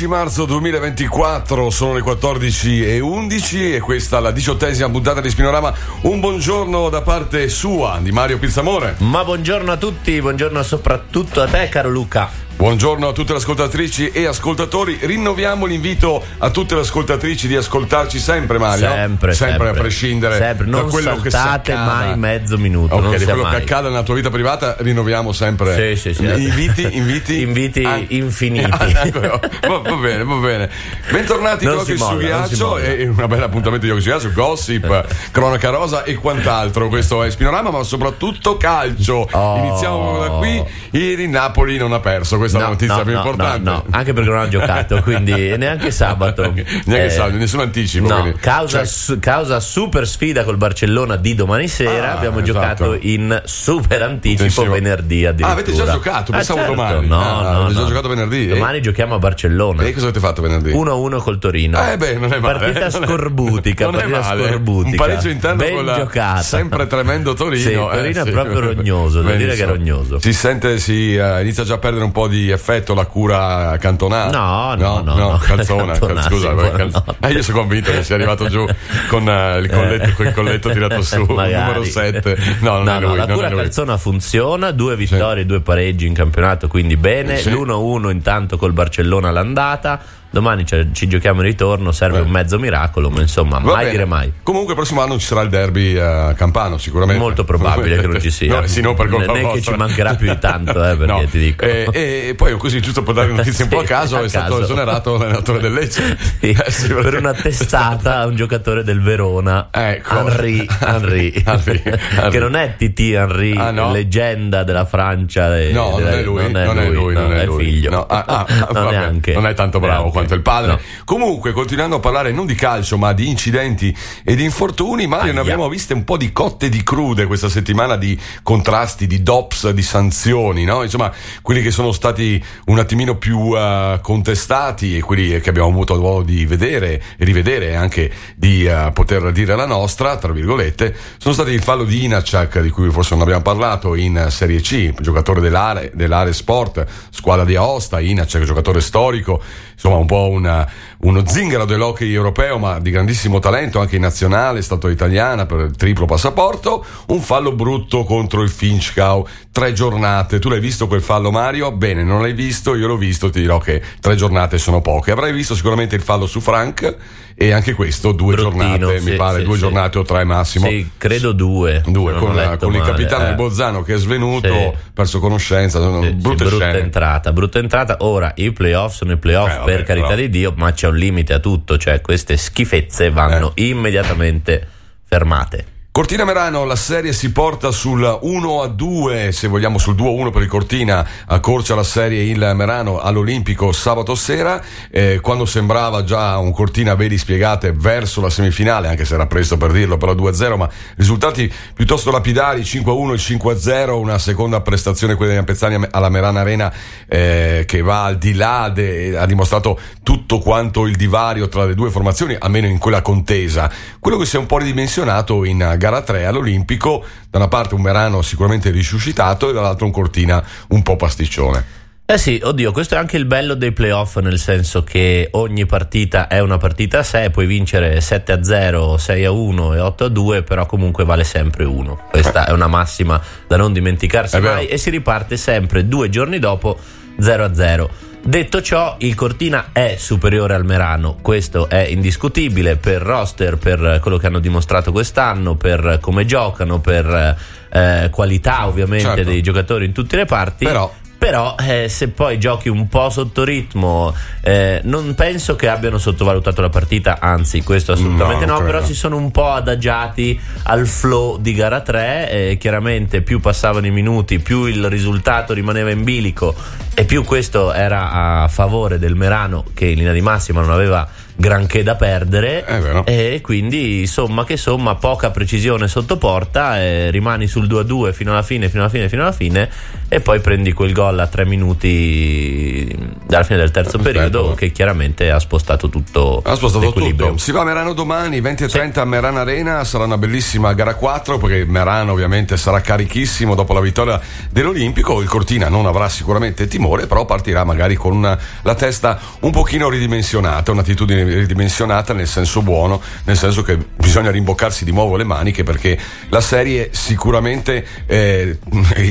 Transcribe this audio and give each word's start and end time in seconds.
12 0.00 0.06
marzo 0.06 0.44
2024, 0.46 1.68
sono 1.68 1.92
le 1.92 2.00
14 2.00 2.86
e 2.86 3.00
11 3.00 3.74
e 3.74 3.80
questa 3.80 4.16
è 4.16 4.20
la 4.20 4.30
diciottesima 4.30 4.88
puntata 4.88 5.20
di 5.20 5.28
Spinorama. 5.28 5.74
Un 6.02 6.20
buongiorno 6.20 6.88
da 6.88 7.02
parte 7.02 7.48
sua, 7.48 7.98
di 8.00 8.10
Mario 8.10 8.38
Pizzamore. 8.38 8.94
Ma 8.98 9.24
buongiorno 9.24 9.72
a 9.72 9.76
tutti, 9.76 10.18
buongiorno 10.20 10.62
soprattutto 10.62 11.42
a 11.42 11.48
te 11.48 11.68
caro 11.68 11.90
Luca. 11.90 12.49
Buongiorno 12.60 13.08
a 13.08 13.12
tutte 13.12 13.32
le 13.32 13.38
ascoltatrici 13.38 14.10
e 14.10 14.26
ascoltatori. 14.26 14.98
Rinnoviamo 15.00 15.64
l'invito 15.64 16.22
a 16.36 16.50
tutte 16.50 16.74
le 16.74 16.82
ascoltatrici 16.82 17.48
di 17.48 17.56
ascoltarci 17.56 18.18
sempre, 18.18 18.58
Mario. 18.58 18.86
Sempre, 18.86 19.32
sempre, 19.32 19.56
sempre. 19.56 19.68
a 19.70 19.72
prescindere 19.72 20.36
sempre. 20.36 20.66
Non 20.66 20.84
da 20.84 20.90
quello 20.90 21.16
che 21.22 21.30
saltate 21.30 21.74
mai 21.74 22.18
mezzo 22.18 22.58
minuto. 22.58 22.96
Ok, 22.96 23.02
non 23.02 23.16
di 23.16 23.24
quello 23.24 23.42
mai. 23.44 23.52
che 23.52 23.62
accade 23.62 23.88
nella 23.88 24.02
tua 24.02 24.14
vita 24.14 24.28
privata, 24.28 24.76
rinnoviamo 24.78 25.32
sempre. 25.32 25.96
Sì, 25.96 26.12
sì, 26.12 26.14
sì. 26.14 26.22
Inviti, 26.22 26.86
inviti. 26.98 27.40
Inviti 27.40 27.82
Ah. 27.82 27.98
infiniti. 28.08 28.68
va, 29.18 29.40
va 29.78 29.94
bene, 29.94 30.22
va 30.22 30.34
bene. 30.34 30.70
Bentornati 31.10 31.64
Non 31.64 31.78
Occhi 31.78 31.96
su 31.96 32.16
Ghiaccio 32.18 32.76
e 32.76 33.08
un 33.08 33.24
bel 33.26 33.42
appuntamento 33.42 33.86
di 33.86 33.90
Occhi 33.90 34.02
su 34.02 34.08
Ghiaccio, 34.08 34.32
gossip, 34.34 35.06
cronaca 35.30 35.70
rosa 35.70 36.04
e 36.04 36.12
quant'altro. 36.16 36.88
Questo 36.88 37.22
è 37.22 37.30
Spinorama, 37.30 37.70
ma 37.70 37.82
soprattutto 37.84 38.58
calcio. 38.58 39.26
Oh. 39.30 39.56
Iniziamo 39.56 40.18
da 40.20 40.28
qui. 40.32 40.62
Ieri 40.90 41.26
Napoli 41.26 41.78
non 41.78 41.94
ha 41.94 42.00
perso, 42.00 42.36
questa 42.50 42.58
è 42.58 42.60
la 42.60 42.66
No, 42.66 42.72
notizia 42.72 42.96
no, 42.96 43.02
più 43.02 43.12
no, 43.12 43.18
importante. 43.18 43.70
no, 43.70 43.84
anche 43.90 44.12
perché 44.12 44.30
non 44.30 44.38
ha 44.40 44.48
giocato, 44.48 45.00
quindi 45.02 45.32
neanche 45.56 45.90
sabato. 45.90 46.42
Neanche 46.42 47.04
Eh, 47.04 47.10
sabato, 47.10 47.36
nessun 47.36 47.60
anticipo. 47.60 48.08
Causa, 48.40 48.78
Cioè, 48.78 48.86
su- 48.86 49.18
causa 49.18 49.60
super 49.60 50.06
sfida 50.06 50.44
col 50.44 50.56
Barcellona 50.56 51.16
di 51.16 51.34
domani 51.34 51.68
sera. 51.68 52.12
Ah, 52.12 52.16
abbiamo 52.16 52.38
esatto. 52.40 52.52
giocato 52.52 52.98
in 53.00 53.40
super 53.44 54.02
anticipo 54.02 54.42
Intensivo. 54.44 54.72
venerdì 54.72 55.24
addirittura. 55.26 55.48
Ah, 55.48 55.52
avete 55.52 55.72
già 55.72 55.84
giocato? 55.90 56.32
Ah, 56.32 56.36
Pensavo 56.36 56.58
certo. 56.60 56.74
domani. 56.74 57.06
No, 57.06 57.18
Ah, 57.20 57.42
no, 57.52 57.60
avete 57.64 57.80
già 57.80 57.86
giocato 57.86 58.08
venerdì? 58.08 58.46
Domani 58.48 58.80
giochiamo 58.82 59.14
a 59.14 59.18
Barcellona. 59.18 59.82
E 59.82 59.92
cosa 59.92 60.04
avete 60.06 60.20
fatto 60.20 60.42
venerdì? 60.42 60.72
1-1 60.72 61.18
col 61.18 61.38
Torino. 61.38 61.90
Eh 61.90 61.96
beh, 61.96 62.14
non 62.14 62.32
è 62.32 62.38
male. 62.38 62.58
Partita 62.58 62.86
è- 62.86 62.90
scorbutica, 62.90 63.84
non 63.86 63.94
è 63.96 63.98
partita 64.00 64.20
male. 64.20 64.48
scorbutica. 64.48 64.88
Un 64.90 64.96
pareggio 64.96 65.28
interno 65.28 65.56
ben 65.56 65.74
con 65.74 65.84
la 65.84 65.94
giocata. 65.96 66.42
sempre 66.42 66.86
tremendo 66.86 67.34
Torino. 67.34 67.62
Sì, 67.62 67.72
eh, 67.72 67.74
Torino 67.76 68.22
è 68.22 68.24
sì. 68.24 68.30
proprio 68.30 68.60
rognoso, 68.60 69.22
devo 69.22 69.36
dire 69.36 69.54
che 69.54 69.62
è 69.62 69.66
rognoso. 69.66 70.18
Si 70.20 70.32
sente, 70.32 70.78
si 70.78 71.14
eh, 71.16 71.40
inizia 71.42 71.64
già 71.64 71.74
a 71.74 71.78
perdere 71.78 72.04
un 72.04 72.12
po' 72.12 72.28
di 72.28 72.39
effetto 72.48 72.94
la 72.94 73.04
cura 73.06 73.76
cantonata. 73.78 74.36
No, 74.38 74.74
no, 74.74 75.02
no, 75.02 75.14
no. 75.14 75.38
calzona, 75.42 75.92
Cantonà, 75.98 76.22
scusa, 76.22 76.48
sì, 76.48 76.54
buonanotte. 76.54 77.16
eh, 77.20 77.32
io 77.32 77.42
sono 77.42 77.58
convinto 77.58 77.90
che 77.90 78.02
sia 78.02 78.14
arrivato 78.14 78.48
giù 78.48 78.64
con 79.08 79.28
eh, 79.28 79.58
il 79.58 79.68
colletto, 79.70 80.12
con 80.16 80.26
il 80.26 80.32
colletto 80.32 80.70
tirato 80.70 81.02
su, 81.02 81.22
Magari. 81.32 81.62
numero 81.64 81.84
7. 81.84 82.36
No, 82.60 82.82
non 82.82 82.84
No, 82.84 82.96
è 82.96 83.00
no, 83.00 83.06
lui, 83.08 83.16
la 83.16 83.26
non 83.26 83.36
cura 83.36 83.48
calzona 83.50 83.96
funziona, 83.96 84.70
due 84.70 84.96
vittorie, 84.96 85.44
due 85.44 85.60
pareggi 85.60 86.06
in 86.06 86.14
campionato, 86.14 86.68
quindi 86.68 86.96
bene. 86.96 87.36
Sì. 87.38 87.50
L'1-1 87.50 88.10
intanto 88.10 88.56
col 88.56 88.72
Barcellona 88.72 89.28
all'andata. 89.28 90.00
Domani 90.32 90.64
ci, 90.64 90.90
ci 90.92 91.08
giochiamo 91.08 91.40
in 91.40 91.46
ritorno, 91.48 91.90
serve 91.90 92.18
Eh. 92.18 92.22
un 92.22 92.30
mezzo 92.30 92.56
miracolo, 92.58 93.10
ma 93.10 93.20
insomma, 93.20 93.58
Va 93.58 93.72
mai 93.72 93.76
bene. 93.78 93.90
dire 93.90 94.04
mai. 94.04 94.32
Comunque, 94.44 94.70
il 94.72 94.76
prossimo 94.78 95.00
anno 95.02 95.18
ci 95.18 95.26
sarà 95.26 95.40
il 95.42 95.48
derby 95.48 95.94
eh, 95.96 96.34
campano, 96.36 96.78
sicuramente. 96.78 97.20
Molto 97.20 97.42
probabile 97.44 97.98
che 97.98 98.06
non 98.06 98.20
ci 98.20 98.30
sia. 98.30 98.48
No, 98.60 98.66
sì, 98.66 98.80
no, 98.80 98.94
per 98.94 99.08
Non 99.08 99.24
colpa 99.24 99.38
è 99.50 99.52
che 99.54 99.60
ci 99.62 99.74
mancherà 99.74 100.14
più 100.14 100.28
di 100.28 100.38
tanto, 100.38 100.84
eh, 100.88 100.94
perché 100.96 101.28
ti 101.30 101.38
dico. 101.38 101.64
E, 101.64 101.88
e 102.28 102.34
poi, 102.36 102.56
così, 102.58 102.80
giusto 102.80 103.02
per 103.02 103.14
dare 103.14 103.32
notizie 103.32 103.64
un 103.64 103.70
po' 103.70 103.78
a 103.78 103.80
Sì, 103.82 103.86
caso, 103.86 104.16
a 104.16 104.22
è 104.22 104.28
stato 104.28 104.50
caso. 104.52 104.62
esonerato 104.64 105.16
l'allenatore 105.16 105.58
del 105.60 105.72
Lecce. 105.72 106.16
Sì, 106.40 106.50
Eh, 106.50 106.70
sì, 106.70 106.92
per 106.94 107.14
una 107.18 107.32
testata 107.34 108.18
a 108.18 108.26
un 108.26 108.36
giocatore 108.36 108.84
del 108.84 109.00
Verona, 109.02 109.68
Ecco. 109.72 110.16
Henry, 110.28 110.66
Henry, 110.80 111.32
Henry, 111.44 111.82
Henry. 111.84 112.30
che 112.30 112.38
non 112.38 112.54
è 112.54 112.74
TT 112.76 113.00
Henry, 113.14 113.56
Ah, 113.56 113.70
no? 113.72 113.90
leggenda 113.92 114.62
della 114.62 114.84
Francia. 114.84 115.58
e 115.58 115.72
No, 115.72 115.90
non 115.90 115.96
della- 116.04 116.10
è 116.18 116.22
lui, 116.22 116.42
non 116.52 116.78
è 116.78 116.88
lui, 116.90 117.14
non 117.14 117.32
è 117.32 117.40
il 117.42 117.46
lui. 117.46 117.64
figlio. 117.64 117.90
No, 117.90 118.06
ah, 118.06 118.24
ah, 118.26 118.46
non, 118.48 118.84
vabbè, 118.84 119.32
non 119.34 119.46
è 119.46 119.54
tanto 119.54 119.80
bravo. 119.80 120.10
Quanto 120.20 120.34
il 120.34 120.42
padre. 120.42 120.72
No. 120.72 120.80
Comunque, 121.04 121.52
continuando 121.52 121.96
a 121.96 122.00
parlare 122.00 122.32
non 122.32 122.46
di 122.46 122.54
calcio, 122.54 122.98
ma 122.98 123.12
di 123.12 123.28
incidenti 123.28 123.96
e 124.24 124.36
di 124.36 124.44
infortuni, 124.44 125.06
Mario, 125.06 125.32
ne 125.32 125.40
abbiamo 125.40 125.68
viste 125.68 125.94
un 125.94 126.04
po' 126.04 126.16
di 126.16 126.32
cotte 126.32 126.66
e 126.66 126.68
di 126.68 126.82
crude 126.82 127.26
questa 127.26 127.48
settimana 127.48 127.96
di 127.96 128.18
contrasti, 128.42 129.06
di 129.06 129.22
DOPS, 129.22 129.70
di 129.70 129.82
sanzioni, 129.82 130.64
no? 130.64 130.82
Insomma, 130.82 131.12
quelli 131.42 131.62
che 131.62 131.70
sono 131.70 131.92
stati 131.92 132.42
un 132.66 132.78
attimino 132.78 133.16
più 133.16 133.56
eh, 133.56 133.98
contestati 134.02 134.96
e 134.96 135.00
quelli 135.00 135.40
che 135.40 135.48
abbiamo 135.48 135.68
avuto 135.68 135.94
modo 136.10 136.22
di 136.22 136.44
vedere 136.44 137.02
e 137.16 137.24
rivedere 137.24 137.68
e 137.68 137.74
anche 137.74 138.10
di 138.36 138.64
eh, 138.64 138.90
poter 138.92 139.32
dire 139.32 139.54
la 139.56 139.66
nostra, 139.66 140.16
tra 140.16 140.32
virgolette, 140.32 140.94
sono 141.18 141.34
stati 141.34 141.50
il 141.50 141.62
fallo 141.62 141.84
di 141.84 142.04
Inacciak, 142.04 142.60
di 142.60 142.70
cui 142.70 142.90
forse 142.90 143.14
non 143.14 143.22
abbiamo 143.22 143.42
parlato, 143.42 143.94
in 143.94 144.26
Serie 144.30 144.60
C, 144.60 144.92
giocatore 145.00 145.40
dell'Are, 145.40 145.90
dell'Are 145.94 146.32
Sport, 146.32 146.84
squadra 147.10 147.44
di 147.44 147.56
Aosta, 147.56 148.00
Inacciak, 148.00 148.44
giocatore 148.44 148.80
storico, 148.80 149.42
insomma 149.72 149.96
un 149.96 150.06
po' 150.10 150.28
una- 150.28 150.68
uno 151.02 151.26
zingaro 151.26 151.64
dell'hockey 151.64 152.12
europeo, 152.12 152.58
ma 152.58 152.78
di 152.78 152.90
grandissimo 152.90 153.38
talento, 153.38 153.80
anche 153.80 153.96
in 153.96 154.02
nazionale, 154.02 154.62
stato 154.62 154.88
italiana 154.88 155.46
per 155.46 155.60
il 155.60 155.76
triplo 155.76 156.04
passaporto, 156.04 156.84
un 157.06 157.20
fallo 157.20 157.52
brutto 157.52 158.04
contro 158.04 158.42
il 158.42 158.50
Finchgau, 158.50 159.26
tre 159.50 159.72
giornate, 159.72 160.38
tu 160.38 160.48
l'hai 160.48 160.60
visto 160.60 160.86
quel 160.86 161.02
fallo 161.02 161.30
Mario? 161.30 161.72
Bene, 161.72 162.02
non 162.04 162.20
l'hai 162.20 162.34
visto, 162.34 162.74
io 162.74 162.86
l'ho 162.86 162.96
visto, 162.96 163.30
ti 163.30 163.40
dirò 163.40 163.58
che 163.58 163.82
tre 164.00 164.14
giornate 164.14 164.58
sono 164.58 164.80
poche, 164.80 165.10
avrai 165.10 165.32
visto 165.32 165.54
sicuramente 165.54 165.96
il 165.96 166.02
fallo 166.02 166.26
su 166.26 166.40
Frank 166.40 166.96
e 167.34 167.52
anche 167.52 167.72
questo 167.72 168.12
due 168.12 168.34
Bruttino, 168.34 168.66
giornate, 168.76 169.00
mi 169.00 169.12
sì, 169.12 169.16
pare 169.16 169.38
sì, 169.38 169.44
due 169.44 169.54
sì. 169.54 169.60
giornate 169.60 169.98
o 169.98 170.02
tre 170.02 170.24
massimo. 170.24 170.66
Sì, 170.66 170.90
credo 170.98 171.32
due. 171.32 171.82
Due, 171.86 172.12
con, 172.16 172.34
letto 172.34 172.66
con 172.66 172.74
il 172.74 172.82
capitano 172.82 173.24
eh. 173.24 173.28
di 173.30 173.34
Bolzano 173.34 173.82
che 173.82 173.94
è 173.94 173.96
svenuto, 173.96 174.76
perso 174.92 175.20
conoscenza, 175.20 175.78
brutta 175.78 176.46
scene. 176.46 176.78
entrata, 176.80 177.32
brutta 177.32 177.58
entrata. 177.58 177.96
Ora 178.00 178.32
i 178.36 178.52
playoff 178.52 178.94
sono 178.94 179.12
i 179.12 179.16
playoff, 179.16 179.54
Eh, 179.54 179.56
vabbè, 179.56 179.72
per 179.72 179.84
carità 179.84 180.08
però. 180.08 180.20
di 180.20 180.28
Dio, 180.28 180.52
ma 180.54 180.70
c'è 180.72 180.89
un 180.90 180.96
limite 180.96 181.32
a 181.32 181.38
tutto, 181.38 181.78
cioè 181.78 182.00
queste 182.00 182.36
schifezze 182.36 183.10
vanno 183.10 183.52
Eh. 183.54 183.68
immediatamente 183.68 184.66
fermate. 185.04 185.64
Cortina 186.00 186.24
Merano, 186.24 186.64
la 186.64 186.76
serie 186.76 187.12
si 187.12 187.30
porta 187.30 187.70
sul 187.70 188.18
1 188.22 188.62
a 188.62 188.68
2, 188.68 189.32
se 189.32 189.48
vogliamo 189.48 189.76
sul 189.76 189.94
2 189.94 190.08
a 190.08 190.12
1 190.12 190.30
per 190.30 190.40
il 190.40 190.48
Cortina, 190.48 191.06
accorcia 191.26 191.74
la 191.74 191.82
serie 191.82 192.22
il 192.22 192.52
Merano 192.54 192.98
all'Olimpico 193.00 193.70
sabato 193.70 194.14
sera, 194.14 194.64
eh, 194.90 195.20
quando 195.20 195.44
sembrava 195.44 196.02
già 196.02 196.38
un 196.38 196.52
Cortina 196.52 196.94
vedi 196.94 197.18
spiegate 197.18 197.74
verso 197.74 198.22
la 198.22 198.30
semifinale, 198.30 198.88
anche 198.88 199.04
se 199.04 199.12
era 199.12 199.26
presto 199.26 199.58
per 199.58 199.72
dirlo, 199.72 199.98
però 199.98 200.14
2 200.14 200.30
a 200.30 200.32
0, 200.32 200.56
ma 200.56 200.70
risultati 200.96 201.52
piuttosto 201.74 202.10
lapidari, 202.10 202.64
5 202.64 202.90
a 202.90 202.94
1 202.94 203.12
e 203.12 203.18
5 203.18 203.52
a 203.52 203.58
0, 203.58 203.98
una 203.98 204.18
seconda 204.18 204.62
prestazione 204.62 205.16
quella 205.16 205.32
di 205.32 205.38
Ampezzani 205.38 205.86
alla 205.90 206.08
Merana 206.08 206.40
Arena 206.40 206.72
eh, 207.06 207.64
che 207.66 207.82
va 207.82 208.04
al 208.04 208.16
di 208.16 208.32
là, 208.32 208.70
de- 208.74 209.18
ha 209.18 209.26
dimostrato 209.26 209.78
tutto 210.02 210.38
quanto 210.38 210.86
il 210.86 210.96
divario 210.96 211.46
tra 211.48 211.66
le 211.66 211.74
due 211.74 211.90
formazioni, 211.90 212.34
almeno 212.38 212.68
in 212.68 212.78
quella 212.78 213.02
contesa. 213.02 213.70
Quello 213.98 214.16
che 214.16 214.24
si 214.24 214.36
è 214.36 214.38
un 214.38 214.46
po' 214.46 214.56
ridimensionato 214.56 215.44
in 215.44 215.58
gara 215.76 215.88
3 216.00 216.26
all'Olimpico, 216.26 217.04
da 217.28 217.38
una 217.38 217.48
parte 217.48 217.74
un 217.74 217.82
Merano 217.82 218.22
sicuramente 218.22 218.70
risuscitato 218.70 219.50
e 219.50 219.52
dall'altra 219.52 219.84
un 219.84 219.92
Cortina 219.92 220.42
un 220.68 220.82
po' 220.82 220.96
pasticcione. 220.96 221.78
Eh 222.10 222.18
sì, 222.18 222.40
oddio, 222.42 222.72
questo 222.72 222.96
è 222.96 222.98
anche 222.98 223.16
il 223.16 223.24
bello 223.24 223.54
dei 223.54 223.70
playoff, 223.70 224.18
nel 224.18 224.40
senso 224.40 224.82
che 224.82 225.28
ogni 225.30 225.64
partita 225.64 226.26
è 226.26 226.40
una 226.40 226.56
partita 226.56 226.98
a 226.98 227.02
sé, 227.04 227.30
puoi 227.30 227.46
vincere 227.46 228.00
7 228.00 228.32
a 228.32 228.42
0, 228.42 228.96
6 228.96 229.24
a 229.24 229.30
1 229.30 229.74
e 229.74 229.78
8 229.78 230.04
a 230.06 230.08
2, 230.08 230.42
però 230.42 230.66
comunque 230.66 231.04
vale 231.04 231.22
sempre 231.22 231.62
uno. 231.64 232.06
Questa 232.10 232.48
è 232.48 232.50
una 232.50 232.66
massima 232.66 233.22
da 233.46 233.56
non 233.56 233.72
dimenticarsi 233.72 234.40
mai 234.40 234.66
e 234.66 234.76
si 234.76 234.90
riparte 234.90 235.36
sempre 235.36 235.86
due 235.86 236.08
giorni 236.08 236.40
dopo 236.40 236.76
0 237.16 237.44
a 237.44 237.54
0. 237.54 237.90
Detto 238.22 238.60
ciò, 238.62 238.96
il 238.98 239.14
Cortina 239.14 239.70
è 239.72 239.96
superiore 239.98 240.54
al 240.54 240.64
Merano, 240.64 241.16
questo 241.20 241.68
è 241.68 241.80
indiscutibile 241.86 242.76
per 242.76 243.00
roster, 243.02 243.56
per 243.56 243.98
quello 244.00 244.18
che 244.18 244.26
hanno 244.26 244.38
dimostrato 244.38 244.92
quest'anno, 244.92 245.56
per 245.56 245.98
come 246.00 246.26
giocano, 246.26 246.80
per 246.80 247.36
eh, 247.72 248.08
qualità 248.10 248.66
ovviamente 248.66 249.06
Certo. 249.06 249.30
dei 249.30 249.42
giocatori 249.42 249.86
in 249.86 249.92
tutte 249.92 250.16
le 250.16 250.26
parti. 250.26 250.64
Però- 250.64 250.92
Però 251.20 251.54
eh, 251.60 251.90
se 251.90 252.08
poi 252.08 252.38
giochi 252.38 252.70
un 252.70 252.88
po' 252.88 253.10
sotto 253.10 253.44
ritmo, 253.44 254.14
eh, 254.40 254.80
non 254.84 255.14
penso 255.14 255.54
che 255.54 255.68
abbiano 255.68 255.98
sottovalutato 255.98 256.62
la 256.62 256.70
partita, 256.70 257.18
anzi 257.20 257.62
questo 257.62 257.92
assolutamente 257.92 258.46
No, 258.46 258.58
no, 258.58 258.64
però 258.64 258.82
si 258.82 258.94
sono 258.94 259.18
un 259.18 259.30
po' 259.30 259.50
adagiati 259.50 260.40
al 260.62 260.86
flow 260.86 261.36
di 261.36 261.52
gara 261.52 261.82
3, 261.82 262.30
eh, 262.30 262.56
chiaramente 262.58 263.20
più 263.20 263.38
passavano 263.38 263.84
i 263.84 263.90
minuti, 263.90 264.38
più 264.38 264.64
il 264.64 264.88
risultato 264.88 265.52
rimaneva 265.52 265.90
in 265.90 266.04
bilico 266.04 266.54
e 266.94 267.04
più 267.04 267.22
questo 267.22 267.74
era 267.74 268.42
a 268.42 268.48
favore 268.48 268.98
del 268.98 269.14
Merano 269.14 269.64
che 269.74 269.88
in 269.88 269.98
linea 269.98 270.14
di 270.14 270.22
massima 270.22 270.62
non 270.62 270.70
aveva 270.70 271.06
granché 271.40 271.82
da 271.82 271.94
perdere 271.96 272.64
vero. 272.68 273.06
e 273.06 273.40
quindi 273.42 274.06
somma 274.06 274.44
che 274.44 274.56
somma 274.58 274.96
poca 274.96 275.30
precisione 275.30 275.88
sotto 275.88 276.18
porta 276.18 276.78
e 276.80 277.10
rimani 277.10 277.46
sul 277.46 277.66
2-2 277.66 278.12
fino 278.12 278.32
alla 278.32 278.42
fine 278.42 278.68
fino 278.68 278.82
alla 278.82 278.90
fine 278.90 279.08
fino 279.08 279.22
alla 279.22 279.32
fine 279.32 279.70
e 280.08 280.20
poi 280.20 280.40
prendi 280.40 280.72
quel 280.72 280.92
gol 280.92 281.18
a 281.18 281.26
tre 281.28 281.46
minuti 281.46 282.94
dalla 283.26 283.44
fine 283.44 283.58
del 283.58 283.70
terzo 283.70 283.96
Perfetto. 283.98 284.18
periodo 284.30 284.54
che 284.54 284.70
chiaramente 284.72 285.30
ha 285.30 285.38
spostato 285.38 285.88
tutto 285.88 286.42
Ha 286.44 286.54
spostato 286.56 286.84
l'equilibrio. 286.86 287.28
tutto. 287.28 287.38
Si 287.38 287.52
va 287.52 287.60
a 287.60 287.64
Merano 287.64 287.92
domani, 287.92 288.40
20 288.40 288.64
e 288.64 288.68
30 288.68 289.00
a 289.00 289.04
Merano 289.04 289.38
Arena. 289.38 289.84
Sarà 289.84 290.04
una 290.04 290.18
bellissima 290.18 290.72
gara 290.74 290.94
4 290.94 291.38
perché 291.38 291.64
Merano 291.64 292.12
ovviamente 292.12 292.56
sarà 292.56 292.80
carichissimo 292.80 293.54
dopo 293.54 293.72
la 293.72 293.80
vittoria 293.80 294.20
dell'Olimpico. 294.50 295.20
Il 295.22 295.28
Cortina 295.28 295.68
non 295.68 295.86
avrà 295.86 296.08
sicuramente 296.08 296.66
timore, 296.66 297.06
però 297.06 297.24
partirà 297.24 297.62
magari 297.64 297.94
con 297.94 298.14
una- 298.16 298.36
la 298.62 298.74
testa 298.74 299.18
un 299.40 299.52
pochino 299.52 299.88
ridimensionata, 299.88 300.72
un'attitudine 300.72 301.22
ridimensionata 301.34 302.12
nel 302.12 302.26
senso 302.26 302.62
buono, 302.62 303.00
nel 303.24 303.36
senso 303.36 303.62
che 303.62 303.78
bisogna 303.96 304.30
rimboccarsi 304.30 304.84
di 304.84 304.92
nuovo 304.92 305.16
le 305.16 305.24
maniche 305.24 305.62
perché 305.62 305.98
la 306.28 306.40
serie 306.40 306.90
sicuramente 306.92 307.86
eh, 308.06 308.58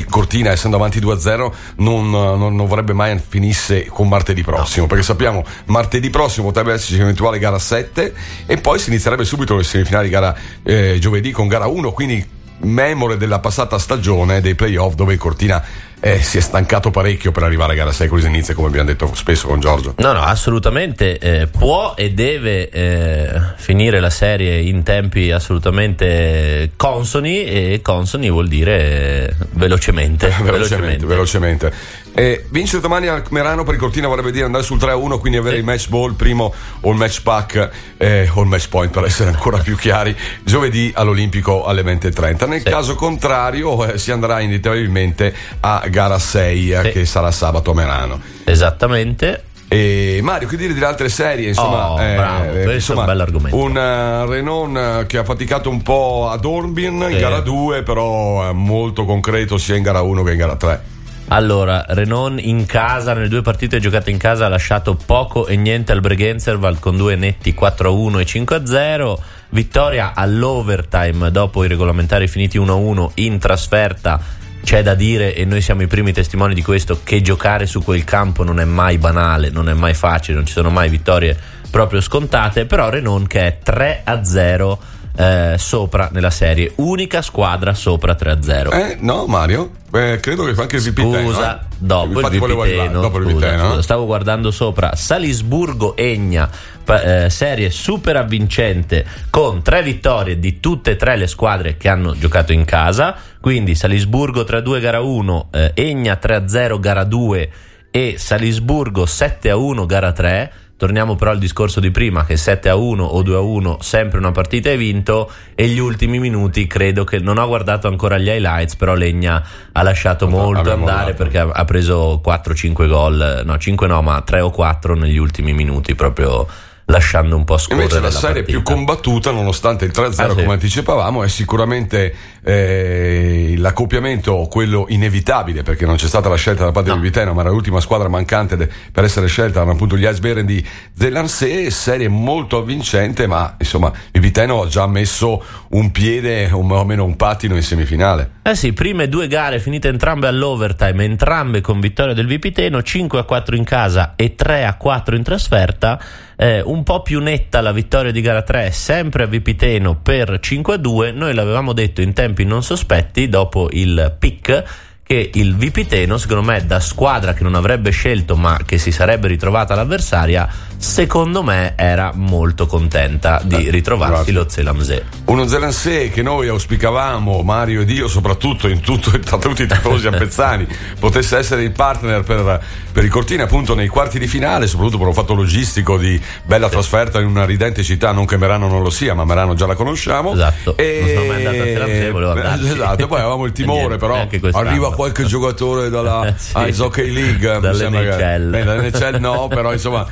Cortina 0.08 0.50
essendo 0.50 0.76
avanti 0.76 1.00
2-0 1.00 1.52
non, 1.76 2.10
non- 2.10 2.54
non 2.54 2.66
vorrebbe 2.66 2.92
mai 2.92 3.20
finisse 3.26 3.86
con 3.86 4.08
martedì 4.08 4.42
prossimo 4.42 4.86
perché 4.86 5.02
sappiamo 5.02 5.44
martedì 5.66 6.10
prossimo 6.10 6.46
potrebbe 6.46 6.72
esserci 6.72 6.96
un'eventuale 6.96 7.38
gara 7.38 7.58
7 7.58 8.14
e 8.46 8.56
poi 8.58 8.78
si 8.78 8.90
inizierebbe 8.90 9.24
subito 9.24 9.56
le 9.56 9.62
semifinali 9.64 10.08
gara 10.08 10.34
eh, 10.62 10.98
giovedì 10.98 11.30
con 11.30 11.48
gara 11.48 11.66
1 11.66 11.92
quindi 11.92 12.38
memore 12.62 13.16
della 13.16 13.38
passata 13.38 13.78
stagione 13.78 14.40
dei 14.40 14.54
playoff 14.54 14.94
dove 14.94 15.16
Cortina 15.16 15.62
eh, 16.00 16.22
si 16.22 16.38
è 16.38 16.40
stancato 16.40 16.90
parecchio 16.90 17.30
per 17.30 17.42
arrivare 17.42 17.72
a 17.72 17.76
gara 17.76 17.92
6 17.92 18.08
così 18.08 18.26
inizia 18.26 18.54
come 18.54 18.68
abbiamo 18.68 18.88
detto 18.88 19.12
spesso 19.14 19.46
con 19.46 19.60
Giorgio 19.60 19.94
No, 19.98 20.12
no, 20.12 20.20
assolutamente 20.20 21.18
eh, 21.18 21.46
può 21.46 21.94
e 21.96 22.12
deve 22.12 22.68
eh, 22.70 23.40
finire 23.56 24.00
la 24.00 24.10
serie 24.10 24.60
in 24.60 24.82
tempi 24.82 25.30
assolutamente 25.30 26.70
consoni 26.76 27.44
e 27.44 27.80
consoni 27.82 28.30
vuol 28.30 28.48
dire 28.48 29.28
eh, 29.28 29.34
velocemente. 29.52 30.32
velocemente, 30.42 31.06
velocemente. 31.06 31.72
Eh, 32.12 32.44
vincere 32.50 32.80
domani 32.82 33.06
a 33.06 33.22
Merano 33.30 33.62
per 33.62 33.74
il 33.74 33.80
Cortina 33.80 34.08
vorrebbe 34.08 34.32
dire 34.32 34.44
andare 34.44 34.64
sul 34.64 34.78
3-1, 34.78 35.18
quindi 35.20 35.38
avere 35.38 35.56
il 35.58 35.64
match 35.64 35.88
ball 35.88 36.14
primo 36.14 36.52
o 36.80 36.90
il 36.90 36.96
match 36.96 37.22
pack 37.22 37.70
eh, 37.96 38.28
o 38.34 38.42
il 38.42 38.48
match 38.48 38.68
point 38.68 38.90
per 38.90 39.04
essere 39.04 39.30
ancora 39.30 39.58
più 39.58 39.76
chiari, 39.76 40.14
giovedì 40.42 40.90
all'Olimpico 40.94 41.64
alle 41.64 41.82
20.30. 41.82 42.48
Nel 42.48 42.62
Sì. 42.62 42.68
caso 42.68 42.94
contrario 42.96 43.84
eh, 43.86 43.96
si 43.98 44.10
andrà 44.10 44.40
inevitabilmente 44.40 45.32
a 45.60 45.84
gara 45.88 46.18
6 46.18 46.72
eh, 46.72 46.82
Sì. 46.84 46.90
che 46.90 47.04
sarà 47.06 47.30
sabato 47.30 47.70
a 47.70 47.74
Merano. 47.74 48.20
Esattamente. 48.44 49.44
E 49.68 50.18
Mario, 50.20 50.48
che 50.48 50.56
dire 50.56 50.74
delle 50.74 50.86
altre 50.86 51.08
serie? 51.08 51.46
Insomma, 51.48 51.92
Oh, 51.92 51.94
bravo, 51.96 52.50
questo 52.64 52.92
è 52.92 52.96
un. 52.96 53.48
Un 53.52 53.76
eh, 53.76 54.26
Renault 54.26 54.76
eh, 54.76 55.06
che 55.06 55.16
ha 55.18 55.22
faticato 55.24 55.70
un 55.70 55.80
po' 55.82 56.28
a 56.28 56.36
Dornbirn 56.36 57.02
in 57.08 57.12
Sì. 57.14 57.18
gara 57.20 57.38
2, 57.38 57.84
però 57.84 58.50
è 58.50 58.52
molto 58.52 59.04
concreto 59.04 59.58
sia 59.58 59.76
in 59.76 59.84
gara 59.84 60.00
1 60.00 60.24
che 60.24 60.32
in 60.32 60.38
gara 60.38 60.56
3. 60.56 60.82
Allora, 61.32 61.84
Renon 61.86 62.40
in 62.40 62.66
casa, 62.66 63.14
nelle 63.14 63.28
due 63.28 63.40
partite 63.40 63.78
giocate 63.78 64.10
in 64.10 64.18
casa, 64.18 64.46
ha 64.46 64.48
lasciato 64.48 64.96
poco 64.96 65.46
e 65.46 65.54
niente 65.54 65.92
al 65.92 66.00
Bregenzerwald 66.00 66.80
con 66.80 66.96
due 66.96 67.14
netti 67.14 67.54
4-1 67.56 68.18
e 68.18 68.26
5-0. 68.26 69.18
Vittoria 69.50 70.12
all'overtime 70.12 71.30
dopo 71.30 71.62
i 71.62 71.68
regolamentari 71.68 72.26
finiti 72.26 72.58
1-1 72.58 73.10
in 73.14 73.38
trasferta. 73.38 74.20
C'è 74.64 74.82
da 74.82 74.94
dire, 74.94 75.32
e 75.32 75.44
noi 75.44 75.60
siamo 75.60 75.82
i 75.82 75.86
primi 75.86 76.12
testimoni 76.12 76.52
di 76.52 76.62
questo, 76.62 76.98
che 77.04 77.22
giocare 77.22 77.66
su 77.66 77.80
quel 77.84 78.02
campo 78.02 78.42
non 78.42 78.58
è 78.58 78.64
mai 78.64 78.98
banale, 78.98 79.50
non 79.50 79.68
è 79.68 79.72
mai 79.72 79.94
facile, 79.94 80.36
non 80.36 80.46
ci 80.46 80.52
sono 80.52 80.70
mai 80.70 80.88
vittorie 80.88 81.38
proprio 81.70 82.00
scontate. 82.00 82.66
Però 82.66 82.88
Renon 82.88 83.28
che 83.28 83.40
è 83.46 83.58
3-0 83.64 84.78
eh, 85.16 85.54
sopra 85.58 86.08
nella 86.12 86.30
serie, 86.30 86.72
unica 86.76 87.22
squadra 87.22 87.74
sopra 87.74 88.16
3-0. 88.18 88.72
Eh, 88.72 88.96
no, 89.00 89.26
Mario? 89.26 89.70
Eh, 89.92 90.18
credo 90.20 90.44
che 90.44 90.54
fa 90.54 90.62
anche 90.62 90.78
Vipiteno. 90.78 91.32
Scusa, 91.32 91.60
eh. 91.60 91.64
dopo 91.78 92.20
il 92.20 92.28
Vipiteno, 92.28 93.00
dopo 93.00 93.18
il 93.18 93.26
Vipiteno, 93.26 93.64
scusa, 93.66 93.78
eh. 93.78 93.82
stavo 93.82 94.06
guardando 94.06 94.50
sopra 94.50 94.94
Salisburgo 94.94 95.96
Egna 95.96 96.48
pa- 96.84 97.24
eh, 97.24 97.30
serie 97.30 97.70
super 97.70 98.16
avvincente 98.16 99.04
con 99.30 99.62
tre 99.62 99.82
vittorie 99.82 100.38
di 100.38 100.60
tutte 100.60 100.92
e 100.92 100.96
tre 100.96 101.16
le 101.16 101.26
squadre 101.26 101.76
che 101.76 101.88
hanno 101.88 102.16
giocato 102.16 102.52
in 102.52 102.64
casa 102.64 103.16
quindi 103.40 103.74
Salisburgo 103.74 104.42
3-2 104.42 104.80
gara 104.80 105.00
1 105.00 105.48
eh, 105.52 105.72
Egna 105.74 106.18
3-0 106.20 106.78
gara 106.78 107.04
2 107.04 107.50
e 107.90 108.14
Salisburgo 108.16 109.04
7-1 109.04 109.86
gara 109.86 110.12
3 110.12 110.52
Torniamo 110.80 111.14
però 111.14 111.30
al 111.32 111.38
discorso 111.38 111.78
di 111.78 111.90
prima 111.90 112.24
che 112.24 112.38
7 112.38 112.70
a 112.70 112.74
1 112.74 113.04
o 113.04 113.20
2 113.22 113.34
a 113.36 113.40
1 113.40 113.76
sempre 113.82 114.16
una 114.18 114.32
partita 114.32 114.70
hai 114.70 114.78
vinto 114.78 115.30
e 115.54 115.66
gli 115.68 115.78
ultimi 115.78 116.18
minuti 116.18 116.66
credo 116.66 117.04
che 117.04 117.18
non 117.18 117.36
ho 117.36 117.46
guardato 117.46 117.86
ancora 117.86 118.16
gli 118.16 118.28
highlights 118.28 118.76
però 118.76 118.94
Legna 118.94 119.44
ha 119.72 119.82
lasciato 119.82 120.24
Abbiamo 120.24 120.42
molto 120.44 120.72
andare 120.72 121.12
mollato. 121.12 121.16
perché 121.16 121.38
ha 121.38 121.50
ha 121.52 121.64
preso 121.66 122.22
4-5 122.26 122.88
gol, 122.88 123.42
no 123.44 123.58
5 123.58 123.86
no 123.88 124.00
ma 124.00 124.22
3 124.22 124.40
o 124.40 124.48
4 124.50 124.94
negli 124.94 125.18
ultimi 125.18 125.52
minuti 125.52 125.94
proprio 125.94 126.46
lasciando 126.86 127.36
un 127.36 127.44
po' 127.44 127.58
scorrere 127.58 127.82
Invece 127.82 128.00
la 128.00 128.06
la 128.06 128.10
serie 128.12 128.34
partita. 128.42 128.58
più 128.58 128.62
combattuta, 128.74 129.30
nonostante 129.30 129.84
il 129.84 129.92
3-0 129.94 130.20
Ah, 130.22 130.28
sì. 130.30 130.34
come 130.34 130.52
anticipavamo, 130.54 131.22
è 131.22 131.28
sicuramente 131.28 132.12
eh, 132.42 133.54
l'accoppiamento, 133.56 134.46
quello 134.50 134.86
inevitabile, 134.88 135.62
perché 135.62 135.86
non 135.86 135.96
c'è 135.96 136.06
stata 136.06 136.28
la 136.28 136.36
scelta 136.36 136.64
da 136.64 136.72
parte 136.72 136.88
No. 136.88 136.94
del 136.96 137.04
Vipiteno, 137.04 137.32
ma 137.34 137.40
era 137.42 137.50
l'ultima 137.50 137.80
squadra 137.80 138.08
mancante 138.08 138.56
de- 138.56 138.68
per 138.92 139.04
essere 139.04 139.26
scelta, 139.26 139.56
erano 139.58 139.72
appunto 139.72 139.96
gli 139.96 140.04
Iceberg 140.06 140.40
di 140.44 140.64
Zelansé, 140.96 141.70
serie 141.70 142.08
molto 142.08 142.58
avvincente, 142.58 143.26
ma 143.26 143.54
insomma 143.58 143.88
il 144.12 144.20
Vipiteno 144.20 144.62
ha 144.62 144.66
già 144.66 144.86
messo 144.86 145.42
un 145.70 145.90
piede 145.90 146.48
o 146.52 146.78
almeno 146.78 147.04
un 147.04 147.16
pattino 147.16 147.56
in 147.56 147.62
semifinale. 147.62 148.30
Eh 148.42 148.54
sì, 148.54 148.72
prime 148.72 149.08
due 149.08 149.28
gare 149.28 149.60
finite 149.60 149.88
entrambe 149.88 150.26
all'overtime, 150.26 151.04
entrambe 151.04 151.60
con 151.60 151.80
vittoria 151.80 152.14
del 152.14 152.26
Vipiteno, 152.26 152.82
5 152.82 153.18
a 153.18 153.22
4 153.24 153.54
in 153.56 153.64
casa 153.64 154.14
e 154.16 154.34
3 154.34 154.64
a 154.64 154.74
4 154.74 155.14
in 155.16 155.22
trasferta. 155.22 156.00
Eh, 156.36 156.62
un 156.64 156.82
po' 156.84 157.02
più 157.02 157.20
netta 157.20 157.60
la 157.60 157.70
vittoria 157.70 158.10
di 158.10 158.22
gara 158.22 158.40
3, 158.40 158.70
sempre 158.70 159.24
a 159.24 159.26
Vipiteno 159.26 159.96
per 159.96 160.38
5 160.40 160.74
a 160.74 160.76
2. 160.78 161.12
Noi 161.12 161.34
l'avevamo 161.34 161.74
detto 161.74 162.00
in 162.00 162.14
tempi 162.30 162.44
non 162.44 162.62
sospetti 162.62 163.28
dopo 163.28 163.68
il 163.72 164.14
pick 164.18 164.64
che 165.02 165.30
il 165.34 165.56
Vipiteno, 165.56 166.16
secondo 166.18 166.42
me, 166.42 166.64
da 166.64 166.78
squadra 166.78 167.34
che 167.34 167.42
non 167.42 167.56
avrebbe 167.56 167.90
scelto 167.90 168.36
ma 168.36 168.60
che 168.64 168.78
si 168.78 168.92
sarebbe 168.92 169.26
ritrovata 169.26 169.74
l'avversaria, 169.74 170.48
secondo 170.80 171.42
me 171.42 171.74
era 171.76 172.10
molto 172.14 172.66
contenta 172.66 173.40
di 173.44 173.66
Eh, 173.66 173.70
ritrovarsi 173.70 174.14
grazie. 174.14 174.32
lo 174.32 174.46
Zelamse. 174.48 175.04
Uno 175.26 175.46
Zelansé 175.46 176.08
che 176.08 176.22
noi 176.22 176.48
auspicavamo, 176.48 177.42
Mario 177.42 177.82
ed 177.82 177.90
io, 177.90 178.08
soprattutto 178.08 178.66
in 178.66 178.80
tutto, 178.80 179.10
tra 179.20 179.36
tutti 179.36 179.62
i 179.62 179.66
tifosi 179.66 180.06
appezzani, 180.08 180.66
potesse 180.98 181.36
essere 181.36 181.62
il 181.64 181.72
partner 181.72 182.22
per, 182.22 182.60
per 182.92 183.04
i 183.04 183.08
Cortini 183.08 183.42
appunto 183.42 183.74
nei 183.74 183.88
quarti 183.88 184.18
di 184.18 184.26
finale, 184.26 184.66
soprattutto 184.66 184.96
per 184.96 185.06
un 185.08 185.12
fatto 185.14 185.34
logistico 185.34 185.98
di 185.98 186.18
bella 186.44 186.70
trasferta 186.70 187.20
in 187.20 187.26
una 187.26 187.44
ridente 187.44 187.82
città, 187.82 188.12
non 188.12 188.24
che 188.24 188.38
Merano 188.38 188.66
non 188.68 188.82
lo 188.82 188.90
sia, 188.90 189.12
ma 189.14 189.24
Merano 189.26 189.52
già 189.54 189.66
la 189.66 189.74
conosciamo. 189.74 190.32
Esatto. 190.32 190.74
Non 190.78 191.08
sono 191.08 191.26
mai 191.26 191.36
andato 191.44 191.60
a 191.62 191.64
Zelansé, 191.66 192.10
volevo 192.10 192.30
andarci. 192.32 192.68
Esatto, 192.70 193.06
poi 193.06 193.18
avevamo 193.20 193.44
il 193.44 193.52
timore, 193.60 193.96
però 193.98 194.26
arriva 194.52 194.94
qualche 194.94 195.24
giocatore 195.26 195.90
dalla 195.90 196.34
Sì. 196.38 196.56
Ice 196.68 196.82
Hockey 196.82 197.10
League, 197.12 197.60
mi 197.60 197.74
sembra 197.74 198.00
che- 198.00 198.16
dall'NHL 198.16 199.18
no, 199.20 199.46
però 199.48 199.72
insomma 199.72 200.06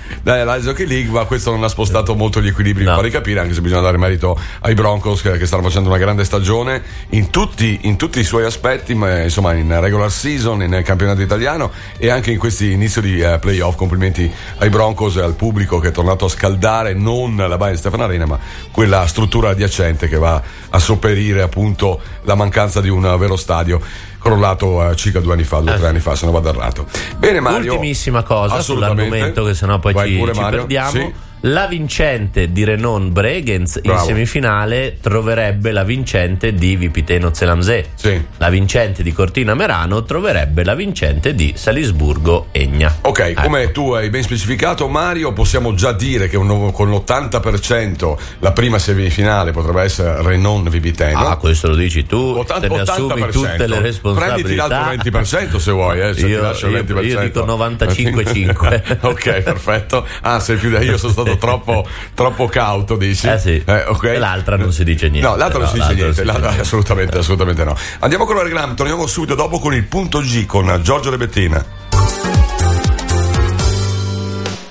dall'Ice 0.59 0.71
Hockey 0.71 0.87
League, 0.87 1.11
ma 1.11 1.25
questo 1.25 1.51
non 1.51 1.63
ha 1.65 1.69
spostato 1.69 2.15
molto 2.15 2.41
gli 2.41 2.49
equilibri, 2.49 2.85
No. 2.85 2.91
mi 2.91 2.97
pare 2.97 3.11
capire, 3.11 3.41
anche 3.41 3.55
se 3.55 3.61
bisogna 3.61 3.81
dare 3.83 3.97
merito 3.97 4.39
ai 4.61 4.75
Broncos 4.75 5.23
che, 5.23 5.37
che 5.39 5.47
stanno 5.47 5.63
facendo 5.63 5.89
una 5.89 5.99
grande 5.99 6.25
stagione 6.25 6.83
in 7.11 7.31
tutti, 7.31 7.81
in 7.83 7.97
tutti 7.97 8.21
i 8.21 8.25
suoi 8.25 8.45
aspetti, 8.45 8.95
ma, 8.95 9.23
insomma 9.23 9.55
in 9.55 9.81
regular 9.81 10.11
season, 10.11 10.63
in 10.63 10.83
campionato 10.85 11.23
italiano 11.23 11.71
e 11.97 12.11
anche 12.11 12.31
in 12.31 12.39
questi 12.39 12.73
inizio 12.73 13.01
di 13.01 13.21
eh, 13.21 13.39
playoff. 13.39 13.77
Complimenti 13.77 14.31
ai 14.59 14.69
Broncos 14.69 15.17
e 15.17 15.23
al 15.23 15.35
pubblico 15.35 15.79
che 15.79 15.89
è 15.89 15.93
tornato 15.93 16.25
a 16.27 16.29
scaldare 16.29 16.95
non 16.95 17.37
la 17.37 17.57
Bayern 17.57 17.79
Stefano 17.79 18.05
Arena, 18.05 18.27
ma 18.27 18.39
quella 18.71 19.07
struttura 19.07 19.51
adiacente 19.51 20.09
che 20.09 20.17
va 20.17 20.43
a 20.71 20.79
sopperire 20.79 21.43
appunto 21.43 22.01
la 22.23 22.35
mancanza 22.35 22.81
di 22.81 22.89
un 22.89 23.03
vero 23.19 23.37
stadio 23.37 23.81
crollato 24.19 24.91
eh, 24.91 24.97
circa 24.97 25.21
due 25.21 25.33
anni 25.35 25.45
fa, 25.45 25.61
due 25.61 25.73
o 25.73 25.75
Eh, 25.75 25.79
tre 25.79 25.89
anni 25.89 26.01
fa, 26.01 26.15
se 26.15 26.25
non 26.25 26.35
vado 26.35 26.49
errato. 26.49 26.87
Bene 27.17 27.41
Mario. 27.41 27.73
Ultimissima 27.73 28.23
cosa 28.23 28.61
sull'argomento, 28.61 29.45
che 29.45 29.55
sennò 29.55 29.79
poi 29.79 29.93
Vai 29.93 30.11
ci, 30.11 30.17
pure, 30.17 30.35
ci 30.35 30.41
perdiamo. 30.41 30.91
Sì. 30.91 31.15
La 31.43 31.67
vincente 31.69 32.51
di 32.51 32.65
Renon 32.65 33.13
Bregenz 33.13 33.77
in 33.77 33.83
Bravo. 33.85 34.07
semifinale 34.07 34.99
troverebbe 35.01 35.71
la 35.71 35.85
vincente 35.85 36.53
di 36.53 36.75
Vipiteno 36.75 37.33
Zelamse. 37.33 37.91
Sì. 37.95 38.21
La 38.39 38.49
vincente 38.49 39.05
di 39.05 39.13
Cortina 39.13 39.55
Merano 39.55 40.03
troverebbe 40.03 40.65
la 40.65 40.75
vincente 40.75 41.37
di 41.37 41.53
Salisburgo 41.57 42.49
Egna. 42.51 42.93
Ok, 43.03 43.19
Ecco. 43.21 43.43
come 43.43 43.71
tu 43.71 43.93
hai 43.93 44.11
ben 44.11 44.25
specificato 44.25 44.89
Mario, 44.89 45.33
possiamo 45.33 45.75
già 45.75 45.93
dire 45.93 46.29
che 46.29 46.37
un- 46.37 46.73
con 46.73 46.91
l'80% 46.91 48.19
la 48.41 48.51
prima 48.51 48.81
semifinale 48.81 49.53
potrebbe 49.53 49.83
essere 49.83 50.21
Renon 50.23 50.69
Viviteno. 50.69 51.21
Ah, 51.29 51.37
questo 51.37 51.69
lo 51.69 51.77
dici 51.77 52.05
tu, 52.05 52.17
80, 52.19 52.67
te 52.67 52.75
ne 52.75 52.81
assumi 52.81 53.13
80%. 53.23 53.31
tutte 53.31 53.67
le 53.69 53.81
responsabilità. 53.81 54.35
Prenditi 54.35 54.55
l'altro 54.57 54.89
20% 54.91 55.59
se 55.61 55.71
vuoi, 55.71 56.01
eh, 56.01 56.15
se 56.15 56.27
Io- 56.27 56.37
ti 56.39 56.43
lascio 56.43 56.67
il 56.67 56.73
io- 56.73 56.79
20%. 56.79 57.07
io 57.07 57.21
dico 57.21 57.45
95-5. 57.45 58.83
ok, 59.03 59.41
perfetto. 59.43 60.05
Ah, 60.23 60.41
sei 60.41 60.57
più 60.57 60.71
da 60.71 60.81
io 60.81 60.97
sono 60.97 61.13
stato 61.13 61.27
modo 61.29 61.39
troppo, 61.39 61.87
troppo 62.15 62.47
cauto, 62.49 62.97
dici? 62.97 63.29
Eh 63.29 63.39
sì. 63.39 63.63
Eh, 63.65 63.85
okay. 63.87 64.19
L'altra 64.19 64.57
non 64.57 64.73
si 64.73 64.85
dice 64.85 65.09
niente. 65.09 65.29
No, 65.29 65.37
l'altra 65.37 65.61
non 65.61 65.69
si 65.69 65.75
dice 65.75 65.95
niente. 65.95 66.15
si 66.15 66.25
L'altra, 66.25 66.47
niente. 66.47 66.63
assolutamente, 66.63 67.19
assolutamente 67.19 67.65
no. 67.65 67.77
Andiamo 68.01 68.25
con 68.25 68.35
l'origramma, 68.37 68.75
torniamo 68.75 69.07
subito 69.07 69.35
dopo 69.35 69.59
con 69.59 69.75
il 69.75 69.85
punto 69.85 70.21
G 70.21 70.47
con 70.47 70.81
Giorgio 70.83 71.11
De 71.11 71.17
Bettina. 71.17 72.58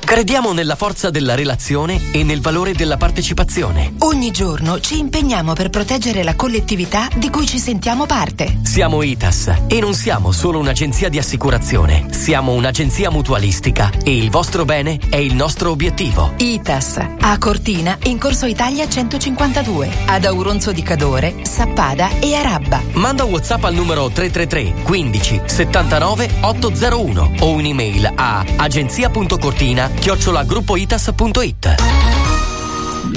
Crediamo 0.08 0.54
nella 0.54 0.78
forza 0.78 1.10
della 1.10 1.36
relazione 1.36 2.00
e 2.12 2.24
nel 2.24 2.40
valore 2.40 2.72
della 2.72 2.96
partecipazione. 2.96 3.96
Ogni 4.00 4.32
giorno 4.32 4.80
ci 4.80 5.00
impegniamo 5.00 5.52
per 5.52 5.70
proteggere 5.70 6.24
la 6.24 6.34
collettività 6.34 7.10
di 7.14 7.30
cui 7.30 7.46
ci 7.46 7.60
sentiamo 7.60 8.06
parte. 8.06 8.60
Siamo 8.64 9.04
ITAS 9.04 9.64
e 9.68 9.82
non 9.82 9.94
siamo 9.94 10.32
solo 10.32 10.60
un'agenzia 10.60 11.10
di 11.10 11.18
assicurazione, 11.18 12.06
siamo 12.12 12.54
un'agenzia 12.54 13.12
mutualistica 13.12 13.92
e 14.02 14.16
il 14.16 14.30
vostro 14.30 14.64
bene 14.64 14.98
è 15.10 15.18
il 15.18 15.36
nostro 15.36 15.72
obiettivo. 15.72 16.36
ITAS 16.38 17.00
a 17.20 17.38
Cortina 17.38 17.98
in 18.04 18.18
Corso 18.18 18.46
Italia 18.46 18.88
152, 18.88 19.90
ad 20.06 20.24
Auronzo 20.24 20.72
di 20.72 20.84
Cadore, 20.84 21.36
Sappada 21.42 22.20
e 22.22 22.34
Arabba. 22.34 22.82
Manda 22.94 23.26
un 23.26 23.32
WhatsApp 23.34 23.66
al 23.66 23.74
numero 23.74 24.08
333 24.10 24.84
15 24.84 25.42
79 25.44 26.30
801 26.40 27.32
o 27.40 27.50
un'email 27.52 28.14
a 28.16 28.46
agenzia.cortina 28.56 29.97
chiocciolagruppoitas.it. 30.02 32.17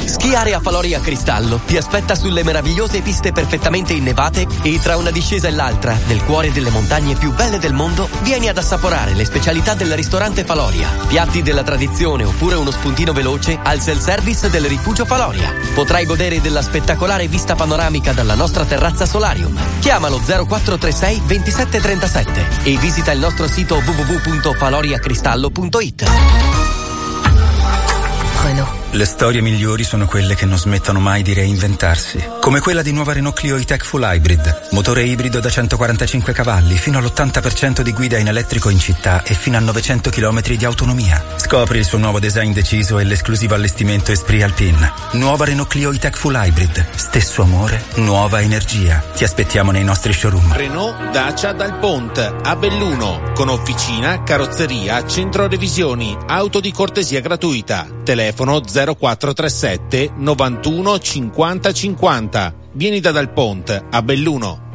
Schiare 0.04 0.54
a 0.54 0.60
Faloria 0.60 1.00
Cristallo 1.00 1.58
ti 1.66 1.76
aspetta 1.76 2.14
sulle 2.14 2.44
meravigliose 2.44 3.00
piste 3.00 3.32
perfettamente 3.32 3.92
innevate 3.92 4.46
e 4.62 4.78
tra 4.80 4.96
una 4.96 5.10
discesa 5.10 5.48
e 5.48 5.50
l'altra, 5.50 5.98
nel 6.06 6.22
cuore 6.24 6.52
delle 6.52 6.70
montagne 6.70 7.14
più 7.14 7.32
belle 7.32 7.58
del 7.58 7.72
mondo, 7.72 8.08
vieni 8.22 8.48
ad 8.48 8.58
assaporare 8.58 9.14
le 9.14 9.24
specialità 9.24 9.74
del 9.74 9.92
ristorante 9.94 10.44
Faloria. 10.44 10.88
Piatti 11.06 11.42
della 11.42 11.62
tradizione 11.62 12.24
oppure 12.24 12.56
uno 12.56 12.70
spuntino 12.70 13.12
veloce 13.12 13.58
al 13.62 13.80
self-service 13.80 14.50
del 14.50 14.66
rifugio 14.66 15.04
Faloria. 15.04 15.52
Potrai 15.74 16.06
godere 16.06 16.40
della 16.40 16.62
spettacolare 16.62 17.28
vista 17.28 17.54
panoramica 17.54 18.12
dalla 18.12 18.34
nostra 18.34 18.64
terrazza 18.64 19.06
Solarium. 19.06 19.56
Chiamalo 19.80 20.18
0436 20.18 21.22
2737 21.26 22.46
e 22.64 22.76
visita 22.78 23.12
il 23.12 23.18
nostro 23.18 23.46
sito 23.48 23.76
www.faloriacristallo.it. 23.76 26.04
Renault. 28.42 28.79
Le 28.92 29.04
storie 29.04 29.40
migliori 29.40 29.84
sono 29.84 30.04
quelle 30.04 30.34
che 30.34 30.46
non 30.46 30.58
smettono 30.58 30.98
mai 30.98 31.22
di 31.22 31.32
reinventarsi. 31.32 32.26
Come 32.40 32.58
quella 32.58 32.82
di 32.82 32.90
nuova 32.92 33.12
Renault 33.12 33.38
Clio 33.38 33.54
E-Tech 33.54 33.84
Full 33.84 34.02
Hybrid. 34.02 34.68
Motore 34.72 35.04
ibrido 35.04 35.38
da 35.38 35.48
145 35.48 36.32
cavalli, 36.32 36.76
fino 36.76 36.98
all'80% 36.98 37.82
di 37.82 37.92
guida 37.92 38.18
in 38.18 38.26
elettrico 38.26 38.68
in 38.68 38.80
città 38.80 39.22
e 39.22 39.34
fino 39.34 39.56
a 39.56 39.60
900 39.60 40.10
km 40.10 40.42
di 40.42 40.64
autonomia. 40.64 41.24
Scopri 41.50 41.78
il 41.78 41.84
suo 41.84 41.98
nuovo 41.98 42.20
design 42.20 42.52
deciso 42.52 43.00
e 43.00 43.04
l'esclusivo 43.04 43.54
allestimento 43.54 44.12
Esprit 44.12 44.44
Alpine. 44.44 44.92
Nuova 45.14 45.44
Renault 45.44 45.68
Clio 45.68 45.90
E-Tech 45.90 46.16
Full 46.16 46.32
Hybrid. 46.32 46.94
Stesso 46.94 47.42
amore, 47.42 47.82
nuova 47.96 48.40
energia. 48.40 49.02
Ti 49.16 49.24
aspettiamo 49.24 49.72
nei 49.72 49.82
nostri 49.82 50.12
showroom. 50.12 50.52
Renault 50.52 51.10
Dacia 51.10 51.50
Dal 51.50 51.76
Ponte 51.80 52.36
a 52.40 52.54
Belluno 52.54 53.32
con 53.34 53.48
officina, 53.48 54.22
carrozzeria, 54.22 55.04
centro 55.08 55.48
revisioni, 55.48 56.16
auto 56.28 56.60
di 56.60 56.70
cortesia 56.70 57.20
gratuita. 57.20 57.84
Telefono 58.04 58.60
0437 58.60 60.12
91 60.18 60.98
50 61.00 61.72
50. 61.72 62.54
Vieni 62.74 63.00
da 63.00 63.10
Dal 63.10 63.32
Ponte 63.32 63.86
a 63.90 64.02
Belluno. 64.02 64.69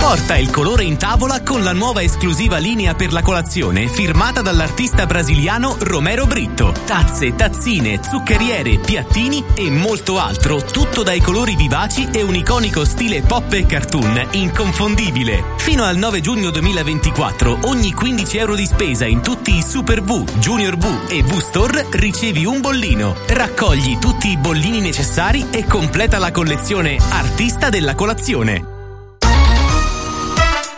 Porta 0.00 0.34
il 0.38 0.50
colore 0.50 0.82
in 0.82 0.96
tavola 0.96 1.42
con 1.42 1.62
la 1.62 1.74
nuova 1.74 2.02
esclusiva 2.02 2.56
linea 2.56 2.94
per 2.94 3.12
la 3.12 3.20
colazione 3.20 3.86
firmata 3.86 4.40
dall'artista 4.40 5.04
brasiliano 5.04 5.76
Romero 5.78 6.26
Britto. 6.26 6.72
Tazze, 6.86 7.34
tazzine, 7.34 8.00
zuccheriere, 8.02 8.78
piattini 8.78 9.44
e 9.54 9.70
molto 9.70 10.18
altro, 10.18 10.64
tutto 10.64 11.02
dai 11.02 11.20
colori 11.20 11.54
vivaci 11.54 12.08
e 12.10 12.22
un 12.22 12.34
iconico 12.34 12.84
stile 12.86 13.20
pop 13.20 13.52
e 13.52 13.66
cartoon 13.66 14.28
inconfondibile. 14.32 15.44
Fino 15.58 15.84
al 15.84 15.98
9 15.98 16.20
giugno 16.22 16.50
2024, 16.50 17.58
ogni 17.64 17.92
15 17.92 18.38
euro 18.38 18.54
di 18.56 18.64
spesa 18.64 19.04
in 19.04 19.20
tutti 19.20 19.54
i 19.54 19.62
Super 19.62 20.02
V, 20.02 20.38
Junior 20.38 20.76
V 20.78 21.10
e 21.10 21.22
V 21.22 21.38
Store 21.38 21.86
ricevi 21.90 22.46
un 22.46 22.62
bollino. 22.62 23.14
Raccogli 23.28 23.98
tutti 23.98 24.30
i 24.30 24.38
bollini 24.38 24.80
necessari 24.80 25.48
e 25.50 25.66
completa 25.66 26.18
la 26.18 26.32
collezione 26.32 26.96
Artista 27.10 27.68
della 27.68 27.94
colazione. 27.94 28.79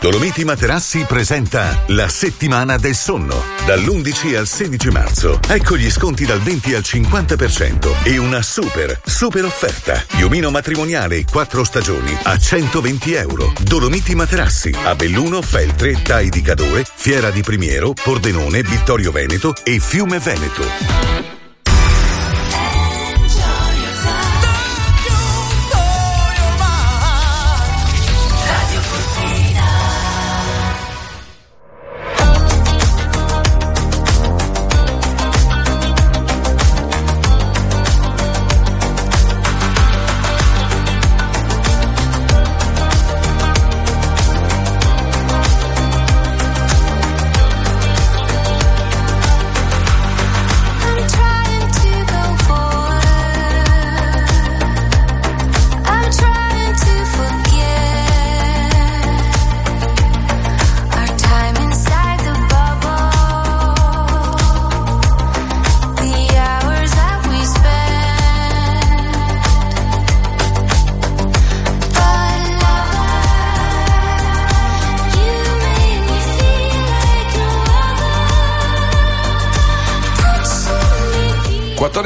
Dolomiti 0.03 0.43
Materassi 0.43 1.05
presenta 1.07 1.85
la 1.87 2.09
settimana 2.09 2.75
del 2.75 2.93
sonno. 2.93 3.41
Dall'11 3.65 4.35
al 4.35 4.47
16 4.47 4.89
marzo. 4.89 5.39
Ecco 5.47 5.77
gli 5.77 5.89
sconti 5.89 6.25
dal 6.25 6.41
20 6.41 6.75
al 6.75 6.81
50% 6.81 8.03
e 8.03 8.17
una 8.17 8.41
super, 8.41 8.99
super 9.05 9.45
offerta. 9.45 10.03
Piumino 10.05 10.51
matrimoniale 10.51 11.23
4 11.23 11.63
stagioni 11.63 12.13
a 12.23 12.37
120 12.37 13.13
euro. 13.13 13.53
Dolomiti 13.61 14.13
Materassi 14.13 14.75
a 14.83 14.93
Belluno, 14.93 15.41
Feltre, 15.41 15.97
Dai 16.03 16.27
di 16.27 16.41
Cadore, 16.41 16.83
Fiera 16.93 17.29
di 17.29 17.41
Primiero, 17.41 17.93
Pordenone, 17.93 18.61
Vittorio 18.61 19.09
Veneto 19.13 19.55
e 19.63 19.79
Fiume 19.79 20.19
Veneto. 20.19 21.42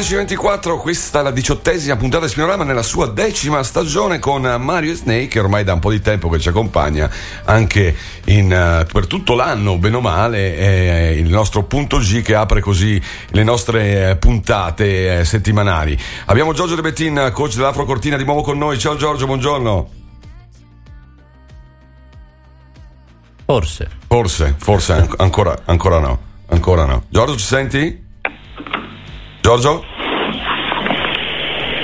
11.24, 0.07 0.77
questa 0.77 1.19
è 1.19 1.23
la 1.23 1.31
diciottesima 1.31 1.97
puntata 1.97 2.23
di 2.23 2.31
Spinorama 2.31 2.63
nella 2.63 2.81
sua 2.81 3.07
decima 3.07 3.61
stagione 3.61 4.19
con 4.19 4.41
Mario 4.57 4.93
e 4.93 4.95
Snake 4.95 5.27
che 5.27 5.39
ormai 5.39 5.65
da 5.65 5.73
un 5.73 5.79
po' 5.79 5.91
di 5.91 5.99
tempo 5.99 6.29
che 6.29 6.39
ci 6.39 6.47
accompagna 6.47 7.11
anche 7.43 7.93
in, 8.27 8.45
uh, 8.45 8.89
per 8.89 9.05
tutto 9.05 9.35
l'anno, 9.35 9.77
bene 9.77 9.97
o 9.97 9.99
male, 9.99 10.55
eh, 10.55 11.17
il 11.17 11.27
nostro 11.27 11.63
punto 11.63 11.97
G 11.97 12.21
che 12.21 12.35
apre 12.35 12.61
così 12.61 13.01
le 13.31 13.43
nostre 13.43 14.11
eh, 14.11 14.15
puntate 14.15 15.19
eh, 15.19 15.25
settimanali. 15.25 15.99
Abbiamo 16.27 16.53
Giorgio 16.53 16.75
De 16.75 16.81
Bettin, 16.81 17.31
coach 17.33 17.55
dell'Afro 17.55 17.83
Cortina, 17.83 18.15
di 18.15 18.23
nuovo 18.23 18.43
con 18.43 18.57
noi. 18.57 18.79
Ciao 18.79 18.95
Giorgio, 18.95 19.25
buongiorno. 19.25 19.89
Forse. 23.43 23.89
Forse, 24.07 24.55
forse, 24.57 25.09
ancora, 25.17 25.53
ancora 25.65 25.99
no, 25.99 26.19
ancora 26.47 26.85
no. 26.85 27.03
Giorgio 27.09 27.35
ci 27.35 27.45
senti? 27.45 28.05
Giorgio? 29.41 29.95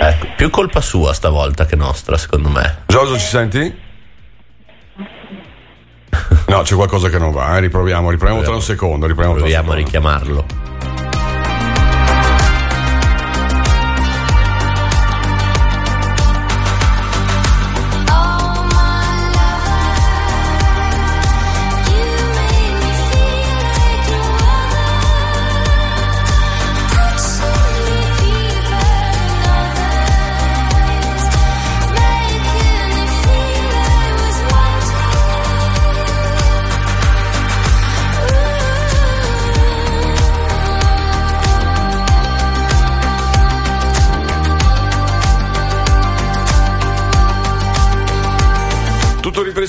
Ecco, 0.05 0.27
più 0.35 0.49
colpa 0.49 0.81
sua 0.81 1.13
stavolta 1.13 1.65
che 1.65 1.77
nostra, 1.77 2.17
secondo 2.17 2.49
me. 2.49 2.79
Giorgio 2.87 3.17
ci 3.17 3.25
senti? 3.25 3.81
No, 6.47 6.61
c'è 6.61 6.75
qualcosa 6.75 7.07
che 7.07 7.17
non 7.17 7.31
va, 7.31 7.55
eh? 7.55 7.61
riproviamo, 7.61 8.09
riproviamo 8.09 8.41
tra 8.41 8.53
un 8.53 8.61
secondo, 8.61 9.07
riproviamo 9.07 9.37
Proviamo 9.37 9.71
a 9.71 9.75
richiamarlo. 9.75 10.62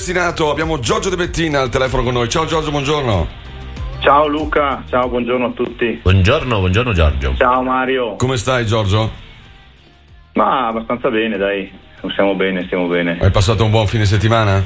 Predestinato 0.05 0.51
abbiamo 0.51 0.77
Giorgio 0.79 1.09
De 1.09 1.15
Bettina 1.15 1.61
al 1.61 1.69
telefono 1.69 2.03
con 2.03 2.13
noi. 2.13 2.29
Ciao 2.29 2.45
Giorgio, 2.45 2.69
buongiorno. 2.69 3.27
Ciao 3.99 4.27
Luca, 4.27 4.83
ciao, 4.87 5.07
buongiorno 5.09 5.47
a 5.47 5.49
tutti. 5.51 5.99
Buongiorno, 6.03 6.59
buongiorno 6.59 6.93
Giorgio. 6.93 7.33
Ciao 7.35 7.63
Mario. 7.63 8.15
Come 8.15 8.37
stai 8.37 8.67
Giorgio? 8.67 9.11
Ma 10.33 10.67
abbastanza 10.67 11.09
bene, 11.09 11.37
dai. 11.37 11.71
Stiamo 12.11 12.35
bene, 12.35 12.65
stiamo 12.65 12.85
bene. 12.85 13.17
Hai 13.19 13.31
passato 13.31 13.63
un 13.63 13.71
buon 13.71 13.87
fine 13.87 14.05
settimana? 14.05 14.63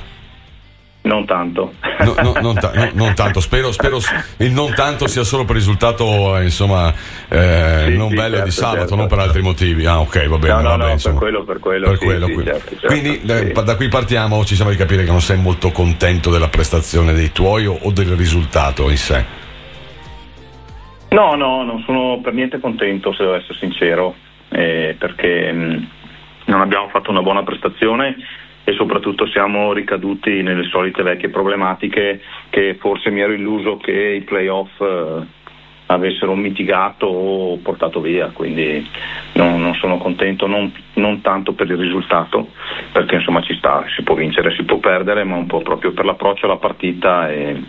Non 1.10 1.26
tanto. 1.26 1.74
No, 2.02 2.14
no, 2.22 2.34
non, 2.40 2.54
ta- 2.54 2.72
no, 2.72 2.90
non 2.94 3.16
tanto, 3.16 3.40
spero, 3.40 3.72
spero 3.72 3.98
il 4.38 4.52
non 4.52 4.72
tanto 4.76 5.08
sia 5.08 5.24
solo 5.24 5.44
per 5.44 5.56
il 5.56 5.62
risultato 5.62 6.38
eh, 6.38 6.44
insomma 6.44 6.94
eh, 7.28 7.86
Sì, 7.88 7.98
non 7.98 8.10
sì, 8.10 8.16
bello 8.16 8.36
di 8.36 8.52
certo, 8.52 8.52
sabato, 8.52 8.78
certo. 8.82 8.96
non 8.96 9.08
per 9.08 9.18
altri 9.18 9.42
motivi. 9.42 9.88
Ah, 9.88 10.00
ok, 10.02 10.28
va 10.28 10.38
bene. 10.38 10.62
No, 10.62 10.78
vabbè, 10.78 10.96
per 11.02 11.14
quello, 11.16 11.44
per 11.44 11.58
quello, 11.60 11.88
Per 11.90 11.98
sì, 11.98 12.06
quello, 12.06 12.26
quindi. 12.28 12.44
certo, 12.46 12.70
certo, 12.70 12.88
Quindi 12.88 13.22
eh, 13.26 13.52
da 13.52 13.76
qui 13.76 13.88
partiamo, 13.88 14.46
ci 14.46 14.54
sembra 14.56 14.76
di 14.76 14.80
capire 14.80 15.04
che 15.04 15.10
non 15.10 15.22
sei 15.22 15.38
molto 15.38 15.72
contento 15.72 16.30
della 16.30 16.48
prestazione 16.50 17.14
dei 17.14 17.32
tuoi 17.32 17.66
o, 17.66 17.76
o 17.82 17.92
del 17.92 18.16
risultato 18.16 18.88
in 18.92 18.98
sé. 18.98 19.26
No, 21.10 21.34
no, 21.34 21.64
non 21.64 21.82
sono 21.88 22.20
per 22.22 22.34
niente 22.34 22.60
contento, 22.60 23.12
se 23.14 23.24
devo 23.24 23.36
essere 23.36 23.58
sincero, 23.58 24.14
eh, 24.50 24.96
perché 25.00 25.52
mh, 25.52 25.88
non 26.46 26.62
abbiamo 26.62 26.88
fatto 26.90 27.10
una 27.10 27.24
buona 27.24 27.42
prestazione 27.42 28.16
e 28.70 28.74
soprattutto 28.74 29.26
siamo 29.26 29.74
ricaduti 29.74 30.44
nelle 30.44 30.64
solite 30.66 31.02
vecchie 31.02 31.30
problematiche 31.30 32.22
che 32.52 32.76
forse 32.80 33.10
mi 33.10 33.20
ero 33.20 33.34
illuso 33.34 33.78
che 33.78 33.92
i 33.92 34.22
playoff 34.22 34.80
eh, 34.80 35.26
avessero 35.92 36.36
mitigato 36.36 37.08
o 37.08 37.58
portato 37.58 38.00
via, 38.00 38.30
quindi 38.32 38.88
non, 39.34 39.60
non 39.62 39.74
sono 39.76 39.98
contento 39.98 40.46
non, 40.46 40.72
non 40.94 41.22
tanto 41.22 41.54
per 41.54 41.68
il 41.70 41.78
risultato, 41.78 42.50
perché 42.92 43.16
insomma 43.16 43.42
ci 43.42 43.56
sta, 43.56 43.84
si 43.96 44.04
può 44.04 44.14
vincere, 44.14 44.54
si 44.56 44.64
può 44.64 44.78
perdere, 44.78 45.24
ma 45.24 45.36
un 45.36 45.48
po' 45.48 45.62
proprio 45.62 45.92
per 45.92 46.06
l'approccio 46.06 46.46
alla 46.46 46.58
partita 46.58 47.32
e, 47.32 47.60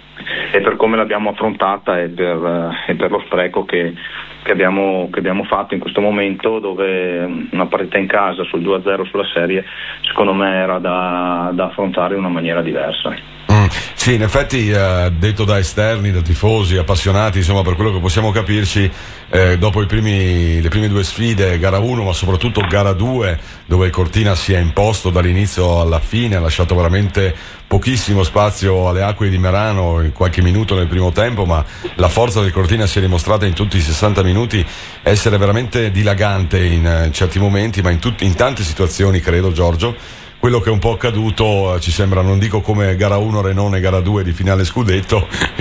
e 0.52 0.60
per 0.60 0.76
come 0.76 0.96
l'abbiamo 0.96 1.30
affrontata 1.30 1.98
e 1.98 2.08
per, 2.08 2.72
eh, 2.86 2.92
e 2.92 2.94
per 2.94 3.10
lo 3.10 3.22
spreco 3.24 3.64
che, 3.64 3.94
che 4.42 4.52
abbiamo, 4.52 5.08
che 5.10 5.18
abbiamo 5.20 5.44
fatto 5.44 5.72
in 5.72 5.80
questo 5.80 6.02
momento 6.02 6.58
dove 6.58 7.46
una 7.50 7.66
partita 7.66 7.96
in 7.96 8.06
casa 8.06 8.44
sul 8.44 8.60
2-0 8.60 9.08
sulla 9.08 9.26
serie 9.32 9.64
secondo 10.02 10.34
me 10.34 10.56
era 10.56 10.78
da, 10.78 11.50
da 11.54 11.66
affrontare 11.66 12.14
in 12.14 12.20
una 12.20 12.28
maniera 12.28 12.60
diversa. 12.60 13.38
Mm, 13.50 13.66
Sì, 13.94 14.14
in 14.14 14.22
effetti, 14.22 14.70
eh, 14.70 15.10
detto 15.18 15.44
da 15.44 15.58
esterni, 15.58 16.12
da 16.12 16.20
tifosi, 16.22 16.76
appassionati, 16.76 17.38
insomma, 17.38 17.62
per 17.62 17.74
quello 17.74 17.92
che 17.92 17.98
possiamo 17.98 18.30
capirci, 18.30 18.88
eh, 19.28 19.58
dopo 19.58 19.84
primi- 19.86 20.60
le 20.60 20.68
prime 20.68 20.88
due 20.88 21.02
sfide, 21.04 21.58
gara 21.58 21.78
1, 21.78 22.04
ma 22.04 22.12
soprattutto 22.12 22.60
gara 22.68 22.92
2, 22.92 23.38
dove 23.66 23.90
Cortina 23.90 24.34
si 24.36 24.52
è 24.52 24.58
imposto 24.58 25.10
dall'inizio 25.10 25.80
alla 25.80 25.98
fine, 25.98 26.36
ha 26.36 26.40
lasciato 26.40 26.74
veramente 26.76 27.34
pochissimo 27.66 28.22
spazio 28.22 28.88
alle 28.88 29.02
acque 29.02 29.28
di 29.28 29.36
Merano, 29.38 30.00
in 30.00 30.12
qualche 30.12 30.42
minuto 30.42 30.74
nel 30.76 30.86
primo 30.86 31.10
tempo, 31.12 31.44
ma 31.44 31.64
la 31.96 32.08
forza 32.08 32.40
del 32.40 32.52
Cortina 32.52 32.86
si 32.86 32.98
è 32.98 33.00
dimostrata 33.00 33.46
in 33.46 33.52
tutti 33.54 33.76
i 33.76 33.80
60 33.82 34.22
minuti 34.22 34.64
essere 35.02 35.36
veramente 35.38 35.90
dilagante 35.90 36.64
in 36.64 36.86
eh, 36.86 37.10
certi 37.12 37.38
momenti, 37.38 37.82
ma 37.82 37.90
in, 37.90 37.98
tutti- 37.98 38.24
in 38.24 38.34
tante 38.34 38.62
situazioni, 38.62 39.20
credo, 39.20 39.52
Giorgio 39.52 39.94
quello 40.40 40.58
che 40.60 40.70
è 40.70 40.72
un 40.72 40.78
po' 40.78 40.92
accaduto 40.92 41.74
eh, 41.74 41.80
ci 41.80 41.90
sembra, 41.90 42.22
non 42.22 42.38
dico 42.38 42.62
come 42.62 42.96
gara 42.96 43.18
1 43.18 43.42
Renone, 43.42 43.78
gara 43.78 44.00
2 44.00 44.24
di 44.24 44.32
finale 44.32 44.64
scudetto, 44.64 45.28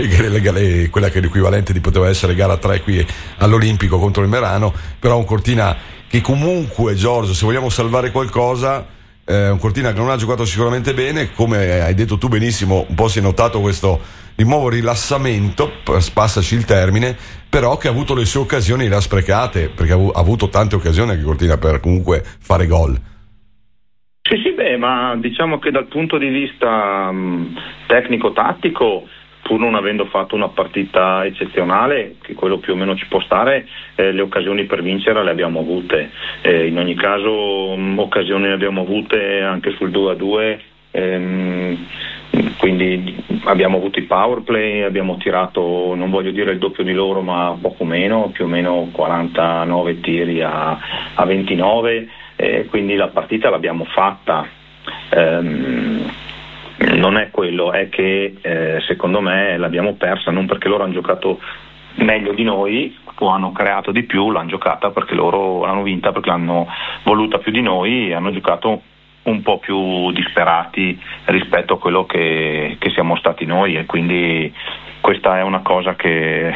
quella 0.90 1.10
che 1.10 1.20
è 1.20 1.22
l'equivalente 1.22 1.74
di 1.74 1.82
poteva 1.82 2.08
essere 2.08 2.34
gara 2.34 2.56
3 2.56 2.82
qui 2.82 3.06
all'Olimpico 3.40 4.00
contro 4.00 4.24
il 4.24 4.30
Merano, 4.30 4.74
però 4.98 5.18
un 5.18 5.26
Cortina 5.26 5.76
che 6.08 6.22
comunque, 6.22 6.96
Giorgio, 6.96 7.34
se 7.34 7.46
vogliamo 7.46 7.70
salvare 7.70 8.10
qualcosa, 8.10 8.88
eh, 9.26 9.50
un 9.50 9.60
Cortina 9.60 9.92
che 9.92 10.00
non 10.00 10.10
ha 10.10 10.16
giocato 10.16 10.46
sicuramente 10.46 10.94
bene, 10.94 11.34
come 11.34 11.82
hai 11.82 11.94
detto 11.94 12.18
tu 12.18 12.30
benissimo, 12.30 12.86
un 12.88 12.96
po' 12.96 13.10
si 13.10 13.20
è 13.20 13.22
notato 13.22 13.60
questo 13.60 14.00
di 14.34 14.46
nuovo 14.46 14.70
rilassamento, 14.70 15.70
passaci 16.14 16.56
il 16.56 16.64
termine, 16.64 17.18
però 17.50 17.76
che 17.76 17.90
ha 17.90 17.92
avuto 17.92 18.16
le 18.16 18.24
sue 18.24 18.40
occasioni 18.40 18.88
le 18.88 18.96
ha 18.96 19.02
sprecate, 19.02 19.68
perché 19.68 19.92
ha 19.92 20.12
avuto 20.14 20.48
tante 20.48 20.76
occasioni 20.76 21.12
anche 21.12 21.24
Cortina 21.24 21.58
per 21.58 21.82
comunque 21.82 22.24
fare 22.40 22.66
gol. 22.66 23.09
Beh, 24.70 24.78
ma 24.78 25.16
diciamo 25.18 25.58
che 25.58 25.72
dal 25.72 25.88
punto 25.88 26.20
di 26.20 26.28
vista 26.28 27.12
mh, 27.12 27.60
tecnico-tattico, 27.88 29.08
pur 29.42 29.60
non 29.60 29.74
avendo 29.74 30.06
fatto 30.06 30.36
una 30.36 30.50
partita 30.50 31.26
eccezionale, 31.26 32.18
che 32.22 32.36
quello 32.36 32.60
più 32.60 32.74
o 32.74 32.76
meno 32.76 32.96
ci 32.96 33.08
può 33.08 33.20
stare, 33.20 33.68
eh, 33.96 34.12
le 34.12 34.22
occasioni 34.22 34.66
per 34.66 34.84
vincere 34.84 35.24
le 35.24 35.32
abbiamo 35.32 35.62
avute. 35.62 36.12
Eh, 36.42 36.68
in 36.68 36.78
ogni 36.78 36.94
caso, 36.94 37.76
mh, 37.76 37.98
occasioni 37.98 38.44
ne 38.44 38.54
abbiamo 38.54 38.82
avute 38.82 39.42
anche 39.42 39.72
sul 39.72 39.90
2-2. 39.90 40.60
ehm, 40.92 41.88
quindi 42.58 43.24
abbiamo 43.46 43.78
avuto 43.78 43.98
i 43.98 44.04
power 44.04 44.42
play, 44.42 44.82
abbiamo 44.82 45.18
tirato, 45.18 45.96
non 45.96 46.12
voglio 46.12 46.30
dire 46.30 46.52
il 46.52 46.60
doppio 46.60 46.84
di 46.84 46.94
loro, 46.94 47.22
ma 47.22 47.58
poco 47.60 47.86
meno, 47.86 48.30
più 48.32 48.46
o 48.46 48.48
meno 48.48 48.90
49 48.92 50.00
tiri 50.00 50.44
a, 50.44 50.78
a 51.16 51.26
29 51.26 52.08
eh, 52.42 52.68
quindi 52.68 52.96
la 52.96 53.10
partita 53.10 53.50
l'abbiamo 53.50 53.84
fatta. 53.84 54.48
Ehm, 55.10 56.12
non 56.96 57.18
è 57.18 57.30
quello, 57.30 57.72
è 57.72 57.90
che 57.90 58.36
eh, 58.42 58.80
secondo 58.88 59.20
me 59.22 59.58
l'abbiamo 59.58 59.94
persa 59.96 60.32
non 60.32 60.46
perché 60.46 60.68
loro 60.68 60.84
hanno 60.84 60.94
giocato 60.94 61.40
meglio 61.96 62.34
di 62.34 62.44
noi 62.44 62.98
o 63.22 63.28
hanno 63.28 63.52
creato 63.52 63.92
di 63.92 64.04
più, 64.04 64.32
l'hanno 64.32 64.48
giocata 64.48 64.92
perché 64.92 65.14
loro 65.14 65.66
l'hanno 65.66 65.84
vinta 65.84 66.12
perché 66.12 66.30
l'hanno 66.30 66.68
voluta 67.04 67.38
più 67.40 67.52
di 67.52 67.62
noi 67.62 68.10
e 68.10 68.14
hanno 68.14 68.32
giocato 68.32 68.82
un 69.24 69.42
po' 69.42 69.60
più 69.60 70.12
disperati 70.12 70.98
rispetto 71.26 71.74
a 71.74 71.80
quello 71.80 72.06
che, 72.06 72.78
che 72.80 72.90
siamo 72.92 73.18
stati 73.18 73.46
noi 73.46 73.76
e 73.76 73.86
quindi 73.86 74.52
questa 75.02 75.38
è 75.38 75.44
una 75.44 75.60
cosa 75.60 75.96
che, 75.96 76.54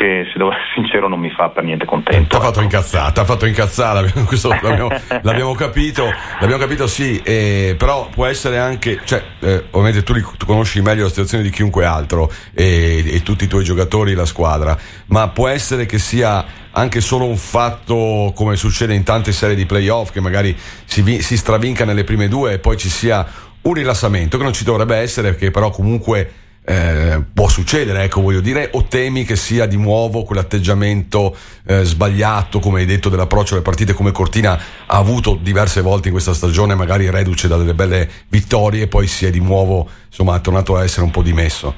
che 0.00 0.24
se 0.32 0.38
devo 0.38 0.50
essere 0.50 0.70
sincero 0.76 1.08
non 1.08 1.20
mi 1.20 1.30
fa 1.30 1.50
per 1.50 1.62
niente 1.62 1.84
contento. 1.84 2.28
Ti 2.28 2.36
ha 2.36 2.46
fatto 2.46 2.62
incazzare, 2.62 3.12
t'ha 3.12 3.24
fatto 3.26 3.44
incazzare, 3.44 4.10
questo 4.24 4.48
l'abbiamo, 4.48 4.88
l'abbiamo 5.20 5.54
capito, 5.54 6.06
l'abbiamo 6.40 6.56
capito 6.56 6.86
sì, 6.86 7.20
eh, 7.22 7.74
però 7.76 8.08
può 8.08 8.24
essere 8.24 8.56
anche, 8.56 9.00
cioè, 9.04 9.22
eh, 9.40 9.64
ovviamente 9.72 10.02
tu, 10.02 10.14
ri- 10.14 10.24
tu 10.38 10.46
conosci 10.46 10.80
meglio 10.80 11.02
la 11.02 11.10
situazione 11.10 11.42
di 11.42 11.50
chiunque 11.50 11.84
altro 11.84 12.32
e, 12.54 13.04
e 13.14 13.22
tutti 13.22 13.44
i 13.44 13.46
tuoi 13.46 13.62
giocatori, 13.62 14.14
la 14.14 14.24
squadra, 14.24 14.74
ma 15.08 15.28
può 15.28 15.48
essere 15.48 15.84
che 15.84 15.98
sia 15.98 16.46
anche 16.70 17.02
solo 17.02 17.26
un 17.26 17.36
fatto 17.36 18.32
come 18.34 18.56
succede 18.56 18.94
in 18.94 19.02
tante 19.02 19.32
serie 19.32 19.54
di 19.56 19.66
playoff 19.66 20.12
che 20.12 20.20
magari 20.20 20.56
si, 20.86 21.02
vi- 21.02 21.20
si 21.20 21.36
stravinca 21.36 21.84
nelle 21.84 22.04
prime 22.04 22.26
due 22.26 22.54
e 22.54 22.58
poi 22.58 22.78
ci 22.78 22.88
sia 22.88 23.26
un 23.62 23.74
rilassamento 23.74 24.38
che 24.38 24.44
non 24.44 24.54
ci 24.54 24.64
dovrebbe 24.64 24.96
essere, 24.96 25.36
che 25.36 25.50
però 25.50 25.68
comunque 25.68 26.32
eh, 26.70 27.20
può 27.34 27.48
succedere, 27.48 28.04
ecco, 28.04 28.20
voglio 28.20 28.40
dire, 28.40 28.70
o 28.74 28.84
temi 28.84 29.24
che 29.24 29.34
sia 29.34 29.66
di 29.66 29.76
nuovo 29.76 30.22
quell'atteggiamento 30.22 31.36
eh, 31.66 31.82
sbagliato, 31.82 32.60
come 32.60 32.78
hai 32.78 32.86
detto, 32.86 33.08
dell'approccio 33.08 33.54
alle 33.54 33.64
partite 33.64 33.92
come 33.92 34.12
Cortina 34.12 34.52
ha 34.52 34.96
avuto 34.96 35.34
diverse 35.34 35.80
volte 35.80 36.06
in 36.06 36.12
questa 36.12 36.32
stagione, 36.32 36.76
magari 36.76 37.10
reduce 37.10 37.48
da 37.48 37.56
delle 37.56 37.74
belle 37.74 38.08
vittorie 38.28 38.82
e 38.82 38.86
poi 38.86 39.08
si 39.08 39.26
è 39.26 39.30
di 39.30 39.40
nuovo, 39.40 39.88
insomma, 40.06 40.38
tornato 40.38 40.76
a 40.76 40.84
essere 40.84 41.04
un 41.04 41.10
po' 41.10 41.22
dimesso. 41.22 41.74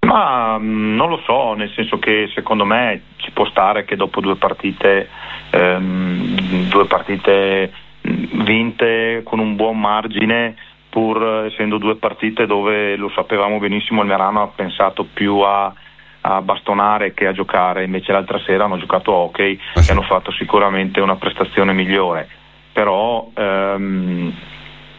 Ma 0.00 0.58
mh, 0.58 0.94
non 0.94 1.08
lo 1.08 1.22
so, 1.24 1.54
nel 1.54 1.72
senso 1.74 1.98
che 1.98 2.30
secondo 2.34 2.66
me 2.66 3.00
ci 3.16 3.30
può 3.30 3.46
stare 3.46 3.86
che 3.86 3.96
dopo 3.96 4.20
due 4.20 4.36
partite, 4.36 5.08
ehm, 5.48 6.68
due 6.68 6.84
partite 6.84 7.72
mh, 8.02 8.44
vinte 8.44 9.22
con 9.24 9.38
un 9.38 9.56
buon 9.56 9.80
margine, 9.80 10.54
pur 10.94 11.46
essendo 11.50 11.78
due 11.78 11.96
partite 11.96 12.46
dove 12.46 12.94
lo 12.94 13.10
sapevamo 13.16 13.58
benissimo 13.58 14.02
il 14.02 14.06
Merano 14.06 14.42
ha 14.42 14.46
pensato 14.46 15.02
più 15.12 15.40
a, 15.40 15.74
a 16.20 16.40
bastonare 16.40 17.12
che 17.14 17.26
a 17.26 17.32
giocare, 17.32 17.82
invece 17.82 18.12
l'altra 18.12 18.38
sera 18.38 18.62
hanno 18.62 18.78
giocato 18.78 19.12
a 19.12 19.16
hockey 19.16 19.58
e 19.74 19.90
hanno 19.90 20.02
fatto 20.02 20.30
sicuramente 20.30 21.00
una 21.00 21.16
prestazione 21.16 21.72
migliore. 21.72 22.28
Però 22.72 23.28
ehm, 23.34 24.32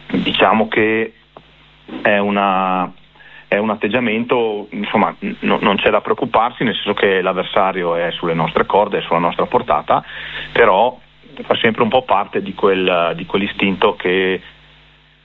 diciamo 0.08 0.68
che 0.68 1.14
è 2.02 2.18
una 2.18 2.92
è 3.48 3.56
un 3.56 3.70
atteggiamento, 3.70 4.66
insomma, 4.72 5.14
n- 5.20 5.36
non 5.38 5.76
c'è 5.76 5.88
da 5.88 6.02
preoccuparsi, 6.02 6.62
nel 6.62 6.74
senso 6.74 6.92
che 6.92 7.22
l'avversario 7.22 7.94
è 7.94 8.10
sulle 8.10 8.34
nostre 8.34 8.66
corde, 8.66 8.98
è 8.98 9.02
sulla 9.02 9.20
nostra 9.20 9.46
portata, 9.46 10.04
però 10.52 10.98
fa 11.42 11.54
sempre 11.56 11.82
un 11.84 11.88
po' 11.88 12.02
parte 12.02 12.42
di, 12.42 12.52
quel, 12.54 13.12
di 13.14 13.24
quell'istinto 13.24 13.94
che 13.94 14.42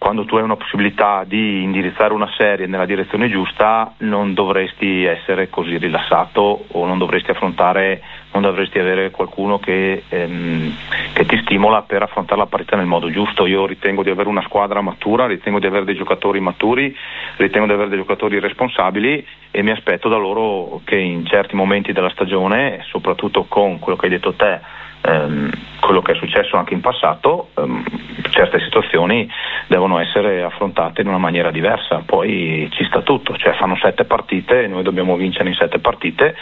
quando 0.01 0.25
tu 0.25 0.35
hai 0.35 0.41
una 0.41 0.55
possibilità 0.55 1.23
di 1.27 1.61
indirizzare 1.61 2.11
una 2.11 2.29
serie 2.35 2.65
nella 2.65 2.87
direzione 2.87 3.29
giusta 3.29 3.93
non 3.99 4.33
dovresti 4.33 5.03
essere 5.03 5.47
così 5.47 5.77
rilassato 5.77 6.65
o 6.71 6.87
non 6.87 6.97
dovresti 6.97 7.29
affrontare, 7.29 8.01
non 8.31 8.41
dovresti 8.41 8.79
avere 8.79 9.11
qualcuno 9.11 9.59
che, 9.59 10.01
ehm, 10.09 10.75
che 11.13 11.25
ti 11.27 11.37
stimola 11.43 11.83
per 11.83 12.01
affrontare 12.01 12.39
la 12.39 12.47
partita 12.47 12.77
nel 12.77 12.87
modo 12.87 13.11
giusto. 13.11 13.45
Io 13.45 13.67
ritengo 13.67 14.01
di 14.01 14.09
avere 14.09 14.27
una 14.27 14.41
squadra 14.41 14.81
matura, 14.81 15.27
ritengo 15.27 15.59
di 15.59 15.67
avere 15.67 15.85
dei 15.85 15.95
giocatori 15.95 16.39
maturi, 16.39 16.97
ritengo 17.35 17.67
di 17.67 17.73
avere 17.73 17.89
dei 17.89 17.99
giocatori 17.99 18.39
responsabili 18.39 19.23
e 19.51 19.61
mi 19.61 19.69
aspetto 19.69 20.09
da 20.09 20.17
loro 20.17 20.81
che 20.83 20.97
in 20.97 21.27
certi 21.27 21.55
momenti 21.55 21.91
della 21.91 22.09
stagione, 22.09 22.83
soprattutto 22.87 23.43
con 23.43 23.77
quello 23.77 23.99
che 23.99 24.05
hai 24.07 24.11
detto 24.13 24.33
te, 24.33 24.61
ehm, 25.01 25.49
quello 25.79 26.01
che 26.01 26.13
è 26.13 26.15
successo 26.15 26.57
anche 26.57 26.73
in 26.73 26.81
passato, 26.81 27.49
ehm, 27.57 27.83
certe 28.29 28.59
situazioni 28.59 29.29
devono 29.67 29.99
essere 29.99 30.43
affrontate 30.43 31.01
in 31.01 31.07
una 31.07 31.17
maniera 31.17 31.51
diversa, 31.51 32.03
poi 32.05 32.69
ci 32.71 32.83
sta 32.85 33.01
tutto, 33.01 33.35
cioè 33.37 33.53
fanno 33.53 33.75
sette 33.77 34.05
partite, 34.05 34.67
noi 34.67 34.83
dobbiamo 34.83 35.15
vincere 35.15 35.49
in 35.49 35.55
sette 35.55 35.79
partite, 35.79 36.35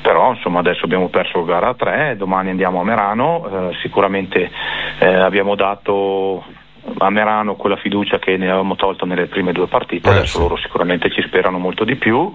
però 0.00 0.32
insomma 0.32 0.60
adesso 0.60 0.84
abbiamo 0.84 1.08
perso 1.08 1.44
gara 1.44 1.74
3, 1.74 2.16
domani 2.16 2.50
andiamo 2.50 2.80
a 2.80 2.84
Merano, 2.84 3.70
eh, 3.70 3.76
sicuramente 3.80 4.50
eh, 4.98 5.14
abbiamo 5.14 5.54
dato 5.54 6.44
a 6.98 7.10
Merano 7.10 7.54
quella 7.56 7.76
fiducia 7.76 8.18
che 8.18 8.36
ne 8.36 8.46
avevamo 8.48 8.76
tolto 8.76 9.04
nelle 9.06 9.26
prime 9.26 9.52
due 9.52 9.66
partite, 9.66 10.08
Eh, 10.08 10.12
adesso 10.12 10.36
sì. 10.36 10.38
loro 10.40 10.56
sicuramente 10.56 11.10
ci 11.10 11.22
sperano 11.22 11.58
molto 11.58 11.84
di 11.84 11.96
più 11.96 12.30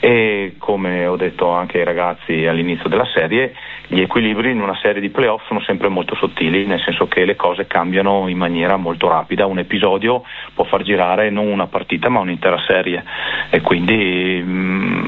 e 0.00 0.54
come 0.58 1.06
ho 1.06 1.16
detto 1.16 1.50
anche 1.50 1.78
ai 1.78 1.84
ragazzi 1.84 2.46
all'inizio 2.46 2.88
della 2.88 3.06
serie, 3.06 3.54
gli 3.86 4.00
equilibri 4.00 4.50
in 4.50 4.60
una 4.60 4.76
serie 4.80 5.00
di 5.00 5.10
playoff 5.10 5.46
sono 5.46 5.60
sempre 5.60 5.88
molto 5.88 6.14
sottili, 6.14 6.66
nel 6.66 6.80
senso 6.80 7.06
che 7.08 7.24
le 7.24 7.36
cose 7.36 7.66
cambiano 7.66 8.28
in 8.28 8.38
maniera 8.38 8.76
molto 8.76 9.08
rapida, 9.08 9.46
un 9.46 9.58
episodio 9.58 10.22
può 10.54 10.64
far 10.64 10.82
girare 10.82 11.30
non 11.30 11.46
una 11.46 11.66
partita 11.66 12.08
ma 12.08 12.20
un'intera 12.20 12.58
serie 12.66 13.04
e 13.50 13.60
quindi 13.60 14.40
mm, 14.42 15.04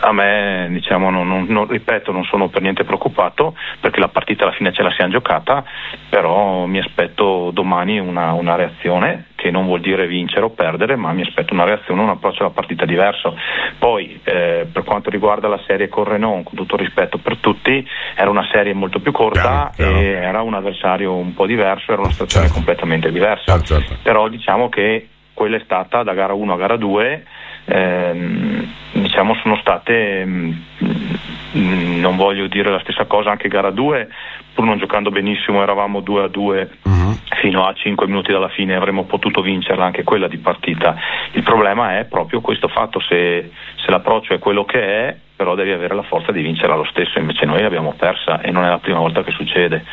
a 0.00 0.12
me 0.12 0.66
diciamo 0.70 1.10
non, 1.10 1.26
non- 1.26 1.46
non- 1.48 1.66
ripeto 1.68 2.12
non 2.12 2.24
sono 2.24 2.48
per 2.48 2.62
niente 2.62 2.84
preoccupato 2.84 3.54
perché 3.80 4.00
la 4.00 4.08
partita 4.08 4.44
alla 4.44 4.52
fine 4.52 4.72
ce 4.72 4.82
la 4.82 4.90
siamo 4.92 5.12
giocata, 5.12 5.64
però 6.08 6.66
mi 6.66 6.78
aspetto 6.78 7.50
domani 7.52 7.98
una, 8.08 8.32
una 8.32 8.54
reazione 8.54 9.26
che 9.36 9.50
non 9.50 9.66
vuol 9.66 9.80
dire 9.80 10.06
vincere 10.06 10.42
o 10.44 10.50
perdere, 10.50 10.96
ma 10.96 11.12
mi 11.12 11.22
aspetto 11.22 11.52
una 11.52 11.64
reazione, 11.64 12.00
un 12.02 12.08
approccio 12.08 12.42
alla 12.44 12.52
partita 12.52 12.84
diverso. 12.84 13.36
Poi 13.78 14.20
eh, 14.24 14.66
per 14.72 14.84
quanto 14.84 15.10
riguarda 15.10 15.48
la 15.48 15.60
serie 15.66 15.88
con 15.88 16.04
Renault, 16.04 16.44
con 16.44 16.54
tutto 16.54 16.76
rispetto 16.76 17.18
per 17.18 17.36
tutti, 17.38 17.86
era 18.14 18.30
una 18.30 18.46
serie 18.50 18.72
molto 18.72 19.00
più 19.00 19.12
corta 19.12 19.70
Chiaro, 19.74 19.92
chiaro. 19.92 19.96
e 19.98 20.04
era 20.12 20.40
un 20.42 20.54
avversario 20.54 21.14
un 21.14 21.34
po' 21.34 21.46
diverso, 21.46 21.92
era 21.92 22.00
una 22.02 22.10
situazione 22.10 22.46
Certo. 22.46 22.58
completamente 22.62 23.10
diversa. 23.12 23.52
Certo, 23.58 23.66
certo. 23.80 23.96
Però 24.02 24.28
diciamo 24.28 24.68
che 24.68 25.08
quella 25.34 25.56
è 25.56 25.60
stata 25.64 26.02
da 26.02 26.14
gara 26.14 26.32
1 26.32 26.52
a 26.52 26.56
gara 26.56 26.76
2, 26.76 27.24
ehm, 27.64 28.66
diciamo 28.92 29.34
sono 29.42 29.56
state, 29.56 30.24
mm, 30.26 32.00
non 32.00 32.16
voglio 32.16 32.46
dire 32.46 32.70
la 32.70 32.80
stessa 32.80 33.04
cosa, 33.04 33.30
anche 33.30 33.48
gara 33.48 33.70
2, 33.70 34.08
pur 34.54 34.64
non 34.64 34.78
giocando 34.78 35.10
benissimo 35.10 35.62
eravamo 35.62 36.00
2 36.00 36.22
a 36.22 36.28
2 36.28 36.70
Mhm. 36.82 37.18
fino 37.40 37.66
a 37.66 37.72
5 37.74 38.06
minuti 38.06 38.32
dalla 38.32 38.48
fine 38.48 38.74
avremmo 38.74 39.04
potuto 39.04 39.42
vincerla 39.42 39.84
anche 39.84 40.02
quella 40.04 40.28
di 40.28 40.38
partita. 40.38 40.96
Il 41.32 41.42
problema 41.42 41.98
è 41.98 42.04
proprio 42.04 42.40
questo 42.40 42.68
fatto, 42.68 43.00
se, 43.00 43.50
se 43.76 43.90
l'approccio 43.90 44.34
è 44.34 44.38
quello 44.38 44.64
che 44.64 44.80
è, 44.80 45.16
però 45.36 45.54
devi 45.54 45.72
avere 45.72 45.94
la 45.94 46.02
forza 46.02 46.32
di 46.32 46.42
vincerla 46.42 46.76
lo 46.76 46.86
stesso, 46.90 47.18
invece 47.18 47.44
noi 47.44 47.60
l'abbiamo 47.60 47.94
persa 47.96 48.40
e 48.40 48.50
non 48.50 48.64
è 48.64 48.68
la 48.68 48.78
prima 48.78 48.98
volta 48.98 49.22
che 49.22 49.32
succede. 49.32 49.84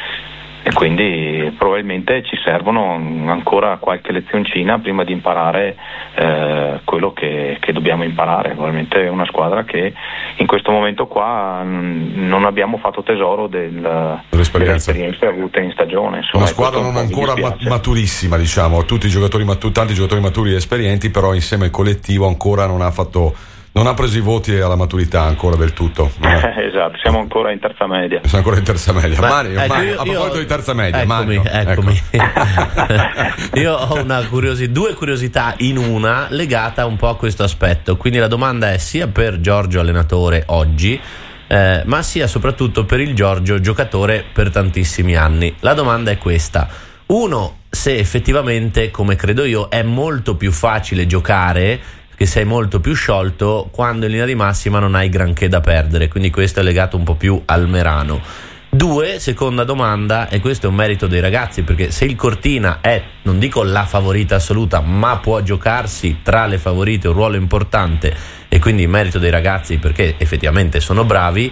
E 0.64 0.72
quindi 0.74 1.54
probabilmente 1.58 2.24
ci 2.24 2.38
servono 2.44 2.94
ancora 3.32 3.78
qualche 3.78 4.12
lezioncina 4.12 4.78
prima 4.78 5.04
di 5.04 5.12
imparare 5.12 5.76
eh, 6.14 6.80
quello 6.84 7.14
che, 7.14 7.58
che 7.60 7.74
dobbiamo 7.74 8.04
imparare. 8.04 8.50
Probabilmente 8.52 9.04
è 9.04 9.10
una 9.10 9.26
squadra 9.26 9.64
che 9.64 9.92
in 10.36 10.46
questo 10.46 10.72
momento 10.72 11.08
qua 11.08 11.64
mh, 11.64 12.28
non 12.28 12.46
abbiamo 12.46 12.78
fatto 12.78 13.02
tesoro 13.02 13.48
del, 13.48 13.72
delle 13.72 14.20
Dell'esperienza. 14.30 14.92
esperienze 14.92 15.26
avute 15.26 15.60
in 15.62 15.72
stagione. 15.72 16.18
Insomma, 16.18 16.44
Una 16.44 16.52
squadra 16.52 16.80
non 16.80 16.92
un 16.92 16.98
ancora 16.98 17.34
maturissima, 17.68 18.38
diciamo, 18.38 18.86
tutti 18.86 19.08
i 19.08 19.10
giocatori 19.10 19.44
tanti 19.72 19.94
giocatori 19.94 20.22
maturi 20.22 20.52
e 20.54 20.58
esperienti, 20.58 21.10
però 21.10 21.34
insieme 21.34 21.66
al 21.66 21.72
collettivo 21.72 22.28
ancora 22.28 22.68
non 22.68 22.82
ha 22.82 22.92
fatto 22.92 23.34
non 23.74 23.88
ha 23.88 23.94
preso 23.94 24.18
i 24.18 24.22
voti 24.22 24.54
alla 24.56 24.76
maturità 24.76 25.22
ancora 25.22 25.56
del 25.56 25.72
tutto. 25.74 26.12
È- 26.20 26.28
esatto, 26.68 26.98
siamo 27.02 27.20
ancora 27.20 27.52
in 27.52 27.60
terza 27.60 27.88
media. 27.88 28.20
Siamo 28.24 28.38
ancora 28.38 28.58
in 28.58 28.64
terza 28.64 28.92
media. 28.92 29.20
Ma, 29.22 29.28
Mario, 29.30 29.60
ecco, 29.60 29.74
Mario, 29.74 29.92
io- 29.94 30.00
a 30.00 30.04
io- 30.06 30.12
proposito 30.12 30.40
di 30.40 30.46
terza 30.46 30.74
media, 30.74 31.02
eccomi, 31.02 31.38
Mario, 31.38 31.44
eccomi. 31.70 32.02
ecco. 32.10 33.58
io 33.60 33.74
ho 33.74 34.02
una 34.02 34.26
curiosi- 34.28 34.72
due 34.72 34.94
curiosità 34.94 35.54
in 35.60 35.78
una 35.78 36.28
legata 36.30 36.86
un 36.86 36.98
po' 36.98 37.08
a 37.10 37.16
questo 37.16 37.44
aspetto. 37.44 37.96
Quindi 37.98 38.20
la 38.20 38.28
domanda 38.28 38.72
è 38.74 38.78
sia 38.78 39.08
per 39.08 39.40
Giorgio 39.40 39.80
allenatore 39.80 40.44
oggi, 40.48 41.00
eh, 41.48 41.82
ma 41.86 42.02
sia 42.02 42.28
soprattutto 42.28 42.84
per 42.86 43.00
il 43.00 43.14
Giorgio 43.16 43.60
giocatore 43.62 44.24
per 44.32 44.50
tantissimi 44.52 45.16
anni. 45.16 45.56
La 45.62 45.74
domanda 45.74 46.12
è 46.12 46.18
questa. 46.18 46.68
Uno, 47.08 47.60
se 47.70 47.98
effettivamente, 47.98 48.90
come 48.92 49.16
credo 49.16 49.44
io, 49.44 49.70
è 49.70 49.82
molto 49.82 50.36
più 50.36 50.52
facile 50.52 51.06
giocare 51.08 51.80
che 52.22 52.28
sei 52.28 52.46
molto 52.46 52.80
più 52.80 52.94
sciolto 52.94 53.68
quando 53.72 54.06
in 54.06 54.12
linea 54.12 54.28
di 54.28 54.36
massima 54.36 54.78
non 54.78 54.94
hai 54.94 55.10
granché 55.10 55.48
da 55.48 55.60
perdere, 55.60 56.08
quindi 56.08 56.30
questo 56.30 56.60
è 56.60 56.64
legato 56.64 56.96
un 56.96 57.02
po' 57.02 57.16
più 57.16 57.42
al 57.46 57.68
Merano. 57.68 58.22
Due, 58.70 59.18
seconda 59.18 59.64
domanda, 59.64 60.30
e 60.30 60.40
questo 60.40 60.68
è 60.68 60.70
un 60.70 60.76
merito 60.76 61.08
dei 61.08 61.20
ragazzi, 61.20 61.64
perché 61.64 61.90
se 61.90 62.06
il 62.06 62.16
Cortina 62.16 62.78
è, 62.80 63.02
non 63.24 63.40
dico 63.40 63.64
la 63.64 63.86
favorita 63.86 64.36
assoluta, 64.36 64.82
ma 64.82 65.18
può 65.18 65.42
giocarsi 65.42 66.20
tra 66.22 66.46
le 66.46 66.60
favorite 66.60 67.08
un 67.08 67.16
ruolo 67.16 67.38
importante, 67.38 68.16
e 68.48 68.60
quindi 68.60 68.86
merito 68.86 69.18
dei 69.18 69.32
ragazzi 69.32 69.80
perché 69.80 70.14
effettivamente 70.20 70.80
sono 70.80 71.04
bravi, 71.04 71.52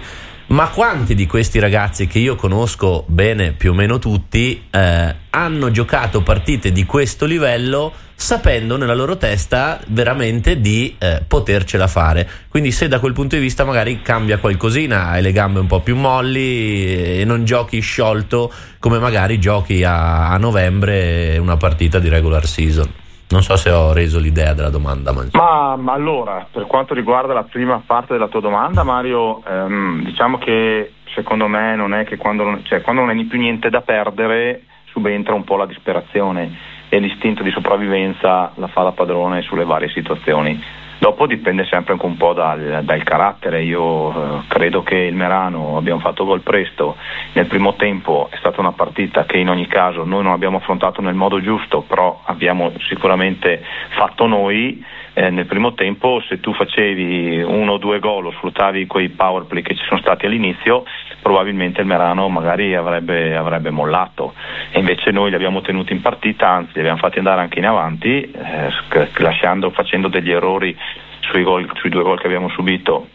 ma 0.50 0.68
quanti 0.68 1.16
di 1.16 1.26
questi 1.26 1.58
ragazzi 1.58 2.06
che 2.06 2.20
io 2.20 2.36
conosco 2.36 3.04
bene, 3.08 3.50
più 3.54 3.72
o 3.72 3.74
meno 3.74 3.98
tutti, 3.98 4.66
eh, 4.70 5.14
hanno 5.30 5.70
giocato 5.72 6.22
partite 6.22 6.70
di 6.70 6.84
questo 6.84 7.26
livello 7.26 7.92
sapendo 8.20 8.76
nella 8.76 8.94
loro 8.94 9.16
testa 9.16 9.80
veramente 9.86 10.60
di 10.60 10.94
eh, 10.98 11.22
potercela 11.26 11.86
fare. 11.86 12.28
Quindi 12.50 12.70
se 12.70 12.86
da 12.86 13.00
quel 13.00 13.14
punto 13.14 13.34
di 13.34 13.40
vista 13.40 13.64
magari 13.64 14.02
cambia 14.02 14.36
qualcosina, 14.36 15.08
hai 15.08 15.22
le 15.22 15.32
gambe 15.32 15.58
un 15.58 15.66
po' 15.66 15.80
più 15.80 15.96
molli 15.96 17.20
e 17.20 17.24
non 17.24 17.44
giochi 17.44 17.80
sciolto 17.80 18.52
come 18.78 18.98
magari 18.98 19.40
giochi 19.40 19.82
a, 19.84 20.28
a 20.28 20.36
novembre 20.36 21.38
una 21.38 21.56
partita 21.56 21.98
di 21.98 22.10
regular 22.10 22.44
season. 22.44 22.92
Non 23.30 23.42
so 23.42 23.56
se 23.56 23.70
ho 23.70 23.94
reso 23.94 24.18
l'idea 24.18 24.52
della 24.52 24.70
domanda, 24.70 25.12
ma 25.12 25.24
Ma, 25.32 25.76
ma 25.76 25.92
allora, 25.94 26.46
per 26.50 26.66
quanto 26.66 26.92
riguarda 26.92 27.32
la 27.32 27.44
prima 27.44 27.82
parte 27.84 28.12
della 28.12 28.28
tua 28.28 28.40
domanda, 28.40 28.82
Mario, 28.82 29.42
ehm, 29.46 30.04
diciamo 30.04 30.36
che 30.36 30.92
secondo 31.14 31.46
me 31.46 31.74
non 31.74 31.94
è 31.94 32.04
che 32.04 32.18
quando 32.18 32.60
cioè, 32.64 32.82
quando 32.82 33.00
non 33.00 33.16
hai 33.16 33.24
più 33.24 33.38
niente 33.38 33.70
da 33.70 33.80
perdere 33.80 34.64
subentra 34.90 35.32
un 35.32 35.44
po' 35.44 35.56
la 35.56 35.66
disperazione 35.66 36.78
e 36.90 36.98
l'istinto 36.98 37.42
di 37.44 37.50
sopravvivenza 37.50 38.50
la 38.56 38.66
fa 38.66 38.82
da 38.82 38.92
padrone 38.92 39.42
sulle 39.42 39.64
varie 39.64 39.88
situazioni. 39.88 40.60
Dopo 41.00 41.26
dipende 41.26 41.64
sempre 41.64 41.94
anche 41.94 42.04
un 42.04 42.18
po' 42.18 42.34
dal, 42.34 42.80
dal 42.82 43.02
carattere, 43.04 43.62
io 43.62 44.10
eh, 44.10 44.42
credo 44.48 44.82
che 44.82 44.96
il 44.96 45.14
Merano 45.14 45.78
abbiamo 45.78 45.98
fatto 45.98 46.26
gol 46.26 46.42
presto, 46.42 46.96
nel 47.32 47.46
primo 47.46 47.74
tempo 47.76 48.28
è 48.30 48.36
stata 48.36 48.60
una 48.60 48.72
partita 48.72 49.24
che 49.24 49.38
in 49.38 49.48
ogni 49.48 49.66
caso 49.66 50.04
noi 50.04 50.22
non 50.22 50.32
abbiamo 50.32 50.58
affrontato 50.58 51.00
nel 51.00 51.14
modo 51.14 51.40
giusto, 51.40 51.80
però 51.80 52.20
abbiamo 52.26 52.72
sicuramente 52.80 53.62
fatto 53.88 54.26
noi, 54.26 54.84
eh, 55.14 55.30
nel 55.30 55.46
primo 55.46 55.72
tempo 55.72 56.22
se 56.28 56.38
tu 56.38 56.52
facevi 56.52 57.42
uno 57.42 57.72
o 57.72 57.78
due 57.78 57.98
gol 57.98 58.26
o 58.26 58.32
sfruttavi 58.32 58.86
quei 58.86 59.08
power 59.08 59.44
play 59.44 59.62
che 59.62 59.74
ci 59.74 59.84
sono 59.86 60.00
stati 60.00 60.26
all'inizio, 60.26 60.84
probabilmente 61.22 61.80
il 61.80 61.86
Merano 61.86 62.28
magari 62.28 62.74
avrebbe, 62.74 63.36
avrebbe 63.36 63.70
mollato. 63.70 64.34
E 64.70 64.78
invece 64.78 65.10
noi 65.10 65.30
li 65.30 65.36
abbiamo 65.36 65.62
tenuti 65.62 65.92
in 65.92 66.00
partita, 66.00 66.48
anzi 66.48 66.72
li 66.74 66.80
abbiamo 66.80 66.98
fatti 66.98 67.18
andare 67.18 67.40
anche 67.40 67.58
in 67.58 67.66
avanti, 67.66 68.20
eh, 68.20 68.70
sc- 68.70 69.18
lasciando, 69.18 69.70
facendo 69.70 70.08
degli 70.08 70.30
errori 70.30 70.76
sui, 71.20 71.42
gol- 71.42 71.70
sui 71.76 71.90
due 71.90 72.02
gol 72.02 72.18
che 72.18 72.26
abbiamo 72.26 72.48
subito 72.48 73.08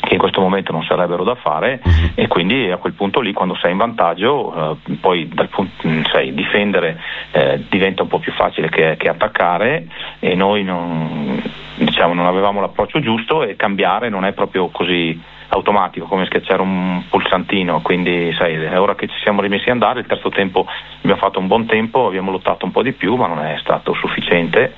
che 0.00 0.14
in 0.14 0.18
questo 0.18 0.40
momento 0.40 0.72
non 0.72 0.82
sarebbero 0.82 1.24
da 1.24 1.34
fare 1.34 1.80
e 2.14 2.26
quindi 2.26 2.70
a 2.70 2.78
quel 2.78 2.94
punto 2.94 3.20
lì 3.20 3.32
quando 3.32 3.54
sei 3.56 3.72
in 3.72 3.76
vantaggio 3.76 4.76
eh, 4.86 4.94
poi 4.96 5.28
dal 5.28 5.48
punto, 5.48 5.86
mm, 5.86 6.02
sai, 6.10 6.32
difendere 6.34 6.98
eh, 7.32 7.64
diventa 7.68 8.02
un 8.02 8.08
po' 8.08 8.18
più 8.18 8.32
facile 8.32 8.68
che, 8.70 8.96
che 8.96 9.08
attaccare 9.08 9.86
e 10.18 10.34
noi 10.34 10.64
non, 10.64 11.42
diciamo, 11.74 12.14
non 12.14 12.26
avevamo 12.26 12.60
l'approccio 12.60 13.00
giusto 13.00 13.42
e 13.42 13.56
cambiare 13.56 14.08
non 14.08 14.24
è 14.24 14.32
proprio 14.32 14.68
così 14.68 15.20
automatico 15.52 16.06
come 16.06 16.26
schiacciare 16.26 16.62
un 16.62 17.02
pulsantino 17.08 17.80
quindi 17.80 18.32
sai, 18.38 18.54
è 18.54 18.78
ora 18.80 18.94
che 18.94 19.08
ci 19.08 19.18
siamo 19.22 19.42
rimessi 19.42 19.68
a 19.68 19.72
andare 19.72 20.00
il 20.00 20.06
terzo 20.06 20.28
tempo 20.30 20.66
abbiamo 20.98 21.20
fatto 21.20 21.40
un 21.40 21.48
buon 21.48 21.66
tempo 21.66 22.06
abbiamo 22.06 22.30
lottato 22.30 22.64
un 22.64 22.70
po' 22.70 22.82
di 22.82 22.92
più 22.92 23.16
ma 23.16 23.26
non 23.26 23.44
è 23.44 23.58
stato 23.60 23.92
sufficiente 23.94 24.74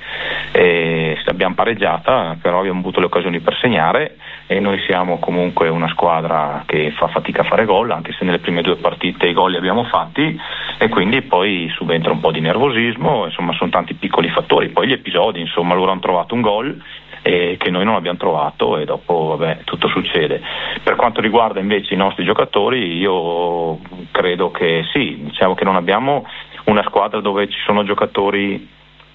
e 0.55 1.17
l'abbiamo 1.25 1.55
pareggiata 1.55 2.37
però 2.39 2.59
abbiamo 2.59 2.79
avuto 2.79 2.99
le 2.99 3.07
occasioni 3.07 3.39
per 3.39 3.57
segnare 3.57 4.17
e 4.45 4.59
noi 4.59 4.79
siamo 4.85 5.17
comunque 5.17 5.67
una 5.67 5.87
squadra 5.89 6.61
che 6.67 6.91
fa 6.91 7.07
fatica 7.07 7.41
a 7.41 7.45
fare 7.45 7.65
gol 7.65 7.89
anche 7.89 8.13
se 8.13 8.23
nelle 8.23 8.37
prime 8.37 8.61
due 8.61 8.75
partite 8.75 9.27
i 9.27 9.33
gol 9.33 9.49
li 9.49 9.57
abbiamo 9.57 9.83
fatti 9.85 10.39
e 10.77 10.89
quindi 10.89 11.23
poi 11.23 11.71
subentra 11.73 12.11
un 12.11 12.19
po' 12.19 12.31
di 12.31 12.39
nervosismo 12.39 13.25
insomma 13.25 13.53
sono 13.53 13.71
tanti 13.71 13.95
piccoli 13.95 14.29
fattori 14.29 14.69
poi 14.69 14.87
gli 14.87 14.91
episodi 14.91 15.39
insomma 15.39 15.73
loro 15.73 15.89
hanno 15.89 16.01
trovato 16.01 16.35
un 16.35 16.41
gol 16.41 16.81
e 17.23 17.55
che 17.57 17.71
noi 17.71 17.85
non 17.85 17.95
abbiamo 17.95 18.17
trovato 18.17 18.77
e 18.77 18.85
dopo 18.85 19.35
vabbè, 19.37 19.59
tutto 19.63 19.87
succede. 19.87 20.41
Per 20.83 20.95
quanto 20.95 21.21
riguarda 21.21 21.61
invece 21.61 21.93
i 21.93 21.97
nostri 21.97 22.25
giocatori, 22.25 22.97
io 22.97 23.79
credo 24.11 24.51
che 24.51 24.83
sì, 24.91 25.23
diciamo 25.23 25.55
che 25.55 25.63
non 25.63 25.77
abbiamo 25.77 26.25
una 26.65 26.83
squadra 26.83 27.21
dove 27.21 27.47
ci 27.47 27.59
sono 27.65 27.85
giocatori 27.85 28.69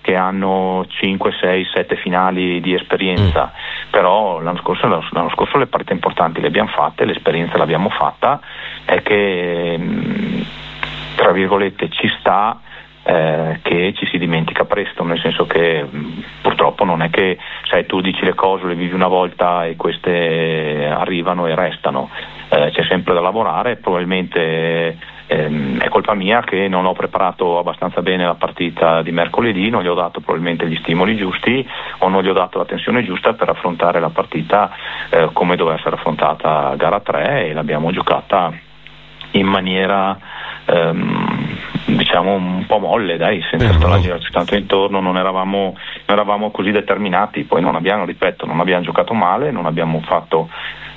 che 0.09 0.17
hanno 0.17 0.87
5, 0.89 1.33
6, 1.39 1.67
7 1.71 1.97
finali 1.97 2.63
di 2.63 2.73
esperienza, 2.73 3.53
però 3.91 4.41
l'anno 4.41 4.57
scorso, 4.57 4.89
l'anno 4.89 5.29
scorso 5.29 5.59
le 5.59 5.67
partite 5.67 5.93
importanti 5.93 6.41
le 6.41 6.47
abbiamo 6.47 6.71
fatte, 6.71 7.05
l'esperienza 7.05 7.59
l'abbiamo 7.59 7.91
fatta, 7.91 8.41
è 8.87 9.03
che 9.03 9.77
mh, 9.77 10.47
tra 11.15 11.31
virgolette 11.33 11.91
ci 11.91 12.09
sta 12.21 12.59
eh, 13.03 13.59
che 13.61 13.93
ci 13.99 14.07
si 14.07 14.17
dimentica 14.17 14.65
presto, 14.65 15.05
nel 15.05 15.21
senso 15.21 15.47
che 15.47 15.83
mh, 15.83 16.25
purtroppo 16.41 16.87
non 16.87 17.03
è 17.03 17.11
che 17.11 17.37
sai, 17.69 17.85
tu 17.85 18.01
dici 18.01 18.25
le 18.25 18.35
cose, 18.35 18.65
le 18.65 18.77
vivi 18.77 18.95
una 18.95 19.09
volta 19.09 19.67
e 19.67 19.77
queste 19.77 20.89
arrivano 20.91 21.47
e 21.47 21.55
restano, 21.55 22.09
Eh, 22.51 22.71
c'è 22.73 22.83
sempre 22.85 23.13
da 23.15 23.21
lavorare, 23.21 23.77
probabilmente 23.77 24.97
ehm, 25.27 25.81
è 25.81 25.89
colpa 25.89 26.15
mia 26.15 26.41
che 26.41 26.67
non 26.67 26.87
ho 26.87 26.93
preparato 26.93 27.59
abbastanza 27.59 28.01
bene 28.03 28.25
la 28.25 28.35
partita 28.35 29.03
di 29.03 29.13
mercoledì, 29.13 29.69
non 29.69 29.83
gli 29.83 29.89
ho 29.89 29.95
dato 29.95 30.21
probabilmente 30.21 30.67
gli 30.67 30.77
stimoli 30.77 31.17
giusti 31.17 31.67
o 31.99 32.09
non 32.09 32.23
gli 32.23 32.29
ho 32.29 32.33
dato 32.33 32.59
la 32.59 32.65
tensione 32.65 33.05
giusta 33.05 33.35
per 33.35 33.51
affrontare 33.51 34.01
la 34.01 34.09
partita 34.09 34.71
eh, 35.11 35.29
come 35.33 35.57
doveva 35.57 35.77
essere 35.77 35.97
affrontata 35.97 36.69
a 36.69 36.77
gara 36.77 37.01
3 37.01 37.49
e 37.49 37.53
l'abbiamo 37.53 37.91
giocata 37.93 38.53
in 39.33 39.47
maniera 39.47 40.19
ehm, 40.65 41.57
diciamo 41.85 42.33
un 42.33 42.65
po' 42.67 42.79
molle 42.79 43.17
dai 43.17 43.43
senza 43.51 43.99
girarci 43.99 44.31
tanto 44.31 44.55
intorno 44.55 45.01
non 45.01 45.19
eravamo, 45.19 45.75
non 46.07 46.17
eravamo 46.17 46.51
così 46.51 46.71
determinati. 46.71 47.45
Poi 47.45 47.61
non 47.61 47.75
abbiamo 47.75 48.07
ripeto 48.07 48.47
non 48.47 48.61
abbiamo 48.61 48.85
giocato 48.85 49.13
male 49.13 49.51
non 49.51 49.67
abbiamo 49.67 50.01
fatto 50.01 50.49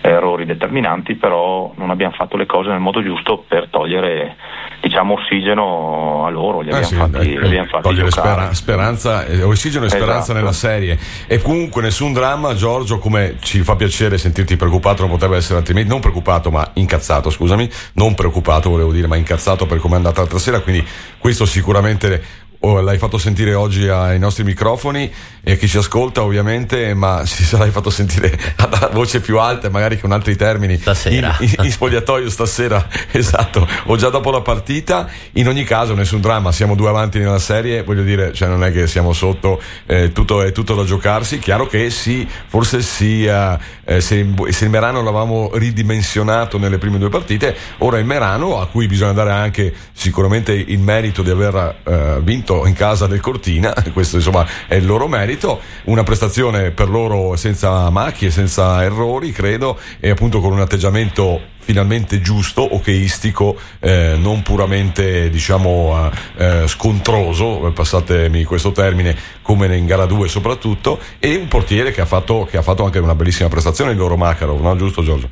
errori 0.02 0.46
determinanti 0.46 1.16
però 1.16 1.72
non 1.76 1.92
abbiamo 1.92 2.14
fatto 2.16 2.36
le 2.36 2.46
cose 2.48 2.70
nel 2.70 2.80
modo 2.80 3.04
giusto 3.04 3.44
per 3.48 3.68
togliere 3.70 4.36
diciamo 4.82 5.14
ossigeno 5.14 6.26
a 6.26 6.30
loro 6.30 6.62
li 6.62 6.70
Eh 6.70 6.74
abbiamo 6.74 6.88
sì, 6.88 6.96
fatti, 6.96 7.12
dai, 7.12 7.40
li 7.40 7.46
abbiamo 7.46 7.68
fatti 7.68 7.84
togliere 7.84 8.12
spera- 8.12 8.54
speranza, 8.54 9.26
eh, 9.26 9.44
ossigeno 9.44 9.86
e 9.86 9.90
speranza 9.90 10.18
Esatto. 10.18 10.34
nella 10.40 10.52
serie. 10.52 10.98
E 11.28 11.42
comunque 11.42 11.82
nessun 11.82 12.14
dramma, 12.14 12.56
Giorgio, 12.56 12.98
come 12.98 13.36
ci 13.42 13.62
fa 13.62 13.76
piacere 13.76 14.18
sentirti 14.18 14.56
preoccupato, 14.56 15.02
non 15.04 15.12
poteva 15.12 15.36
essere 15.36 15.60
altrimenti, 15.60 15.90
non 15.90 16.00
preoccupato 16.00 16.50
ma 16.50 16.68
incazzato, 16.74 17.30
scusami, 17.30 17.70
non 17.94 18.16
preoccupato 18.16 18.70
volevo 18.70 18.92
dire, 18.92 19.08
ma 19.08 19.16
incazzato 19.16 19.66
per 19.66 19.80
come 19.80 19.94
è 19.94 19.98
andata 19.98 20.22
l'altra 20.22 20.40
sera, 20.40 20.62
quindi 20.62 20.86
questo 21.20 21.46
sicuramente 21.46 22.50
oh, 22.62 22.82
l'hai 22.82 22.98
fatto 22.98 23.18
sentire 23.18 23.54
oggi 23.54 23.88
ai 23.88 24.20
nostri 24.20 24.44
microfoni 24.44 25.12
e 25.44 25.54
a 25.54 25.56
chi 25.56 25.68
ci 25.68 25.78
ascolta 25.78 26.24
ovviamente, 26.24 26.94
ma 26.94 27.26
si 27.26 27.44
sarai 27.46 27.72
fatto 27.72 27.90
sentire 27.90 28.38
a 28.58 28.90
voce 28.92 29.20
più 29.20 29.40
alta, 29.40 29.70
magari 29.70 30.00
con 30.00 30.12
altri 30.12 30.36
termini. 30.36 30.78
Stasera. 30.78 31.36
In, 31.40 31.50
in- 31.58 31.66
in 31.66 31.72
spogliatoio 31.72 32.30
stasera, 32.30 32.88
esatto, 33.12 33.68
o 33.86 33.96
già 33.96 34.10
dopo 34.10 34.32
la 34.32 34.42
partita. 34.42 35.10
In 35.34 35.48
ogni 35.48 35.64
caso, 35.64 35.94
nessun 35.96 36.22
dramma, 36.22 36.52
siamo 36.52 36.76
due 36.76 36.90
avanti 36.90 37.20
nella 37.20 37.40
serie, 37.40 37.84
voglio 37.84 38.04
dire, 38.04 38.34
cioè 38.34 38.48
non 38.48 38.64
è 38.64 38.72
che 38.72 38.88
siamo 38.88 39.14
sotto, 39.14 39.62
eh, 39.86 40.12
tutto, 40.12 40.42
è 40.42 40.52
tutto 40.52 40.76
da 40.76 40.84
giocarsi. 40.84 41.40
Chiaro 41.40 41.68
che 41.68 41.90
sì, 41.90 42.28
forse 42.48 42.82
sia, 42.82 43.60
eh, 43.96 44.02
se, 44.02 44.16
il 44.16 44.70
Merano 44.70 45.02
l'avevamo 45.02 45.52
ridimensionato 45.54 46.58
nelle 46.58 46.78
prime 46.78 46.98
due 46.98 47.10
partite, 47.10 47.56
ora 47.80 47.98
il 48.00 48.06
Merano, 48.06 48.60
a 48.60 48.68
cui 48.68 48.88
bisogna 48.88 49.14
dare 49.14 49.32
anche 49.32 49.74
sicuramente 49.92 50.54
il 50.54 50.80
merito 50.80 51.22
di 51.22 51.30
aver 51.30 51.82
eh, 51.84 52.20
vinto 52.22 52.66
in 52.66 52.74
casa 52.74 53.08
del 53.08 53.20
Cortina, 53.20 53.74
questo 53.94 54.18
insomma 54.18 54.46
è 54.68 54.76
il 54.76 54.86
loro 54.86 55.08
merito, 55.08 55.60
una 55.86 56.04
prestazione 56.04 56.72
per 56.72 56.90
loro 56.90 57.36
senza 57.36 57.90
macchie, 57.90 58.32
senza 58.32 58.84
errori, 58.84 59.32
credo, 59.32 59.78
e 60.00 60.10
appunto 60.10 60.40
con 60.40 60.52
un 60.54 60.62
atteggiamento 60.62 61.51
finalmente 61.72 62.20
giusto, 62.20 62.76
okeistico, 62.76 63.56
eh, 63.80 64.18
non 64.22 64.42
puramente 64.42 65.30
diciamo 65.30 66.12
eh, 66.38 66.64
eh, 66.64 66.68
scontroso, 66.68 67.66
eh, 67.66 67.72
passatemi 67.72 68.44
questo 68.44 68.74
termine, 68.74 69.16
come 69.42 69.74
in 69.78 69.86
gara 69.86 70.06
2 70.06 70.28
soprattutto, 70.28 71.00
e 71.18 71.38
un 71.38 71.48
portiere 71.48 71.92
che 71.92 72.02
ha 72.02 72.06
fatto, 72.06 72.44
che 72.44 72.58
ha 72.58 72.62
fatto 72.62 72.84
anche 72.84 73.00
una 73.00 73.16
bellissima 73.16 73.48
prestazione, 73.48 73.92
il 73.92 73.98
loro 73.98 74.18
Makarov, 74.18 74.60
no? 74.62 74.76
Giusto 74.76 75.02
Giorgio? 75.02 75.30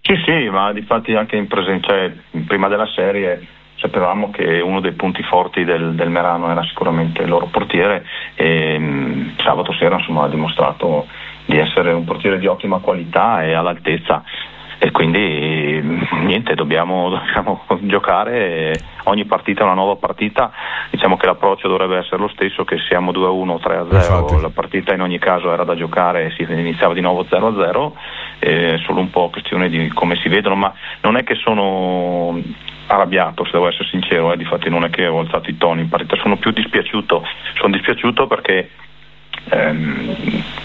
Sì, 0.00 0.14
sì, 0.24 0.48
ma 0.48 0.72
difatti 0.72 1.12
anche 1.14 1.34
in 1.34 1.48
presenza, 1.48 1.88
cioè, 1.88 2.12
prima 2.46 2.68
della 2.68 2.86
serie 2.94 3.44
sapevamo 3.80 4.30
che 4.30 4.60
uno 4.60 4.80
dei 4.80 4.92
punti 4.92 5.24
forti 5.24 5.64
del, 5.64 5.94
del 5.94 6.08
Merano 6.08 6.50
era 6.50 6.62
sicuramente 6.62 7.22
il 7.22 7.28
loro 7.28 7.46
portiere 7.46 8.04
e 8.34 8.78
mh, 8.78 9.34
sabato 9.42 9.72
sera 9.72 9.96
insomma, 9.96 10.24
ha 10.24 10.28
dimostrato 10.28 11.06
di 11.46 11.58
essere 11.58 11.92
un 11.92 12.04
portiere 12.04 12.38
di 12.38 12.46
ottima 12.46 12.78
qualità 12.78 13.42
e 13.42 13.54
all'altezza 13.54 14.22
e 14.78 14.92
quindi 14.92 15.80
niente, 16.22 16.54
dobbiamo, 16.54 17.10
dobbiamo 17.10 17.64
giocare, 17.80 18.78
ogni 19.04 19.24
partita 19.24 19.62
è 19.62 19.64
una 19.64 19.74
nuova 19.74 19.96
partita, 19.96 20.52
diciamo 20.90 21.16
che 21.16 21.26
l'approccio 21.26 21.66
dovrebbe 21.66 21.98
essere 21.98 22.18
lo 22.18 22.28
stesso, 22.28 22.64
che 22.64 22.78
siamo 22.88 23.10
2-1 23.10 23.48
o 23.48 23.56
3-0, 23.56 23.94
Infatti. 23.94 24.40
la 24.40 24.50
partita 24.50 24.94
in 24.94 25.02
ogni 25.02 25.18
caso 25.18 25.52
era 25.52 25.64
da 25.64 25.74
giocare 25.74 26.26
e 26.26 26.30
si 26.30 26.42
iniziava 26.42 26.94
di 26.94 27.00
nuovo 27.00 27.24
0-0, 27.28 27.92
è 28.38 28.76
solo 28.84 29.00
un 29.00 29.10
po' 29.10 29.30
questione 29.30 29.68
di 29.68 29.88
come 29.88 30.14
si 30.16 30.28
vedono, 30.28 30.54
ma 30.54 30.72
non 31.00 31.16
è 31.16 31.24
che 31.24 31.34
sono 31.34 32.40
arrabbiato 32.86 33.44
se 33.44 33.50
devo 33.52 33.68
essere 33.68 33.88
sincero, 33.88 34.32
eh, 34.32 34.36
difatti 34.36 34.70
non 34.70 34.84
è 34.84 34.90
che 34.90 35.06
ho 35.06 35.18
alzato 35.18 35.50
i 35.50 35.56
toni 35.56 35.82
in 35.82 35.88
partita, 35.88 36.16
sono 36.16 36.36
più 36.36 36.52
dispiaciuto, 36.52 37.22
sono 37.54 37.72
dispiaciuto 37.72 38.26
perché 38.26 38.70
ehm, 39.50 40.16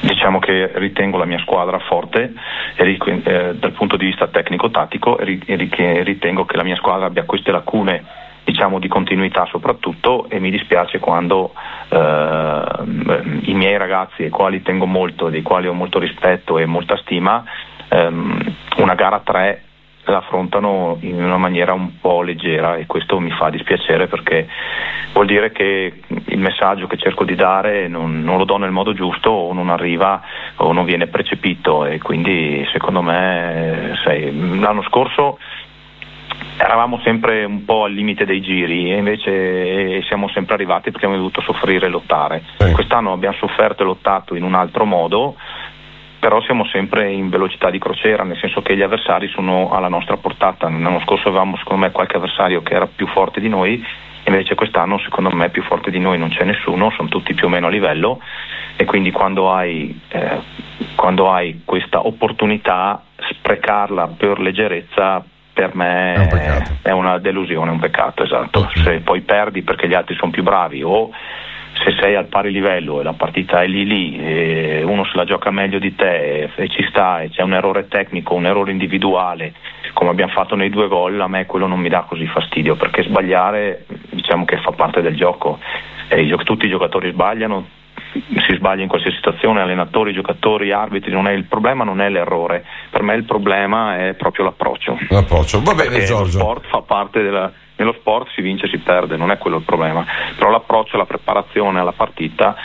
diciamo 0.01 0.39
che 0.39 0.71
ritengo 0.75 1.17
la 1.17 1.25
mia 1.25 1.39
squadra 1.39 1.79
forte 1.79 2.33
eh, 2.75 3.55
dal 3.55 3.71
punto 3.71 3.97
di 3.97 4.05
vista 4.05 4.27
tecnico-tattico 4.27 5.17
e 5.17 5.39
e 5.45 6.03
ritengo 6.03 6.45
che 6.45 6.57
la 6.57 6.63
mia 6.63 6.75
squadra 6.75 7.05
abbia 7.05 7.23
queste 7.23 7.51
lacune 7.51 8.03
diciamo 8.43 8.79
di 8.79 8.87
continuità 8.87 9.45
soprattutto 9.45 10.29
e 10.29 10.39
mi 10.39 10.51
dispiace 10.51 10.99
quando 10.99 11.53
ehm, 11.89 13.41
i 13.43 13.53
miei 13.53 13.77
ragazzi 13.77 14.23
ai 14.23 14.29
quali 14.29 14.61
tengo 14.61 14.85
molto, 14.85 15.29
dei 15.29 15.41
quali 15.41 15.67
ho 15.67 15.73
molto 15.73 15.99
rispetto 15.99 16.57
e 16.57 16.65
molta 16.65 16.97
stima, 16.97 17.43
ehm, 17.87 18.55
una 18.77 18.95
gara 18.95 19.21
3 19.23 19.63
la 20.05 20.17
affrontano 20.17 20.97
in 21.01 21.23
una 21.23 21.37
maniera 21.37 21.73
un 21.73 21.99
po' 21.99 22.21
leggera 22.21 22.75
e 22.75 22.85
questo 22.85 23.19
mi 23.19 23.31
fa 23.31 23.49
dispiacere 23.49 24.07
perché 24.07 24.47
vuol 25.13 25.25
dire 25.25 25.51
che 25.51 26.01
il 26.25 26.39
messaggio 26.39 26.87
che 26.87 26.97
cerco 26.97 27.23
di 27.23 27.35
dare 27.35 27.87
non, 27.87 28.21
non 28.23 28.37
lo 28.37 28.45
do 28.45 28.57
nel 28.57 28.71
modo 28.71 28.93
giusto 28.93 29.29
o 29.29 29.53
non 29.53 29.69
arriva 29.69 30.21
o 30.57 30.73
non 30.73 30.85
viene 30.85 31.07
percepito 31.07 31.85
e 31.85 31.99
quindi 31.99 32.67
secondo 32.71 33.01
me 33.01 33.97
sai, 34.03 34.59
l'anno 34.59 34.83
scorso 34.83 35.37
eravamo 36.57 36.99
sempre 37.03 37.43
un 37.43 37.65
po' 37.65 37.85
al 37.85 37.93
limite 37.93 38.25
dei 38.25 38.41
giri 38.41 38.91
e 38.91 38.97
invece 38.97 40.01
siamo 40.03 40.29
sempre 40.29 40.53
arrivati 40.53 40.91
perché 40.91 41.05
abbiamo 41.05 41.23
dovuto 41.23 41.41
soffrire 41.41 41.87
e 41.87 41.89
lottare. 41.89 42.43
Quest'anno 42.73 43.11
abbiamo 43.11 43.35
sofferto 43.35 43.83
e 43.83 43.85
lottato 43.85 44.35
in 44.35 44.43
un 44.43 44.53
altro 44.53 44.85
modo, 44.85 45.35
però 46.23 46.41
siamo 46.43 46.63
sempre 46.67 47.11
in 47.11 47.27
velocità 47.27 47.69
di 47.69 47.79
crociera, 47.79 48.23
nel 48.23 48.37
senso 48.37 48.61
che 48.61 48.77
gli 48.77 48.81
avversari 48.81 49.27
sono 49.27 49.71
alla 49.71 49.89
nostra 49.89 50.15
portata. 50.15 50.69
L'anno 50.69 51.01
scorso 51.01 51.27
avevamo 51.27 51.57
secondo 51.57 51.83
me 51.83 51.91
qualche 51.91 52.15
avversario 52.15 52.61
che 52.61 52.75
era 52.75 52.87
più 52.87 53.07
forte 53.07 53.41
di 53.41 53.49
noi, 53.49 53.85
invece 54.23 54.55
quest'anno 54.55 54.97
secondo 54.99 55.31
me 55.31 55.49
più 55.49 55.61
forte 55.63 55.91
di 55.91 55.99
noi 55.99 56.17
non 56.17 56.29
c'è 56.29 56.45
nessuno, 56.45 56.91
sono 56.91 57.09
tutti 57.09 57.33
più 57.33 57.47
o 57.47 57.49
meno 57.49 57.67
a 57.67 57.69
livello 57.69 58.21
e 58.77 58.85
quindi 58.85 59.11
quando 59.11 59.51
hai, 59.51 59.99
eh, 60.07 60.39
quando 60.95 61.29
hai 61.29 61.63
questa 61.65 62.07
opportunità 62.07 63.03
sprecarla 63.17 64.13
per 64.15 64.39
leggerezza 64.39 65.25
per 65.51 65.75
me 65.75 66.29
è, 66.83 66.91
una 66.91 67.19
delusione, 67.19 67.69
un 67.69 67.79
peccato, 67.79 68.23
esatto. 68.23 68.69
Se 68.81 69.01
poi 69.01 69.19
perdi 69.19 69.61
perché 69.61 69.89
gli 69.89 69.93
altri 69.93 70.15
sono 70.15 70.31
più 70.31 70.41
bravi 70.41 70.83
o 70.83 71.11
se 71.73 71.95
sei 71.99 72.15
al 72.15 72.27
pari 72.27 72.51
livello 72.51 72.99
e 72.99 73.03
la 73.03 73.13
partita 73.13 73.61
è 73.61 73.67
lì 73.67 73.85
lì 73.85 74.17
e 74.17 74.83
uno 74.83 75.03
se 75.05 75.11
la 75.15 75.25
gioca 75.25 75.51
meglio 75.51 75.79
di 75.79 75.95
te 75.95 76.49
e, 76.55 76.69
ci 76.69 76.85
sta 76.89 77.21
e 77.21 77.29
c'è 77.29 77.41
un 77.41 77.53
errore 77.53 77.87
tecnico, 77.87 78.35
un 78.35 78.45
errore 78.45 78.71
individuale 78.71 79.53
come 79.93 80.09
abbiamo 80.09 80.31
fatto 80.31 80.55
nei 80.55 80.69
due 80.69 80.87
gol, 80.87 81.19
a 81.19 81.27
me 81.27 81.45
quello 81.45 81.67
non 81.67 81.79
mi 81.79 81.89
dà 81.89 82.01
così 82.01 82.25
fastidio 82.27 82.75
perché 82.75 83.03
sbagliare 83.03 83.85
diciamo 84.09 84.45
che 84.45 84.57
fa 84.57 84.71
parte 84.71 85.01
del 85.01 85.15
gioco 85.15 85.59
e 86.07 86.25
gio- 86.27 86.37
tutti 86.37 86.65
i 86.65 86.69
giocatori 86.69 87.11
sbagliano, 87.11 87.67
si 88.11 88.55
sbaglia 88.55 88.83
in 88.83 88.87
qualsiasi 88.87 89.15
situazione, 89.15 89.61
allenatori, 89.61 90.13
giocatori, 90.13 90.71
arbitri, 90.71 91.11
non 91.11 91.27
è, 91.27 91.31
il 91.31 91.45
problema 91.45 91.83
non 91.83 92.01
è 92.01 92.09
l'errore, 92.09 92.63
per 92.89 93.01
me 93.01 93.15
il 93.15 93.23
problema 93.23 94.07
è 94.07 94.13
proprio 94.13 94.45
l'approccio. 94.45 94.97
L'approccio. 95.09 95.61
Va 95.61 95.73
bene 95.73 95.89
Perché 95.89 96.05
Giorgio. 96.05 96.37
Lo 96.37 96.43
sport 96.43 96.67
fa 96.67 96.81
parte 96.81 97.21
della, 97.21 97.51
nello 97.75 97.93
sport 97.93 98.29
si 98.33 98.41
vince 98.41 98.65
e 98.65 98.69
si 98.69 98.77
perde, 98.77 99.17
non 99.17 99.31
è 99.31 99.37
quello 99.37 99.57
il 99.57 99.63
problema, 99.63 100.05
però 100.35 100.49
l'approccio, 100.49 100.97
la 100.97 101.05
preparazione 101.05 101.79
alla 101.79 101.91
partita, 101.91 102.55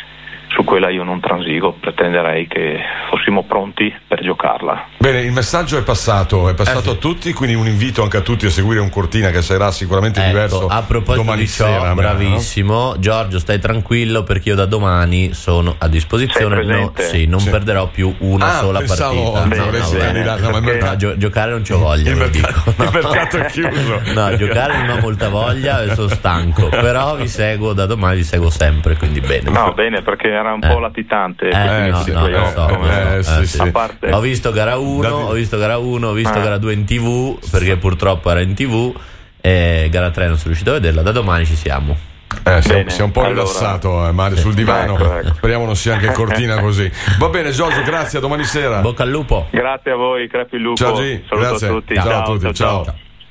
su 0.59 0.65
quella 0.65 0.91
io 0.91 1.05
non 1.05 1.21
transigo, 1.21 1.75
pretenderei 1.79 2.49
che 2.49 2.81
fossimo 3.09 3.45
pronti 3.45 3.95
per 4.09 4.21
giocarla. 4.23 4.87
Bene, 4.99 5.21
il 5.21 5.31
messaggio 5.31 5.79
è 5.79 5.83
passato, 5.85 6.49
è 6.49 6.55
passato 6.55 6.91
a 6.91 6.95
tutti, 6.97 7.33
quindi 7.33 7.55
un 7.55 7.69
invito 7.69 8.03
anche 8.03 8.17
a 8.17 8.23
tutti 8.23 8.47
a 8.47 8.51
seguire 8.51 8.81
un 8.81 8.91
cortina 8.91 9.31
che 9.31 9.41
sarà 9.41 9.71
sicuramente 9.71 10.21
diverso 10.27 10.65
Ecco, 10.65 10.67
a 10.75 10.83
proposito 10.83 11.23
domani 11.23 11.43
di 11.43 11.47
ciò, 11.47 11.67
sera. 11.67 11.95
bravissimo. 11.95 12.97
Giorgio, 12.99 13.39
stai 13.39 13.61
tranquillo 13.61 14.25
perché 14.25 14.49
io 14.49 14.55
da 14.57 14.67
domani 14.67 15.33
sono 15.33 15.77
a 15.79 15.87
disposizione. 15.87 16.65
No, 16.65 16.93
sì, 16.97 17.27
non 17.27 17.39
Sì. 17.39 17.51
perderò 17.51 17.87
più 17.87 18.13
una 18.19 18.47
Ah, 18.57 18.59
sola 18.59 18.79
pensavo 18.81 19.33
partita. 19.33 19.99
candidato, 19.99 20.41
no, 20.43 20.51
ma 20.51 20.57
il 20.59 20.65
No, 20.65 20.71
mercato- 20.71 20.97
gio- 20.97 21.17
giocare 21.17 21.51
non 21.53 21.63
c'ho 21.63 21.79
voglia, 21.79 22.11
Il 22.11 22.17
mercato- 22.17 22.71
dico. 22.75 22.83
il 22.83 22.91
mercato 22.93 23.37
è 23.37 23.47
chiuso. 23.47 24.01
No, 24.19 24.35
giocare 24.37 24.77
non 24.79 24.97
ho 24.97 25.01
molta 25.01 25.29
voglia 25.29 25.83
e 25.85 25.95
sono 25.95 26.09
stanco. 26.09 26.69
Però 26.69 27.15
vi 27.15 27.29
seguo 27.29 27.73
da 27.75 27.87
domani, 27.87 28.17
vi 28.17 28.25
seguo 28.25 28.51
sempre, 28.51 28.97
quindi 28.97 29.21
bene. 29.21 29.51
No, 29.51 29.73
bene, 29.73 30.03
perché 30.03 30.29
era 30.29 30.48
un 30.53 30.63
Eh. 30.63 30.69
po' 30.69 30.79
latitante. 30.79 31.49
Eh, 31.49 31.57
no, 31.57 31.87
inizi 31.89 32.13
no, 32.13 32.21
lo 32.21 32.27
playoff, 32.27 32.55
so, 32.55 32.69
so. 32.69 32.91
Eh, 32.91 33.17
Eh, 33.19 33.23
sì, 33.23 33.33
sì. 33.35 33.47
sì. 33.47 33.61
A 33.61 33.71
parte- 33.71 34.11
Ho 34.13 34.21
visto 34.21 34.51
gara 34.53 34.77
1, 34.77 35.01
Dati- 35.03 35.15
ho 35.15 35.33
visto 35.33 35.59
gara 35.59 35.77
1, 35.79 36.09
ho 36.09 36.13
visto 36.13 36.39
Ah. 36.39 36.43
gara 36.43 36.59
2 36.59 36.73
in 36.73 36.85
tv 36.85 37.39
perché 37.51 37.77
purtroppo 37.77 38.31
era 38.31 38.41
in 38.41 38.55
tv 38.55 38.95
e 39.41 39.89
gara 39.91 40.11
3 40.11 40.27
non 40.27 40.35
sono 40.37 40.47
riuscito 40.49 40.71
a 40.71 40.75
vederla, 40.75 41.03
da 41.03 41.13
domani 41.13 41.45
ci 41.47 41.55
siamo. 41.57 41.97
Eh, 42.45 42.61
si, 42.63 42.69
è, 42.71 42.75
Bene, 42.75 42.91
si 42.91 43.01
è 43.01 43.05
un 43.05 43.11
po' 43.11 43.21
allora- 43.21 43.35
rilassato 43.43 44.07
eh, 44.07 44.13
Mario 44.13 44.37
sul 44.37 44.53
divano. 44.55 44.95
Ecco, 44.99 45.19
ecco. 45.19 45.35
Speriamo 45.35 45.65
non 45.65 45.77
sia 45.77 45.95
anche 45.95 46.13
Cortina 46.13 46.59
così. 46.61 46.91
Va 47.19 47.29
bene, 47.31 47.51
Giorgio, 47.53 47.83
grazie. 47.83 48.19
A 48.19 48.21
domani 48.21 48.45
sera. 48.45 48.81
Bocca 48.81 49.03
al 49.03 49.09
lupo. 49.11 49.47
Grazie 49.51 49.93
a 49.93 49.97
voi, 49.97 50.29
crepi 50.29 50.57
il 50.57 50.63
lupo. 50.63 50.77
Ciao 50.77 50.93
G, 50.95 51.21
Saluto 51.27 51.49
grazie. 51.49 51.67
a 51.67 51.71
tutti. 51.71 51.95
Ciao, 51.95 52.21
a 52.21 52.23
tutti. 52.25 52.55
Ciao. 52.55 52.85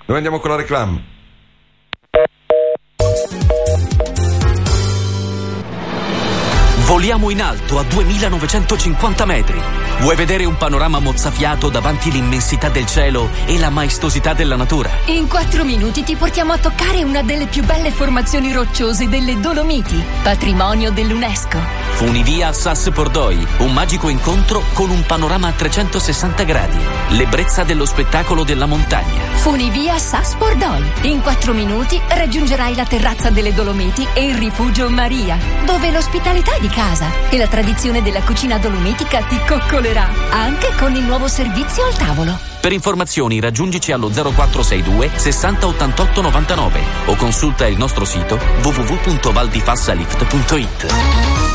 Noi 0.05 0.17
andiamo 0.17 0.39
con 0.39 0.49
la 0.49 0.55
reclam. 0.57 1.01
Voliamo 6.87 7.29
in 7.29 7.41
alto 7.41 7.79
a 7.79 7.83
2950 7.83 9.25
metri. 9.25 9.61
Vuoi 9.99 10.15
vedere 10.15 10.45
un 10.45 10.55
panorama 10.55 10.99
mozzafiato 10.99 11.67
davanti 11.67 12.07
all'immensità 12.07 12.69
del 12.69 12.85
cielo 12.85 13.29
e 13.45 13.59
la 13.59 13.69
maestosità 13.69 14.33
della 14.33 14.55
natura? 14.55 14.89
In 15.07 15.27
quattro 15.27 15.65
minuti 15.65 16.03
ti 16.03 16.15
portiamo 16.15 16.53
a 16.53 16.57
toccare 16.57 17.03
una 17.03 17.23
delle 17.23 17.47
più 17.47 17.65
belle 17.65 17.91
formazioni 17.91 18.53
rocciose 18.53 19.09
delle 19.09 19.37
Dolomiti, 19.37 20.01
patrimonio 20.23 20.89
dell'UNESCO. 20.89 21.59
Funivia 21.97 22.53
Sas 22.53 22.89
Pordoi, 22.93 23.45
un 23.57 23.73
magico 23.73 24.07
incontro 24.07 24.63
con 24.71 24.89
un 24.89 25.03
panorama 25.05 25.49
a 25.49 25.51
360 25.51 26.43
gradi. 26.43 26.77
L'ebbrezza 27.09 27.63
dello 27.63 27.85
spettacolo 27.85 28.45
della 28.45 28.65
montagna. 28.65 29.25
Funivia 29.33 29.97
Saspordoi. 29.97 30.83
In 31.03 31.21
quattro 31.21 31.53
minuti 31.53 31.99
raggiungerai 32.07 32.75
la 32.75 32.85
terrazza 32.85 33.29
delle 33.29 33.53
Dolomiti 33.53 34.07
e 34.13 34.27
il 34.27 34.35
rifugio 34.35 34.89
Maria, 34.89 35.37
dove 35.65 35.89
l'ospitalità 35.89 36.57
di 36.59 36.67
casa 36.77 37.09
e 37.31 37.37
la 37.37 37.47
tradizione 37.47 38.03
della 38.03 38.21
cucina 38.21 38.59
dolomitica 38.59 39.23
ti 39.23 39.39
coccolerà, 39.47 40.07
anche 40.29 40.71
con 40.77 40.95
il 40.95 41.01
nuovo 41.01 41.27
servizio 41.27 41.83
al 41.83 41.97
tavolo. 41.97 42.37
Per 42.61 42.71
informazioni 42.71 43.39
raggiungici 43.39 43.91
allo 43.91 44.09
0462 44.09 45.09
60 45.15 45.65
88 45.65 46.21
99 46.21 46.79
o 47.05 47.15
consulta 47.15 47.65
il 47.65 47.77
nostro 47.77 48.05
sito 48.05 48.39
www.valdifassalift.it. 48.61 51.46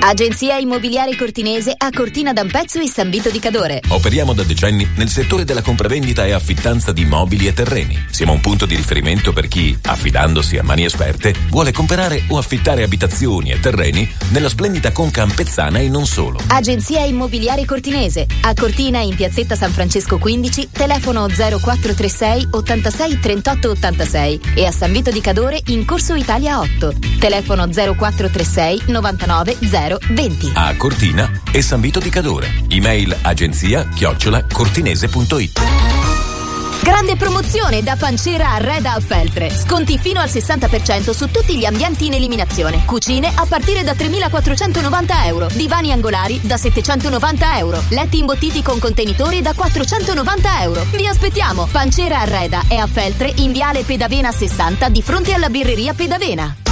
Agenzia 0.00 0.56
Immobiliare 0.56 1.16
Cortinese 1.16 1.74
a 1.76 1.90
Cortina 1.90 2.32
d'Ampezzo 2.32 2.78
e 2.78 2.88
San 2.88 3.10
Vito 3.10 3.30
di 3.30 3.40
Cadore. 3.40 3.80
Operiamo 3.88 4.32
da 4.32 4.44
decenni 4.44 4.88
nel 4.94 5.08
settore 5.08 5.44
della 5.44 5.60
compravendita 5.60 6.24
e 6.24 6.32
affittanza 6.32 6.92
di 6.92 7.04
mobili 7.04 7.48
e 7.48 7.52
terreni. 7.52 8.06
Siamo 8.08 8.32
un 8.32 8.40
punto 8.40 8.64
di 8.64 8.76
riferimento 8.76 9.32
per 9.32 9.48
chi, 9.48 9.76
affidandosi 9.82 10.56
a 10.56 10.62
mani 10.62 10.84
esperte, 10.84 11.34
vuole 11.50 11.72
comprare 11.72 12.22
o 12.28 12.38
affittare 12.38 12.84
abitazioni 12.84 13.50
e 13.50 13.58
terreni 13.58 14.08
nella 14.30 14.48
splendida 14.48 14.92
conca 14.92 15.22
ampezzana 15.22 15.80
e 15.80 15.88
non 15.88 16.06
solo. 16.06 16.38
Agenzia 16.46 17.04
Immobiliare 17.04 17.64
Cortinese 17.64 18.26
a 18.42 18.54
Cortina 18.54 19.00
in 19.00 19.16
piazzetta 19.16 19.56
San 19.56 19.72
Francesco 19.72 20.18
15, 20.18 20.68
telefono 20.70 21.26
0436 21.26 22.48
86 22.52 23.18
38 23.18 23.70
86 23.70 24.40
e 24.54 24.64
a 24.64 24.70
San 24.70 24.92
Vito 24.92 25.10
di 25.10 25.20
Cadore 25.20 25.60
in 25.66 25.84
Corso 25.84 26.14
Italia 26.14 26.60
8, 26.60 26.94
telefono 27.18 27.66
0436 27.66 28.82
99 28.86 29.56
020. 29.96 30.52
A 30.54 30.76
Cortina 30.76 31.30
e 31.50 31.62
San 31.62 31.80
Vito 31.80 31.98
di 31.98 32.10
Cadore. 32.10 32.64
Email 32.68 33.16
agenzia 33.22 33.88
chiocciola 33.88 34.44
cortinese.it. 34.44 35.60
Grande 36.80 37.16
promozione 37.16 37.82
da 37.82 37.96
Pancera 37.96 38.52
a 38.52 38.58
Reda 38.58 38.94
a 38.94 39.00
Feltre. 39.00 39.50
Sconti 39.50 39.98
fino 39.98 40.20
al 40.20 40.28
60% 40.28 41.10
su 41.10 41.30
tutti 41.30 41.58
gli 41.58 41.64
ambienti 41.64 42.06
in 42.06 42.14
eliminazione. 42.14 42.84
Cucine 42.86 43.30
a 43.34 43.44
partire 43.46 43.82
da 43.82 43.92
3.490 43.92 45.26
euro. 45.26 45.48
Divani 45.52 45.92
angolari 45.92 46.40
da 46.42 46.56
790 46.56 47.58
euro. 47.58 47.82
Letti 47.90 48.18
imbottiti 48.18 48.62
con 48.62 48.78
contenitori 48.78 49.42
da 49.42 49.52
490 49.54 50.62
euro. 50.62 50.86
Vi 50.92 51.06
aspettiamo. 51.06 51.68
Pancera 51.70 52.20
a 52.20 52.24
Reda 52.24 52.64
è 52.68 52.76
a 52.76 52.86
Feltre 52.86 53.32
in 53.36 53.52
viale 53.52 53.82
Pedavena 53.82 54.32
60 54.32 54.88
di 54.88 55.02
fronte 55.02 55.34
alla 55.34 55.50
birreria 55.50 55.92
Pedavena. 55.92 56.67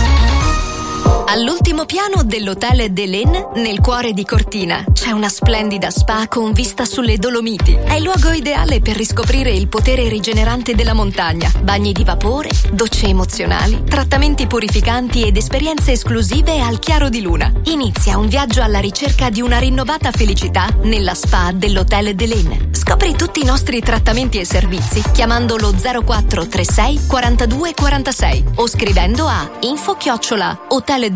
All'ultimo 1.29 1.87
piano 1.87 2.23
dell'hotel 2.23 2.93
Delen, 2.93 3.51
nel 3.57 3.81
cuore 3.81 4.13
di 4.13 4.25
Cortina, 4.25 4.85
c'è 4.93 5.11
una 5.11 5.29
splendida 5.29 5.91
spa 5.91 6.29
con 6.29 6.53
vista 6.53 6.85
sulle 6.85 7.19
Dolomiti. 7.19 7.73
È 7.75 7.95
il 7.95 8.05
luogo 8.05 8.31
ideale 8.31 8.81
per 8.81 8.97
riscoprire 8.97 9.51
il 9.51 9.67
potere 9.67 10.09
rigenerante 10.09 10.77
della 10.77 10.95
montagna. 10.95 11.51
Bagni 11.63 11.93
di 11.93 12.05
vapore, 12.05 12.51
docce 12.73 13.09
emozionali, 13.09 13.83
trattamenti 13.85 14.47
purificanti 14.47 15.27
ed 15.27 15.37
esperienze 15.37 15.93
esclusive 15.93 16.61
al 16.61 16.79
chiaro 16.79 17.09
di 17.09 17.21
luna. 17.21 17.53
Inizia 17.65 18.19
un 18.19 18.29
viaggio 18.29 18.63
alla 18.63 18.79
ricerca 18.79 19.29
di 19.29 19.41
una 19.41 19.59
rinnovata 19.59 20.13
felicità 20.13 20.69
nella 20.83 21.15
spa 21.15 21.51
dell'hotel 21.53 22.15
Delen. 22.15 22.69
Scopri 22.71 23.17
tutti 23.17 23.41
i 23.41 23.45
nostri 23.45 23.81
trattamenti 23.81 24.39
e 24.39 24.45
servizi 24.45 25.03
chiamando 25.13 25.57
lo 25.57 25.73
0436 25.73 27.07
42 27.09 27.75
46 27.75 28.45
o 28.55 28.69
scrivendo 28.69 29.27
a 29.27 29.51
info 29.61 29.97
chiocciola 29.97 30.67
hoteldelen.com. 30.69 31.16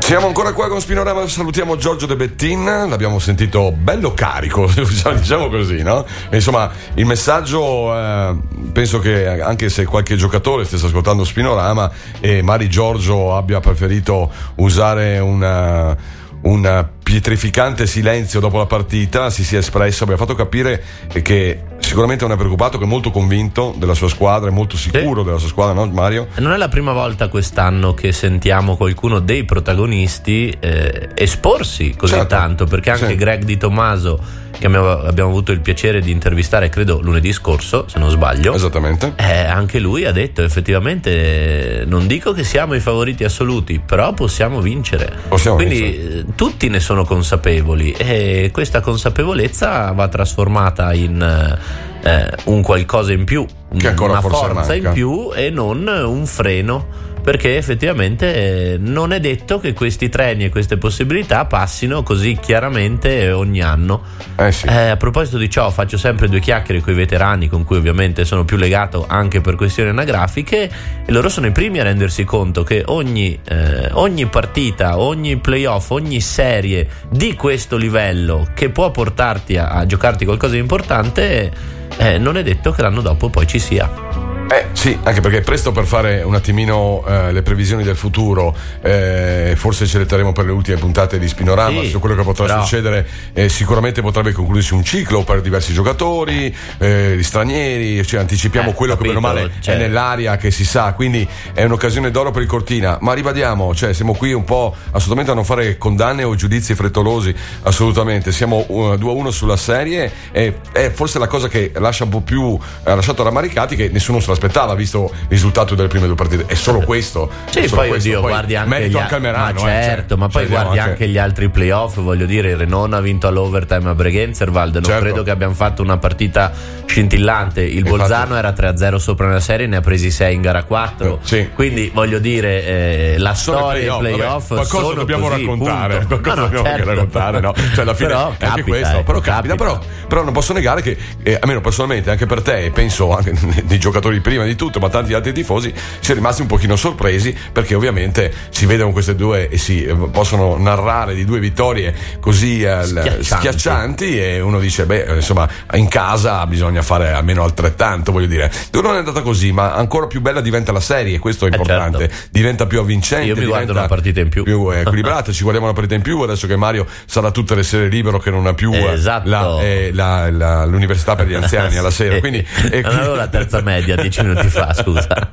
Siamo 0.00 0.26
ancora 0.26 0.52
qua 0.52 0.66
con 0.66 0.80
Spinorama, 0.80 1.28
salutiamo 1.28 1.76
Giorgio 1.76 2.06
De 2.06 2.16
Bettin, 2.16 2.64
l'abbiamo 2.64 3.20
sentito 3.20 3.70
bello 3.70 4.12
carico, 4.12 4.66
diciamo- 4.66 5.14
diciamo 5.22 5.48
così, 5.48 5.84
no? 5.84 6.04
Insomma, 6.32 6.68
il 6.94 7.06
messaggio, 7.06 7.96
eh, 7.96 8.36
penso 8.72 8.98
che 8.98 9.40
anche 9.40 9.68
se 9.68 9.84
qualche 9.84 10.16
giocatore 10.16 10.64
stesse 10.64 10.86
ascoltando 10.86 11.22
Spinorama 11.22 11.88
e 12.18 12.42
Mari 12.42 12.68
Giorgio 12.68 13.36
abbia 13.36 13.60
preferito 13.60 14.28
usare 14.56 15.20
una 15.20 15.96
un 16.42 16.86
pietrificante 17.02 17.86
silenzio 17.86 18.40
dopo 18.40 18.58
la 18.58 18.66
partita, 18.66 19.30
si 19.30 19.44
sia 19.44 19.58
espresso, 19.58 20.04
abbia 20.04 20.16
fatto 20.16 20.34
capire 20.34 20.82
che 21.22 21.62
sicuramente 21.78 22.24
non 22.24 22.32
è 22.32 22.36
preoccupato, 22.36 22.78
che 22.78 22.84
è 22.84 22.86
molto 22.86 23.10
convinto 23.10 23.74
della 23.76 23.94
sua 23.94 24.08
squadra, 24.08 24.48
è 24.48 24.52
molto 24.52 24.76
sicuro 24.76 25.22
della 25.22 25.38
sua 25.38 25.48
squadra, 25.48 25.74
no 25.74 25.86
Mario? 25.92 26.28
Non 26.38 26.52
è 26.52 26.56
la 26.56 26.68
prima 26.68 26.92
volta 26.92 27.28
quest'anno 27.28 27.94
che 27.94 28.12
sentiamo 28.12 28.76
qualcuno 28.76 29.18
dei 29.20 29.44
protagonisti 29.44 30.54
eh, 30.58 31.10
esporsi 31.14 31.94
così 31.96 32.14
Certo. 32.14 32.28
tanto, 32.28 32.64
perché 32.66 32.90
anche 32.90 33.08
Sì. 33.08 33.14
Greg 33.16 33.44
Di 33.44 33.56
Tommaso, 33.56 34.18
che 34.62 34.68
abbiamo, 34.68 34.90
abbiamo 34.90 35.28
avuto 35.30 35.50
il 35.50 35.60
piacere 35.60 36.00
di 36.00 36.12
intervistare, 36.12 36.68
credo 36.68 37.00
lunedì 37.02 37.32
scorso, 37.32 37.86
se 37.88 37.98
non 37.98 38.10
sbaglio, 38.10 38.54
Esattamente. 38.54 39.14
eh, 39.16 39.44
anche 39.44 39.80
lui 39.80 40.04
ha 40.04 40.12
detto 40.12 40.42
effettivamente, 40.44 41.82
non 41.84 42.06
dico 42.06 42.32
che 42.32 42.44
siamo 42.44 42.74
i 42.74 42.80
favoriti 42.80 43.24
assoluti, 43.24 43.80
però 43.84 44.12
possiamo 44.12 44.60
vincere. 44.60 45.12
Possiamo 45.28 45.56
Quindi 45.56 45.80
vincere. 45.80 46.18
eh, 46.20 46.24
tutti 46.36 46.68
ne 46.68 46.78
sono 46.78 47.04
consapevoli 47.04 47.90
e 47.90 48.50
questa 48.52 48.80
consapevolezza 48.80 49.90
va 49.90 50.06
trasformata 50.06 50.92
in 50.92 51.58
eh, 52.04 52.28
un 52.44 52.62
qualcosa 52.62 53.12
in 53.12 53.24
più, 53.24 53.44
Che 53.76 53.94
una 53.98 54.20
forza 54.20 54.52
manca. 54.52 54.74
in 54.74 54.90
più 54.92 55.30
e 55.34 55.50
non 55.50 55.86
un 55.88 56.24
freno. 56.26 57.10
Perché 57.22 57.56
effettivamente 57.56 58.34
eh, 58.72 58.78
non 58.78 59.12
è 59.12 59.20
detto 59.20 59.60
che 59.60 59.72
questi 59.72 60.08
treni 60.08 60.44
e 60.44 60.48
queste 60.48 60.76
possibilità 60.76 61.44
passino 61.44 62.02
così 62.02 62.36
chiaramente 62.40 63.30
ogni 63.30 63.62
anno. 63.62 64.02
Eh 64.36 64.50
sì. 64.50 64.66
Eh, 64.66 64.88
a 64.88 64.96
proposito 64.96 65.38
di 65.38 65.48
ciò, 65.48 65.70
faccio 65.70 65.96
sempre 65.96 66.28
due 66.28 66.40
chiacchiere 66.40 66.80
con 66.80 66.92
i 66.92 66.96
veterani, 66.96 67.48
con 67.48 67.64
cui 67.64 67.76
ovviamente 67.76 68.24
sono 68.24 68.44
più 68.44 68.56
legato 68.56 69.04
anche 69.06 69.40
per 69.40 69.54
questioni 69.54 69.90
anagrafiche, 69.90 70.70
e 71.06 71.12
loro 71.12 71.28
sono 71.28 71.46
i 71.46 71.52
primi 71.52 71.78
a 71.78 71.84
rendersi 71.84 72.24
conto 72.24 72.64
che 72.64 72.82
ogni, 72.86 73.38
eh, 73.48 73.88
ogni 73.92 74.26
partita, 74.26 74.98
ogni 74.98 75.36
playoff, 75.36 75.90
ogni 75.90 76.20
serie 76.20 76.88
di 77.08 77.36
questo 77.36 77.76
livello 77.76 78.48
che 78.52 78.70
può 78.70 78.90
portarti 78.90 79.56
a, 79.56 79.68
a 79.68 79.86
giocarti 79.86 80.24
qualcosa 80.24 80.54
di 80.54 80.58
importante, 80.58 81.52
eh, 81.98 82.18
non 82.18 82.36
è 82.36 82.42
detto 82.42 82.72
che 82.72 82.82
l'anno 82.82 83.00
dopo 83.00 83.30
poi 83.30 83.46
ci 83.46 83.60
sia. 83.60 84.31
Eh 84.50 84.66
sì, 84.72 84.98
anche 85.04 85.22
perché 85.22 85.38
è 85.38 85.40
presto 85.40 85.72
per 85.72 85.86
fare 85.86 86.22
un 86.22 86.34
attimino 86.34 87.02
eh, 87.06 87.32
le 87.32 87.40
previsioni 87.42 87.84
del 87.84 87.96
futuro, 87.96 88.54
eh, 88.82 89.54
forse 89.56 89.86
ce 89.86 89.96
le 89.96 90.04
terremo 90.04 90.32
per 90.32 90.44
le 90.44 90.52
ultime 90.52 90.76
puntate 90.76 91.18
di 91.18 91.26
Spinorama 91.26 91.80
Sì, 91.80 91.88
su 91.88 92.00
quello 92.00 92.14
che 92.16 92.22
potrà 92.22 92.44
però- 92.44 92.60
succedere, 92.60 93.06
eh, 93.32 93.48
sicuramente 93.48 94.02
potrebbe 94.02 94.32
concludersi 94.32 94.74
un 94.74 94.84
ciclo 94.84 95.22
per 95.24 95.40
diversi 95.40 95.72
giocatori, 95.72 96.54
eh, 96.78 97.14
gli 97.16 97.22
stranieri, 97.22 98.04
cioè 98.04 98.20
anticipiamo 98.20 98.70
Eh, 98.70 98.74
quello 98.74 98.92
che 98.96 99.04
capito, 99.06 99.20
meno 99.20 99.34
male 99.34 99.52
cioè- 99.60 99.76
è 99.76 99.78
nell'aria 99.78 100.36
che 100.36 100.50
si 100.50 100.66
sa, 100.66 100.92
quindi 100.92 101.26
è 101.54 101.64
un'occasione 101.64 102.10
d'oro 102.10 102.30
per 102.30 102.42
il 102.42 102.48
Cortina, 102.48 102.98
ma 103.00 103.14
ribadiamo, 103.14 103.74
cioè 103.74 103.94
siamo 103.94 104.12
qui 104.14 104.34
un 104.34 104.44
po' 104.44 104.74
assolutamente 104.90 105.30
a 105.30 105.34
non 105.34 105.44
fare 105.46 105.78
condanne 105.78 106.24
o 106.24 106.34
giudizi 106.34 106.74
frettolosi, 106.74 107.34
assolutamente, 107.62 108.32
siamo 108.32 108.66
2-1 108.98 109.30
sulla 109.30 109.56
serie 109.56 110.12
e 110.30 110.58
è 110.72 110.90
forse 110.90 111.18
la 111.18 111.26
cosa 111.28 111.48
che 111.48 111.72
lascia 111.76 112.04
un 112.04 112.10
po' 112.10 112.20
più, 112.20 112.58
ha 112.82 112.94
lasciato 112.94 113.22
rammaricati 113.22 113.76
che 113.76 113.88
nessuno 113.90 114.20
se 114.34 114.40
l'aspettava 114.40 114.74
visto 114.74 115.10
il 115.12 115.26
risultato 115.28 115.74
delle 115.74 115.88
prime 115.88 116.06
due 116.06 116.14
partite, 116.16 116.44
è 116.46 116.54
solo 116.54 116.80
questo. 116.80 117.30
Sì, 117.50 117.60
è 117.60 117.66
solo 117.66 117.80
poi 117.82 117.90
questo. 117.90 118.08
oddio, 118.08 118.20
Poi 118.20 118.30
guardi 118.30 118.56
anche 118.56 118.68
merito 118.70 118.98
gli 118.98 119.00
anche 119.00 119.14
al 119.14 119.20
Merano, 119.20 119.62
ma 119.62 119.78
eh, 119.78 119.82
certo, 119.82 120.08
cioè, 120.08 120.18
ma 120.18 120.28
poi 120.28 120.42
cioè, 120.42 120.50
guardi 120.50 120.68
andiamo 120.68 120.90
anche... 120.90 121.08
gli 121.08 121.18
altri 121.18 121.48
playoff, 121.48 121.96
voglio 122.00 122.26
dire, 122.26 122.50
il 122.50 122.56
Renon 122.56 122.92
ha 122.94 123.00
vinto 123.00 123.26
all'overtime 123.26 123.90
a 123.90 123.94
Bregenzerwald, 123.94 124.74
non 124.74 124.82
Certo. 124.84 125.00
credo 125.00 125.22
che 125.22 125.30
abbiamo 125.30 125.54
fatto 125.54 125.82
una 125.82 125.96
partita 125.98 126.52
scintillante, 126.86 127.62
il 127.62 127.78
Infatti- 127.78 127.96
Bolzano 127.96 128.36
era 128.36 128.50
3-0 128.52 128.96
sopra 128.96 129.26
nella 129.26 129.40
serie, 129.40 129.66
ne 129.66 129.76
ha 129.76 129.80
presi 129.80 130.10
6 130.10 130.34
in 130.34 130.40
gara 130.42 130.62
4. 130.64 131.20
Sì. 131.22 131.48
Quindi 131.54 131.90
voglio 131.92 132.18
dire, 132.18 132.64
eh, 132.66 133.14
la 133.18 133.34
Sono 133.34 133.58
storia 133.58 133.96
dei 133.98 134.14
playoff, 134.14 134.48
vabbè, 134.48 134.66
qualcosa 134.68 134.94
dobbiamo 134.94 135.28
così, 135.28 135.40
raccontare, 135.40 135.98
punto. 135.98 136.20
qualcosa 136.20 136.34
No, 136.34 136.40
no, 136.42 136.46
dobbiamo 136.46 136.68
anche 136.68 136.76
certo. 136.84 136.90
raccontare, 136.94 137.40
no? 137.40 137.54
Cioè, 137.74 137.80
alla 137.82 137.94
fine 137.94 138.08
però 138.08 138.20
è 138.20 138.24
anche 138.30 138.44
capita, 138.46 138.62
questo, 138.64 138.94
ecco, 138.94 139.02
però 139.04 139.20
capita, 139.20 139.54
però, 139.54 139.78
però 140.08 140.22
non 140.24 140.32
posso 140.32 140.52
negare 140.52 140.82
che, 140.82 140.96
eh, 141.22 141.38
almeno 141.40 141.60
personalmente, 141.60 142.10
anche 142.10 142.26
per 142.26 142.42
te, 142.42 142.64
e 142.64 142.70
penso 142.70 143.14
anche 143.16 143.32
nei 143.66 143.78
giocatori 143.78 144.20
prima 144.22 144.44
di 144.44 144.56
tutto, 144.56 144.78
ma 144.80 144.88
tanti 144.88 145.12
altri 145.14 145.32
tifosi, 145.32 145.72
si 146.00 146.10
è 146.12 146.14
rimasti 146.14 146.40
un 146.42 146.46
pochino 146.48 146.76
sorpresi 146.76 147.36
perché 147.52 147.74
ovviamente 147.74 148.32
si 148.50 148.64
vedono 148.66 148.92
queste 148.92 149.14
due 149.14 149.48
e 149.48 149.58
si 149.58 149.84
eh, 149.84 149.94
possono 149.94 150.56
narrare 150.56 151.14
di 151.14 151.24
due 151.24 151.38
vittorie 151.40 151.94
così 152.20 152.62
eh, 152.62 152.82
Schiaccianti. 152.82 153.24
schiaccianti 153.24 154.20
e 154.20 154.40
uno 154.40 154.58
dice, 154.58 154.86
beh, 154.86 155.04
eh, 155.04 155.14
insomma, 155.16 155.48
in 155.74 155.88
casa 155.88 156.46
bisogna 156.46 156.82
fare 156.82 157.12
almeno 157.12 157.42
altrettanto, 157.42 158.12
voglio 158.12 158.26
dire. 158.26 158.50
Non 158.72 158.94
è 158.94 158.98
andata 158.98 159.20
così, 159.22 159.52
ma 159.52 159.74
ancora 159.74 160.06
più 160.06 160.20
bella 160.20 160.40
diventa 160.40 160.72
la 160.72 160.80
serie, 160.80 161.18
questo 161.18 161.44
è 161.46 161.48
Eh, 161.48 161.56
importante, 161.56 161.98
certo. 162.08 162.14
diventa 162.30 162.66
più 162.66 162.80
avvincente. 162.80 163.26
Io 163.26 163.36
mi 163.36 163.44
guardo 163.46 163.72
una 163.72 163.86
partita 163.86 164.20
in 164.20 164.28
più. 164.28 164.42
più 164.44 164.70
eh, 164.72 164.80
equilibrata, 164.80 165.30
ci 165.32 165.40
guardiamo 165.42 165.66
una 165.66 165.74
partita 165.74 165.94
in 165.96 166.02
più 166.02 166.20
adesso 166.20 166.46
che 166.46 166.56
Mario 166.56 166.86
sarà 167.06 167.30
tutte 167.30 167.54
le 167.54 167.62
sere 167.62 167.88
libero 167.88 168.18
che 168.18 168.30
non 168.30 168.46
ha 168.46 168.54
più 168.54 168.72
eh, 168.72 168.92
Esatto. 168.92 169.28
la- 169.28 169.60
eh, 169.60 169.90
la- 169.92 170.30
la- 170.30 170.64
l'università 170.64 171.14
per 171.16 171.26
gli 171.26 171.34
anziani 171.34 171.76
alla 171.76 171.90
sera. 171.90 172.18
Quindi, 172.20 172.44
e 172.70 172.80
Non 172.82 172.94
avevo 172.94 173.14
la 173.14 173.28
terza 173.28 173.60
media 173.60 173.96
dieci 174.12 174.22
minuti 174.22 174.48
fa, 174.48 174.74
scusa. 174.74 175.30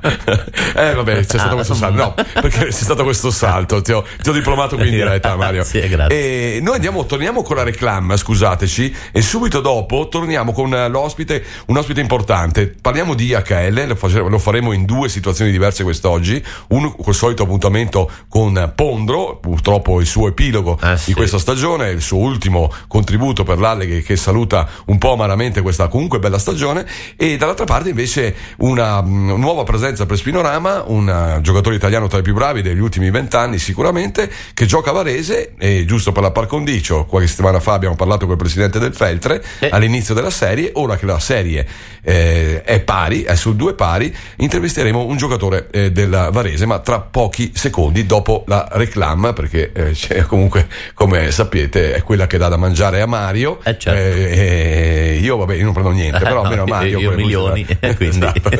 eh 0.74 0.94
vabbè, 0.94 1.16
c'è 1.18 1.38
stato 1.38 1.50
Ah, 1.50 1.54
questo 1.54 1.74
salto. 1.74 1.96
No, 2.02 2.14
perché 2.14 2.64
c'è 2.66 2.70
stato 2.70 3.02
questo 3.04 3.30
salto. 3.30 3.82
Ti 3.82 3.92
ho, 3.92 4.04
ti 4.22 4.28
ho 4.28 4.32
diplomato 4.32 4.76
qui 4.76 4.86
in 4.88 4.94
diretta, 4.94 5.36
Mario. 5.36 5.60
Grazie, 5.62 5.88
grazie. 5.88 6.56
E 6.56 6.60
noi 6.60 6.74
andiamo, 6.76 7.04
torniamo 7.06 7.42
con 7.42 7.56
la 7.56 7.62
reclam, 7.62 8.16
scusateci, 8.16 8.94
e 9.12 9.20
subito 9.22 9.60
dopo 9.60 10.08
torniamo 10.08 10.52
con 10.52 10.72
eh, 10.72 10.88
l'ospite, 10.88 11.44
un 11.66 11.76
ospite 11.76 12.00
importante. 12.00 12.74
Parliamo 12.80 13.14
di 13.14 13.32
HL, 13.34 13.86
lo, 13.86 13.94
face- 13.96 14.20
lo 14.20 14.38
faremo 14.38 14.72
in 14.72 14.84
due 14.84 15.08
situazioni 15.08 15.50
diverse 15.50 15.82
quest'oggi. 15.82 16.42
Uno 16.68 16.92
col 16.92 17.14
solito 17.14 17.42
appuntamento 17.42 18.10
con 18.28 18.72
Pondro, 18.74 19.38
purtroppo 19.40 20.00
il 20.00 20.06
suo 20.06 20.28
epilogo 20.28 20.78
Ah, 20.80 20.94
di 20.94 20.98
sì. 21.00 21.12
questa 21.14 21.38
stagione, 21.38 21.90
il 21.90 22.00
suo 22.00 22.18
ultimo 22.18 22.72
contributo 22.88 23.42
per 23.42 23.58
l'Alle 23.58 24.02
che, 24.02 24.16
saluta 24.16 24.68
un 24.86 24.98
po' 24.98 25.12
amaramente 25.12 25.60
questa 25.62 25.88
comunque 25.88 26.18
bella 26.18 26.38
stagione. 26.38 26.86
E 27.16 27.36
dall'altra 27.36 27.64
parte 27.64 27.90
invece 27.90 28.34
una 28.70 29.02
mm, 29.02 29.30
nuova 29.38 29.64
presenza 29.64 30.06
per 30.06 30.16
Spinorama, 30.16 30.84
un 30.86 31.08
eh, 31.08 31.40
giocatore 31.42 31.74
italiano 31.76 32.06
tra 32.06 32.18
i 32.18 32.22
più 32.22 32.34
bravi 32.34 32.62
degli 32.62 32.78
ultimi 32.78 33.10
vent'anni 33.10 33.58
sicuramente, 33.58 34.30
che 34.54 34.66
gioca 34.66 34.90
a 34.90 34.92
Varese, 34.92 35.54
e 35.58 35.84
giusto 35.84 36.12
per 36.12 36.22
la 36.22 36.30
par 36.30 36.46
condicio, 36.46 37.04
qualche 37.04 37.28
settimana 37.28 37.60
fa 37.60 37.72
abbiamo 37.72 37.96
parlato 37.96 38.24
con 38.24 38.32
il 38.34 38.38
presidente 38.40 38.78
del 38.78 38.94
Feltre 38.94 39.42
Eh. 39.58 39.68
all'inizio 39.70 40.14
della 40.14 40.30
serie, 40.30 40.70
ora 40.74 40.96
che 40.96 41.06
la 41.06 41.18
serie 41.18 41.66
eh, 42.02 42.62
è 42.62 42.80
pari, 42.80 43.22
è 43.22 43.34
su 43.34 43.56
due 43.56 43.74
pari, 43.74 44.14
intervisteremo 44.36 45.04
un 45.04 45.16
giocatore 45.16 45.68
eh, 45.70 45.90
del 45.92 46.28
Varese, 46.32 46.66
ma 46.66 46.78
tra 46.78 47.00
pochi 47.00 47.52
secondi 47.54 48.06
dopo 48.06 48.44
la 48.46 48.68
reclam, 48.72 49.32
perché 49.34 49.72
eh, 49.72 50.22
comunque, 50.26 50.68
come 50.94 51.30
sapete, 51.32 51.92
è 51.94 52.02
quella 52.02 52.26
che 52.26 52.38
dà 52.38 52.48
da 52.48 52.56
mangiare 52.56 53.00
a 53.00 53.06
Mario. 53.06 53.58
Eh, 53.64 53.76
certo. 53.78 53.90
Eh, 54.00 55.18
io 55.20 55.36
vabbè, 55.36 55.54
io 55.54 55.64
non 55.64 55.72
prendo 55.72 55.90
niente, 55.90 56.18
però 56.22 56.28
No, 56.40 56.42
almeno 56.42 56.64
Mario. 56.64 56.98
io 57.00 57.10
milioni, 57.12 57.66
quindi. 57.96 58.06
Esatto. 58.20 58.59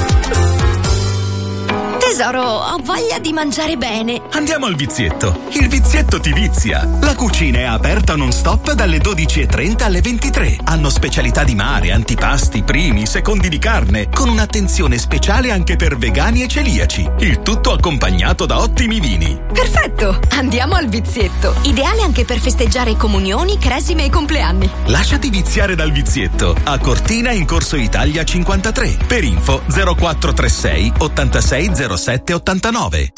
Tesoro, 2.21 2.43
ho 2.43 2.77
voglia 2.83 3.17
di 3.17 3.33
mangiare 3.33 3.77
bene. 3.77 4.21
Andiamo 4.33 4.67
al 4.67 4.75
vizietto. 4.75 5.45
Il 5.53 5.67
vizietto 5.67 6.19
ti 6.19 6.31
vizia. 6.31 6.87
La 7.01 7.15
cucina 7.15 7.57
è 7.57 7.63
aperta 7.63 8.15
non 8.15 8.31
stop 8.31 8.73
dalle 8.73 8.99
12.30 8.99 9.83
alle 9.83 10.01
23. 10.01 10.57
Hanno 10.65 10.91
specialità 10.91 11.43
di 11.43 11.55
mare, 11.55 11.91
antipasti, 11.91 12.61
primi, 12.61 13.07
secondi 13.07 13.49
di 13.49 13.57
carne, 13.57 14.07
con 14.13 14.29
un'attenzione 14.29 14.99
speciale 14.99 15.49
anche 15.49 15.75
per 15.77 15.97
vegani 15.97 16.43
e 16.43 16.47
celiaci. 16.47 17.09
Il 17.21 17.41
tutto 17.41 17.71
accompagnato 17.71 18.45
da 18.45 18.59
ottimi 18.59 18.99
vini. 18.99 19.35
Perfetto, 19.51 20.19
andiamo 20.33 20.75
al 20.75 20.89
vizietto. 20.89 21.55
Ideale 21.63 22.03
anche 22.03 22.23
per 22.23 22.37
festeggiare 22.37 22.95
comunioni, 22.97 23.57
cresime 23.57 24.05
e 24.05 24.11
compleanni. 24.11 24.69
Lasciati 24.85 25.31
viziare 25.31 25.73
dal 25.73 25.91
vizietto. 25.91 26.55
A 26.65 26.77
Cortina 26.77 27.31
in 27.31 27.47
Corso 27.47 27.77
Italia 27.77 28.23
53. 28.23 28.97
Per 29.07 29.23
info 29.23 29.63
0436 29.65 30.93
86 30.99 31.69
07 32.11 32.33
89. 32.33 33.13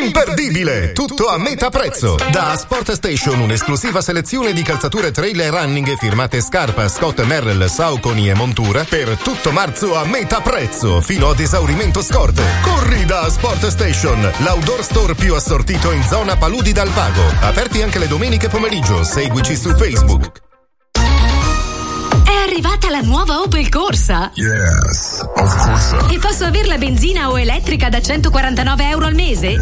Imperdibile! 0.00 0.92
Tutto 0.92 1.26
a 1.28 1.38
metà 1.38 1.70
prezzo! 1.70 2.16
Da 2.30 2.56
Sport 2.56 2.92
Station 2.92 3.40
un'esclusiva 3.40 4.00
selezione 4.00 4.52
di 4.52 4.62
calzature 4.62 5.10
trail 5.10 5.40
e 5.40 5.50
running 5.50 5.96
firmate 5.96 6.40
Scarpa, 6.40 6.88
Scott 6.88 7.20
Merrell, 7.24 7.66
Saucony 7.66 8.28
e 8.28 8.34
Montura 8.34 8.84
per 8.84 9.16
tutto 9.16 9.50
marzo 9.50 9.96
a 9.96 10.04
metà 10.04 10.40
prezzo, 10.40 11.00
fino 11.00 11.30
ad 11.30 11.40
esaurimento 11.40 12.00
scorte. 12.00 12.42
Corri 12.62 13.04
da 13.04 13.28
Sport 13.28 13.66
Station, 13.66 14.30
l'outdoor 14.38 14.84
store 14.84 15.14
più 15.14 15.34
assortito 15.34 15.90
in 15.90 16.04
zona 16.04 16.36
Paludi 16.36 16.72
dal 16.72 16.90
Pago. 16.90 17.24
Aperti 17.40 17.82
anche 17.82 17.98
le 17.98 18.06
domeniche 18.06 18.48
pomeriggio, 18.48 19.02
seguici 19.02 19.56
su 19.56 19.74
Facebook. 19.74 20.46
È 22.38 22.42
arrivata 22.42 22.88
la 22.88 23.00
nuova 23.00 23.40
Opel 23.40 23.68
Corsa. 23.68 24.30
Yes, 24.34 25.26
of 25.34 25.64
course. 25.64 26.14
E 26.14 26.18
posso 26.20 26.44
averla 26.44 26.78
benzina 26.78 27.30
o 27.30 27.38
elettrica 27.38 27.88
da 27.88 28.00
149 28.00 28.88
euro 28.90 29.06
al 29.06 29.14
mese? 29.14 29.56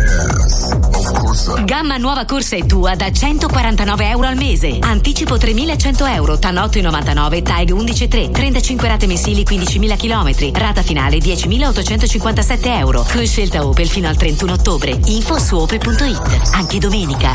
Of 0.93 1.13
course. 1.13 1.65
Gamma 1.65 1.97
nuova 1.97 2.27
Corsa 2.27 2.57
è 2.57 2.67
tua 2.67 2.95
da 2.95 3.11
149 3.11 4.09
euro 4.11 4.27
al 4.27 4.37
mese. 4.37 4.77
Anticipo 4.79 5.39
3100 5.39 6.05
euro, 6.05 6.39
TAN 6.39 6.57
8,99, 6.57 7.43
TAG 7.43 7.71
11,3, 7.71 8.31
35 8.31 8.89
rate 8.89 9.07
mensili 9.07 9.43
15.000 9.43 9.97
km, 9.97 10.59
rata 10.61 10.83
finale 10.83 11.17
10.857 11.17 12.59
euro. 12.79 13.07
Con 13.11 13.27
scelta 13.27 13.67
Opel 13.67 13.89
fino 13.89 14.09
al 14.09 14.17
31 14.17 14.53
ottobre. 14.53 15.01
Info 15.07 15.39
su 15.39 15.57
opel.it. 15.57 16.51
Anche 16.53 16.79
domenica. 16.79 17.33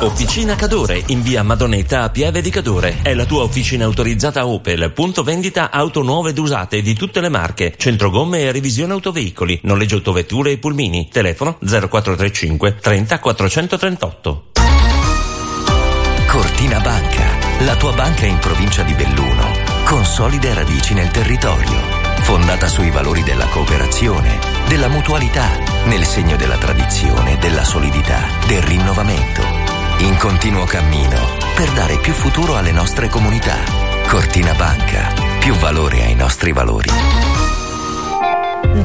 Officina 0.00 0.54
Cadore 0.56 1.02
in 1.06 1.22
via 1.22 1.42
Madonetta 1.42 2.02
a 2.02 2.10
Pieve 2.10 2.42
di 2.42 2.50
Cadore. 2.50 2.98
È 3.00 3.14
la 3.14 3.24
tua 3.24 3.42
officina 3.42 3.86
autorizzata 3.86 4.24
Opel. 4.34 4.90
Punto 4.92 5.22
vendita 5.22 5.70
auto 5.70 6.02
nuove 6.02 6.30
ed 6.30 6.38
usate 6.38 6.82
di 6.82 6.94
tutte 6.94 7.20
le 7.20 7.28
marche. 7.28 7.74
Centro 7.76 8.10
gomme 8.10 8.40
e 8.40 8.52
revisione 8.52 8.92
autoveicoli. 8.92 9.60
Noleggio 9.62 9.96
autovetture 9.96 10.52
e 10.52 10.58
pulmini. 10.58 11.08
Telefono 11.10 11.58
0435 11.60 12.76
30 12.80 13.18
438. 13.18 14.44
Cortina 16.36 16.80
Banca, 16.80 17.24
la 17.60 17.76
tua 17.76 17.92
banca 17.92 18.26
in 18.26 18.38
provincia 18.38 18.82
di 18.82 18.92
Belluno, 18.92 19.44
con 19.84 20.04
solide 20.04 20.52
radici 20.52 20.92
nel 20.92 21.10
territorio, 21.10 21.80
fondata 22.20 22.68
sui 22.68 22.90
valori 22.90 23.22
della 23.22 23.46
cooperazione, 23.46 24.38
della 24.68 24.88
mutualità, 24.88 25.48
nel 25.86 26.04
segno 26.04 26.36
della 26.36 26.58
tradizione, 26.58 27.38
della 27.38 27.64
solidità, 27.64 28.20
del 28.46 28.60
rinnovamento, 28.60 29.40
in 30.00 30.16
continuo 30.18 30.66
cammino 30.66 31.36
per 31.54 31.70
dare 31.72 31.96
più 32.00 32.12
futuro 32.12 32.56
alle 32.56 32.72
nostre 32.72 33.08
comunità. 33.08 33.85
Cortina 34.08 34.54
Banca, 34.54 35.12
più 35.40 35.52
valore 35.54 36.02
ai 36.02 36.14
nostri 36.14 36.52
valori. 36.52 36.88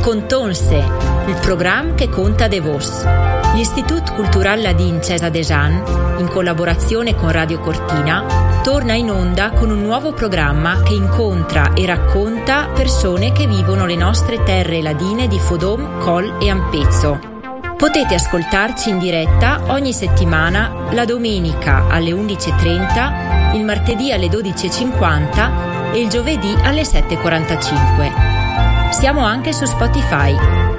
Contonse, 0.01 0.76
il 1.28 1.38
programma 1.39 1.93
che 1.93 2.09
conta 2.09 2.47
de 2.47 2.59
vos. 2.59 3.05
L'Istitut 3.53 4.13
Cultural 4.15 4.61
Ladin 4.61 5.01
Cesa 5.01 5.30
Dejan, 5.30 6.17
in 6.17 6.28
collaborazione 6.28 7.15
con 7.15 7.32
Radio 7.32 7.59
Cortina, 7.59 8.59
torna 8.63 8.93
in 8.93 9.11
onda 9.11 9.51
con 9.51 9.69
un 9.69 9.82
nuovo 9.82 10.11
programma 10.11 10.82
che 10.82 10.93
incontra 10.93 11.74
e 11.74 11.86
racconta 11.86 12.69
persone 12.74 13.32
che 13.32 13.45
vivono 13.45 13.86
le 13.86 13.95
nostre 13.95 14.41
terre 14.43 14.82
ladine 14.82 15.28
di 15.28 15.39
Fodom, 15.39 15.99
Col 15.99 16.38
e 16.41 16.49
Ampezzo. 16.49 17.31
Potete 17.82 18.14
ascoltarci 18.14 18.92
in 18.92 19.00
diretta 19.00 19.64
ogni 19.70 19.92
settimana, 19.92 20.92
la 20.92 21.04
domenica 21.04 21.88
alle 21.88 22.12
11.30, 22.12 23.56
il 23.56 23.64
martedì 23.64 24.12
alle 24.12 24.28
12.50 24.28 25.92
e 25.92 26.00
il 26.00 26.08
giovedì 26.08 26.56
alle 26.62 26.84
7.45. 26.84 28.92
Siamo 28.92 29.22
anche 29.22 29.52
su 29.52 29.66
Spotify. 29.66 30.70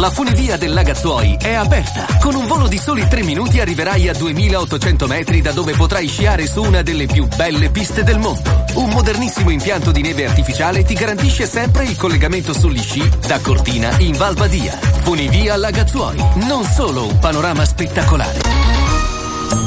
La 0.00 0.10
funivia 0.10 0.56
del 0.56 0.72
Lagazzuoi 0.72 1.36
è 1.40 1.52
aperta. 1.52 2.18
Con 2.20 2.34
un 2.34 2.46
volo 2.46 2.66
di 2.66 2.78
soli 2.78 3.06
3 3.06 3.22
minuti 3.22 3.60
arriverai 3.60 4.08
a 4.08 4.12
2800 4.12 5.06
metri 5.06 5.40
da 5.40 5.52
dove 5.52 5.72
potrai 5.74 6.08
sciare 6.08 6.48
su 6.48 6.62
una 6.62 6.82
delle 6.82 7.06
più 7.06 7.28
belle 7.36 7.70
piste 7.70 8.02
del 8.02 8.18
mondo. 8.18 8.64
Un 8.74 8.90
modernissimo 8.90 9.50
impianto 9.50 9.92
di 9.92 10.02
neve 10.02 10.26
artificiale 10.26 10.82
ti 10.82 10.94
garantisce 10.94 11.46
sempre 11.46 11.84
il 11.84 11.96
collegamento 11.96 12.52
sugli 12.52 12.80
sci 12.80 13.08
da 13.24 13.38
Cortina 13.38 13.96
in 13.98 14.16
Val 14.16 14.34
Badia. 14.34 14.72
Funivia 15.02 15.54
Lagazzuoi, 15.56 16.16
non 16.46 16.64
solo 16.64 17.06
un 17.06 17.18
panorama 17.20 17.64
spettacolare. 17.64 18.40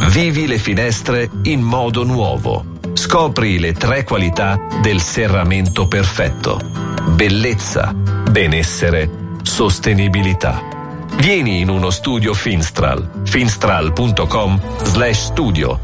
Vivi 0.09 0.45
le 0.45 0.57
finestre 0.57 1.29
in 1.43 1.61
modo 1.61 2.03
nuovo. 2.03 2.65
Scopri 2.93 3.59
le 3.59 3.71
tre 3.71 4.03
qualità 4.03 4.59
del 4.81 4.99
serramento 4.99 5.87
perfetto. 5.87 6.59
Bellezza, 7.15 7.93
benessere, 7.93 9.25
sostenibilità. 9.57 10.61
Vieni 11.15 11.61
in 11.61 11.69
uno 11.69 11.89
studio 11.89 12.35
Finstral. 12.35 13.23
finstral.com 13.23 14.61
slash 14.83 15.23
studio. 15.23 15.79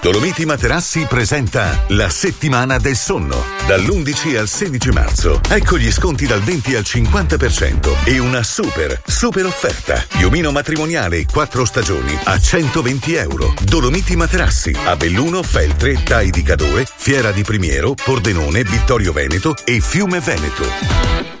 Dolomiti 0.00 0.46
Materassi 0.46 1.04
presenta 1.08 1.82
la 1.88 2.08
settimana 2.10 2.78
del 2.78 2.94
sonno. 2.94 3.42
Dall'11 3.66 4.38
al 4.38 4.46
16 4.46 4.90
marzo. 4.90 5.40
Ecco 5.48 5.76
gli 5.78 5.90
sconti 5.90 6.26
dal 6.26 6.40
20 6.40 6.76
al 6.76 6.84
50% 6.86 8.04
e 8.04 8.20
una 8.20 8.44
super, 8.44 9.02
super 9.04 9.44
offerta. 9.44 10.00
Piumino 10.16 10.52
matrimoniale 10.52 11.26
4 11.26 11.64
stagioni 11.64 12.16
a 12.22 12.38
120 12.38 13.14
euro. 13.14 13.52
Dolomiti 13.64 14.14
Materassi 14.14 14.76
a 14.84 14.94
Belluno, 14.94 15.42
Feltre, 15.42 16.00
Dai 16.04 16.30
di 16.30 16.44
Cadore, 16.44 16.86
Fiera 16.88 17.32
di 17.32 17.42
Primiero, 17.42 17.94
Pordenone, 17.94 18.62
Vittorio 18.62 19.12
Veneto 19.12 19.56
e 19.64 19.80
Fiume 19.80 20.20
Veneto. 20.20 21.37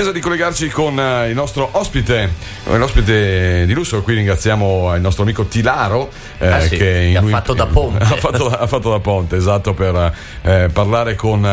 Nell'attesa 0.00 0.12
di 0.12 0.20
collegarci 0.20 0.68
con 0.70 0.98
eh, 0.98 1.28
il 1.28 1.34
nostro 1.34 1.68
ospite, 1.72 2.32
eh, 2.70 2.78
l'ospite 2.78 3.66
di 3.66 3.74
lusso, 3.74 4.00
qui 4.00 4.14
ringraziamo 4.14 4.94
il 4.94 5.00
nostro 5.02 5.24
amico 5.24 5.44
Tilaro 5.44 6.08
eh, 6.38 6.46
Ah, 6.48 6.60
sì, 6.60 6.78
che 6.78 7.12
ha 7.14 7.20
lui- 7.20 7.30
fatto 7.30 7.52
da 7.52 7.66
ponte. 7.66 8.02
ha, 8.10 8.16
fatto, 8.16 8.46
ha 8.48 8.66
fatto 8.66 8.88
da 8.88 8.98
ponte, 9.00 9.36
esatto, 9.36 9.74
per 9.74 10.10
eh, 10.40 10.70
parlare 10.72 11.16
con 11.16 11.44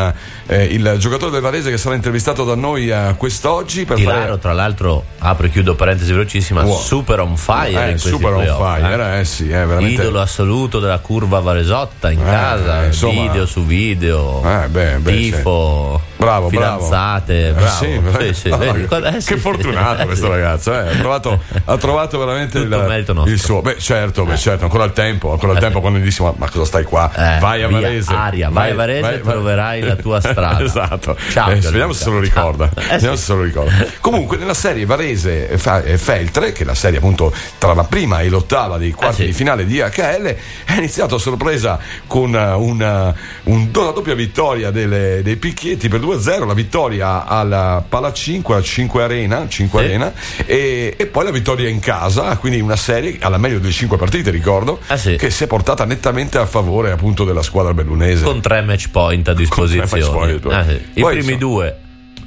eh, 0.45 0.64
il 0.64 0.95
giocatore 0.98 1.30
del 1.32 1.41
Varese 1.41 1.70
che 1.72 1.78
sarà 1.78 1.95
intervistato 1.95 2.45
da 2.45 2.56
noi 2.56 2.89
eh, 2.89 3.16
quest'oggi. 3.18 3.84
Per 3.84 3.98
Tilaro, 3.98 4.20
fare... 4.28 4.39
tra 4.39 4.54
l'altro, 4.54 5.04
apro 5.20 5.48
e 5.48 5.50
chiudo 5.50 5.76
parentesi 5.76 6.14
velocissima, 6.14 6.64
Wow. 6.64 6.80
super 6.80 7.20
on 7.20 7.36
fire 7.36 7.91
Eh, 7.91 7.98
super 7.98 8.32
on 8.32 8.45
fire, 8.45 9.20
eh, 9.20 9.26
sì, 9.26 9.48
eh, 9.50 9.66
veramente. 9.66 10.04
Idolo 10.04 10.22
assoluto 10.22 10.80
della 10.80 11.00
curva 11.00 11.41
Varesotta 11.41 12.12
in 12.12 12.22
Eh, 12.22 12.24
casa, 12.24 12.84
eh, 12.84 12.86
insomma. 12.88 13.24
video 13.24 13.45
su 13.45 13.66
video, 13.66 14.41
Eh, 14.45 14.70
beh, 14.70 15.00
beh, 15.00 15.12
tifo, 15.18 16.02
Bravo, 16.16 16.16
bravo. 16.18 16.49
fidanzate, 16.49 17.47
Eh, 17.49 17.51
bravo. 17.53 17.70
sì, 17.70 18.01
Sì, 18.18 18.34
sì, 18.34 18.49
che- 18.49 18.86
guarda, 18.88 19.15
eh, 19.15 19.22
sì. 19.22 19.34
Che 19.34 19.39
fortunato 19.39 20.05
questo 20.05 20.26
Sì. 20.26 20.32
ragazzo, 20.32 20.74
eh. 20.74 20.88
ha, 20.89 20.95
trovato, 20.95 21.41
ha 21.65 21.78
trovato 21.78 22.18
veramente 22.20 22.59
il, 22.59 23.24
il 23.28 23.39
suo. 23.39 23.61
Beh, 23.61 23.78
certo, 23.80 24.26
beh, 24.26 24.38
certo, 24.38 24.63
ancora 24.65 24.84
il 24.86 24.93
tempo, 24.93 25.32
ancora 25.32 25.51
il 25.53 25.57
Eh, 25.57 25.61
tempo 25.61 25.80
quando 25.82 25.99
gli 25.99 26.03
dissi, 26.03 26.22
ma, 26.24 26.34
ma 26.36 26.49
cosa 26.49 26.65
stai 26.65 26.84
qua? 26.84 27.09
Eh, 27.13 27.39
vai 27.39 27.63
a 27.63 27.68
via, 27.68 27.80
Varese. 27.82 28.13
aria, 28.13 28.49
vai 28.49 28.72
a 28.72 28.76
Varese 28.76 29.13
e 29.15 29.22
troverai 29.22 29.82
la 29.82 29.95
tua 29.95 30.20
strada. 30.20 30.63
esatto. 30.63 31.15
Ciao, 31.30 31.49
Eh, 31.51 31.55
vediamo 31.59 31.93
se 31.93 32.03
se 32.03 32.09
lo 32.09 32.20
ricorda. 32.20 32.70
Eh, 32.76 32.88
Vediamo 32.91 33.15
sì. 33.15 33.22
se 33.22 33.26
se 33.28 33.34
lo 33.34 33.41
ricorda. 33.43 33.72
Comunque, 33.99 34.38
nella 34.38 34.53
serie 34.53 34.86
Varese 34.86 35.49
e 35.49 35.57
Feltre, 35.97 36.51
che 36.51 36.63
è 36.63 36.65
la 36.65 36.76
serie 36.76 36.97
appunto 36.99 37.34
tra 37.57 37.74
la 37.74 37.84
prima 37.84 38.22
e 38.22 38.30
l'ottava 38.30 38.78
dei 38.78 38.91
quarti 38.91 39.22
Eh, 39.22 39.26
sì. 39.26 39.32
di 39.32 39.34
finale 39.36 39.65
di 39.65 39.80
HL, 39.80 40.36
è 40.65 40.74
iniziato 40.78 41.15
a 41.15 41.20
sorpresa 41.20 41.78
con 42.07 42.34
eh, 42.36 42.51
una, 42.53 43.13
un- 43.43 43.70
una 43.74 43.91
doppia 43.91 44.15
vittoria 44.15 44.72
delle- 44.72 45.22
dei 45.22 45.36
picchietti 45.36 45.88
per 45.89 45.99
2-0, 46.08 46.45
la 46.45 46.53
vittoria 46.53 47.26
alla 47.26 47.84
Pala 47.88 48.14
5, 48.14 48.55
a 48.55 48.62
5 48.62 49.03
Arena, 49.03 49.47
5 49.47 49.80
Sì. 49.80 49.86
Arena 49.86 50.14
e, 50.45 50.95
e 50.97 51.05
poi 51.08 51.24
la 51.26 51.32
vittoria 51.32 51.68
in 51.68 51.80
casa, 51.80 52.36
quindi 52.38 52.60
una 52.60 52.76
serie 52.76 53.18
alla 53.20 53.38
meglio 53.38 53.60
delle 53.60 53.72
5 53.74 53.97
partite, 53.97 54.32
ricordo, 54.32 54.80
Eh, 54.88 55.16
che 55.18 55.30
si 55.30 55.43
è 55.43 55.47
portata 55.47 55.86
nettamente 55.86 56.38
a 56.38 56.45
favore 56.45 56.91
appunto 56.91 57.26
della 57.26 57.41
squadra 57.41 57.74
bellunese. 57.74 58.24
Con 58.24 58.41
tre 58.41 58.62
match 58.62 58.89
point 58.91 59.28
a 59.28 59.34
disposizione. 59.34 60.36
point. 60.39 60.45
Ah, 60.53 60.66
sì. 60.66 60.80
I 60.93 61.01
Poi, 61.01 61.18
primi 61.18 61.34
insomma- 61.34 61.38
due 61.38 61.78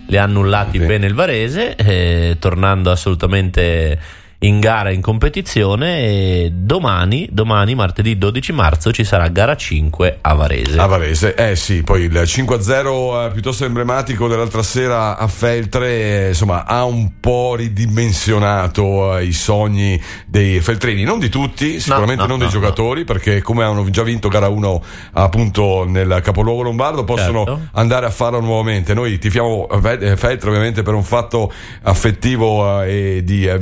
li 0.07 0.17
ha 0.17 0.25
annullati 0.25 0.79
bene 0.81 1.07
il 1.07 1.15
Varese, 1.15 1.77
eh, 1.77 2.37
tornando 2.41 2.91
assolutamente 2.91 3.97
in 4.43 4.59
gara 4.59 4.91
in 4.91 5.03
competizione 5.03 5.99
e 5.99 6.51
domani, 6.55 7.29
domani 7.31 7.75
martedì 7.75 8.17
12 8.17 8.53
marzo 8.53 8.91
ci 8.91 9.05
sarà 9.05 9.29
gara 9.29 9.55
5 9.55 10.19
a 10.23 10.35
Varese. 10.35 10.79
A 10.79 10.87
Varese, 10.87 11.35
eh 11.35 11.57
sì, 11.57 11.83
poi 11.83 12.05
il 12.05 12.13
5-0 12.13 13.27
eh, 13.27 13.31
piuttosto 13.33 13.67
emblematico 13.67 14.29
dell'altra 14.29 14.63
sera 14.63 15.19
a 15.19 15.27
Feltre, 15.27 15.89
eh, 15.91 16.29
insomma, 16.29 16.65
ha 16.65 16.85
un 16.85 17.21
po' 17.21 17.55
ridimensionato 17.57 19.19
eh, 19.19 19.25
i 19.25 19.33
sogni 19.33 20.01
dei 20.27 20.61
feltrini, 20.61 21.03
non 21.03 21.19
di 21.19 21.29
tutti, 21.29 21.79
sicuramente 21.79 22.23
no, 22.23 22.29
non 22.29 22.39
no, 22.39 22.45
dei 22.45 22.55
no. 22.55 22.61
giocatori, 22.61 23.05
perché 23.05 23.43
come 23.43 23.65
hanno 23.65 23.91
già 23.91 24.03
vinto 24.03 24.29
gara 24.29 24.49
1 24.49 24.83
appunto 25.13 25.85
nel 25.87 26.21
capoluogo 26.23 26.63
lombardo, 26.63 27.05
possono 27.05 27.45
Certo. 27.45 27.69
andare 27.73 28.07
a 28.07 28.11
farlo 28.11 28.41
nuovamente. 28.41 28.95
Noi 28.95 29.19
tifiamo 29.19 29.69
Fe- 29.83 30.17
Feltre 30.17 30.49
ovviamente 30.49 30.83
per 30.83 30.95
un 30.95 31.05
fatto 31.05 31.53
affettivo 31.83 32.83
eh, 32.83 33.17
e 33.17 33.25
di 33.25 33.47
eh, 33.47 33.59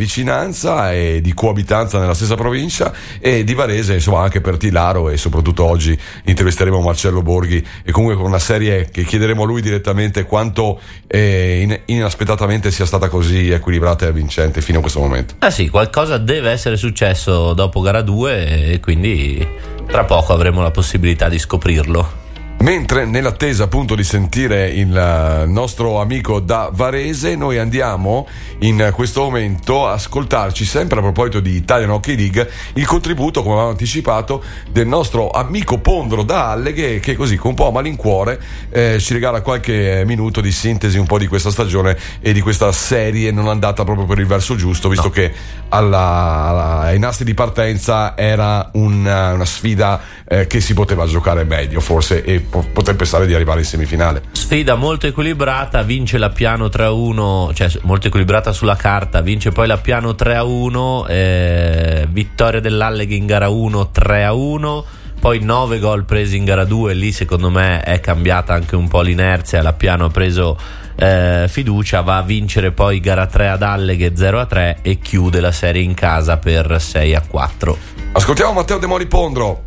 vicinanza 0.69 0.93
e 0.93 1.21
di 1.23 1.33
coabitanza 1.33 1.99
nella 1.99 2.15
stessa 2.15 2.35
provincia 2.35 2.93
e 3.19 3.45
di 3.45 3.55
Varese, 3.55 3.95
insomma, 3.95 4.23
anche 4.23 4.41
per 4.41 4.57
Tilaro 4.57 5.09
e 5.09 5.17
soprattutto 5.17 5.65
oggi 5.65 5.99
intervisteremo 6.25 6.81
Marcello 6.81 7.23
Borghi 7.23 7.65
e 7.83 7.91
comunque 7.91 8.17
con 8.17 8.27
una 8.27 8.39
serie 8.39 8.89
che 8.91 9.05
chiederemo 9.05 9.43
a 9.43 9.47
lui 9.47 9.63
direttamente 9.63 10.25
quanto 10.25 10.81
eh, 11.07 11.61
in- 11.63 11.81
inaspettatamente 11.87 12.71
sia 12.71 12.85
stata 12.87 13.09
così 13.09 13.51
equilibrata 13.51 14.07
e 14.07 14.13
vincente 14.13 14.61
fino 14.61 14.79
a 14.79 14.81
questo 14.81 15.01
momento. 15.01 15.35
Eh 15.41 15.51
sì, 15.51 15.69
qualcosa 15.69 16.19
deve 16.19 16.51
essere 16.51 16.77
successo 16.77 17.55
dopo 17.55 17.81
gara 17.81 18.03
2 18.03 18.73
e 18.73 18.81
quindi 18.81 19.47
tra 19.87 20.05
poco 20.05 20.33
avremo 20.33 20.61
la 20.63 20.71
possibilità 20.71 21.29
di 21.29 21.39
scoprirlo. 21.39 22.18
Mentre 22.61 23.05
nell'attesa 23.07 23.65
appunto 23.65 23.95
di 23.95 24.03
sentire 24.03 24.69
il 24.69 24.95
eh, 24.95 25.47
nostro 25.47 26.01
amico 26.01 26.41
da 26.41 26.71
Varese, 26.73 27.37
noi 27.37 27.57
andiamo 27.57 28.27
in 28.59 28.91
questo 28.93 29.23
momento 29.23 29.87
a 29.87 29.93
ascoltarci 29.93 30.65
sempre 30.65 30.99
a 30.99 31.03
proposito 31.03 31.39
di 31.39 31.55
Italian 31.55 31.91
Hockey 31.91 32.17
League 32.17 32.51
il 32.75 32.85
contributo, 32.85 33.41
come 33.43 33.53
avevamo 33.55 33.71
anticipato, 33.73 34.43
del 34.73 34.89
nostro 34.89 35.31
amico 35.31 35.79
Pondro 35.79 36.25
da 36.25 36.51
Alleghe 36.51 36.99
che 36.99 37.15
così 37.15 37.37
con 37.37 37.51
un 37.51 37.57
po' 37.57 37.69
a 37.69 37.71
malincuore 37.71 38.41
eh, 38.71 38.99
ci 38.99 39.13
regala 39.13 39.41
qualche 39.41 40.03
minuto 40.05 40.41
di 40.41 40.51
sintesi 40.51 40.99
un 40.99 41.07
po' 41.07 41.19
di 41.19 41.29
questa 41.29 41.51
stagione 41.51 41.97
e 42.21 42.33
di 42.33 42.41
questa 42.41 42.73
serie 42.73 43.31
non 43.31 43.47
andata 43.47 43.85
proprio 43.85 44.05
per 44.05 44.19
il 44.19 44.27
verso 44.27 44.57
giusto, 44.57 44.89
visto 44.89 45.11
che 45.11 45.33
alla- 45.69 46.45
alla- 46.49 46.79
ai 46.81 46.99
nastri 46.99 47.25
di 47.25 47.35
partenza 47.35 48.17
era 48.17 48.69
una, 48.73 49.35
una 49.35 49.45
sfida 49.45 50.01
eh, 50.29 50.49
che 50.49 50.61
si 50.61 50.75
poteva 50.75 51.07
giocare 51.07 51.45
meglio 51.45 51.79
forse 51.81 52.25
e 52.25 52.47
po- 52.49 52.65
poter 52.73 52.97
pensare 52.97 53.27
di 53.27 53.35
arrivare 53.35 53.61
in 53.61 53.67
semifinale. 53.67 54.23
Sfida 54.33 54.75
molto 54.75 55.07
equilibrata, 55.07 55.83
vince 55.83 56.19
la 56.19 56.31
piano 56.31 56.67
3-1, 56.67 57.55
cioè 57.55 57.71
molto 57.83 58.09
equilibrata 58.09 58.53
sulla 58.53 58.77
carta, 58.77 59.21
vince 59.21 59.51
poi 59.51 59.67
la 59.67 59.79
piano 59.79 60.11
3-1, 60.11 61.07
eh, 61.09 62.07
vittoria 62.11 62.61
dell'Alleghe 62.61 63.15
in 63.15 63.27
gara 63.27 63.49
1 63.49 63.91
3-1. 63.93 64.85
Poi 65.21 65.41
9 65.41 65.81
gol 65.81 66.05
presi 66.05 66.37
in 66.37 66.45
gara 66.45 66.65
2, 66.65 66.95
lì 66.95 67.11
secondo 67.11 67.51
me 67.51 67.81
è 67.83 67.99
cambiata 67.99 68.55
anche 68.55 68.77
un 68.77 68.87
po' 68.87 69.01
l'inerzia, 69.01 69.63
la 69.63 69.73
piano 69.73 70.05
ha 70.05 70.11
preso 70.11 70.57
eh, 70.95 71.47
fiducia, 71.49 72.03
va 72.03 72.19
a 72.19 72.23
vincere 72.23 72.71
poi 72.71 73.01
gara 73.01 73.27
3 73.27 73.49
ad 73.49 73.63
Alleghe 73.63 74.13
0-3 74.13 74.77
e 74.83 74.99
chiude 75.01 75.41
la 75.41 75.51
serie 75.51 75.83
in 75.83 75.95
casa 75.95 76.37
per 76.37 76.71
6-4. 76.71 77.77
Ascoltiamo 78.13 78.53
Matteo 78.53 78.79
De 78.79 78.87
Mori 78.87 79.07
Pondro. 79.07 79.67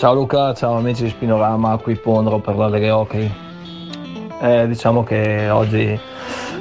Ciao 0.00 0.14
Luca, 0.14 0.54
ciao 0.54 0.78
amici 0.78 1.02
di 1.02 1.10
Spinorama, 1.10 1.76
qui 1.76 1.94
Pondro 1.94 2.38
per 2.38 2.56
la 2.56 2.68
Lega 2.68 2.96
Hockey. 2.96 3.30
Eh, 4.40 4.66
diciamo 4.66 5.04
che 5.04 5.50
oggi 5.50 5.88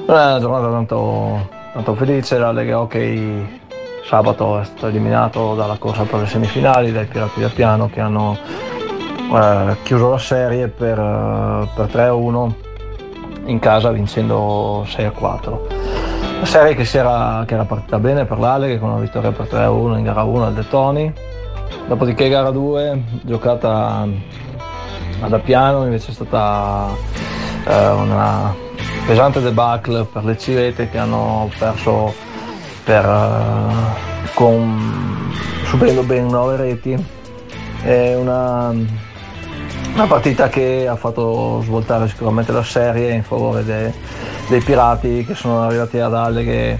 non 0.06 0.18
è 0.18 0.26
una 0.26 0.40
giornata 0.42 0.70
tanto, 0.70 1.50
tanto 1.72 1.96
felice, 1.96 2.38
la 2.38 2.52
Lega 2.52 2.82
Hockey 2.82 3.62
sabato 4.04 4.60
è 4.60 4.66
stato 4.66 4.88
eliminato 4.88 5.56
dalla 5.56 5.78
corsa 5.78 6.04
per 6.04 6.20
le 6.20 6.26
semifinali 6.26 6.92
dai 6.92 7.06
Pirati 7.06 7.40
del 7.40 7.54
Piano 7.54 7.88
che 7.88 8.02
hanno 8.02 8.38
eh, 9.34 9.78
chiuso 9.84 10.10
la 10.10 10.18
serie 10.18 10.68
per, 10.68 11.00
eh, 11.00 11.70
per 11.74 11.86
3-1 11.86 12.52
in 13.46 13.60
casa 13.60 13.90
vincendo 13.92 14.84
6-4. 14.86 15.60
La 16.42 16.46
serie 16.46 16.76
che, 16.76 16.86
era, 16.98 17.46
che 17.48 17.54
era 17.54 17.64
partita 17.64 18.00
bene 18.00 18.26
per 18.26 18.38
l'Aleghe 18.38 18.80
con 18.80 18.90
una 18.90 19.00
vittoria 19.00 19.32
per 19.32 19.48
3-1 19.50 19.98
in 19.98 20.04
gara 20.04 20.24
1 20.24 20.46
al 20.46 20.54
De 20.54 20.68
Toni. 20.68 21.29
Dopodiché 21.88 22.30
gara 22.30 22.51
2 22.51 23.03
giocata 23.24 24.07
ad 25.22 25.34
Appiano 25.34 25.84
invece 25.86 26.11
è 26.11 26.13
stata 26.13 26.89
eh, 27.65 27.88
una 27.89 28.53
pesante 29.05 29.41
debacle 29.41 30.05
per 30.05 30.24
le 30.24 30.38
Civete 30.38 30.89
che 30.89 30.97
hanno 30.97 31.49
perso 31.57 32.13
per, 32.84 33.05
eh, 33.05 34.30
con, 34.34 35.32
subendo 35.65 36.03
ben 36.03 36.28
9 36.28 36.55
reti. 36.55 37.17
È 37.82 38.15
una, 38.15 38.70
una 38.70 40.05
partita 40.05 40.49
che 40.49 40.88
ha 40.88 40.95
fatto 40.95 41.61
svoltare 41.63 42.07
sicuramente 42.07 42.51
la 42.51 42.63
serie 42.63 43.13
in 43.13 43.24
favore 43.24 43.63
de- 43.63 43.93
dei 44.47 44.61
Pirati 44.61 45.26
che 45.26 45.36
sono 45.36 45.63
arrivati 45.63 45.99
ad 45.99 46.13
Alleghe 46.13 46.80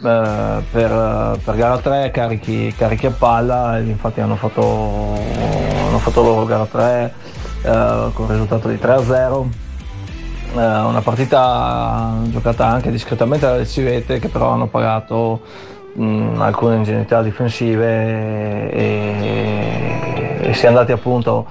per, 0.00 1.38
per 1.42 1.56
gara 1.56 1.78
3 1.78 2.10
carichi, 2.10 2.72
carichi 2.76 3.06
a 3.06 3.10
palla 3.10 3.78
infatti 3.78 4.20
hanno 4.20 4.36
fatto, 4.36 5.14
hanno 5.86 5.98
fatto 5.98 6.22
loro 6.22 6.44
gara 6.44 6.66
3 6.66 7.14
eh, 7.62 8.10
con 8.12 8.26
il 8.26 8.30
risultato 8.32 8.68
di 8.68 8.78
3 8.78 8.92
a 8.92 9.02
0 9.02 9.48
Eh, 10.54 10.58
una 10.58 11.02
partita 11.02 12.14
giocata 12.30 12.66
anche 12.66 12.90
discretamente 12.90 13.46
dalle 13.46 13.66
Civete 13.66 14.18
che 14.18 14.28
però 14.28 14.50
hanno 14.50 14.68
pagato 14.68 15.40
mh, 15.94 16.40
alcune 16.40 16.76
ingenuità 16.76 17.20
difensive 17.22 18.70
e, 18.70 20.38
e 20.40 20.54
si 20.54 20.64
è 20.64 20.68
andati 20.68 20.92
appunto 20.92 21.46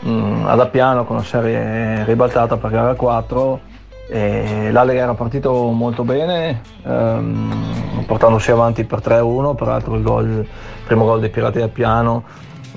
mh, 0.00 0.44
ad 0.46 0.58
Appiano 0.60 1.04
con 1.04 1.16
una 1.16 1.24
serie 1.24 2.04
ribaltata 2.04 2.56
per 2.56 2.70
gara 2.70 2.94
4 2.94 3.60
e 4.08 4.70
l'Allega 4.72 5.02
era 5.02 5.14
partito 5.14 5.52
molto 5.70 6.02
bene 6.02 6.62
ehm, 6.82 8.04
portandosi 8.06 8.50
avanti 8.50 8.84
per 8.84 9.00
3-1 9.00 9.54
peraltro 9.54 9.94
il, 9.96 10.02
gol, 10.02 10.28
il 10.28 10.46
primo 10.86 11.04
gol 11.04 11.20
dei 11.20 11.28
Pirati 11.28 11.58
del 11.58 11.68
Piano 11.68 12.24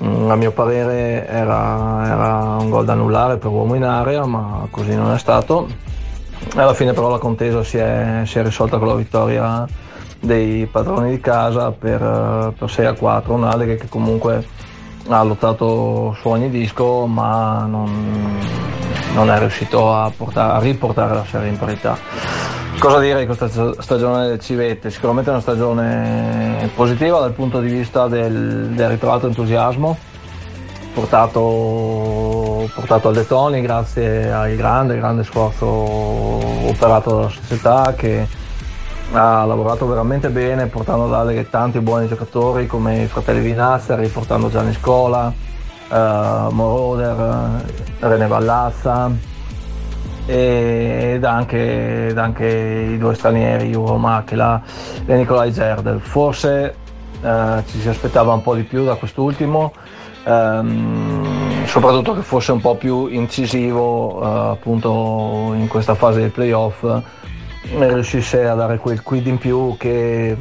mh, 0.01 0.29
a 0.29 0.35
mio 0.35 0.51
parere 0.51 1.27
era, 1.27 2.05
era 2.05 2.57
un 2.59 2.69
gol 2.69 2.85
da 2.85 2.93
annullare 2.93 3.37
per 3.37 3.49
uomo 3.49 3.75
in 3.75 3.83
area 3.83 4.25
ma 4.25 4.67
così 4.69 4.95
non 4.95 5.11
è 5.11 5.17
stato. 5.17 5.67
Alla 6.55 6.73
fine 6.73 6.93
però 6.93 7.09
la 7.09 7.19
contesa 7.19 7.63
si 7.63 7.77
è, 7.77 8.23
si 8.25 8.39
è 8.39 8.43
risolta 8.43 8.77
con 8.77 8.87
la 8.87 8.95
vittoria 8.95 9.65
dei 10.19 10.65
padroni 10.65 11.11
di 11.11 11.19
casa 11.19 11.71
per, 11.71 12.01
eh, 12.01 12.51
per 12.57 12.69
6 12.69 12.85
a 12.85 12.93
4 12.93 13.33
un'Allega 13.33 13.75
che 13.75 13.87
comunque 13.87 14.45
ha 15.07 15.23
lottato 15.23 16.15
su 16.19 16.27
ogni 16.29 16.49
disco 16.49 17.05
ma 17.05 17.65
non, 17.67 18.37
non 19.13 19.29
è 19.29 19.37
riuscito 19.39 19.93
a, 19.93 20.11
portare- 20.15 20.53
a 20.53 20.59
riportare 20.59 21.13
la 21.13 21.25
serie 21.25 21.49
in 21.49 21.57
parità. 21.57 21.97
Cosa 22.79 22.99
dire 22.99 23.19
di 23.19 23.25
questa 23.25 23.47
sta- 23.47 23.81
stagione 23.81 24.27
del 24.27 24.39
Civette? 24.39 24.89
Sicuramente 24.89 25.29
una 25.29 25.41
stagione 25.41 26.69
positiva 26.73 27.19
dal 27.19 27.33
punto 27.33 27.59
di 27.59 27.69
vista 27.69 28.07
del, 28.07 28.69
del 28.73 28.89
ritrovato 28.89 29.27
entusiasmo 29.27 30.09
portato, 30.93 32.69
portato 32.73 33.07
al 33.07 33.13
Detoni 33.13 33.61
grazie 33.61 34.31
al 34.31 34.55
grande, 34.55 34.97
grande 34.97 35.23
sforzo 35.23 35.65
operato 35.65 37.15
dalla 37.15 37.29
società 37.29 37.93
che 37.95 38.27
ha 39.13 39.43
lavorato 39.45 39.87
veramente 39.87 40.29
bene 40.29 40.67
portando 40.67 41.05
ad 41.05 41.13
Alleghe 41.13 41.49
tanti 41.49 41.79
buoni 41.79 42.07
giocatori 42.07 42.67
come 42.67 43.03
i 43.03 43.07
fratelli 43.07 43.41
Vinazzari, 43.41 44.07
portando 44.07 44.49
Gianni 44.49 44.73
Scola, 44.73 45.33
eh, 45.91 46.47
Moroder, 46.51 47.63
eh, 47.99 48.07
René 48.07 48.27
Vallazza 48.27 49.11
ed 50.25 51.23
anche, 51.23 52.07
ed 52.07 52.17
anche 52.17 52.47
i 52.93 52.97
due 52.97 53.13
stranieri, 53.15 53.73
Ugo 53.73 53.97
Machela 53.97 54.61
e 55.05 55.15
Nicolai 55.15 55.51
Zerdel. 55.51 55.99
Forse 55.99 56.75
eh, 57.21 57.63
ci 57.67 57.79
si 57.79 57.89
aspettava 57.89 58.33
un 58.33 58.41
po' 58.41 58.55
di 58.55 58.63
più 58.63 58.85
da 58.85 58.95
quest'ultimo, 58.95 59.73
ehm, 60.23 61.65
soprattutto 61.65 62.15
che 62.15 62.21
fosse 62.21 62.51
un 62.51 62.61
po' 62.61 62.75
più 62.75 63.07
incisivo 63.07 64.21
eh, 64.21 64.49
appunto 64.51 65.53
in 65.53 65.67
questa 65.67 65.95
fase 65.95 66.19
dei 66.19 66.29
playoff 66.29 66.85
riuscisse 67.77 68.47
a 68.47 68.55
dare 68.55 68.77
quel 68.77 69.01
quid 69.01 69.27
in 69.27 69.37
più 69.37 69.75
che, 69.77 70.35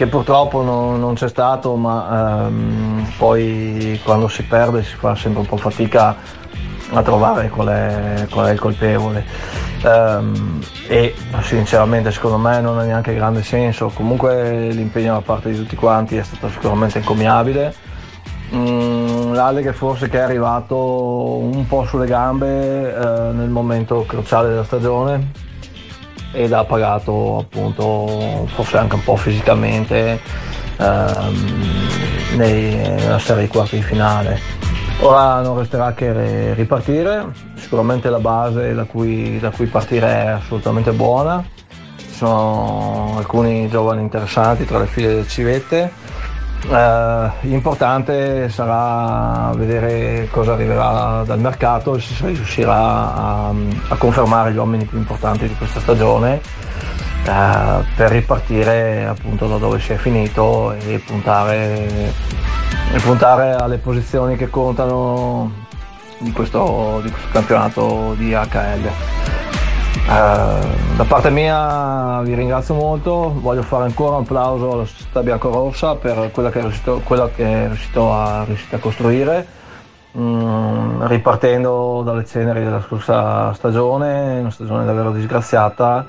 che 0.00 0.06
purtroppo 0.06 0.62
non, 0.62 0.98
non 0.98 1.12
c'è 1.12 1.28
stato, 1.28 1.76
ma 1.76 2.46
ehm, 2.46 3.06
poi 3.18 4.00
quando 4.02 4.28
si 4.28 4.42
perde 4.44 4.82
si 4.82 4.94
fa 4.94 5.14
sempre 5.14 5.42
un 5.42 5.46
po' 5.46 5.58
fatica 5.58 6.16
a 6.92 7.02
trovare 7.02 7.50
qual 7.50 7.68
è, 7.68 8.26
qual 8.30 8.46
è 8.46 8.52
il 8.52 8.58
colpevole. 8.58 9.22
Ehm, 9.82 10.58
e 10.88 11.14
sinceramente 11.42 12.12
secondo 12.12 12.38
me 12.38 12.62
non 12.62 12.78
ha 12.78 12.84
neanche 12.84 13.14
grande 13.14 13.42
senso. 13.42 13.90
Comunque 13.92 14.70
l'impegno 14.70 15.12
da 15.12 15.20
parte 15.20 15.50
di 15.50 15.56
tutti 15.56 15.76
quanti 15.76 16.16
è 16.16 16.22
stato 16.22 16.48
sicuramente 16.48 16.96
encomiabile. 16.96 17.74
Mm, 18.54 19.34
L'Alleghe 19.34 19.74
forse 19.74 20.08
che 20.08 20.16
è 20.16 20.22
arrivato 20.22 20.78
un 20.78 21.66
po' 21.66 21.84
sulle 21.84 22.06
gambe 22.06 22.48
eh, 22.48 23.32
nel 23.34 23.50
momento 23.50 24.06
cruciale 24.08 24.48
della 24.48 24.64
stagione 24.64 25.49
ed 26.32 26.52
ha 26.52 26.64
pagato 26.64 27.38
appunto 27.38 28.46
forse 28.54 28.76
anche 28.78 28.94
un 28.94 29.02
po' 29.04 29.16
fisicamente 29.16 30.20
ehm, 30.78 31.76
nei- 32.36 32.76
nella 32.76 33.18
serie 33.18 33.42
di 33.44 33.48
quarti 33.48 33.76
di 33.76 33.82
finale. 33.82 34.38
Ora 35.00 35.40
non 35.40 35.58
resterà 35.58 35.94
che 35.94 36.12
re- 36.12 36.54
ripartire, 36.54 37.24
sicuramente 37.56 38.10
la 38.10 38.18
base 38.18 38.74
da 38.74 38.84
cui, 38.84 39.38
da 39.38 39.50
cui 39.50 39.66
partire 39.66 40.06
è 40.06 40.26
assolutamente 40.26 40.92
buona, 40.92 41.42
ci 41.96 42.10
sono 42.12 43.14
alcuni 43.16 43.66
giovani 43.68 44.02
interessanti 44.02 44.66
tra 44.66 44.78
le 44.78 44.86
file 44.86 45.14
del 45.14 45.26
Civette. 45.28 45.90
Eh, 46.68 47.30
l'importante 47.40 48.48
sarà 48.48 49.52
vedere 49.56 50.28
cosa 50.30 50.52
arriverà 50.52 51.22
dal 51.24 51.40
mercato 51.40 51.96
e 51.96 52.00
se 52.00 52.26
riuscirà 52.26 52.74
a, 52.76 53.48
a 53.88 53.96
confermare 53.96 54.52
gli 54.52 54.56
uomini 54.56 54.84
più 54.84 54.98
importanti 54.98 55.48
di 55.48 55.54
questa 55.56 55.80
stagione 55.80 56.40
eh, 57.24 57.84
per 57.96 58.10
ripartire 58.10 59.06
appunto 59.06 59.46
da 59.46 59.56
dove 59.56 59.78
si 59.80 59.92
è 59.92 59.96
finito 59.96 60.72
e 60.72 60.98
puntare, 61.04 62.12
e 62.92 63.00
puntare 63.00 63.54
alle 63.54 63.78
posizioni 63.78 64.36
che 64.36 64.48
contano 64.48 65.68
di 66.18 66.32
questo, 66.32 67.00
di 67.02 67.10
questo 67.10 67.28
campionato 67.32 68.14
di 68.16 68.32
HL. 68.32 68.90
Eh, 70.10 70.96
da 70.96 71.04
parte 71.04 71.30
mia 71.30 72.20
vi 72.22 72.34
ringrazio 72.34 72.74
molto, 72.74 73.32
voglio 73.40 73.62
fare 73.62 73.84
ancora 73.84 74.16
un 74.16 74.22
applauso 74.22 74.72
alla 74.72 74.84
società 74.84 75.22
biancorossa 75.22 75.94
per 75.94 76.30
quella 76.32 76.50
che 76.50 76.58
è 76.58 76.62
riuscito, 76.62 77.02
che 77.34 77.44
è 77.44 77.66
riuscito 77.66 78.12
a, 78.12 78.40
a 78.40 78.78
costruire, 78.78 79.46
Mm, 80.18 81.06
ripartendo 81.06 82.02
dalle 82.04 82.26
ceneri 82.26 82.64
della 82.64 82.80
scorsa 82.80 83.52
stagione, 83.52 84.40
una 84.40 84.50
stagione 84.50 84.84
davvero 84.84 85.12
disgraziata 85.12 86.04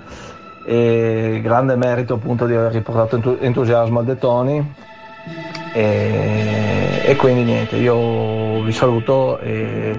e 0.66 1.40
grande 1.44 1.76
merito 1.76 2.16
appunto 2.16 2.48
di 2.48 2.56
aver 2.56 2.72
riportato 2.72 3.18
entu- 3.18 3.38
entusiasmo 3.40 4.00
al 4.00 4.06
Detoni 4.06 4.74
e, 5.76 7.02
e 7.06 7.16
quindi 7.16 7.44
niente, 7.44 7.76
io 7.76 8.64
vi 8.64 8.72
saluto 8.72 9.38
e 9.38 9.94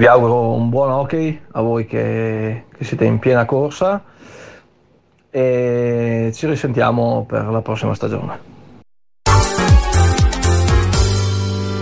vi 0.00 0.06
auguro 0.06 0.52
un 0.52 0.70
buon 0.70 0.90
hockey 0.90 1.38
a 1.52 1.60
voi 1.60 1.84
che, 1.84 2.64
che 2.74 2.84
siete 2.84 3.04
in 3.04 3.18
piena 3.18 3.44
corsa 3.44 4.02
e 5.28 6.30
ci 6.32 6.46
risentiamo 6.46 7.26
per 7.28 7.44
la 7.44 7.60
prossima 7.60 7.94
stagione. 7.94 8.48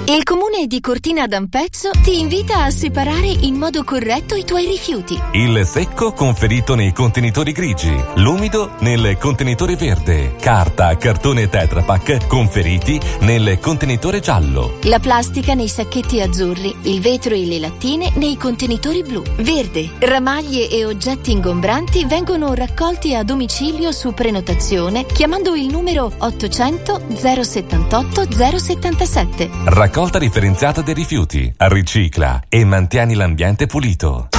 Il 0.07 0.25
comune 0.25 0.47
di 0.67 0.81
Cortina 0.81 1.27
d'Ampezzo 1.27 1.91
ti 2.03 2.19
invita 2.19 2.65
a 2.65 2.71
separare 2.71 3.27
in 3.27 3.55
modo 3.55 3.85
corretto 3.85 4.35
i 4.35 4.45
tuoi 4.45 4.67
rifiuti. 4.67 5.17
Il 5.33 5.65
secco 5.65 6.13
conferito 6.13 6.75
nei 6.75 6.93
contenitori 6.93 7.53
grigi, 7.53 7.95
l'umido 8.17 8.73
nel 8.81 9.17
contenitore 9.19 9.77
verde, 9.77 10.35
carta, 10.41 10.97
cartone 10.97 11.49
Tetra 11.49 11.83
Pak 11.83 12.27
conferiti 12.27 12.99
nel 13.21 13.59
contenitore 13.61 14.19
giallo. 14.19 14.79
La 14.83 14.99
plastica 14.99 15.55
nei 15.55 15.69
sacchetti 15.69 16.21
azzurri, 16.21 16.75
il 16.83 17.01
vetro 17.01 17.35
e 17.35 17.47
le 17.47 17.61
lattine 17.61 18.11
nei 18.17 18.37
contenitori 18.37 19.03
blu. 19.03 19.23
Verde, 19.37 19.91
ramaglie 20.01 20.69
e 20.69 20.85
oggetti 20.85 21.31
ingombranti 21.31 22.05
vengono 22.05 22.53
raccolti 22.55 23.15
a 23.15 23.23
domicilio 23.23 23.93
su 23.93 24.13
prenotazione 24.13 25.07
chiamando 25.07 25.55
il 25.55 25.67
numero 25.67 26.11
800 26.19 27.03
078 27.15 28.27
077. 28.59 29.51
Raccolta 29.65 30.19
differenziata 30.19 30.47
dei 30.80 30.94
rifiuti, 30.94 31.53
ricicla 31.57 32.40
e 32.49 32.64
mantieni 32.64 33.14
l'ambiente 33.14 33.66
pulito. 33.66 34.38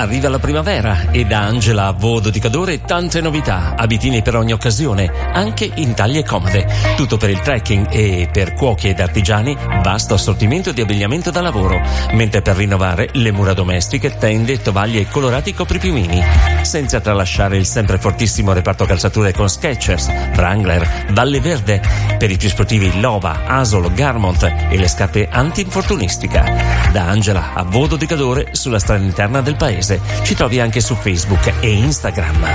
Arriva 0.00 0.30
la 0.30 0.38
primavera 0.38 1.10
e 1.10 1.26
da 1.26 1.40
Angela 1.40 1.88
a 1.88 1.92
Vodo 1.92 2.30
di 2.30 2.40
Cadore 2.40 2.80
tante 2.80 3.20
novità, 3.20 3.74
abitini 3.76 4.22
per 4.22 4.34
ogni 4.34 4.52
occasione, 4.52 5.12
anche 5.30 5.70
in 5.74 5.92
taglie 5.92 6.24
comode. 6.24 6.66
Tutto 6.96 7.18
per 7.18 7.28
il 7.28 7.40
trekking 7.40 7.88
e 7.90 8.26
per 8.32 8.54
cuochi 8.54 8.88
ed 8.88 8.98
artigiani, 8.98 9.54
vasto 9.82 10.14
assortimento 10.14 10.72
di 10.72 10.80
abbigliamento 10.80 11.30
da 11.30 11.42
lavoro, 11.42 11.78
mentre 12.12 12.40
per 12.40 12.56
rinnovare 12.56 13.10
le 13.12 13.30
mura 13.30 13.52
domestiche, 13.52 14.16
tende, 14.16 14.62
tovaglie 14.62 15.00
e 15.00 15.06
colorati 15.06 15.52
copripiumini. 15.52 16.22
Senza 16.62 17.00
tralasciare 17.00 17.58
il 17.58 17.66
sempre 17.66 17.98
fortissimo 17.98 18.54
reparto 18.54 18.86
calzature 18.86 19.34
con 19.34 19.50
Skechers, 19.50 20.06
Wrangler, 20.34 21.08
Valle 21.10 21.40
Verde, 21.40 21.82
per 22.16 22.30
i 22.30 22.38
più 22.38 22.48
sportivi 22.48 23.00
Lova, 23.00 23.44
Asolo, 23.44 23.92
Garmont 23.92 24.50
e 24.70 24.78
le 24.78 24.88
scarpe 24.88 25.28
anti-infortunistica. 25.30 26.88
Da 26.90 27.04
Angela 27.04 27.52
a 27.52 27.64
Vodo 27.64 27.96
di 27.96 28.06
Cadore 28.06 28.48
sulla 28.52 28.78
strada 28.78 29.04
interna 29.04 29.42
del 29.42 29.56
paese. 29.56 29.88
Ci 30.22 30.34
trovi 30.34 30.60
anche 30.60 30.80
su 30.80 30.94
Facebook 30.94 31.52
e 31.60 31.70
Instagram. 31.70 32.46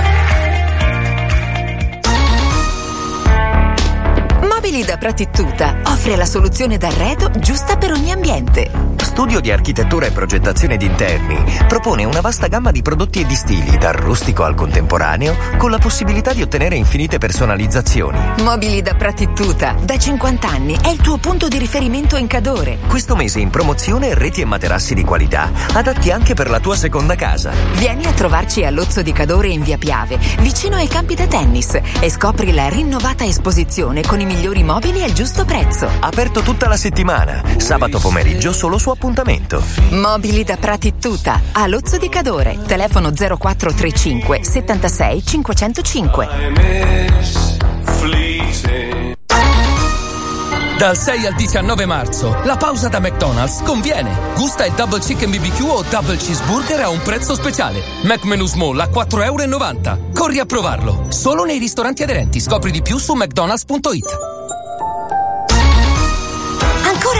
Mobili 4.48 4.84
da 4.84 4.96
Pratittuta 4.96 5.80
offre 5.84 6.16
la 6.16 6.24
soluzione 6.24 6.78
d'arredo 6.78 7.30
giusta 7.38 7.76
per 7.76 7.92
ogni 7.92 8.12
ambiente. 8.12 8.95
Studio 9.06 9.38
di 9.38 9.52
architettura 9.52 10.06
e 10.06 10.10
progettazione 10.10 10.76
di 10.76 10.84
interni 10.84 11.42
propone 11.68 12.02
una 12.02 12.20
vasta 12.20 12.48
gamma 12.48 12.72
di 12.72 12.82
prodotti 12.82 13.20
e 13.20 13.24
di 13.24 13.36
stili, 13.36 13.78
dal 13.78 13.94
rustico 13.94 14.42
al 14.42 14.56
contemporaneo, 14.56 15.36
con 15.56 15.70
la 15.70 15.78
possibilità 15.78 16.32
di 16.32 16.42
ottenere 16.42 16.74
infinite 16.74 17.16
personalizzazioni. 17.16 18.18
Mobili 18.42 18.82
da 18.82 18.94
Pratittuta, 18.94 19.76
da 19.80 19.96
50 19.96 20.48
anni, 20.48 20.76
è 20.82 20.88
il 20.88 21.00
tuo 21.00 21.18
punto 21.18 21.46
di 21.46 21.56
riferimento 21.56 22.16
in 22.16 22.26
Cadore. 22.26 22.78
Questo 22.88 23.14
mese 23.14 23.38
in 23.38 23.48
promozione 23.48 24.12
reti 24.12 24.40
e 24.40 24.44
materassi 24.44 24.92
di 24.92 25.04
qualità, 25.04 25.50
adatti 25.72 26.10
anche 26.10 26.34
per 26.34 26.50
la 26.50 26.58
tua 26.58 26.74
seconda 26.74 27.14
casa. 27.14 27.52
Vieni 27.74 28.06
a 28.06 28.12
trovarci 28.12 28.64
a 28.64 28.70
Lozzo 28.70 29.02
di 29.02 29.12
Cadore 29.12 29.48
in 29.48 29.62
via 29.62 29.78
Piave, 29.78 30.18
vicino 30.40 30.76
ai 30.76 30.88
campi 30.88 31.14
da 31.14 31.28
tennis, 31.28 31.78
e 32.00 32.10
scopri 32.10 32.52
la 32.52 32.68
rinnovata 32.68 33.24
esposizione 33.24 34.02
con 34.02 34.18
i 34.18 34.26
migliori 34.26 34.64
mobili 34.64 35.04
al 35.04 35.12
giusto 35.12 35.44
prezzo. 35.44 35.88
Aperto 36.00 36.40
tutta 36.42 36.66
la 36.66 36.76
settimana, 36.76 37.40
sabato 37.56 38.00
pomeriggio 38.00 38.52
solo 38.52 38.78
su 38.78 38.94
appuntamento. 38.96 39.62
Mobili 39.90 40.42
da 40.42 40.56
Pratittuta, 40.56 41.42
a 41.52 41.66
Lozzo 41.66 41.98
di 41.98 42.08
Cadore, 42.08 42.58
telefono 42.66 43.12
0435 43.12 44.42
76 44.42 45.22
505. 45.24 46.28
Dal 50.78 50.96
6 50.96 51.26
al 51.26 51.34
19 51.34 51.86
marzo, 51.86 52.38
la 52.44 52.56
pausa 52.56 52.88
da 52.88 53.00
McDonald's 53.00 53.62
conviene. 53.62 54.34
Gusta 54.34 54.66
il 54.66 54.74
Double 54.74 55.00
Chicken 55.00 55.30
BBQ 55.30 55.62
o 55.62 55.84
Double 55.88 56.16
Cheeseburger 56.16 56.80
a 56.80 56.90
un 56.90 57.00
prezzo 57.02 57.34
speciale. 57.34 57.82
McMenu 58.02 58.46
Small 58.46 58.78
a 58.80 58.86
4,90 58.86 59.22
euro. 59.24 59.98
Corri 60.12 60.38
a 60.38 60.44
provarlo. 60.44 61.06
Solo 61.08 61.44
nei 61.44 61.58
ristoranti 61.58 62.02
aderenti. 62.02 62.40
Scopri 62.40 62.70
di 62.70 62.82
più 62.82 62.98
su 62.98 63.14
mcdonalds.it. 63.14 64.45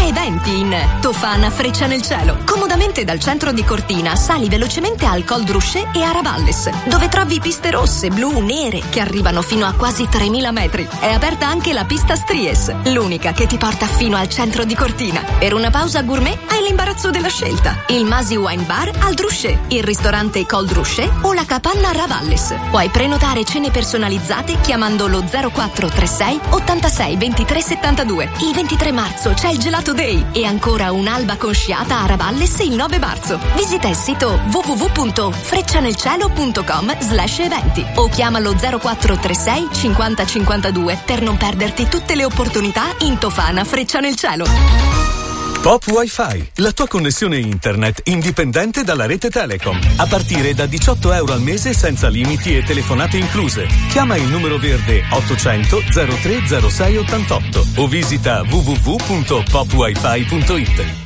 Eventi 0.06 0.60
in 0.60 0.72
Tofana 1.00 1.50
Freccia 1.50 1.86
nel 1.86 2.00
Cielo. 2.00 2.38
Comodamente 2.44 3.02
dal 3.02 3.18
centro 3.18 3.50
di 3.50 3.64
Cortina 3.64 4.14
sali 4.14 4.48
velocemente 4.48 5.04
al 5.04 5.24
Col 5.24 5.42
Drusce 5.42 5.88
e 5.92 6.00
a 6.00 6.12
Ravalles, 6.12 6.70
dove 6.84 7.08
trovi 7.08 7.40
piste 7.40 7.72
rosse, 7.72 8.10
blu, 8.10 8.38
nere 8.38 8.82
che 8.88 9.00
arrivano 9.00 9.42
fino 9.42 9.66
a 9.66 9.72
quasi 9.72 10.06
3000 10.08 10.52
metri. 10.52 10.86
È 11.00 11.12
aperta 11.12 11.48
anche 11.48 11.72
la 11.72 11.84
pista 11.86 12.14
Stries, 12.14 12.72
l'unica 12.84 13.32
che 13.32 13.48
ti 13.48 13.56
porta 13.56 13.86
fino 13.86 14.16
al 14.16 14.28
centro 14.28 14.62
di 14.64 14.76
Cortina. 14.76 15.24
Per 15.40 15.52
una 15.52 15.70
pausa 15.70 16.02
gourmet 16.02 16.38
hai 16.52 16.62
l'imbarazzo 16.62 17.10
della 17.10 17.26
scelta. 17.26 17.82
Il 17.88 18.04
Masi 18.04 18.36
Wine 18.36 18.62
Bar 18.62 18.92
al 19.00 19.14
Drusce, 19.14 19.62
il 19.68 19.82
ristorante 19.82 20.46
Col 20.46 20.66
Drusce 20.66 21.10
o 21.22 21.32
la 21.32 21.44
capanna 21.44 21.90
Ravalles. 21.90 22.54
Puoi 22.70 22.88
prenotare 22.90 23.44
cene 23.44 23.72
personalizzate 23.72 24.60
chiamando 24.60 25.08
lo 25.08 25.24
0436 25.24 26.40
86 26.50 27.16
23 27.16 27.60
72. 27.60 28.30
Il 28.42 28.54
23 28.54 28.92
marzo 28.92 29.32
c'è 29.34 29.48
il 29.48 29.58
Gelato 29.58 29.94
Day 29.96 30.24
e 30.32 30.44
ancora 30.44 30.92
un'alba 30.92 31.36
con 31.36 31.52
sciata 31.54 32.02
a 32.02 32.06
Ravalles 32.06 32.60
il 32.60 32.76
9 32.76 32.98
marzo. 32.98 33.40
Visita 33.56 33.88
il 33.88 33.96
sito 33.96 34.38
www.freccianelcielo.com 34.52 37.00
slash 37.00 37.40
eventi 37.40 37.84
o 37.96 38.08
chiamalo 38.08 38.52
0436 38.52 39.68
50 39.72 40.26
52 40.26 40.98
per 41.04 41.22
non 41.22 41.36
perderti 41.36 41.88
tutte 41.88 42.14
le 42.14 42.24
opportunità 42.24 42.94
in 43.00 43.18
Tofana 43.18 43.64
Freccia 43.64 43.98
nel 43.98 44.14
Cielo. 44.14 45.25
Pop 45.66 45.82
Wi-Fi, 45.88 46.50
la 46.58 46.70
tua 46.70 46.86
connessione 46.86 47.38
internet 47.38 48.02
indipendente 48.04 48.84
dalla 48.84 49.04
rete 49.04 49.30
Telecom. 49.30 49.76
A 49.96 50.06
partire 50.06 50.54
da 50.54 50.64
18 50.64 51.12
euro 51.12 51.32
al 51.32 51.40
mese 51.40 51.72
senza 51.72 52.06
limiti 52.06 52.56
e 52.56 52.62
telefonate 52.62 53.16
incluse. 53.16 53.66
Chiama 53.90 54.14
il 54.14 54.28
numero 54.28 54.58
verde 54.58 55.02
800 55.10 55.82
0306 55.90 56.96
88 56.98 57.66
o 57.78 57.88
visita 57.88 58.44
www.popwifi.it. 58.48 61.05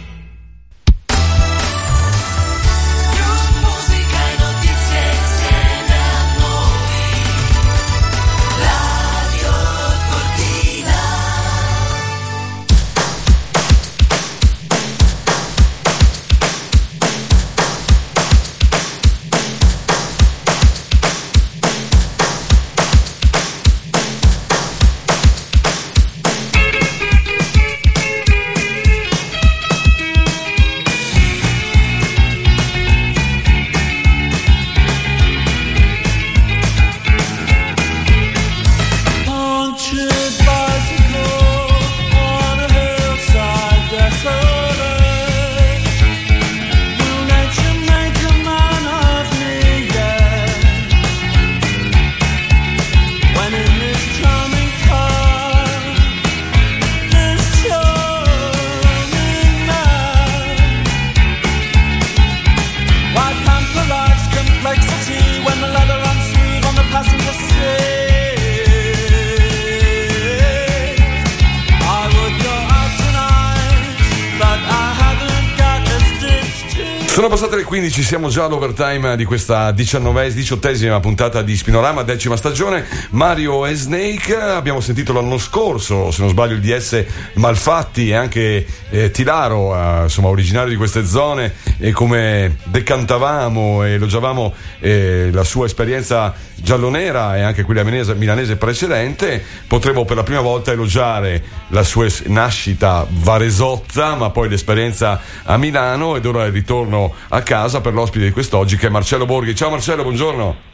15, 77.91 78.03
siamo 78.05 78.28
già 78.28 78.45
all'overtime 78.45 79.16
di 79.16 79.24
questa 79.24 79.72
19 79.72 80.32
diciottesima 80.32 81.01
puntata 81.01 81.43
di 81.43 81.57
Spinorama, 81.57 82.03
decima 82.03 82.36
stagione. 82.36 82.86
Mario 83.11 83.66
e 83.66 83.74
Snake, 83.74 84.36
abbiamo 84.36 84.80
sentito 84.80 85.12
l'anno 85.12 85.38
scorso, 85.38 86.12
se 86.12 86.20
non 86.20 86.30
sbaglio, 86.30 86.55
il 86.55 86.61
DS 86.61 87.05
Malfatti 87.34 88.11
e 88.11 88.14
anche 88.14 88.64
eh, 88.91 89.11
Tilaro, 89.11 89.74
eh, 89.74 90.03
insomma, 90.05 90.28
originario 90.28 90.70
di 90.70 90.76
queste 90.76 91.05
zone, 91.05 91.53
e 91.81 91.93
come 91.93 92.59
decantavamo 92.64 93.85
e 93.85 93.93
elogiavamo 93.93 94.55
eh, 94.81 95.31
la 95.33 95.45
sua 95.45 95.66
esperienza 95.66 96.35
giallonera 96.55 97.39
e 97.39 97.41
anche 97.41 97.62
quella 97.62 97.83
milanese, 97.83 98.14
milanese 98.14 98.57
precedente, 98.57 99.43
potremo 99.66 100.05
per 100.05 100.16
la 100.16 100.22
prima 100.22 100.41
volta 100.41 100.72
elogiare 100.72 101.43
la 101.68 101.83
sua 101.83 102.07
nascita 102.26 103.07
varesotta, 103.09 104.14
ma 104.14 104.31
poi 104.31 104.49
l'esperienza 104.49 105.20
a 105.43 105.57
Milano 105.57 106.16
ed 106.16 106.26
ora 106.26 106.45
il 106.45 106.53
ritorno 106.53 107.14
a 107.28 107.43
casa 107.43 107.81
per 107.81 107.95
l'ospite 107.95 108.26
di 108.26 108.31
quest'oggi 108.31 108.76
che 108.76 108.87
è 108.87 108.91
Marcello 108.91 109.24
Borghi. 109.24 109.55
Ciao 109.55 109.70
Marcello, 109.70 110.03
buongiorno. 110.03 110.69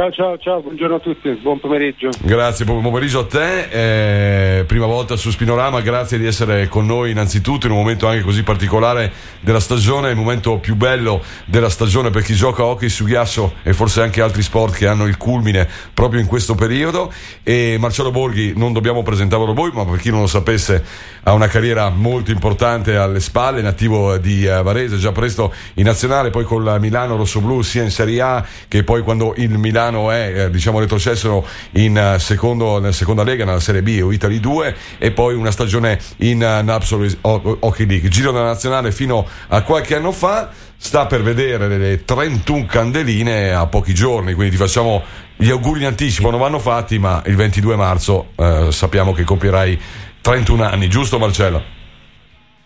Ciao 0.00 0.10
ciao 0.10 0.38
ciao, 0.38 0.62
buongiorno 0.62 0.94
a 0.94 0.98
tutti, 0.98 1.28
buon 1.42 1.60
pomeriggio. 1.60 2.08
Grazie, 2.22 2.64
buon 2.64 2.80
pomeriggio 2.80 3.18
a 3.18 3.26
te. 3.26 4.60
Eh, 4.60 4.64
prima 4.64 4.86
volta 4.86 5.14
su 5.14 5.30
Spinorama, 5.30 5.82
grazie 5.82 6.16
di 6.16 6.24
essere 6.24 6.68
con 6.68 6.86
noi 6.86 7.10
innanzitutto 7.10 7.66
in 7.66 7.72
un 7.72 7.80
momento 7.80 8.08
anche 8.08 8.22
così 8.22 8.42
particolare 8.42 9.12
della 9.40 9.60
stagione, 9.60 10.08
il 10.08 10.16
momento 10.16 10.56
più 10.56 10.74
bello 10.74 11.22
della 11.44 11.68
stagione 11.68 12.08
per 12.08 12.22
chi 12.22 12.32
gioca 12.32 12.64
hockey 12.64 12.88
su 12.88 13.04
ghiaccio 13.04 13.56
e 13.62 13.74
forse 13.74 14.00
anche 14.00 14.22
altri 14.22 14.40
sport 14.40 14.74
che 14.74 14.86
hanno 14.86 15.06
il 15.06 15.18
culmine 15.18 15.68
proprio 15.92 16.18
in 16.18 16.26
questo 16.26 16.54
periodo. 16.54 17.12
E 17.42 17.76
Marcello 17.78 18.10
Borghi, 18.10 18.54
non 18.56 18.72
dobbiamo 18.72 19.02
presentarlo 19.02 19.52
voi, 19.52 19.70
ma 19.74 19.84
per 19.84 19.98
chi 19.98 20.08
non 20.08 20.20
lo 20.20 20.26
sapesse, 20.26 20.82
ha 21.24 21.34
una 21.34 21.48
carriera 21.48 21.90
molto 21.90 22.30
importante 22.30 22.96
alle 22.96 23.20
spalle, 23.20 23.60
nativo 23.60 24.16
di 24.16 24.46
eh, 24.46 24.62
Varese, 24.62 24.96
già 24.96 25.12
presto 25.12 25.52
in 25.74 25.84
nazionale, 25.84 26.30
poi 26.30 26.44
con 26.44 26.64
la 26.64 26.78
Milano 26.78 27.16
Rossoblu 27.16 27.60
sia 27.60 27.82
in 27.82 27.90
Serie 27.90 28.22
A 28.22 28.46
che 28.66 28.82
poi 28.82 29.02
quando 29.02 29.34
il 29.36 29.58
Milano 29.58 29.89
è 30.10 30.44
eh, 30.44 30.50
diciamo 30.50 30.78
retrocesso 30.78 31.46
in 31.72 31.96
eh, 31.96 32.18
secondo, 32.18 32.78
nella 32.78 32.92
seconda 32.92 33.24
lega, 33.24 33.44
nella 33.44 33.60
Serie 33.60 33.82
B 33.82 34.00
o 34.02 34.12
Italy 34.12 34.40
2 34.40 34.76
e 34.98 35.10
poi 35.10 35.34
una 35.34 35.50
stagione 35.50 35.98
in 36.18 36.38
Napsol 36.38 37.18
Ho- 37.22 37.56
Hockey 37.60 37.86
League. 37.86 38.08
Giro 38.08 38.32
della 38.32 38.44
nazionale 38.44 38.92
fino 38.92 39.26
a 39.48 39.62
qualche 39.62 39.96
anno 39.96 40.12
fa 40.12 40.50
sta 40.76 41.06
per 41.06 41.22
vedere 41.22 41.68
le 41.68 42.04
31 42.04 42.66
candeline 42.66 43.52
a 43.52 43.66
pochi 43.66 43.92
giorni, 43.92 44.32
quindi 44.34 44.52
ti 44.52 44.62
facciamo 44.62 45.02
gli 45.36 45.50
auguri 45.50 45.80
in 45.80 45.86
anticipo, 45.86 46.30
non 46.30 46.40
vanno 46.40 46.58
fatti, 46.58 46.98
ma 46.98 47.22
il 47.26 47.36
22 47.36 47.76
marzo 47.76 48.28
eh, 48.36 48.68
sappiamo 48.70 49.12
che 49.12 49.24
compierai 49.24 49.78
31 50.20 50.64
anni, 50.64 50.88
giusto 50.88 51.18
Marcello? 51.18 51.79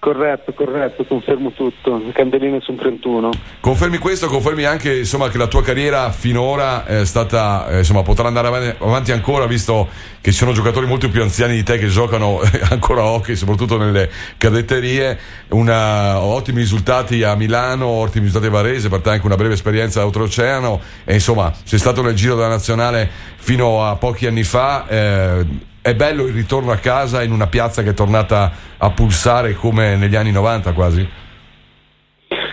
Corretto, 0.04 0.52
corretto, 0.52 1.02
confermo 1.06 1.52
tutto. 1.52 1.98
Candeline 2.12 2.60
sono 2.60 2.76
31. 2.76 3.30
Confermi 3.60 3.96
questo, 3.96 4.26
confermi 4.26 4.64
anche 4.64 4.98
insomma, 4.98 5.30
che 5.30 5.38
la 5.38 5.46
tua 5.46 5.62
carriera 5.62 6.10
finora 6.10 6.84
è 6.84 7.06
stata, 7.06 7.68
eh, 7.70 7.78
insomma, 7.78 8.02
potrà 8.02 8.28
andare 8.28 8.76
avanti, 8.80 9.12
ancora, 9.12 9.46
visto 9.46 9.88
che 10.20 10.30
ci 10.30 10.36
sono 10.36 10.52
giocatori 10.52 10.84
molto 10.84 11.08
più 11.08 11.22
anziani 11.22 11.54
di 11.54 11.62
te 11.62 11.78
che 11.78 11.86
giocano 11.86 12.42
ancora 12.68 13.00
a 13.00 13.06
hockey, 13.12 13.34
soprattutto 13.34 13.78
nelle 13.78 14.10
cadetterie. 14.36 15.18
Una, 15.48 16.20
ottimi 16.20 16.58
risultati 16.58 17.22
a 17.22 17.34
Milano, 17.34 17.86
ottimi 17.86 18.26
risultati 18.26 18.52
a 18.52 18.54
Varese, 18.54 18.90
per 18.90 19.00
te 19.00 19.08
anche 19.08 19.24
una 19.24 19.36
breve 19.36 19.54
esperienza 19.54 20.04
oltreoceano. 20.04 20.82
E 21.04 21.14
insomma, 21.14 21.50
sei 21.62 21.78
stato 21.78 22.02
nel 22.02 22.14
giro 22.14 22.34
della 22.34 22.48
nazionale 22.48 23.08
fino 23.36 23.82
a 23.82 23.96
pochi 23.96 24.26
anni 24.26 24.42
fa. 24.42 24.86
Eh, 24.86 25.72
è 25.84 25.94
bello 25.94 26.24
il 26.24 26.32
ritorno 26.32 26.72
a 26.72 26.76
casa 26.76 27.22
in 27.22 27.30
una 27.30 27.46
piazza 27.46 27.82
che 27.82 27.90
è 27.90 27.94
tornata 27.94 28.50
a 28.78 28.90
pulsare 28.92 29.52
come 29.52 29.96
negli 29.96 30.16
anni 30.16 30.32
90 30.32 30.72
quasi? 30.72 31.06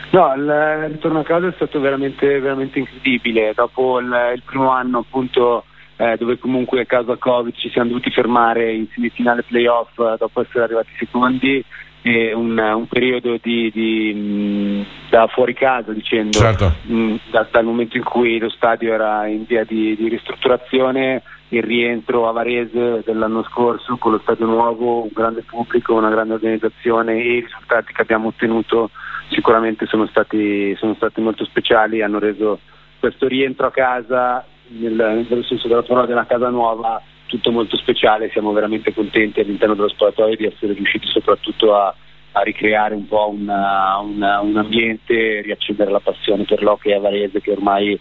No, 0.09 0.33
il 0.35 0.89
ritorno 0.89 1.19
a 1.19 1.23
casa 1.23 1.47
è 1.47 1.53
stato 1.55 1.79
veramente, 1.79 2.41
veramente 2.41 2.79
incredibile. 2.79 3.53
Dopo 3.55 3.99
il, 3.99 4.13
il 4.35 4.41
primo 4.43 4.69
anno, 4.71 4.97
appunto, 4.97 5.63
eh, 5.95 6.17
dove 6.19 6.37
comunque 6.39 6.81
a 6.81 6.85
causa 6.85 7.15
Covid 7.15 7.55
ci 7.55 7.69
siamo 7.69 7.87
dovuti 7.87 8.11
fermare 8.11 8.73
in 8.73 8.87
semifinale 8.93 9.43
playoff 9.43 9.97
eh, 9.97 10.17
dopo 10.19 10.41
essere 10.41 10.65
arrivati 10.65 10.89
secondi, 10.99 11.63
e 12.01 12.33
un, 12.33 12.57
un 12.57 12.87
periodo 12.87 13.37
di, 13.41 13.71
di, 13.73 14.13
mh, 14.13 15.09
da 15.09 15.27
fuori 15.27 15.53
casa, 15.53 15.93
dicendo, 15.93 16.37
Certo. 16.37 16.73
mh, 16.81 17.15
da- 17.29 17.47
dal 17.49 17.63
momento 17.63 17.95
in 17.95 18.03
cui 18.03 18.39
lo 18.39 18.49
stadio 18.49 18.93
era 18.93 19.25
in 19.27 19.45
via 19.45 19.63
di, 19.63 19.95
di 19.95 20.09
ristrutturazione, 20.09 21.21
il 21.53 21.63
rientro 21.63 22.27
a 22.27 22.31
Varese 22.31 23.01
dell'anno 23.05 23.43
scorso 23.43 23.97
con 23.97 24.13
lo 24.13 24.19
stadio 24.19 24.45
nuovo, 24.45 25.03
un 25.03 25.09
grande 25.13 25.41
pubblico, 25.41 25.93
una 25.93 26.09
grande 26.09 26.33
organizzazione 26.35 27.13
e 27.13 27.35
i 27.37 27.39
risultati 27.41 27.91
che 27.91 28.01
abbiamo 28.01 28.29
ottenuto 28.29 28.89
sicuramente 29.29 29.85
sono 29.85 30.07
stati, 30.07 30.75
sono 30.77 30.93
stati 30.95 31.19
molto 31.19 31.43
speciali, 31.45 32.01
hanno 32.01 32.19
reso 32.19 32.59
questo 32.99 33.27
rientro 33.27 33.67
a 33.67 33.71
casa, 33.71 34.45
nel, 34.67 35.25
nel 35.29 35.45
senso 35.45 35.67
della 35.67 35.83
parola 35.83 36.05
della 36.05 36.25
casa 36.25 36.49
nuova, 36.49 37.01
tutto 37.25 37.51
molto 37.51 37.75
speciale, 37.77 38.29
siamo 38.31 38.53
veramente 38.53 38.93
contenti 38.93 39.41
all'interno 39.41 39.75
dello 39.75 39.89
spogliatoio 39.89 40.35
di 40.35 40.45
essere 40.45 40.73
riusciti 40.73 41.07
soprattutto 41.07 41.75
a, 41.75 41.93
a 42.33 42.41
ricreare 42.41 42.95
un 42.95 43.07
po' 43.07 43.29
una- 43.29 43.97
una- 43.99 44.39
un 44.39 44.55
ambiente, 44.55 45.41
riaccendere 45.41 45.91
la 45.91 45.99
passione 45.99 46.43
per 46.43 46.61
l'hockey 46.61 46.93
a 46.93 46.99
Varese 46.99 47.41
che 47.41 47.51
ormai 47.51 47.99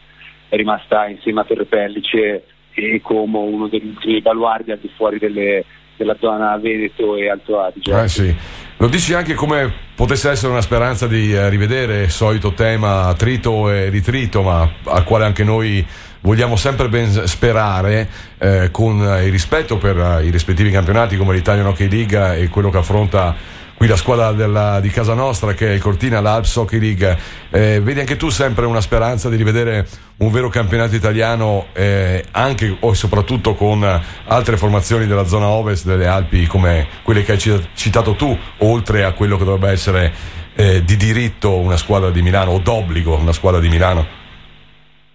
è 0.48 0.57
rimasta 0.57 1.09
insieme 1.09 1.40
a 1.40 1.44
Torre 1.44 1.64
Pellice 1.64 2.44
e 2.81 3.01
come 3.03 3.39
uno 3.39 3.68
degli 3.68 3.87
ultimi 3.87 4.20
baluardi 4.20 4.72
al 4.72 4.78
di 4.81 4.91
fuori 4.97 5.18
delle- 5.18 5.64
della 5.97 6.16
zona 6.18 6.57
Veneto 6.57 7.16
e 7.16 7.28
Alto 7.28 7.61
Adige. 7.61 8.03
Eh 8.03 8.09
sì. 8.09 8.35
Lo 8.78 8.89
dici 8.89 9.12
anche 9.12 9.35
come 9.35 9.70
potesse 9.95 10.31
essere 10.31 10.51
una 10.51 10.62
speranza 10.62 11.07
di 11.07 11.35
eh, 11.35 11.51
rivedere 11.51 12.05
il 12.05 12.11
solito 12.11 12.55
tema 12.55 13.12
trito 13.14 13.70
e 13.70 13.91
ritrito, 13.91 14.41
ma 14.41 14.66
al 14.85 15.05
quale 15.05 15.26
anche 15.26 15.45
noi 15.45 15.87
vogliamo 16.22 16.57
sempre 16.57 16.89
ben 16.89 17.07
sperare, 17.26 18.09
eh, 18.39 18.70
con 18.70 18.97
il 18.97 19.31
rispetto 19.31 19.76
per 19.76 19.99
eh, 19.99 20.24
i 20.24 20.31
rispettivi 20.31 20.70
campionati 20.70 21.18
come 21.18 21.35
l'Italian 21.35 21.66
Hockey 21.66 21.91
League 21.91 22.39
e 22.39 22.49
quello 22.49 22.70
che 22.70 22.78
affronta 22.78 23.37
qui 23.81 23.89
la 23.89 23.97
squadra 23.97 24.33
della- 24.33 24.78
di 24.78 24.91
casa 24.91 25.14
nostra 25.14 25.55
che 25.55 25.68
è 25.68 25.72
il 25.72 25.81
Cortina, 25.81 26.20
l'Alps 26.20 26.55
Hockey 26.57 26.78
League. 26.78 27.18
Eh, 27.49 27.81
vedi 27.83 28.01
anche 28.01 28.18
tu 28.18 28.28
sempre 28.28 28.66
una 28.66 28.83
speranza 28.83 29.31
di 29.31 29.37
rivedere 29.37 29.89
un 30.18 30.31
vero 30.31 30.51
campionato 30.51 30.95
italiano 30.95 31.68
eh, 31.72 32.22
anche 32.33 32.76
o 32.78 32.93
soprattutto 32.93 33.55
con 33.55 33.83
altre 34.26 34.59
formazioni 34.59 35.07
della 35.07 35.24
zona 35.24 35.47
ovest 35.47 35.87
delle 35.87 36.07
Alpi 36.07 36.47
come 36.47 36.89
quelle 37.03 37.22
che 37.22 37.33
hai 37.33 37.39
ci- 37.39 37.68
citato 37.72 38.16
tu, 38.16 38.37
oltre 38.59 39.03
a 39.03 39.12
quello 39.12 39.39
che 39.39 39.45
dovrebbe 39.45 39.70
essere 39.72 40.12
eh, 40.57 40.85
di 40.85 40.97
diritto 40.99 41.57
una 41.57 41.78
squadra 41.78 42.11
di 42.11 42.20
Milano 42.20 42.51
o 42.51 42.59
d'obbligo 42.59 43.16
una 43.16 43.33
squadra 43.33 43.61
di 43.61 43.70
Milano. 43.70 44.18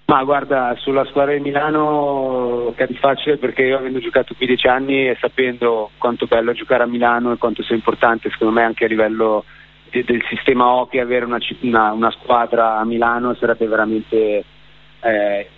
Ma 0.08 0.24
guarda, 0.24 0.76
sulla 0.78 1.03
squadra 1.06 1.34
di 1.34 1.39
Milano 1.39 2.72
cadi 2.76 2.93
facile 2.95 3.38
perché 3.38 3.64
io 3.64 3.78
avendo 3.78 3.97
giocato 3.99 4.36
qui 4.36 4.45
dieci 4.45 4.68
anni 4.68 5.08
e 5.10 5.18
sapendo 5.20 5.89
quanto 5.97 6.28
bello 6.28 6.53
giocare 6.53 6.84
a 6.84 6.88
Milano 6.88 7.32
e 7.32 7.38
quanto 7.38 7.64
sia 7.64 7.74
importante 7.76 8.30
secondo 8.30 8.53
me 8.53 8.62
anche 8.62 8.86
a 8.86 8.88
livello 8.88 9.45
de- 9.89 10.03
del 10.03 10.24
sistema 10.30 10.68
hockey 10.68 10.99
avere 10.99 11.26
una, 11.26 11.39
una- 11.62 11.91
una 11.93 12.12
squadra 12.12 12.78
a 12.78 12.86
Milano 12.86 13.34
sarebbe 13.34 13.66
veramente 13.66 14.43
eh, 15.01 15.49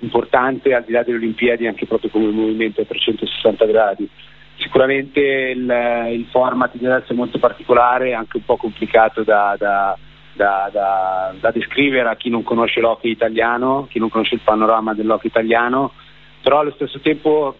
importante 0.00 0.74
al 0.74 0.84
di 0.84 0.92
là 0.92 1.02
delle 1.02 1.16
Olimpiadi 1.16 1.66
anche 1.66 1.86
proprio 1.86 2.10
come 2.10 2.26
movimento 2.30 2.82
a 2.82 2.84
360 2.84 3.64
gradi. 3.64 4.06
Sicuramente 4.56 5.20
il, 5.20 6.08
il 6.12 6.26
format 6.30 6.76
deve 6.76 6.96
essere 6.96 7.14
molto 7.14 7.38
particolare, 7.38 8.12
anche 8.12 8.36
un 8.36 8.44
po' 8.44 8.56
complicato 8.58 9.22
da, 9.22 9.56
da- 9.58 9.96
da- 10.34 10.68
da- 10.72 11.34
da 11.38 11.50
descrivere 11.50 12.08
a 12.08 12.16
chi 12.16 12.28
non 12.28 12.42
conosce 12.42 12.80
l'hockey 12.80 13.10
italiano, 13.10 13.86
chi 13.88 13.98
non 13.98 14.08
conosce 14.08 14.34
il 14.34 14.40
panorama 14.44 14.94
dell'hockey 14.94 15.30
italiano, 15.30 15.92
però 16.42 16.60
allo 16.60 16.72
stesso 16.72 17.00
tempo 17.00 17.56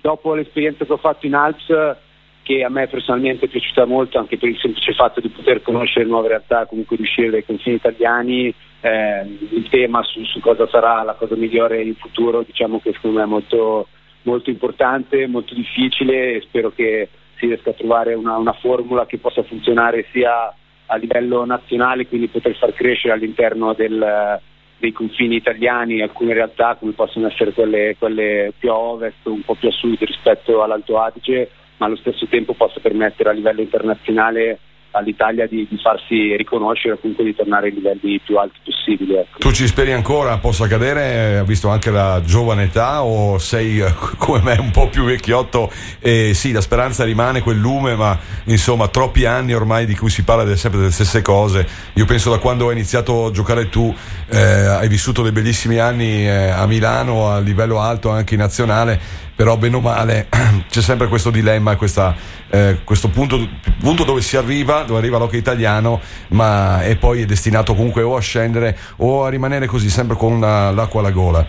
dopo 0.00 0.34
l'esperienza 0.34 0.84
che 0.84 0.92
ho 0.92 0.98
fatto 0.98 1.26
in 1.26 1.34
Alps 1.34 1.98
che 2.42 2.64
a 2.64 2.68
me 2.68 2.88
personalmente 2.88 3.46
è 3.46 3.48
piaciuta 3.48 3.84
molto 3.84 4.18
anche 4.18 4.36
per 4.36 4.48
il 4.48 4.58
semplice 4.58 4.94
fatto 4.94 5.20
di 5.20 5.28
poter 5.28 5.62
conoscere 5.62 6.06
nuove 6.06 6.28
realtà, 6.28 6.66
comunque 6.66 6.96
di 6.96 7.02
uscire 7.02 7.30
dai 7.30 7.44
confini 7.44 7.76
italiani, 7.76 8.52
eh, 8.80 9.38
il 9.50 9.68
tema 9.68 10.02
su, 10.02 10.24
su 10.24 10.40
cosa 10.40 10.66
sarà 10.68 11.02
la 11.02 11.14
cosa 11.14 11.36
migliore 11.36 11.82
in 11.82 11.94
futuro 11.94 12.42
diciamo 12.42 12.80
che 12.80 12.92
secondo 12.92 13.18
me 13.18 13.24
è 13.24 13.28
molto, 13.28 13.88
molto 14.22 14.50
importante, 14.50 15.26
molto 15.26 15.54
difficile 15.54 16.34
e 16.34 16.40
spero 16.40 16.72
che 16.74 17.08
si 17.36 17.46
riesca 17.46 17.70
a 17.70 17.74
trovare 17.74 18.14
una, 18.14 18.36
una 18.36 18.54
formula 18.54 19.06
che 19.06 19.18
possa 19.18 19.42
funzionare 19.42 20.06
sia 20.10 20.52
a 20.90 20.96
livello 20.96 21.44
nazionale, 21.44 22.06
quindi 22.06 22.26
poter 22.26 22.56
far 22.56 22.74
crescere 22.74 23.14
all'interno 23.14 23.74
del, 23.74 24.40
dei 24.76 24.92
confini 24.92 25.36
italiani 25.36 26.02
alcune 26.02 26.34
realtà 26.34 26.74
come 26.74 26.92
possono 26.92 27.28
essere 27.28 27.52
quelle, 27.52 27.94
quelle 27.96 28.52
più 28.58 28.70
a 28.70 28.76
ovest, 28.76 29.24
un 29.26 29.42
po' 29.42 29.54
più 29.54 29.68
a 29.68 29.72
sud 29.72 29.98
rispetto 30.00 30.62
all'Alto 30.62 30.98
Adige, 30.98 31.50
ma 31.76 31.86
allo 31.86 31.96
stesso 31.96 32.26
tempo 32.26 32.54
possa 32.54 32.80
permettere 32.80 33.30
a 33.30 33.32
livello 33.32 33.60
internazionale 33.60 34.58
all'Italia 34.92 35.46
di, 35.46 35.66
di 35.68 35.78
farsi 35.78 36.36
riconoscere 36.36 36.98
comunque 36.98 37.24
di 37.24 37.34
tornare 37.34 37.68
ai 37.68 37.74
livelli 37.74 38.20
più 38.24 38.36
alti 38.36 38.58
possibili. 38.64 39.14
Ecco. 39.14 39.38
Tu 39.38 39.52
ci 39.52 39.66
speri 39.66 39.92
ancora 39.92 40.38
possa 40.38 40.64
accadere, 40.64 41.42
visto 41.46 41.68
anche 41.68 41.90
la 41.90 42.20
giovane 42.24 42.64
età, 42.64 43.02
o 43.02 43.38
sei 43.38 43.80
eh, 43.80 43.92
come 44.18 44.40
me 44.42 44.56
un 44.58 44.70
po' 44.70 44.88
più 44.88 45.04
vecchiotto? 45.04 45.70
E 46.00 46.32
sì, 46.34 46.52
la 46.52 46.60
speranza 46.60 47.04
rimane 47.04 47.40
quel 47.40 47.58
lume, 47.58 47.94
ma 47.94 48.18
insomma, 48.44 48.88
troppi 48.88 49.24
anni 49.24 49.52
ormai 49.52 49.86
di 49.86 49.96
cui 49.96 50.10
si 50.10 50.24
parla 50.24 50.56
sempre 50.56 50.80
delle 50.80 50.92
stesse 50.92 51.22
cose. 51.22 51.66
Io 51.94 52.04
penso 52.04 52.30
da 52.30 52.38
quando 52.38 52.68
hai 52.68 52.74
iniziato 52.74 53.26
a 53.26 53.30
giocare 53.30 53.68
tu, 53.68 53.94
eh, 54.28 54.38
hai 54.38 54.88
vissuto 54.88 55.22
dei 55.22 55.32
bellissimi 55.32 55.78
anni 55.78 56.26
eh, 56.26 56.48
a 56.48 56.66
Milano 56.66 57.28
a 57.28 57.38
livello 57.38 57.80
alto, 57.80 58.10
anche 58.10 58.34
in 58.34 58.40
nazionale, 58.40 59.28
però 59.40 59.56
bene 59.56 59.76
o 59.76 59.80
male 59.80 60.26
c'è 60.68 60.82
sempre 60.82 61.06
questo 61.06 61.30
dilemma, 61.30 61.74
questa, 61.76 62.14
eh, 62.50 62.80
questo 62.84 63.08
punto, 63.08 63.38
punto 63.80 64.04
dove 64.04 64.20
si 64.20 64.36
arriva, 64.36 64.82
dove 64.82 64.98
arriva 64.98 65.16
l'hockey 65.16 65.38
italiano, 65.38 65.98
ma 66.32 66.82
e 66.82 66.96
poi 66.96 67.22
è 67.22 67.24
destinato 67.24 67.72
comunque 67.72 68.02
o 68.02 68.16
a 68.16 68.20
scendere 68.20 68.76
o 68.98 69.24
a 69.24 69.30
rimanere 69.30 69.64
così 69.64 69.88
sempre 69.88 70.14
con 70.14 70.32
una- 70.32 70.70
l'acqua 70.72 71.00
alla 71.00 71.10
gola. 71.10 71.46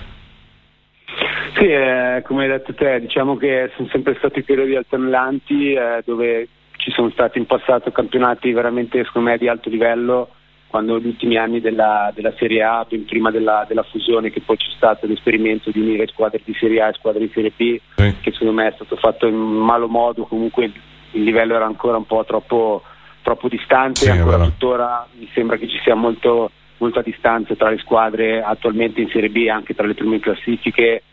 Sì, 1.58 1.66
eh, 1.66 2.24
come 2.26 2.44
hai 2.44 2.50
detto 2.50 2.74
te, 2.74 3.02
diciamo 3.02 3.36
che 3.36 3.70
sono 3.76 3.89
sempre 3.92 4.16
stati 4.20 4.42
periodi 4.44 4.78
alternanti 4.78 5.74
eh, 5.74 6.02
dove 6.06 6.48
ci 6.78 6.92
sono 6.92 7.10
stati 7.10 7.39
in 7.39 7.46
passato 7.46 7.92
campionati 7.92 8.54
veramente 8.54 9.04
secondo 9.04 9.32
me 9.32 9.38
di 9.38 9.50
alto 9.50 9.70
livello, 9.70 10.30
quando 10.72 10.95
negli 10.95 11.07
ultimi 11.07 11.36
anni 11.36 11.59
della, 11.59 12.11
della 12.15 12.34
Serie 12.38 12.63
A, 12.63 12.86
ben 12.88 13.03
prima 13.03 13.30
della, 13.30 13.65
della 13.67 13.84
fusione 13.84 14.32
che 14.32 14.39
poi 14.39 14.55
c'è 14.55 14.69
stato 14.74 15.05
l'esperimento 15.05 15.69
di 15.69 15.82
unire 15.82 16.07
squadre 16.07 16.41
di 16.43 16.55
Serie 16.57 16.82
A 16.82 16.88
e 16.88 16.93
squadre 16.93 17.19
di 17.19 17.32
Serie 17.34 17.51
B, 17.53 17.78
che 18.22 18.32
secondo 18.32 18.53
me 18.53 18.69
è 18.69 18.72
stato 18.74 18.95
fatto 18.95 19.28
in 19.28 19.36
malo 19.36 19.89
modo, 19.89 20.24
comunque 20.24 20.72
il 21.11 21.24
livello 21.24 21.55
era 21.55 21.65
ancora 21.65 21.97
un 21.97 22.05
po' 22.05 22.24
troppo, 22.24 22.84
troppo 23.22 23.49
distante, 23.49 24.05
Sì, 24.05 24.09
ancora 24.09 24.38
tuttora 24.45 25.05
mi 25.19 25.30
sembra 25.34 25.57
che 25.57 25.67
ci 25.67 25.78
sia 25.84 25.93
molto, 25.93 26.49
molta 26.78 27.01
distanza 27.01 27.53
tra 27.55 27.69
le 27.69 27.78
squadre 27.80 28.41
attualmente 28.41 29.01
in 29.01 29.09
Serie 29.09 29.30
B, 29.30 29.47
anche 29.51 29.76
tra 29.76 29.86
le 29.86 29.93
prime 29.93 30.22
classifiche 30.22 31.03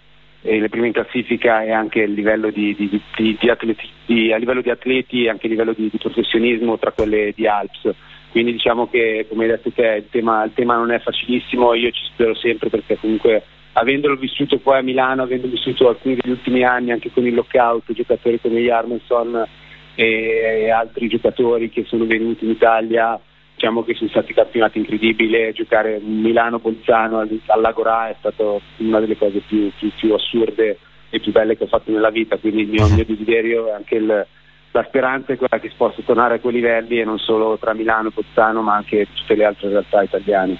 e 0.40 0.61
le 0.61 0.68
prime 0.68 0.86
in 0.86 0.92
classifica 0.92 1.64
e 1.64 1.72
anche 1.72 2.02
il 2.02 2.12
livello 2.12 2.50
di, 2.50 2.76
di- 2.76 3.36
di- 3.36 3.50
atleti, 3.50 4.32
a 4.32 4.36
livello 4.36 4.61
di 4.61 4.70
atleti 4.70 5.24
e 5.24 5.30
anche 5.30 5.46
a 5.46 5.50
livello 5.50 5.72
di 5.76 5.90
professionismo 5.98 6.78
tra 6.78 6.92
quelle 6.92 7.32
di 7.34 7.48
Alps. 7.48 7.92
Quindi 8.31 8.53
diciamo 8.53 8.89
che 8.89 9.26
come 9.29 9.45
hai 9.45 9.51
detto 9.51 9.70
te 9.70 9.87
il 9.99 10.09
tema, 10.11 10.45
il 10.45 10.53
tema 10.55 10.76
non 10.76 10.91
è 10.91 10.99
facilissimo, 10.99 11.74
io 11.74 11.91
ci 11.91 12.05
spero 12.12 12.35
sempre 12.35 12.68
perché 12.68 12.97
comunque 12.99 13.43
avendolo 13.72 14.16
vissuto 14.16 14.59
poi 14.59 14.79
a 14.79 14.83
Milano, 14.83 15.22
avendo 15.22 15.47
vissuto 15.49 15.89
alcuni 15.89 16.16
degli 16.16 16.33
ultimi 16.33 16.62
anni 16.64 16.91
anche 16.91 17.11
con 17.11 17.26
il 17.26 17.35
lockout, 17.35 17.93
giocatori 17.93 18.41
come 18.41 18.61
Jarmenson 18.61 19.47
e, 19.95 20.05
e 20.05 20.70
altri 20.70 21.09
giocatori 21.09 21.70
che 21.70 21.85
sono 21.87 22.05
venuti 22.05 22.45
in 22.45 22.51
Italia, 22.51 23.18
diciamo 23.55 23.83
che 23.83 23.95
sono 23.95 24.11
stati 24.11 24.35
campionati 24.35 24.79
incredibili, 24.79 25.53
giocare 25.53 25.99
Milano-Bolzano 26.01 27.18
al- 27.18 27.41
all'Agorà 27.47 28.11
è 28.11 28.16
stata 28.18 28.45
una 28.76 29.01
delle 29.01 29.16
cose 29.16 29.41
più, 29.47 29.70
più- 29.79 29.91
più 29.97 30.12
assurde 30.12 30.79
e 31.11 31.20
più 31.20 31.33
belle 31.33 31.57
che 31.57 31.64
ho 31.64 31.68
fatto 31.68 31.91
nella 31.91 32.11
vita, 32.11 32.37
quindi 32.37 32.62
il 32.62 32.68
mio, 32.68 32.87
il 32.87 32.93
mio 32.93 33.05
desiderio 33.05 33.68
è 33.68 33.72
anche 33.72 33.95
il- 33.95 34.26
la 34.73 34.85
speranza 34.87 35.33
è 35.33 35.37
quella 35.37 35.59
che 35.61 35.69
si 35.69 35.75
possa 35.77 36.01
tornare 36.05 36.37
a 36.37 36.39
quei 36.41 36.55
livelli 36.55 37.01
e 37.01 37.05
non 37.05 37.19
solo 37.19 37.57
tra 37.59 37.75
Milano 37.75 38.09
e 38.09 38.12
Bolzano 38.14 38.62
ma 38.62 38.75
anche 38.75 39.07
tutte 39.14 39.35
le 39.35 39.45
altre 39.45 39.69
realtà 39.69 40.03
italiane. 40.03 40.57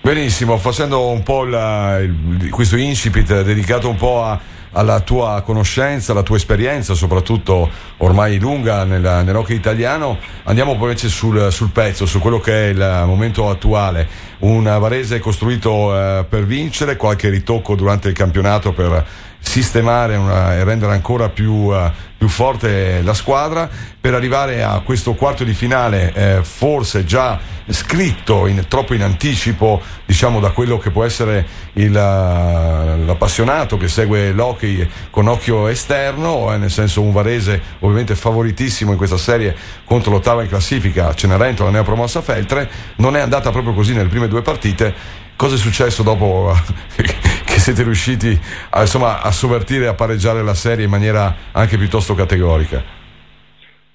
Benissimo, 0.00 0.56
facendo 0.56 1.08
un 1.10 1.22
po' 1.22 1.44
il- 1.44 2.36
il- 2.40 2.50
questo 2.50 2.76
incipit 2.76 3.42
dedicato 3.42 3.88
un 3.88 3.94
po' 3.94 4.24
a- 4.24 4.38
alla 4.74 5.00
tua 5.00 5.42
conoscenza, 5.44 6.10
alla 6.10 6.22
tua 6.24 6.36
esperienza, 6.36 6.94
soprattutto 6.94 7.70
ormai 7.98 8.40
lunga 8.40 8.82
nella- 8.84 9.22
nell'hockey 9.22 9.54
italiano, 9.54 10.18
andiamo 10.44 10.72
poi 10.76 10.88
invece 10.88 11.08
sul, 11.08 11.52
sul 11.52 11.70
pezzo, 11.70 12.04
su 12.04 12.18
quello 12.18 12.40
che 12.40 12.52
è 12.52 12.68
il 12.70 13.02
momento 13.06 13.48
attuale. 13.48 14.08
Un 14.40 14.64
Varese 14.64 15.20
costruito 15.20 15.94
eh, 15.96 16.24
per 16.28 16.44
vincere, 16.46 16.96
qualche 16.96 17.28
ritocco 17.28 17.76
durante 17.76 18.08
il 18.08 18.14
campionato 18.14 18.72
per 18.72 19.06
sistemare 19.38 20.16
una- 20.16 20.54
e 20.54 20.64
rendere 20.64 20.92
ancora 20.92 21.28
più, 21.28 21.70
eh, 21.72 21.90
più 22.22 22.30
forte 22.30 23.02
la 23.02 23.14
squadra. 23.14 23.68
Per 24.00 24.14
arrivare 24.14 24.62
a 24.62 24.80
questo 24.84 25.14
quarto 25.14 25.42
di 25.42 25.54
finale 25.54 26.12
eh, 26.14 26.44
forse 26.44 27.04
già 27.04 27.40
scritto 27.68 28.46
in- 28.46 28.64
troppo 28.68 28.94
in 28.94 29.02
anticipo 29.02 29.80
diciamo 30.04 30.38
da 30.38 30.50
quello 30.50 30.78
che 30.78 30.90
può 30.90 31.04
essere 31.04 31.44
il, 31.74 31.96
eh, 31.96 33.04
l'appassionato 33.04 33.76
che 33.76 33.88
segue 33.88 34.32
l'hockey 34.32 34.88
con 35.10 35.28
occhio 35.28 35.68
esterno 35.68 36.52
eh, 36.52 36.58
nel 36.58 36.70
senso 36.70 37.00
un 37.00 37.12
Varese 37.12 37.60
ovviamente 37.80 38.14
favoritissimo 38.16 38.90
in 38.90 38.96
questa 38.96 39.16
serie 39.16 39.54
contro 39.84 40.12
l'ottava 40.12 40.42
in 40.42 40.48
classifica 40.48 41.14
Cenerentola 41.14 41.70
neopromossa 41.70 42.22
Feltre. 42.22 42.70
Non 42.96 43.16
è 43.16 43.20
andata 43.20 43.50
proprio 43.50 43.74
così 43.74 43.94
nelle 43.94 44.08
prime 44.08 44.28
due 44.28 44.42
partite 44.42 45.20
cosa 45.42 45.56
è 45.56 45.58
successo 45.58 46.04
dopo 46.04 46.52
che 46.94 47.58
siete 47.58 47.82
riusciti 47.82 48.38
a, 48.70 48.82
insomma, 48.82 49.22
a 49.22 49.32
sovvertire 49.32 49.86
e 49.86 49.88
a 49.88 49.94
pareggiare 49.94 50.40
la 50.40 50.54
serie 50.54 50.84
in 50.84 50.90
maniera 50.90 51.34
anche 51.50 51.76
piuttosto 51.76 52.14
categorica? 52.14 52.80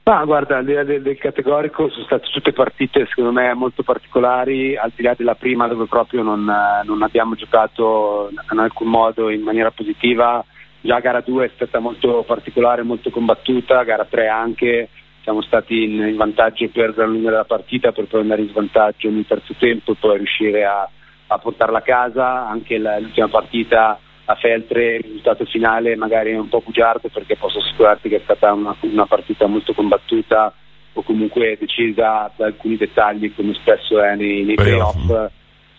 Ma 0.03 0.25
guarda, 0.25 0.57
al 0.57 0.65
di 0.65 0.73
là 0.73 0.83
del, 0.83 1.01
del 1.01 1.17
categorico 1.17 1.89
sono 1.89 2.03
state 2.03 2.27
tutte 2.33 2.51
partite 2.51 3.05
secondo 3.07 3.31
me 3.31 3.53
molto 3.53 3.81
particolari, 3.83 4.75
al 4.75 4.91
di 4.93 5.03
là 5.03 5.13
della 5.17 5.35
prima 5.35 5.67
dove 5.67 5.85
proprio 5.85 6.21
non, 6.21 6.51
non 6.83 7.01
abbiamo 7.01 7.35
giocato 7.35 8.29
in 8.51 8.59
alcun 8.59 8.89
modo 8.89 9.29
in 9.29 9.41
maniera 9.41 9.71
positiva, 9.71 10.43
già 10.81 10.99
gara 10.99 11.21
2 11.21 11.45
è 11.45 11.51
stata 11.55 11.79
molto 11.79 12.25
particolare, 12.27 12.83
molto 12.83 13.09
combattuta, 13.09 13.83
gara 13.83 14.03
3 14.03 14.27
anche, 14.27 14.89
siamo 15.23 15.41
stati 15.41 15.83
in, 15.83 16.07
in 16.07 16.17
vantaggio 16.17 16.67
per 16.67 16.93
gran 16.93 17.09
lunga 17.09 17.29
della 17.29 17.45
partita 17.45 17.93
per 17.93 18.03
poi 18.07 18.19
andare 18.19 18.41
in 18.41 18.49
svantaggio 18.49 19.09
nel 19.09 19.25
terzo 19.25 19.53
tempo 19.57 19.93
e 19.93 19.95
poi 19.97 20.17
riuscire 20.17 20.65
a, 20.65 20.89
a 21.27 21.37
portarla 21.37 21.79
a 21.79 21.81
casa, 21.81 22.47
anche 22.47 22.77
la- 22.77 22.99
l'ultima 22.99 23.27
partita 23.27 23.99
a 24.29 24.35
Feltre 24.35 24.95
il 24.95 25.03
risultato 25.03 25.45
finale 25.45 25.95
magari 25.95 26.31
è 26.31 26.37
un 26.37 26.49
po' 26.49 26.61
bugiardo 26.63 27.07
perché 27.07 27.37
posso 27.37 27.59
assicurarti 27.59 28.09
che 28.09 28.17
è 28.17 28.21
stata 28.23 28.51
una, 28.51 28.75
una 28.81 29.05
partita 29.05 29.47
molto 29.47 29.73
combattuta 29.73 30.53
o 30.93 31.01
comunque 31.01 31.57
decisa 31.57 32.29
da 32.35 32.45
alcuni 32.45 32.75
dettagli 32.75 33.33
come 33.33 33.53
spesso 33.53 34.01
è 34.01 34.15
nei, 34.15 34.43
nei 34.43 34.55
playoff. 34.55 35.31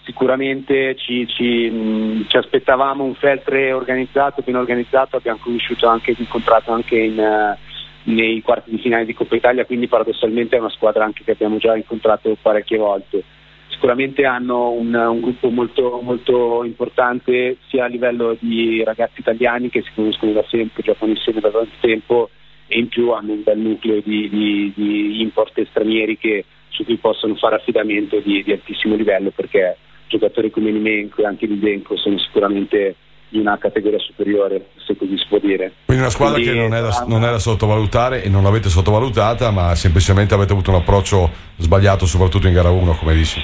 Sicuramente 0.04 0.96
ci, 0.96 1.26
ci, 1.28 1.68
mh, 1.68 2.28
ci 2.28 2.38
aspettavamo 2.38 3.04
un 3.04 3.14
Feltre 3.14 3.72
organizzato, 3.72 4.40
ben 4.42 4.56
organizzato, 4.56 5.16
abbiamo 5.16 5.40
conosciuto 5.42 5.86
anche, 5.86 6.14
incontrato 6.16 6.72
anche 6.72 6.96
in, 6.96 7.20
eh, 7.20 7.58
nei 8.04 8.40
quarti 8.40 8.70
di 8.70 8.78
finale 8.78 9.04
di 9.04 9.12
Coppa 9.12 9.36
Italia, 9.36 9.66
quindi 9.66 9.86
paradossalmente 9.88 10.56
è 10.56 10.60
una 10.60 10.70
squadra 10.70 11.04
anche 11.04 11.24
che 11.24 11.32
abbiamo 11.32 11.58
già 11.58 11.76
incontrato 11.76 12.34
parecchie 12.40 12.78
volte 12.78 13.22
sicuramente 13.78 14.24
hanno 14.24 14.70
un, 14.70 14.92
un 14.92 15.20
gruppo 15.20 15.50
molto, 15.50 16.00
molto 16.02 16.64
importante 16.64 17.58
sia 17.68 17.84
a 17.84 17.88
livello 17.88 18.36
di 18.40 18.82
ragazzi 18.82 19.20
italiani 19.20 19.70
che 19.70 19.82
si 19.82 19.90
conoscono 19.94 20.32
da 20.32 20.44
sempre, 20.48 20.82
giocano 20.82 21.12
insieme 21.12 21.38
da 21.38 21.50
tanto 21.50 21.70
tempo 21.80 22.28
e 22.66 22.78
in 22.80 22.88
più 22.88 23.12
hanno 23.12 23.32
un 23.32 23.42
bel 23.44 23.58
nucleo 23.58 24.00
di, 24.04 24.28
di- 24.28 24.72
di 24.74 25.22
import 25.22 25.64
stranieri 25.70 26.18
che- 26.18 26.44
su 26.70 26.84
cui 26.84 26.96
possono 26.96 27.36
fare 27.36 27.54
affidamento 27.54 28.18
di, 28.18 28.42
di 28.42 28.52
altissimo 28.52 28.96
livello 28.96 29.30
perché 29.30 29.76
giocatori 30.08 30.50
come 30.50 30.70
Nimenko 30.70 31.22
e 31.22 31.26
anche 31.26 31.46
Lidenko 31.46 31.96
sono 31.96 32.18
sicuramente 32.18 32.96
di 33.28 33.38
una 33.38 33.58
categoria 33.58 33.98
superiore, 33.98 34.70
se 34.86 34.96
così 34.96 35.16
si 35.18 35.26
può 35.28 35.38
dire. 35.38 35.72
Quindi 35.84 36.02
una 36.02 36.10
squadra 36.10 36.36
Quindi, 36.36 36.52
che 36.54 36.58
non 36.58 36.74
è, 36.74 36.80
da, 36.80 37.04
non 37.06 37.24
è 37.24 37.30
da 37.30 37.38
sottovalutare 37.38 38.22
e 38.22 38.28
non 38.28 38.42
l'avete 38.42 38.68
sottovalutata, 38.70 39.50
ma 39.50 39.74
semplicemente 39.74 40.34
avete 40.34 40.52
avuto 40.52 40.70
un 40.70 40.76
approccio 40.76 41.30
sbagliato, 41.56 42.06
soprattutto 42.06 42.46
in 42.46 42.54
gara 42.54 42.70
1, 42.70 42.94
come 42.94 43.14
dici. 43.14 43.38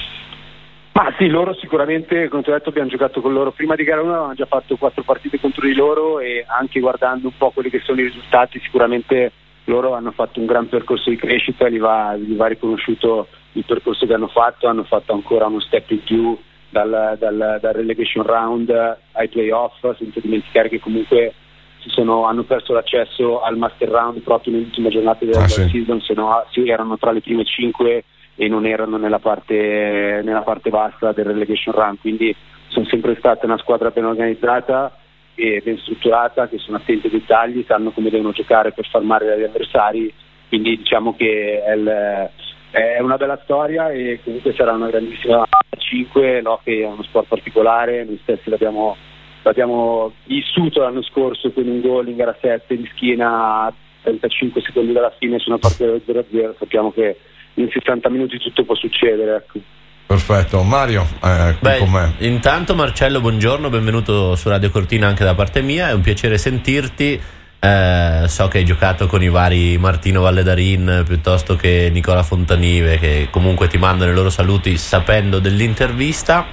Ma 0.97 1.13
sì, 1.17 1.27
loro 1.27 1.53
sicuramente, 1.55 2.29
come 2.29 2.41
ti 2.41 2.49
ho 2.49 2.53
detto, 2.53 2.69
abbiamo 2.69 2.87
giocato 2.87 3.19
con 3.19 3.33
loro 3.33 3.51
prima 3.51 3.75
di 3.75 3.83
gara 3.83 4.01
1, 4.01 4.11
avevamo 4.11 4.33
già 4.33 4.45
fatto 4.45 4.77
quattro 4.77 5.03
partite 5.03 5.41
contro 5.41 5.67
di 5.67 5.73
loro 5.73 6.21
e 6.21 6.45
anche 6.47 6.79
guardando 6.79 7.27
un 7.27 7.33
po' 7.35 7.49
quelli 7.49 7.69
che 7.69 7.79
sono 7.79 7.99
i 7.99 8.05
risultati, 8.05 8.61
sicuramente 8.61 9.29
loro 9.65 9.93
hanno 9.93 10.11
fatto 10.11 10.39
un 10.39 10.45
gran 10.45 10.69
percorso 10.69 11.09
di 11.09 11.17
crescita, 11.17 11.67
gli 11.67 11.79
va, 11.79 12.15
gli 12.15 12.33
va 12.37 12.47
riconosciuto 12.47 13.27
il 13.53 13.65
percorso 13.65 14.05
che 14.05 14.13
hanno 14.13 14.29
fatto, 14.29 14.67
hanno 14.67 14.85
fatto 14.85 15.11
ancora 15.11 15.47
uno 15.47 15.59
step 15.59 15.91
in 15.91 16.01
più 16.01 16.37
dal, 16.69 17.17
dal- 17.19 17.57
dal 17.59 17.73
relegation 17.73 18.23
round 18.25 18.69
ai 19.11 19.27
playoff, 19.27 19.79
senza 19.97 20.21
dimenticare 20.21 20.69
che 20.69 20.79
comunque 20.79 21.33
si 21.81 21.89
sono- 21.89 22.23
hanno 22.23 22.43
perso 22.43 22.71
l'accesso 22.71 23.41
al 23.41 23.57
master 23.57 23.89
round 23.89 24.19
proprio 24.21 24.53
nell'ultima 24.53 24.87
giornata 24.87 25.25
della 25.25 25.43
Ah, 25.43 25.47
sì. 25.49 25.67
season, 25.67 25.99
se 25.99 26.13
no 26.13 26.41
sì, 26.51 26.69
erano 26.69 26.97
tra 26.97 27.11
le 27.11 27.19
prime 27.19 27.43
cinque 27.43 28.05
e 28.35 28.47
non 28.47 28.65
erano 28.65 28.97
nella 28.97 29.19
parte, 29.19 30.21
nella 30.23 30.41
parte 30.41 30.69
bassa 30.69 31.11
del 31.11 31.25
relegation 31.25 31.73
round, 31.73 31.99
quindi 31.99 32.35
sono 32.67 32.85
sempre 32.85 33.15
stata 33.17 33.45
una 33.45 33.57
squadra 33.57 33.89
ben 33.89 34.05
organizzata 34.05 34.97
e 35.35 35.61
ben 35.63 35.77
strutturata, 35.77 36.47
che 36.47 36.57
sono 36.57 36.77
attenti 36.77 37.07
ai 37.07 37.13
dettagli, 37.13 37.63
sanno 37.67 37.91
come 37.91 38.09
devono 38.09 38.31
giocare 38.31 38.71
per 38.71 38.87
far 38.87 39.01
male 39.01 39.31
agli 39.31 39.43
avversari, 39.43 40.13
quindi 40.49 40.77
diciamo 40.77 41.15
che 41.15 41.63
è, 41.63 41.73
il- 41.73 42.29
è 42.71 42.99
una 42.99 43.17
bella 43.17 43.39
storia 43.43 43.89
e 43.89 44.19
comunque 44.23 44.53
sarà 44.53 44.73
una 44.73 44.89
grandissima 44.89 45.45
5, 45.77 46.41
l'hockey 46.41 46.81
è 46.81 46.85
uno 46.85 47.03
sport 47.03 47.27
particolare, 47.27 48.03
noi 48.03 48.19
stessi 48.23 48.49
l'abbiamo, 48.49 48.95
l'abbiamo 49.43 50.13
vissuto 50.25 50.81
l'anno 50.81 51.01
scorso 51.03 51.51
con 51.51 51.67
un 51.67 51.79
gol 51.79 52.07
in 52.09 52.17
gara 52.17 52.35
7 52.39 52.75
di 52.75 52.89
schiena 52.93 53.61
a 53.63 53.73
35 54.01 54.61
secondi 54.61 54.91
dalla 54.91 55.13
fine 55.17 55.39
su 55.39 55.49
una 55.49 55.57
partita 55.57 55.85
del 55.85 56.01
0-0, 56.05 56.55
sappiamo 56.57 56.91
che 56.91 57.17
in 57.55 57.69
60 57.71 58.09
minuti 58.09 58.37
tutto 58.37 58.63
può 58.63 58.75
succedere. 58.75 59.35
Ecco. 59.35 59.59
Perfetto, 60.07 60.61
Mario, 60.61 61.07
eh, 61.23 61.55
qui 61.59 61.69
Beh, 61.69 61.77
con 61.79 61.89
me. 61.89 62.13
intanto 62.19 62.75
Marcello, 62.75 63.21
buongiorno, 63.21 63.69
benvenuto 63.69 64.35
su 64.35 64.49
Radio 64.49 64.69
Cortina 64.69 65.07
anche 65.07 65.23
da 65.23 65.33
parte 65.33 65.61
mia, 65.61 65.89
è 65.89 65.93
un 65.93 66.01
piacere 66.01 66.37
sentirti. 66.37 67.19
Eh, 67.57 68.23
so 68.27 68.47
che 68.47 68.59
hai 68.59 68.65
giocato 68.65 69.07
con 69.07 69.23
i 69.23 69.29
vari 69.29 69.75
Martino 69.79 70.21
Valledarin 70.21 71.03
piuttosto 71.07 71.55
che 71.55 71.89
Nicola 71.91 72.21
Fontanive, 72.21 72.99
che 72.99 73.29
comunque 73.31 73.67
ti 73.67 73.79
mandano 73.79 74.11
i 74.11 74.13
loro 74.13 74.29
saluti 74.29 74.77
sapendo 74.77 75.39
dell'intervista. 75.39 76.45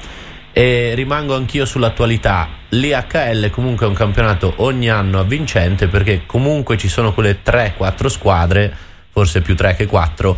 E 0.55 0.93
rimango 0.95 1.35
anch'io 1.35 1.65
sull'attualità. 1.65 2.49
L'IHL 2.71 3.51
comunque 3.51 3.87
è 3.87 3.89
un 3.89 3.95
campionato 3.95 4.55
ogni 4.57 4.91
anno 4.91 5.19
avvincente 5.19 5.89
perché 5.89 6.23
comunque 6.27 6.77
ci 6.77 6.89
sono 6.89 7.13
quelle 7.15 7.39
3-4 7.43 8.07
squadre, 8.07 8.75
forse 9.11 9.41
più 9.41 9.55
3 9.57 9.75
che 9.77 9.87
4, 9.87 10.37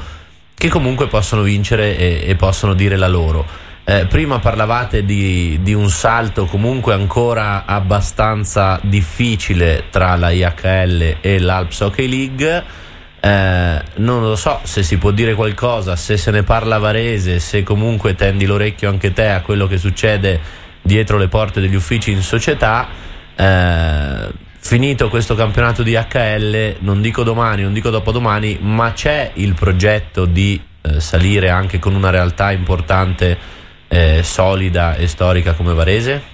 che 0.55 0.69
comunque 0.69 1.09
possono 1.09 1.43
vincere 1.43 1.97
e, 1.97 2.23
e 2.25 2.37
possono 2.37 2.75
dire 2.75 2.97
la 2.97 3.09
loro. 3.09 3.47
Eh, 3.87 4.07
prima 4.07 4.39
parlavate 4.39 5.05
di, 5.05 5.59
di 5.61 5.75
un 5.75 5.91
salto 5.91 6.47
comunque 6.47 6.95
ancora 6.95 7.65
abbastanza 7.67 8.81
difficile 8.83 9.85
tra 9.91 10.17
la 10.17 10.31
IHL 10.31 11.19
e 11.21 11.39
l'Alps 11.39 11.81
Hockey 11.81 12.09
League. 12.09 12.65
Eh, 13.21 13.83
non 13.97 14.23
lo 14.23 14.37
so 14.37 14.61
se 14.63 14.83
si 14.83 14.97
può 14.97 15.11
dire 15.11 15.35
qualcosa, 15.35 15.97
se 15.97 16.17
se 16.17 16.31
ne 16.31 16.43
parla 16.43 16.79
Varese, 16.79 17.41
se 17.41 17.63
comunque 17.63 18.15
tendi 18.15 18.47
l'orecchio 18.47 18.89
anche 18.89 19.13
te 19.13 19.29
a 19.29 19.43
quello 19.43 19.67
che 19.67 19.77
succede 19.77 20.41
dietro 20.81 21.19
le 21.19 21.29
porte 21.29 21.61
degli 21.61 21.75
uffici 21.75 22.11
in 22.11 22.23
società. 22.23 22.89
Eh, 23.37 24.33
finito 24.67 25.11
questo 25.11 25.35
campionato 25.35 25.83
di 25.83 25.93
HL, 25.93 26.77
non 26.79 27.03
dico 27.03 27.23
domani, 27.23 27.63
non 27.63 27.75
dico 27.75 27.91
dopodomani, 27.91 28.57
ma 28.63 28.93
c'è 28.93 29.33
il 29.35 29.55
progetto 29.55 30.25
di 30.25 30.59
eh, 30.81 31.01
salire 31.01 31.51
anche 31.51 31.79
con 31.79 31.95
una 31.95 32.09
realtà 32.09 32.51
importante, 32.51 33.37
eh, 33.89 34.23
solida 34.23 34.97
e 34.97 35.07
storica 35.07 35.53
come 35.53 35.75
Varese? 35.75 36.33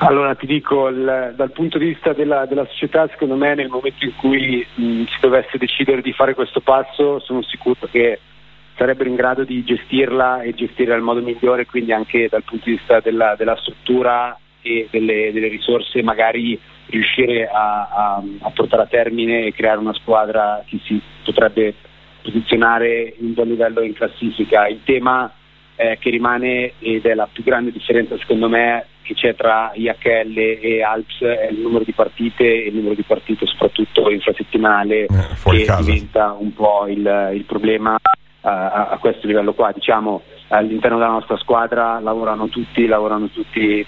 Allora 0.00 0.34
ti 0.34 0.46
dico, 0.46 0.88
il- 0.88 1.32
dal 1.34 1.50
punto 1.50 1.78
di 1.78 1.86
vista 1.86 2.12
della, 2.12 2.44
della 2.44 2.66
società, 2.66 3.08
secondo 3.08 3.36
me 3.36 3.54
nel 3.54 3.68
momento 3.68 4.04
in 4.04 4.14
cui 4.14 4.64
mh, 4.74 5.04
si 5.04 5.16
dovesse 5.20 5.56
decidere 5.56 6.02
di 6.02 6.12
fare 6.12 6.34
questo 6.34 6.60
passo, 6.60 7.20
sono 7.20 7.42
sicuro 7.42 7.88
che 7.90 8.20
sarebbero 8.76 9.08
in 9.08 9.16
grado 9.16 9.44
di 9.44 9.64
gestirla 9.64 10.42
e 10.42 10.52
gestirla 10.52 10.92
nel 10.94 11.02
modo 11.02 11.22
migliore, 11.22 11.64
quindi 11.64 11.90
anche 11.90 12.28
dal 12.30 12.44
punto 12.44 12.66
di 12.66 12.72
vista 12.72 13.00
della, 13.00 13.34
della 13.34 13.56
struttura 13.56 14.38
e 14.60 14.88
delle, 14.90 15.32
delle 15.32 15.48
risorse, 15.48 16.02
magari 16.02 16.60
riuscire 16.90 17.46
a, 17.48 17.88
a- 17.90 18.22
a 18.40 18.50
portare 18.50 18.82
a 18.82 18.86
termine 18.86 19.46
e 19.46 19.52
creare 19.52 19.78
una 19.78 19.94
squadra 19.94 20.62
che 20.66 20.78
si 20.84 21.00
potrebbe 21.24 21.74
posizionare 22.22 23.14
in 23.20 23.34
buon 23.34 23.48
livello 23.48 23.80
in 23.82 23.92
classifica. 23.94 24.66
Il 24.66 24.80
tema 24.84 25.32
eh, 25.76 25.96
che 26.00 26.10
rimane 26.10 26.72
ed 26.80 27.06
è 27.06 27.14
la 27.14 27.28
più 27.30 27.42
grande 27.44 27.70
differenza 27.70 28.16
secondo 28.18 28.48
me 28.48 28.84
che 29.02 29.14
c'è 29.14 29.34
tra 29.34 29.70
IHL 29.72 30.36
e 30.36 30.82
Alps 30.82 31.20
è 31.20 31.48
il 31.50 31.60
numero 31.60 31.84
di 31.84 31.92
partite 31.92 32.44
e 32.44 32.68
il 32.68 32.74
numero 32.74 32.94
di 32.94 33.02
partite 33.02 33.46
soprattutto 33.46 34.10
infrasettimanale 34.10 35.06
fuori 35.34 35.58
che 35.58 35.64
casa. 35.64 35.82
diventa 35.82 36.36
un 36.38 36.52
po' 36.52 36.86
il, 36.88 37.30
il 37.32 37.44
problema 37.44 37.94
eh, 37.96 38.48
a, 38.48 38.88
a 38.90 38.98
questo 38.98 39.26
livello 39.26 39.54
qua. 39.54 39.70
Diciamo 39.72 40.22
all'interno 40.48 40.98
della 40.98 41.10
nostra 41.10 41.36
squadra 41.38 42.00
lavorano 42.00 42.48
tutti, 42.48 42.86
lavorano 42.86 43.28
tutti 43.28 43.86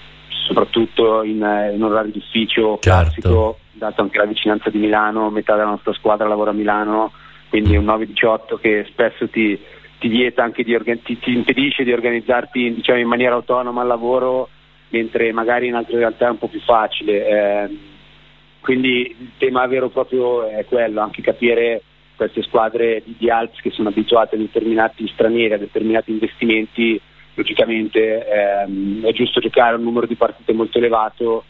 soprattutto 0.51 1.23
in, 1.23 1.41
eh, 1.41 1.73
in 1.73 1.83
orario 1.83 2.11
d'ufficio 2.11 2.77
classico, 2.81 3.59
dato 3.71 4.01
anche 4.01 4.17
la 4.17 4.25
vicinanza 4.25 4.69
di 4.69 4.77
Milano, 4.77 5.29
metà 5.29 5.55
della 5.55 5.69
nostra 5.69 5.93
squadra 5.93 6.27
lavora 6.27 6.51
a 6.51 6.53
Milano, 6.53 7.13
quindi 7.49 7.73
è 7.73 7.77
un 7.77 7.85
9-18 7.85 8.59
che 8.59 8.85
spesso 8.89 9.27
ti, 9.29 9.57
ti 9.99 10.07
vieta 10.07 10.43
anche 10.43 10.63
di 10.63 10.77
ti, 11.03 11.17
ti 11.19 11.33
impedisce 11.33 11.83
di 11.83 11.93
organizzarti 11.93 12.73
diciamo, 12.75 12.99
in 12.99 13.07
maniera 13.07 13.35
autonoma 13.35 13.81
al 13.81 13.87
lavoro, 13.87 14.49
mentre 14.89 15.31
magari 15.31 15.67
in 15.67 15.75
altre 15.75 15.97
realtà 15.97 16.27
è 16.27 16.31
un 16.31 16.37
po' 16.37 16.47
più 16.47 16.61
facile. 16.61 17.27
ehm, 17.27 17.77
quindi 18.59 19.15
il 19.17 19.31
tema 19.37 19.65
vero 19.65 19.89
proprio 19.89 20.47
è 20.47 20.65
quello, 20.65 21.01
anche 21.01 21.21
capire 21.21 21.81
queste 22.15 22.43
squadre 22.43 23.01
di, 23.03 23.15
di 23.17 23.29
Alps 23.31 23.59
che 23.61 23.71
sono 23.71 23.89
abituate 23.89 24.35
a 24.35 24.37
determinati 24.37 25.07
stranieri, 25.07 25.53
a 25.53 25.57
determinati 25.57 26.11
investimenti, 26.11 27.01
logicamente 27.33 28.27
ehm, 28.27 29.05
è 29.05 29.11
giusto 29.13 29.39
giocare 29.39 29.75
un 29.75 29.83
numero 29.83 30.05
di 30.05 30.15
partite 30.15 30.53
molto 30.53 30.77
elevato 30.77 31.43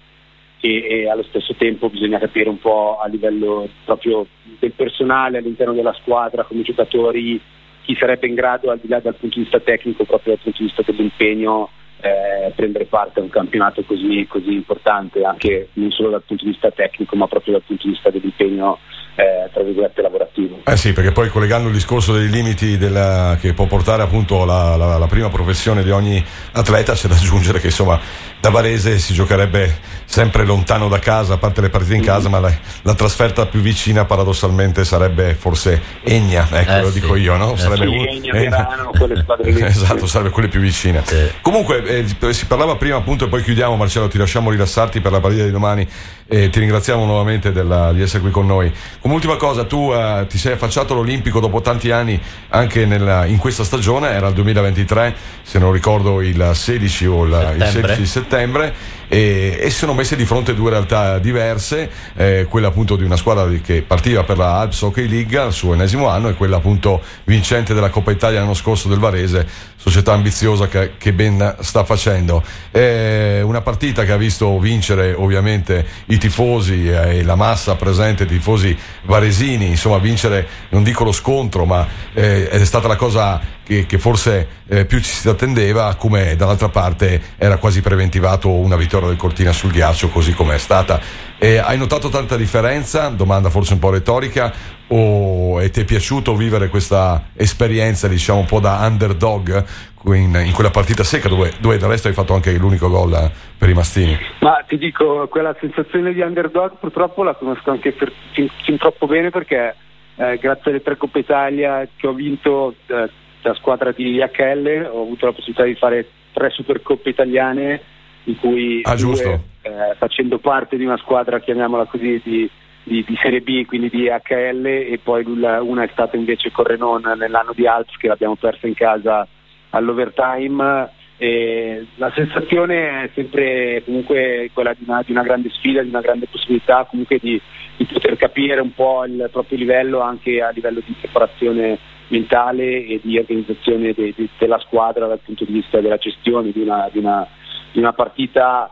e, 0.59 0.85
e 0.87 1.09
allo 1.09 1.23
stesso 1.23 1.55
tempo 1.55 1.89
bisogna 1.89 2.19
capire 2.19 2.49
un 2.49 2.59
po' 2.59 2.99
a 2.99 3.07
livello 3.07 3.67
proprio 3.83 4.25
del 4.59 4.71
personale 4.71 5.39
all'interno 5.39 5.73
della 5.73 5.93
squadra, 5.93 6.43
come 6.43 6.61
giocatori, 6.61 7.41
chi 7.81 7.95
sarebbe 7.95 8.27
in 8.27 8.35
grado 8.35 8.69
al 8.69 8.79
di 8.79 8.87
là 8.87 8.99
dal 8.99 9.15
punto 9.15 9.37
di 9.37 9.41
vista 9.41 9.59
tecnico, 9.59 10.05
proprio 10.05 10.33
dal 10.33 10.43
punto 10.43 10.59
di 10.59 10.65
vista 10.65 10.83
dell'impegno, 10.85 11.69
eh, 12.01 12.51
prendere 12.55 12.85
parte 12.85 13.19
a 13.19 13.23
un 13.23 13.29
campionato 13.29 13.83
così, 13.83 14.25
così 14.27 14.53
importante, 14.53 15.23
anche 15.23 15.69
non 15.73 15.91
solo 15.91 16.09
dal 16.09 16.23
punto 16.23 16.43
di 16.45 16.51
vista 16.51 16.69
tecnico, 16.71 17.15
ma 17.15 17.27
proprio 17.27 17.53
dal 17.53 17.63
punto 17.63 17.83
di 17.87 17.93
vista 17.93 18.09
dell'impegno 18.09 18.77
eh, 19.15 19.49
tra 19.53 19.63
virgolette 19.63 20.01
lavorativo. 20.01 20.59
Eh 20.65 20.77
sì, 20.77 20.93
perché 20.93 21.11
poi 21.11 21.29
collegando 21.29 21.67
il 21.67 21.73
discorso 21.73 22.13
dei 22.13 22.29
limiti 22.29 22.77
della- 22.77 23.37
che 23.39 23.53
può 23.53 23.65
portare 23.65 24.01
appunto 24.03 24.45
la, 24.45 24.75
la- 24.75 24.97
la 24.97 25.07
prima 25.07 25.29
professione 25.29 25.83
di 25.83 25.91
ogni 25.91 26.23
atleta, 26.53 26.93
c'è 26.93 27.07
da 27.07 27.15
aggiungere 27.15 27.59
che 27.59 27.67
insomma 27.67 27.99
da 28.39 28.49
Varese 28.49 28.97
si 28.97 29.13
giocherebbe 29.13 29.77
sempre 30.11 30.43
lontano 30.43 30.89
da 30.89 30.99
casa, 30.99 31.35
a 31.35 31.37
parte 31.37 31.61
le 31.61 31.69
partite 31.69 31.95
in 31.95 32.03
casa, 32.03 32.27
ma 32.27 32.39
la, 32.39 32.51
la 32.81 32.93
trasferta 32.95 33.45
più 33.45 33.61
vicina 33.61 34.03
paradossalmente 34.03 34.83
sarebbe 34.83 35.35
forse 35.35 35.81
Egna, 36.03 36.45
ecco 36.51 36.69
Eh 36.71 36.81
lo 36.81 36.91
sì. 36.91 36.99
dico 36.99 37.15
io, 37.15 37.37
no? 37.37 37.53
Eh 37.53 37.57
Sarebbe 37.57 37.85
sì, 37.87 38.07
Egna, 38.17 38.33
Verano, 38.33 38.89
quelle 38.97 39.15
squadre 39.21 39.51
lì. 39.51 39.61
esatto, 39.63 40.05
sarebbe 40.07 40.31
quelle 40.31 40.49
più 40.49 40.59
vicine. 40.59 41.01
Comunque 41.41 41.81
eh, 42.19 42.33
si 42.33 42.45
parlava 42.45 42.75
prima 42.75 42.97
appunto 42.97 43.23
e 43.23 43.27
poi 43.29 43.41
chiudiamo 43.41 43.77
Marcello, 43.77 44.09
ti 44.09 44.17
lasciamo 44.17 44.49
rilassarti 44.49 44.99
per 44.99 45.13
la 45.13 45.21
partita 45.21 45.45
di 45.45 45.51
domani 45.51 45.87
e 46.27 46.49
ti 46.49 46.59
ringraziamo 46.59 47.05
nuovamente 47.05 47.53
della- 47.53 47.93
di 47.93 48.01
essere 48.01 48.19
qui 48.19 48.31
con 48.31 48.45
noi. 48.45 48.69
Come 48.99 49.13
ultima 49.13 49.37
cosa, 49.37 49.63
tu 49.63 49.93
eh, 49.93 50.25
ti 50.27 50.37
sei 50.37 50.53
affacciato 50.53 50.91
all'Olimpico 50.91 51.39
dopo 51.39 51.61
tanti 51.61 51.89
anni 51.91 52.19
anche 52.49 52.85
nella- 52.85 53.23
in 53.25 53.37
questa 53.37 53.63
stagione, 53.63 54.09
era 54.09 54.27
il 54.27 54.33
2023, 54.33 55.15
se 55.41 55.57
non 55.57 55.71
ricordo 55.71 56.19
il 56.19 56.51
16 56.53 57.05
o 57.05 57.23
il, 57.23 57.29
il 57.31 57.37
Settembre. 57.63 57.71
16 57.95 57.99
di 58.01 58.05
settembre 58.07 58.73
e, 59.11 59.57
e 59.59 59.69
sono 59.71 59.93
messe 59.93 60.15
di 60.15 60.23
fronte 60.23 60.55
due 60.55 60.69
realtà 60.69 61.19
diverse, 61.19 61.89
eh, 62.15 62.45
quella 62.47 62.69
appunto 62.69 62.95
di 62.95 63.03
una 63.03 63.17
squadra 63.17 63.45
che 63.61 63.81
partiva 63.81 64.23
per 64.23 64.37
la 64.37 64.59
Alps 64.59 64.83
Hockey 64.83 65.05
League 65.05 65.37
al 65.37 65.51
suo 65.51 65.73
ennesimo 65.73 66.07
anno 66.07 66.29
e 66.29 66.33
quella 66.35 66.55
appunto 66.55 67.01
vincente 67.25 67.73
della 67.73 67.89
Coppa 67.89 68.11
Italia 68.11 68.39
l'anno 68.39 68.53
scorso 68.53 68.87
del 68.87 68.99
Varese, 68.99 69.45
società 69.75 70.13
ambiziosa 70.13 70.69
che, 70.69 70.93
che 70.97 71.11
ben 71.11 71.57
sta 71.59 71.83
facendo. 71.83 72.41
È 72.71 73.41
una 73.43 73.59
partita 73.59 74.05
che 74.05 74.13
ha 74.13 74.17
visto 74.17 74.57
vincere 74.59 75.11
ovviamente 75.11 75.85
i 76.05 76.17
tifosi 76.17 76.87
eh, 76.87 77.17
e 77.17 77.23
la 77.23 77.35
massa 77.35 77.75
presente, 77.75 78.23
i 78.23 78.27
tifosi 78.27 78.77
varesini, 79.03 79.67
insomma 79.67 79.97
vincere 79.97 80.47
non 80.69 80.83
dico 80.83 81.03
lo 81.03 81.11
scontro, 81.11 81.65
ma 81.65 81.85
eh, 82.13 82.47
è 82.47 82.63
stata 82.63 82.87
la 82.87 82.95
cosa 82.95 83.59
che, 83.71 83.85
che 83.85 83.97
forse 83.97 84.47
eh, 84.67 84.85
più 84.85 84.97
ci 84.97 85.11
si 85.11 85.29
attendeva, 85.29 85.95
come 85.95 86.35
dall'altra 86.35 86.67
parte 86.67 87.21
era 87.37 87.55
quasi 87.55 87.81
preventivato 87.81 88.49
una 88.49 88.75
vittoria 88.75 89.07
del 89.07 89.15
Cortina 89.15 89.53
sul 89.53 89.71
ghiaccio, 89.71 90.09
così 90.09 90.33
come 90.33 90.55
è 90.55 90.57
stata. 90.57 90.99
Eh, 91.37 91.57
hai 91.57 91.77
notato 91.77 92.09
tanta 92.09 92.35
differenza? 92.35 93.07
Domanda 93.07 93.49
forse 93.49 93.73
un 93.73 93.79
po' 93.79 93.89
retorica. 93.89 94.79
O 94.93 95.61
e 95.61 95.69
ti 95.69 95.79
è 95.79 95.85
piaciuto 95.85 96.35
vivere 96.35 96.67
questa 96.67 97.29
esperienza, 97.33 98.09
diciamo, 98.09 98.39
un 98.39 98.45
po' 98.45 98.59
da 98.59 98.85
underdog 98.85 99.63
in, 100.07 100.41
in 100.45 100.51
quella 100.53 100.69
partita 100.69 101.05
secca 101.05 101.29
dove, 101.29 101.53
dove 101.59 101.77
del 101.77 101.87
resto 101.87 102.09
hai 102.09 102.13
fatto 102.13 102.33
anche 102.33 102.51
l'unico 102.57 102.89
gol 102.89 103.13
eh, 103.13 103.31
per 103.57 103.69
i 103.69 103.73
mastini? 103.73 104.17
Ma 104.41 104.65
ti 104.67 104.77
dico, 104.77 105.29
quella 105.29 105.55
sensazione 105.61 106.11
di 106.11 106.19
underdog 106.19 106.73
purtroppo 106.77 107.23
la 107.23 107.35
conosco 107.35 107.71
anche 107.71 107.93
per- 107.93 108.11
fin, 108.33 108.49
fin 108.63 108.77
troppo 108.77 109.07
bene 109.07 109.29
perché 109.29 109.75
eh, 110.15 110.37
grazie 110.37 110.71
alle 110.71 110.81
tre 110.81 110.97
Coppe 110.97 111.19
Italia 111.19 111.87
che 111.95 112.07
ho 112.07 112.13
vinto 112.13 112.75
eh, 112.87 113.09
da 113.41 113.53
squadra 113.55 113.91
di 113.91 114.17
HL 114.19 114.89
ho 114.91 115.01
avuto 115.01 115.25
la 115.25 115.33
possibilità 115.33 115.63
di 115.63 115.75
fare 115.75 116.07
tre 116.31 116.49
Supercoppe 116.49 117.09
italiane 117.09 117.81
in 118.25 118.37
cui 118.37 118.81
Ah, 118.83 118.95
due, 118.95 119.41
eh, 119.61 119.95
facendo 119.97 120.37
parte 120.37 120.77
di 120.77 120.85
una 120.85 120.97
squadra, 120.97 121.39
chiamiamola 121.39 121.85
così, 121.85 122.21
di, 122.23 122.49
di- 122.83 123.03
di 123.03 123.17
Serie 123.21 123.41
B, 123.41 123.65
quindi 123.65 123.89
di 123.89 124.07
HL 124.07 124.65
e 124.65 124.99
poi 125.01 125.23
una 125.25 125.83
è 125.83 125.89
stata 125.91 126.17
invece 126.17 126.51
con 126.51 126.65
Renon 126.65 127.13
nell'anno 127.17 127.53
di 127.53 127.67
Alps 127.67 127.97
che 127.97 128.07
l'abbiamo 128.07 128.35
persa 128.35 128.67
in 128.67 128.73
casa 128.75 129.27
all'overtime. 129.69 130.89
E 131.17 131.85
la 131.95 132.11
sensazione 132.15 133.03
è 133.03 133.09
sempre 133.13 133.83
comunque 133.85 134.49
quella 134.53 134.73
di 134.73 134.83
una, 134.87 135.03
di 135.05 135.11
una 135.11 135.21
grande 135.21 135.51
sfida, 135.51 135.83
di 135.83 135.89
una 135.89 136.01
grande 136.01 136.25
possibilità 136.25 136.83
comunque 136.89 137.19
di, 137.21 137.39
di 137.77 137.85
poter 137.85 138.17
capire 138.17 138.59
un 138.59 138.73
po' 138.73 139.05
il 139.05 139.29
proprio 139.31 139.59
livello 139.59 139.99
anche 139.99 140.41
a 140.41 140.49
livello 140.49 140.81
di 140.83 140.95
preparazione 140.99 141.77
mentale 142.11 142.85
e 142.85 142.99
di 143.01 143.17
organizzazione 143.17 143.93
de- 143.93 144.13
de- 144.15 144.29
della 144.37 144.59
squadra 144.59 145.07
dal 145.07 145.19
punto 145.23 145.45
di 145.45 145.53
vista 145.53 145.79
della 145.79 145.97
gestione 145.97 146.51
di 146.51 146.61
una, 146.61 146.87
di 146.91 146.99
una- 146.99 147.27
di 147.71 147.79
una 147.79 147.93
partita 147.93 148.69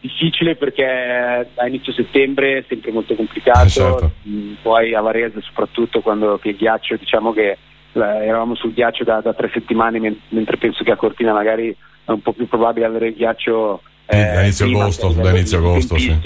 difficile 0.00 0.56
perché 0.56 0.84
a 1.54 1.66
inizio 1.66 1.92
settembre 1.92 2.58
è 2.58 2.64
sempre 2.68 2.90
molto 2.90 3.14
complicato, 3.14 4.12
mh, 4.22 4.52
poi 4.62 4.94
a 4.94 5.00
Varese 5.00 5.40
soprattutto 5.42 6.00
quando 6.00 6.38
che 6.38 6.50
il 6.50 6.56
ghiaccio 6.56 6.96
diciamo 6.96 7.32
che 7.32 7.56
eravamo 7.92 8.54
sul 8.54 8.72
ghiaccio 8.72 9.04
da, 9.04 9.20
da 9.20 9.34
tre 9.34 9.50
settimane, 9.52 9.98
men- 9.98 10.20
mentre 10.28 10.56
penso 10.56 10.84
che 10.84 10.90
a 10.92 10.96
Cortina 10.96 11.32
magari 11.32 11.70
è 12.04 12.10
un 12.10 12.22
po' 12.22 12.32
più 12.32 12.48
probabile 12.48 12.86
avere 12.86 13.08
il 13.08 13.14
ghiaccio 13.14 13.82
eh, 14.06 14.16
da 14.16 14.40
inizio 14.42 14.64
prima, 14.66 14.82
agosto, 14.82 15.08
da 15.12 15.30
inizio 15.30 15.58
agosto, 15.58 15.96
sì. 15.98 16.18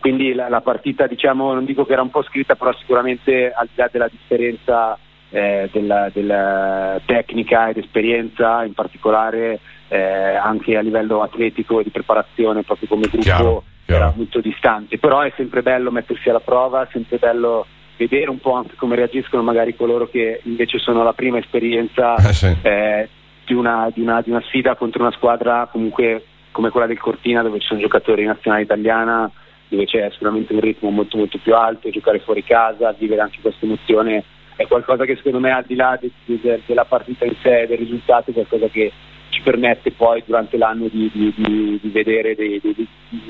Quindi 0.00 0.34
la, 0.34 0.50
la 0.50 0.60
partita, 0.60 1.06
diciamo, 1.06 1.54
non 1.54 1.64
dico 1.64 1.86
che 1.86 1.94
era 1.94 2.02
un 2.02 2.10
po' 2.10 2.22
scritta, 2.24 2.56
però 2.56 2.74
sicuramente 2.74 3.50
al 3.50 3.66
di 3.66 3.72
là 3.76 3.88
della 3.90 4.08
differenza 4.08 4.98
eh, 5.34 5.68
della, 5.72 6.10
della 6.12 7.00
tecnica 7.04 7.68
ed 7.68 7.78
esperienza, 7.78 8.62
in 8.64 8.72
particolare 8.72 9.58
eh, 9.88 9.98
anche 10.36 10.76
a 10.76 10.80
livello 10.80 11.22
atletico 11.22 11.80
e 11.80 11.82
di 11.82 11.90
preparazione, 11.90 12.62
proprio 12.62 12.88
come 12.88 13.08
gruppo, 13.08 13.18
Chiaro, 13.18 13.64
era 13.84 14.12
molto 14.14 14.40
distante. 14.40 14.96
Però 14.96 15.22
è 15.22 15.32
sempre 15.36 15.62
bello 15.62 15.90
mettersi 15.90 16.28
alla 16.28 16.38
prova, 16.38 16.84
è 16.84 16.88
sempre 16.92 17.18
bello 17.18 17.66
vedere 17.96 18.30
un 18.30 18.38
po' 18.38 18.52
anche 18.52 18.76
come 18.76 18.94
reagiscono 18.94 19.42
magari 19.42 19.74
coloro 19.74 20.08
che 20.08 20.40
invece 20.44 20.78
sono 20.78 21.02
la 21.02 21.12
prima 21.12 21.38
esperienza 21.38 22.14
Eh, 22.16 22.32
sì. 22.32 22.56
eh, 22.62 23.08
di, 23.44 23.54
una, 23.54 23.90
di, 23.92 24.00
una, 24.02 24.20
di 24.20 24.30
una 24.30 24.42
sfida 24.42 24.74
contro 24.76 25.02
una 25.02 25.12
squadra 25.12 25.68
comunque 25.70 26.24
come 26.50 26.70
quella 26.70 26.86
del 26.88 26.98
Cortina 26.98 27.42
dove 27.42 27.60
ci 27.60 27.68
sono 27.68 27.78
giocatori 27.78 28.22
di 28.22 28.26
nazionale 28.26 28.62
italiana 28.62 29.30
dove 29.68 29.84
c'è 29.84 30.08
sicuramente 30.10 30.52
un 30.52 30.60
ritmo 30.60 30.90
molto 30.90 31.16
molto 31.16 31.38
più 31.38 31.54
alto, 31.54 31.88
giocare 31.90 32.18
fuori 32.18 32.42
casa, 32.42 32.94
vivere 32.98 33.20
anche 33.20 33.38
questa 33.40 33.64
emozione 33.64 34.24
è 34.56 34.66
qualcosa 34.66 35.04
che 35.04 35.16
secondo 35.16 35.40
me 35.40 35.50
al 35.50 35.64
di 35.66 35.74
là 35.74 35.98
de- 36.00 36.10
de- 36.24 36.38
de- 36.40 36.60
della 36.66 36.84
partita 36.84 37.24
in 37.24 37.34
sé, 37.42 37.66
del 37.66 37.78
risultato, 37.78 38.30
è 38.30 38.32
qualcosa 38.34 38.68
che 38.68 38.92
ci 39.30 39.40
permette 39.42 39.90
poi 39.90 40.22
durante 40.24 40.56
l'anno 40.56 40.86
di, 40.88 41.10
di- 41.12 41.32
di- 41.36 41.78
di 41.82 41.88
vedere 41.88 42.34
dei- 42.34 42.60
dei- 42.62 42.86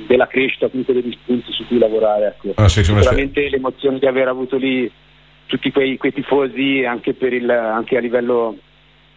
della 0.06 0.26
crescita, 0.26 0.68
comunque 0.68 0.94
degli 0.94 1.12
spunti 1.12 1.50
su 1.52 1.66
cui 1.66 1.78
lavorare. 1.78 2.36
Ecco. 2.38 2.52
Ah, 2.62 2.68
sì, 2.68 2.84
sì, 2.84 2.92
Sicuramente 2.92 3.48
l'emozione 3.48 3.98
di 3.98 4.06
aver 4.06 4.28
avuto 4.28 4.56
lì 4.56 4.90
tutti 5.46 5.70
quei, 5.70 5.96
quei 5.96 6.12
tifosi 6.12 6.84
anche, 6.84 7.14
per 7.14 7.32
il, 7.32 7.48
anche 7.48 7.96
a 7.96 8.00
livello 8.00 8.56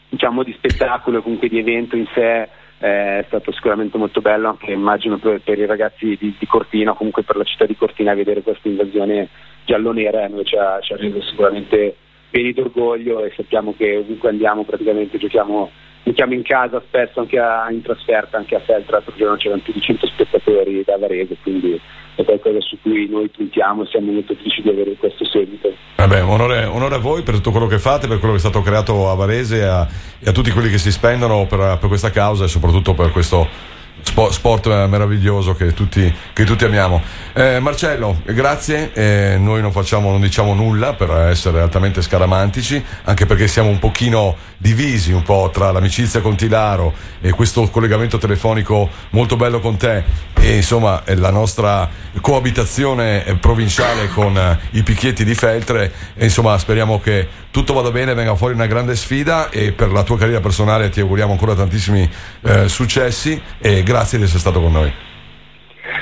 diciamo, 0.10 0.44
di 0.44 0.54
spettacolo 0.54 1.20
e 1.20 1.22
comunque 1.22 1.50
di 1.50 1.60
evento 1.60 1.96
in 1.96 2.06
sé 2.14 2.48
eh, 2.80 3.20
è 3.20 3.24
stato 3.28 3.52
sicuramente 3.52 3.98
molto 3.98 4.22
bello 4.22 4.50
anche 4.50 4.72
immagino 4.72 5.18
per, 5.18 5.42
per 5.42 5.58
i 5.58 5.66
ragazzi 5.66 6.16
di, 6.20 6.36
Cortina 6.48 6.94
comunque 6.94 7.24
per 7.24 7.36
la 7.36 7.44
città 7.44 7.66
di 7.66 7.76
Cortina 7.76 8.14
vedere 8.14 8.42
questa 8.44 8.68
invasione 8.68 9.28
giallonera 9.68 10.28
noi 10.28 10.46
ci 10.46 10.56
ha, 10.56 10.80
ci 10.82 10.94
ha 10.94 10.96
reso 10.96 11.22
sicuramente 11.22 11.96
pieni 12.30 12.54
d'orgoglio 12.54 13.24
e 13.24 13.34
sappiamo 13.36 13.74
che 13.78 13.98
ovunque 13.98 14.30
andiamo 14.30 14.64
praticamente 14.64 15.18
giochiamo, 15.18 15.70
giochiamo 16.04 16.34
in 16.34 16.44
casa 16.44 16.82
spesso 16.88 17.20
anche 17.20 17.38
a- 17.38 17.68
in 17.70 17.82
trasferta 17.82 18.38
anche 18.38 18.56
a 18.56 18.60
Feltra 18.60 18.98
l'altro 18.98 19.14
giorno 19.16 19.36
c'erano 19.36 19.62
più 19.62 19.74
di 19.74 19.82
100 19.82 20.08
spettatori 20.08 20.84
da 20.86 20.98
Varese 20.98 21.36
quindi 21.44 21.80
è 22.16 22.24
qualcosa 22.24 22.62
su 22.62 22.78
cui 22.82 23.08
noi 23.10 23.28
puntiamo 23.28 23.84
e 23.84 23.88
siamo 23.88 24.12
molto 24.12 24.34
felici 24.34 24.64
di 24.64 24.70
avere 24.70 24.96
questo 24.96 25.24
seguito. 25.26 25.72
Vabbè, 25.98 26.24
onore, 26.24 26.66
onore 26.66 26.96
a 26.96 26.98
voi 26.98 27.22
per 27.22 27.36
tutto 27.36 27.52
quello 27.52 27.68
che 27.68 27.78
fate, 27.78 28.08
per 28.08 28.18
quello 28.18 28.34
che 28.34 28.40
è 28.40 28.42
stato 28.42 28.62
creato 28.62 29.08
a 29.08 29.14
Varese 29.14 29.64
a, 29.64 29.88
e 30.20 30.28
a 30.28 30.32
tutti 30.32 30.50
quelli 30.50 30.70
che 30.70 30.80
si 30.80 30.92
spendono 30.92 31.46
per, 31.46 31.78
per 31.80 31.88
questa 31.88 32.10
causa 32.10 32.46
e 32.46 32.48
soprattutto 32.48 32.96
per 32.96 33.12
questo 33.12 33.76
spo- 34.02 34.32
sport 34.32 34.68
eh, 34.68 34.88
meraviglioso 34.88 35.56
che 35.56 35.74
tutti, 35.74 36.14
che 36.34 36.44
tutti 36.44 36.66
amiamo. 36.66 37.02
Eh, 37.34 37.60
Marcello, 37.60 38.22
grazie, 38.26 38.92
eh, 38.94 39.38
noi 39.38 39.62
non 39.62 39.72
facciamo, 39.72 40.12
non 40.12 40.22
diciamo 40.22 40.54
nulla 40.54 40.94
per 40.94 41.12
essere 41.30 41.62
altamente 41.62 42.02
scaramantici, 42.02 42.84
anche 43.04 43.26
perché 43.26 43.48
siamo 43.48 43.70
un 43.70 43.80
pochino 43.80 44.36
divisi 44.58 45.12
un 45.12 45.22
po' 45.22 45.50
tra 45.54 45.72
l'amicizia 45.72 46.22
con 46.22 46.36
Tilaro 46.36 46.94
e 47.22 47.32
questo 47.32 47.68
collegamento 47.70 48.18
telefonico 48.18 48.90
molto 49.12 49.36
bello 49.36 49.60
con 49.60 49.78
te 49.78 50.04
e 50.40 50.56
insomma 50.56 51.04
la 51.06 51.30
nostra 51.30 51.88
coabitazione 52.22 53.38
provinciale 53.40 54.08
con 54.10 54.36
eh, 54.38 54.58
i 54.72 54.84
picchietti 54.84 55.24
di 55.24 55.36
Feltre 55.36 55.92
e 56.16 56.26
insomma 56.26 56.58
speriamo 56.58 57.00
che 57.00 57.28
tutto 57.58 57.74
vada 57.74 57.90
bene, 57.90 58.14
venga 58.14 58.36
fuori 58.36 58.54
una 58.54 58.68
grande 58.68 58.96
sfida 58.96 59.50
e 59.50 59.72
per 59.72 59.92
la 59.92 60.04
tua 60.04 60.16
carriera 60.16 60.40
personale 60.42 60.90
ti 60.90 61.00
auguriamo 61.00 61.32
ancora 61.32 61.56
tantissimi 61.56 62.08
eh, 62.44 62.70
successi 62.70 63.42
e 63.58 63.82
grazie 63.82 64.20
di 64.20 64.26
essere 64.26 64.38
stato 64.38 64.62
con 64.62 64.72
noi. 64.72 64.94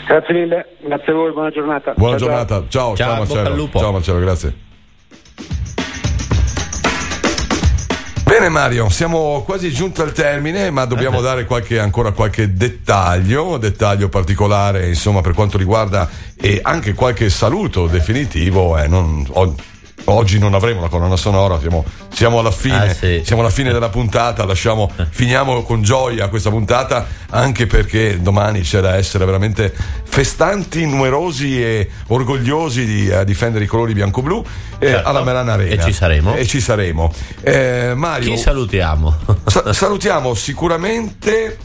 grazie 0.05 0.33
mille, 0.33 0.65
grazie 0.81 1.13
a 1.13 1.15
voi, 1.15 1.31
buona 1.31 1.49
giornata 1.51 1.93
Buona 1.95 2.17
Ciao, 2.17 2.27
giornata, 2.27 2.55
ciao, 2.67 2.67
ciao, 2.67 2.95
Ciao, 2.95 3.15
Marcello. 3.19 3.55
lupo. 3.55 3.79
Ciao 3.79 3.91
Marcello, 3.93 4.19
grazie. 4.19 4.53
Bene 8.25 8.49
Mario, 8.49 8.89
siamo 8.89 9.43
quasi 9.45 9.71
giunti 9.71 10.01
al 10.01 10.11
termine, 10.11 10.71
ma 10.71 10.83
dobbiamo 10.83 11.21
dare 11.21 11.45
qualche- 11.45 11.79
ancora 11.79 12.11
qualche 12.11 12.53
dettaglio, 12.53 13.55
dettaglio 13.57 14.09
particolare, 14.09 14.87
insomma, 14.89 15.21
per 15.21 15.33
quanto 15.33 15.57
riguarda 15.57 16.09
e 16.35 16.59
anche 16.61 16.93
qualche 16.93 17.29
saluto 17.29 17.87
definitivo. 17.87 18.77
eh, 18.77 18.87
non- 18.89 19.25
oggi 20.05 20.37
non 20.39 20.53
avremo 20.53 20.81
la 20.81 20.87
colonna 20.87 21.15
sonora, 21.17 21.59
siamo, 21.59 21.83
siamo 22.13 22.39
alla 22.39 22.51
fine, 22.51 22.89
Ah, 22.89 22.93
sì. 22.93 23.21
siamo 23.25 23.41
alla 23.41 23.51
fine 23.51 23.71
della 23.71 23.89
puntata, 23.89 24.45
lasciamo, 24.45 24.91
finiamo 25.09 25.63
con 25.63 25.81
gioia 25.81 26.27
questa 26.27 26.49
puntata, 26.49 27.05
anche 27.31 27.65
perché 27.67 28.21
domani 28.21 28.61
c'è 28.61 28.81
da 28.81 28.95
essere 28.95 29.25
veramente 29.25 29.73
festanti, 30.03 30.85
numerosi 30.85 31.61
e 31.61 31.89
orgogliosi 32.07 32.85
di 32.85 33.07
eh, 33.09 33.25
difendere 33.25 33.63
i 33.65 33.67
colori 33.67 33.93
bianco-blu 33.93 34.43
eh, 34.79 34.87
Certo. 34.87 35.07
alla 35.09 35.23
Merana 35.23 35.53
Arena. 35.53 35.81
E 35.81 35.85
ci 35.85 35.93
saremo. 35.93 36.35
E 36.35 36.45
ci 36.45 36.59
saremo. 36.61 37.11
Eh, 37.41 37.93
Mario, 37.95 38.31
Chi 38.31 38.37
salutiamo? 38.37 39.15
Sa- 39.45 39.73
salutiamo 39.73 40.33
sicuramente 40.33 41.57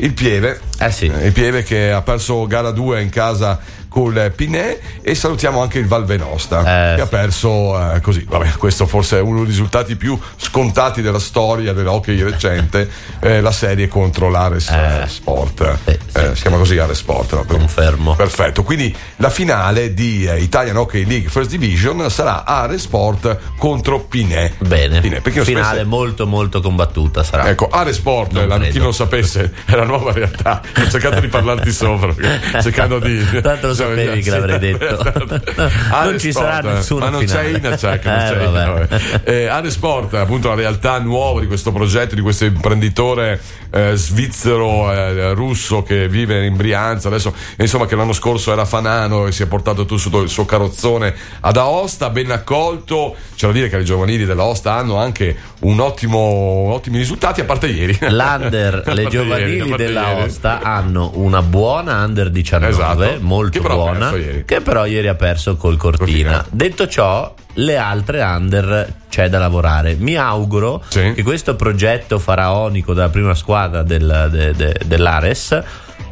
il 0.00 0.12
Pieve. 0.12 0.60
Eh 0.78 0.90
sì. 0.92 1.06
Il 1.06 1.32
Pieve 1.32 1.62
che 1.64 1.90
ha 1.90 2.02
perso 2.02 2.46
gara 2.46 2.70
2 2.70 3.02
in 3.02 3.10
casa 3.10 3.58
col 3.98 4.32
Pinè 4.34 4.78
e 5.02 5.14
salutiamo 5.16 5.60
anche 5.60 5.80
il 5.80 5.88
Valvenosta 5.88 6.60
Eh, 6.60 6.94
che 6.94 7.00
ha 7.00 7.04
sì. 7.04 7.10
perso 7.10 7.94
eh, 7.94 8.00
così. 8.00 8.24
Vabbè, 8.28 8.50
questo 8.52 8.86
forse 8.86 9.18
è 9.18 9.20
uno 9.20 9.38
dei 9.38 9.46
risultati 9.46 9.96
più 9.96 10.16
scontati 10.36 11.02
della 11.02 11.18
storia 11.18 11.72
dell'hockey 11.72 12.22
recente, 12.22 12.88
eh, 13.18 13.40
la 13.40 13.50
serie 13.50 13.88
contro 13.88 14.28
l'Ares 14.30 14.68
eh, 14.70 15.04
Sport. 15.08 15.78
sì, 15.84 15.98
sì, 16.06 16.18
Eh, 16.20 16.34
si 16.36 16.42
chiama 16.42 16.58
così 16.58 16.78
Ares 16.78 16.98
Sport. 16.98 17.32
no? 17.34 17.44
Confermo. 17.44 18.14
Perfetto, 18.14 18.62
quindi 18.62 18.94
la 19.16 19.30
finale 19.30 19.92
di 19.94 20.24
eh, 20.26 20.38
Italian 20.42 20.76
Hockey 20.76 21.04
League 21.04 21.28
First 21.28 21.50
Division 21.50 22.08
sarà 22.08 22.44
Ares 22.44 22.82
Sport 22.82 23.36
contro 23.58 24.00
Pinè. 24.04 24.52
Bene. 24.58 25.00
Pinè, 25.00 25.20
perché 25.22 25.42
Finale 25.42 25.66
spesso- 25.80 25.88
molto 25.88 26.26
molto 26.28 26.60
combattuta 26.60 27.24
sarà. 27.24 27.48
Ecco, 27.48 27.66
Are 27.68 27.92
Sport, 27.92 28.30
Non 28.32 28.46
la- 28.46 28.58
chi 28.60 28.76
non 28.78 28.86
lo 28.86 28.92
sapesse, 28.92 29.52
è 29.64 29.74
la 29.74 29.84
nuova 29.84 30.12
realtà. 30.12 30.60
Ho 30.84 30.88
cercato 30.88 31.18
di 31.18 31.26
parlarti 31.26 31.72
sopra, 31.72 32.14
cercando 32.62 33.00
di. 33.00 33.26
Tanto 33.42 33.66
lo 33.68 33.74
sapevi 33.96 34.22
che 34.22 34.30
l'avrei 34.30 34.58
detto. 34.58 34.98
Are 35.90 36.10
non 36.10 36.18
ci 36.18 36.32
sarà 36.32 36.72
nessuna 36.72 37.04
Ma 37.06 37.10
non 37.10 37.20
finale. 37.26 37.50
c'è 37.52 37.58
Inacek, 37.58 38.04
non 38.04 38.14
Eh, 38.18 38.86
c'è. 38.88 39.22
Eh, 39.24 39.46
Are 39.46 39.70
Sport, 39.70 40.14
appunto, 40.14 40.48
la 40.48 40.54
realtà 40.54 40.98
nuova 40.98 41.40
di 41.40 41.46
questo 41.46 41.72
progetto, 41.72 42.14
di 42.14 42.20
questo 42.20 42.44
imprenditore 42.44 43.40
eh, 43.70 43.92
svizzero, 43.94 44.92
eh, 44.92 45.34
russo 45.34 45.82
che 45.82 46.08
vive 46.08 46.44
in 46.46 46.56
Brianza, 46.56 47.08
adesso, 47.08 47.34
insomma, 47.56 47.86
che 47.86 47.96
l'anno 47.96 48.12
scorso 48.12 48.52
era 48.52 48.64
fanano 48.64 49.26
e 49.26 49.32
si 49.32 49.42
è 49.42 49.46
portato 49.46 49.84
tutto 49.86 50.20
il 50.22 50.28
suo 50.28 50.44
carrozzone 50.44 51.14
ad 51.40 51.56
Aosta, 51.56 52.10
ben 52.10 52.30
accolto. 52.30 53.14
C'è 53.34 53.46
da 53.46 53.52
dire 53.52 53.68
che 53.68 53.76
le 53.76 53.84
giovanili 53.84 54.24
dell'Aosta 54.24 54.72
hanno 54.74 54.96
anche 54.96 55.36
un 55.60 55.80
ottimo, 55.80 56.18
ottimi 56.18 56.98
risultati, 56.98 57.40
a 57.40 57.44
parte 57.44 57.66
ieri. 57.68 57.96
L'under, 58.08 58.82
le 58.86 59.02
ieri, 59.02 59.08
giovanili 59.10 59.74
della 59.76 60.08
ieri. 60.12 60.22
Osta 60.22 60.60
hanno 60.60 61.10
una 61.14 61.42
buona 61.42 62.04
under 62.04 62.30
19, 62.30 62.68
Esatto. 62.72 63.16
molto 63.20 63.60
Che 63.60 63.68
buona, 63.68 64.12
che 64.44 64.60
però 64.60 64.86
ieri 64.86 65.08
ha 65.08 65.14
perso 65.14 65.56
col 65.56 65.76
Cortina. 65.76 66.06
Cortina. 66.06 66.46
Detto 66.50 66.86
ciò, 66.86 67.34
le 67.54 67.76
altre 67.76 68.20
under 68.22 68.92
c'è 69.08 69.28
da 69.28 69.38
lavorare. 69.38 69.94
Mi 69.98 70.14
auguro 70.16 70.82
che 70.88 71.22
questo 71.22 71.56
progetto 71.56 72.18
faraonico 72.18 72.94
della 72.94 73.08
prima 73.08 73.34
squadra 73.34 73.82
del- 73.82 74.28
de- 74.30 74.52
de- 74.54 74.80
dell'Ares 74.86 75.62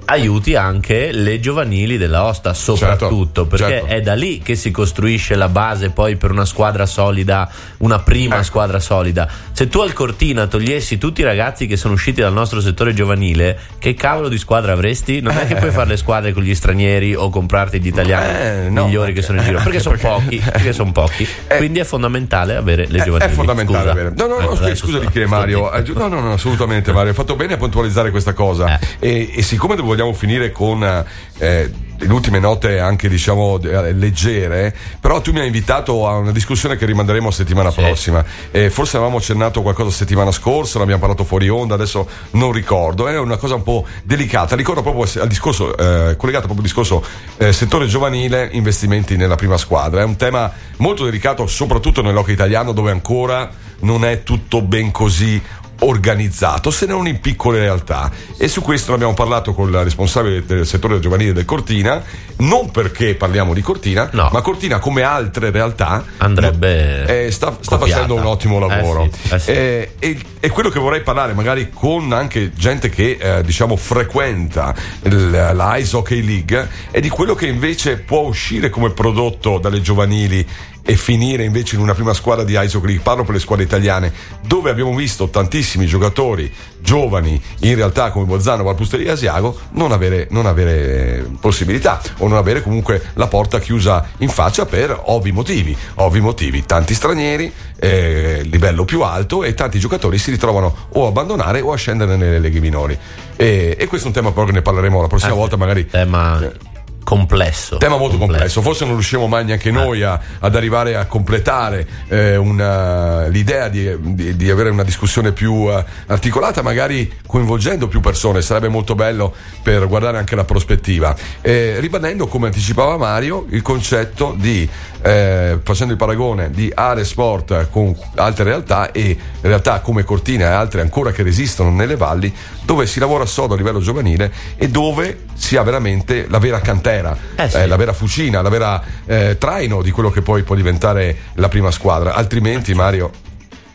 aiuti 0.07 0.55
anche 0.55 1.11
le 1.13 1.41
giovanili 1.41 1.97
della 1.99 2.25
Osta 2.25 2.55
soprattutto 2.55 3.47
perché 3.47 3.69
certo. 3.69 3.87
è 3.87 4.01
da 4.01 4.15
lì 4.15 4.39
che 4.39 4.55
si 4.55 4.71
costruisce 4.71 5.35
la 5.35 5.49
base 5.49 5.91
poi 5.91 6.17
per 6.17 6.31
una 6.31 6.45
squadra 6.45 6.87
solida 6.87 7.51
una 7.79 7.99
prima 7.99 8.43
squadra 8.43 8.79
solida 8.81 9.29
se 9.53 9.69
tu 9.69 9.81
al 9.81 9.93
Cortina 9.93 10.47
togliessi 10.47 10.99
tutti 10.99 11.21
i 11.23 11.25
ragazzi 11.25 11.67
che 11.67 11.77
sono 11.77 11.95
usciti 11.95 12.21
dal 12.21 12.33
nostro 12.33 12.61
settore 12.61 12.95
giovanile 12.95 13.59
che 13.79 13.95
cavolo 13.95 14.29
di 14.29 14.39
squadra 14.39 14.73
avresti? 14.73 15.21
non 15.21 15.37
è 15.37 15.47
che 15.47 15.57
puoi 15.57 15.71
fare 15.71 15.89
le 15.91 15.97
squadre 15.97 16.33
con 16.33 16.43
gli 16.43 16.55
stranieri 16.55 17.15
o 17.15 17.29
comprarti 17.31 17.81
gli 17.81 17.87
italiani 17.89 18.67
Eh, 18.67 18.71
no, 18.71 18.85
migliori 18.87 19.13
che 19.13 19.23
sono 19.23 19.39
in 19.41 19.45
giro 19.47 19.61
perché 19.63 19.81
sono 19.81 19.97
perché- 19.97 20.09
pochi 20.09 20.37
perché 20.51 20.73
sono 20.73 20.93
pochi 20.93 21.27
quindi 21.57 21.81
è 21.81 21.85
fondamentale 21.85 22.55
avere 22.57 22.87
le 22.89 22.99
È- 22.99 23.05
giovanili 23.05 23.31
È 23.31 23.35
fondamentale 23.35 23.79
Scusa. 23.79 23.91
avere. 23.91 24.13
No, 24.17 24.27
no, 24.27 24.35
no, 24.39 24.45
Ecco, 24.47 24.57
scusa, 24.57 24.75
scusa 24.75 24.99
di 25.01 25.09
che, 25.09 25.27
Mario. 25.27 25.73
Eh, 25.73 25.85
No, 25.97 26.09
no, 26.09 26.21
no, 26.21 26.33
assolutamente, 26.33 26.93
Mario. 26.93 27.11
Hai 27.11 27.15
fatto 27.15 27.35
bene 27.37 27.55
a 27.55 27.57
puntualizzare 27.57 28.11
questa 28.11 28.33
cosa. 28.33 28.79
Eh. 28.79 29.09
E, 29.09 29.31
e 29.37 29.43
siccome 29.43 29.75
vogliamo 29.97 30.13
finire 30.13 30.53
con. 30.53 31.05
eh, 31.39 31.85
le 31.99 32.13
ultime 32.13 32.39
note 32.39 32.79
anche 32.79 33.09
diciamo 33.09 33.57
de- 33.57 33.93
leggere 33.93 34.75
però 35.01 35.23
tu 35.23 35.33
mi 35.33 35.41
hai 35.41 35.47
invitato 35.47 36.07
a 36.07 36.17
una 36.17 36.31
discussione 36.31 36.77
che 36.77 36.85
rimanderemo 36.85 37.31
settimana 37.31 37.73
prossima. 37.73 38.23
Eh, 38.51 38.69
forse 38.69 38.97
avevamo 38.97 39.19
accennato 39.19 39.63
qualcosa 39.63 39.91
settimana 39.91 40.31
scorsa 40.31 40.79
l'abbiamo 40.79 41.01
parlato 41.01 41.25
fuori 41.25 41.49
onda 41.49 41.75
adesso 41.75 42.07
non 42.33 42.53
ricordo. 42.53 43.09
È 43.09 43.19
una 43.19 43.37
cosa 43.37 43.55
un 43.55 43.63
po' 43.63 43.87
delicata. 44.03 44.57
Ricordo 44.57 44.83
proprio 44.83 45.23
al 45.23 45.29
discorso 45.29 45.75
eh, 45.75 46.17
collegato 46.17 46.47
proprio 46.47 46.59
al 46.59 46.63
discorso 46.63 47.05
eh, 47.39 47.53
settore 47.53 47.87
giovanile 47.87 48.49
investimenti 48.53 49.17
nella 49.17 49.37
prima 49.37 49.57
squadra. 49.57 50.03
È 50.03 50.05
un 50.05 50.17
tema 50.17 50.53
molto 50.79 51.05
delicato 51.05 51.47
soprattutto 51.47 52.03
nell'hockey 52.03 52.35
italiano 52.35 52.73
dove 52.73 52.91
ancora 52.91 53.51
non 53.81 54.05
è 54.05 54.23
tutto 54.23 54.61
ben 54.61 54.91
così 54.91 55.41
organizzato 55.81 56.71
se 56.71 56.87
non 56.87 57.07
in 57.07 57.21
piccole 57.21 57.59
realtà. 57.61 58.11
E 58.37 58.49
su 58.49 58.61
questo 58.63 58.93
abbiamo 58.93 59.15
parlato 59.15 59.53
con 59.55 59.71
la 59.71 59.83
responsabile 59.83 60.45
del 60.45 60.67
settore 60.67 60.99
giovanile 61.01 61.33
del 61.33 61.45
Cortina 61.45 62.03
non 62.39 62.71
perché 62.71 63.15
parliamo 63.15 63.55
di 63.55 63.63
Cortina 63.63 64.09
ma 64.31 64.41
Cortina 64.43 64.79
come 64.79 65.03
altre 65.03 65.51
realtà 65.51 66.05
andrebbe 66.19 67.25
eh, 67.27 67.31
sta, 67.31 67.57
sta 67.61 67.79
facendo 67.79 68.15
un 68.15 68.25
ottimo 68.27 68.59
lavoro. 68.59 69.05
Eh 69.05 69.11
sì, 69.11 69.35
eh 69.35 69.39
sì. 69.39 69.51
Eh, 69.51 69.91
e, 69.99 70.19
e 70.41 70.49
quello 70.51 70.69
che 70.69 70.79
vorrei 70.79 71.03
parlare 71.03 71.33
magari 71.33 71.71
con 71.71 72.13
anche 72.13 72.53
gente 72.55 72.89
che 72.91 73.17
eh, 73.21 73.43
diciamo 73.43 73.77
frequenta 73.77 74.75
il- 75.05 75.31
la 75.31 75.77
Ice 75.77 75.97
Hockey 75.97 76.23
League 76.25 76.69
è 76.91 77.01
di 77.01 77.09
quello 77.09 77.35
che 77.35 77.47
invece 77.47 77.97
può 77.99 78.21
uscire 78.21 78.69
come 78.71 78.91
prodotto 78.91 79.59
dalle 79.59 79.81
giovanili 79.81 80.47
e 80.87 80.97
finire 80.97 81.45
invece 81.45 81.75
in 81.75 81.83
una 81.83 81.93
prima 81.93 82.15
squadra 82.15 82.45
di 82.45 82.55
League. 82.55 83.01
Parlo 83.03 83.25
per 83.25 83.35
le 83.35 83.41
squadre 83.41 83.65
italiane, 83.65 84.13
dove 84.47 84.71
abbiamo 84.71 84.95
visto 84.95 85.29
tantissimi 85.29 85.85
giocatori 85.85 86.51
giovani, 86.79 87.43
in 87.61 87.75
realtà 87.75 88.11
come 88.13 88.25
Bolzano, 88.25 88.63
Valpusteria 88.63 89.09
e 89.09 89.11
Asiago, 89.11 89.59
non 89.73 89.91
avere, 89.91 90.29
non 90.31 90.47
avere 90.47 91.29
possibilità 91.41 92.01
o 92.19 92.29
non 92.29 92.39
avere 92.39 92.63
comunque 92.63 93.03
la 93.15 93.27
porta 93.27 93.59
chiusa 93.59 94.11
in 94.19 94.29
faccia 94.29 94.65
per 94.65 94.97
ovvi 95.07 95.33
motivi. 95.33 95.77
Ovvi 95.97 96.21
motivi, 96.21 96.65
tanti 96.65 96.95
stranieri, 96.95 97.53
eh, 97.79 98.43
livello 98.45 98.85
più 98.85 99.03
alto 99.03 99.43
e 99.43 99.55
tanti 99.55 99.81
giocatori 99.81 100.19
si 100.19 100.31
ritrovano 100.31 100.89
o 100.93 101.05
a 101.05 101.09
abbandonare 101.09 101.61
o 101.61 101.73
a 101.73 101.77
scendere 101.77 102.17
nelle 102.17 102.39
leghe 102.39 102.61
minori. 102.61 102.97
E, 103.35 103.77
e 103.77 103.87
questo 103.89 104.07
è 104.07 104.09
un 104.11 104.15
tema 104.15 104.31
però 104.31 104.47
che 104.47 104.53
ne 104.53 104.63
parleremo 104.63 105.01
la 105.01 105.09
prossima 105.09 105.35
volta, 105.35 105.57
magari. 105.57 105.87
Tema 105.87 106.75
complesso. 107.07 107.77
Tema 107.77 107.97
molto 107.97 108.19
complesso. 108.19 108.61
Forse 108.63 108.85
non 108.85 108.95
riusciamo 108.95 109.29
mai 109.29 109.45
neanche 109.45 109.71
noi 109.71 110.03
a- 110.03 110.19
ad 110.41 110.57
arrivare 110.57 110.97
a 110.97 111.07
completare 111.07 111.87
eh, 112.09 112.35
una- 112.35 113.29
l'idea 113.29 113.69
di, 113.69 113.89
di- 114.01 114.35
di 114.35 114.51
avere 114.51 114.71
una 114.71 114.83
discussione 114.83 115.31
più 115.31 115.71
eh, 115.71 115.85
articolata, 116.09 116.63
magari 116.63 117.09
coinvolgendo 117.25 117.87
più 117.87 118.01
persone. 118.01 118.43
Sarebbe 118.43 118.67
molto 118.69 118.97
bello 118.97 119.33
per 119.63 119.87
guardare 119.87 120.19
anche 120.19 120.35
la 120.35 120.45
prospettiva. 120.45 121.15
Eh, 121.43 121.77
ribadendo, 121.79 122.27
come 122.27 122.47
anticipava 122.47 122.97
Mario, 122.97 123.47
il 123.51 123.63
concetto 123.63 124.35
di 124.37 124.69
eh, 125.07 125.61
facendo 125.63 125.93
il 125.93 125.99
paragone 125.99 126.51
di 126.51 126.71
aree 126.75 127.05
sport 127.05 127.71
con 127.71 127.97
altre 128.17 128.43
realtà 128.43 128.91
e 128.91 129.17
realtà 129.41 129.79
come 129.79 130.03
Cortina 130.03 130.47
e 130.47 130.49
altre 130.49 130.81
ancora 130.81 131.13
che 131.13 131.23
resistono 131.23 131.71
nelle 131.71 131.95
valli 131.95 132.35
dove 132.65 132.87
si 132.87 132.99
lavora 132.99 133.25
sodo 133.25 133.55
a 133.55 133.57
livello 133.57 133.79
giovanile 133.79 134.33
e 134.57 134.69
dove 134.69 135.27
si 135.35 135.57
ha 135.57 135.63
veramente 135.63 136.27
la 136.29 136.39
vera 136.39 136.61
cantera, 136.61 137.17
eh, 137.37 137.67
la 137.69 137.77
vera 137.77 137.93
fucina, 137.93 138.43
la 138.43 138.49
vera 138.49 138.83
eh, 139.05 139.37
traino 139.39 139.81
di 139.81 139.93
quello 139.93 140.11
che 140.11 140.23
poi 140.23 140.43
può 140.43 140.57
diventare 140.57 141.17
la 141.35 141.49
prima 141.49 141.71
squadra. 141.71 142.15
Altrimenti, 142.15 142.75
Mario. 142.75 143.11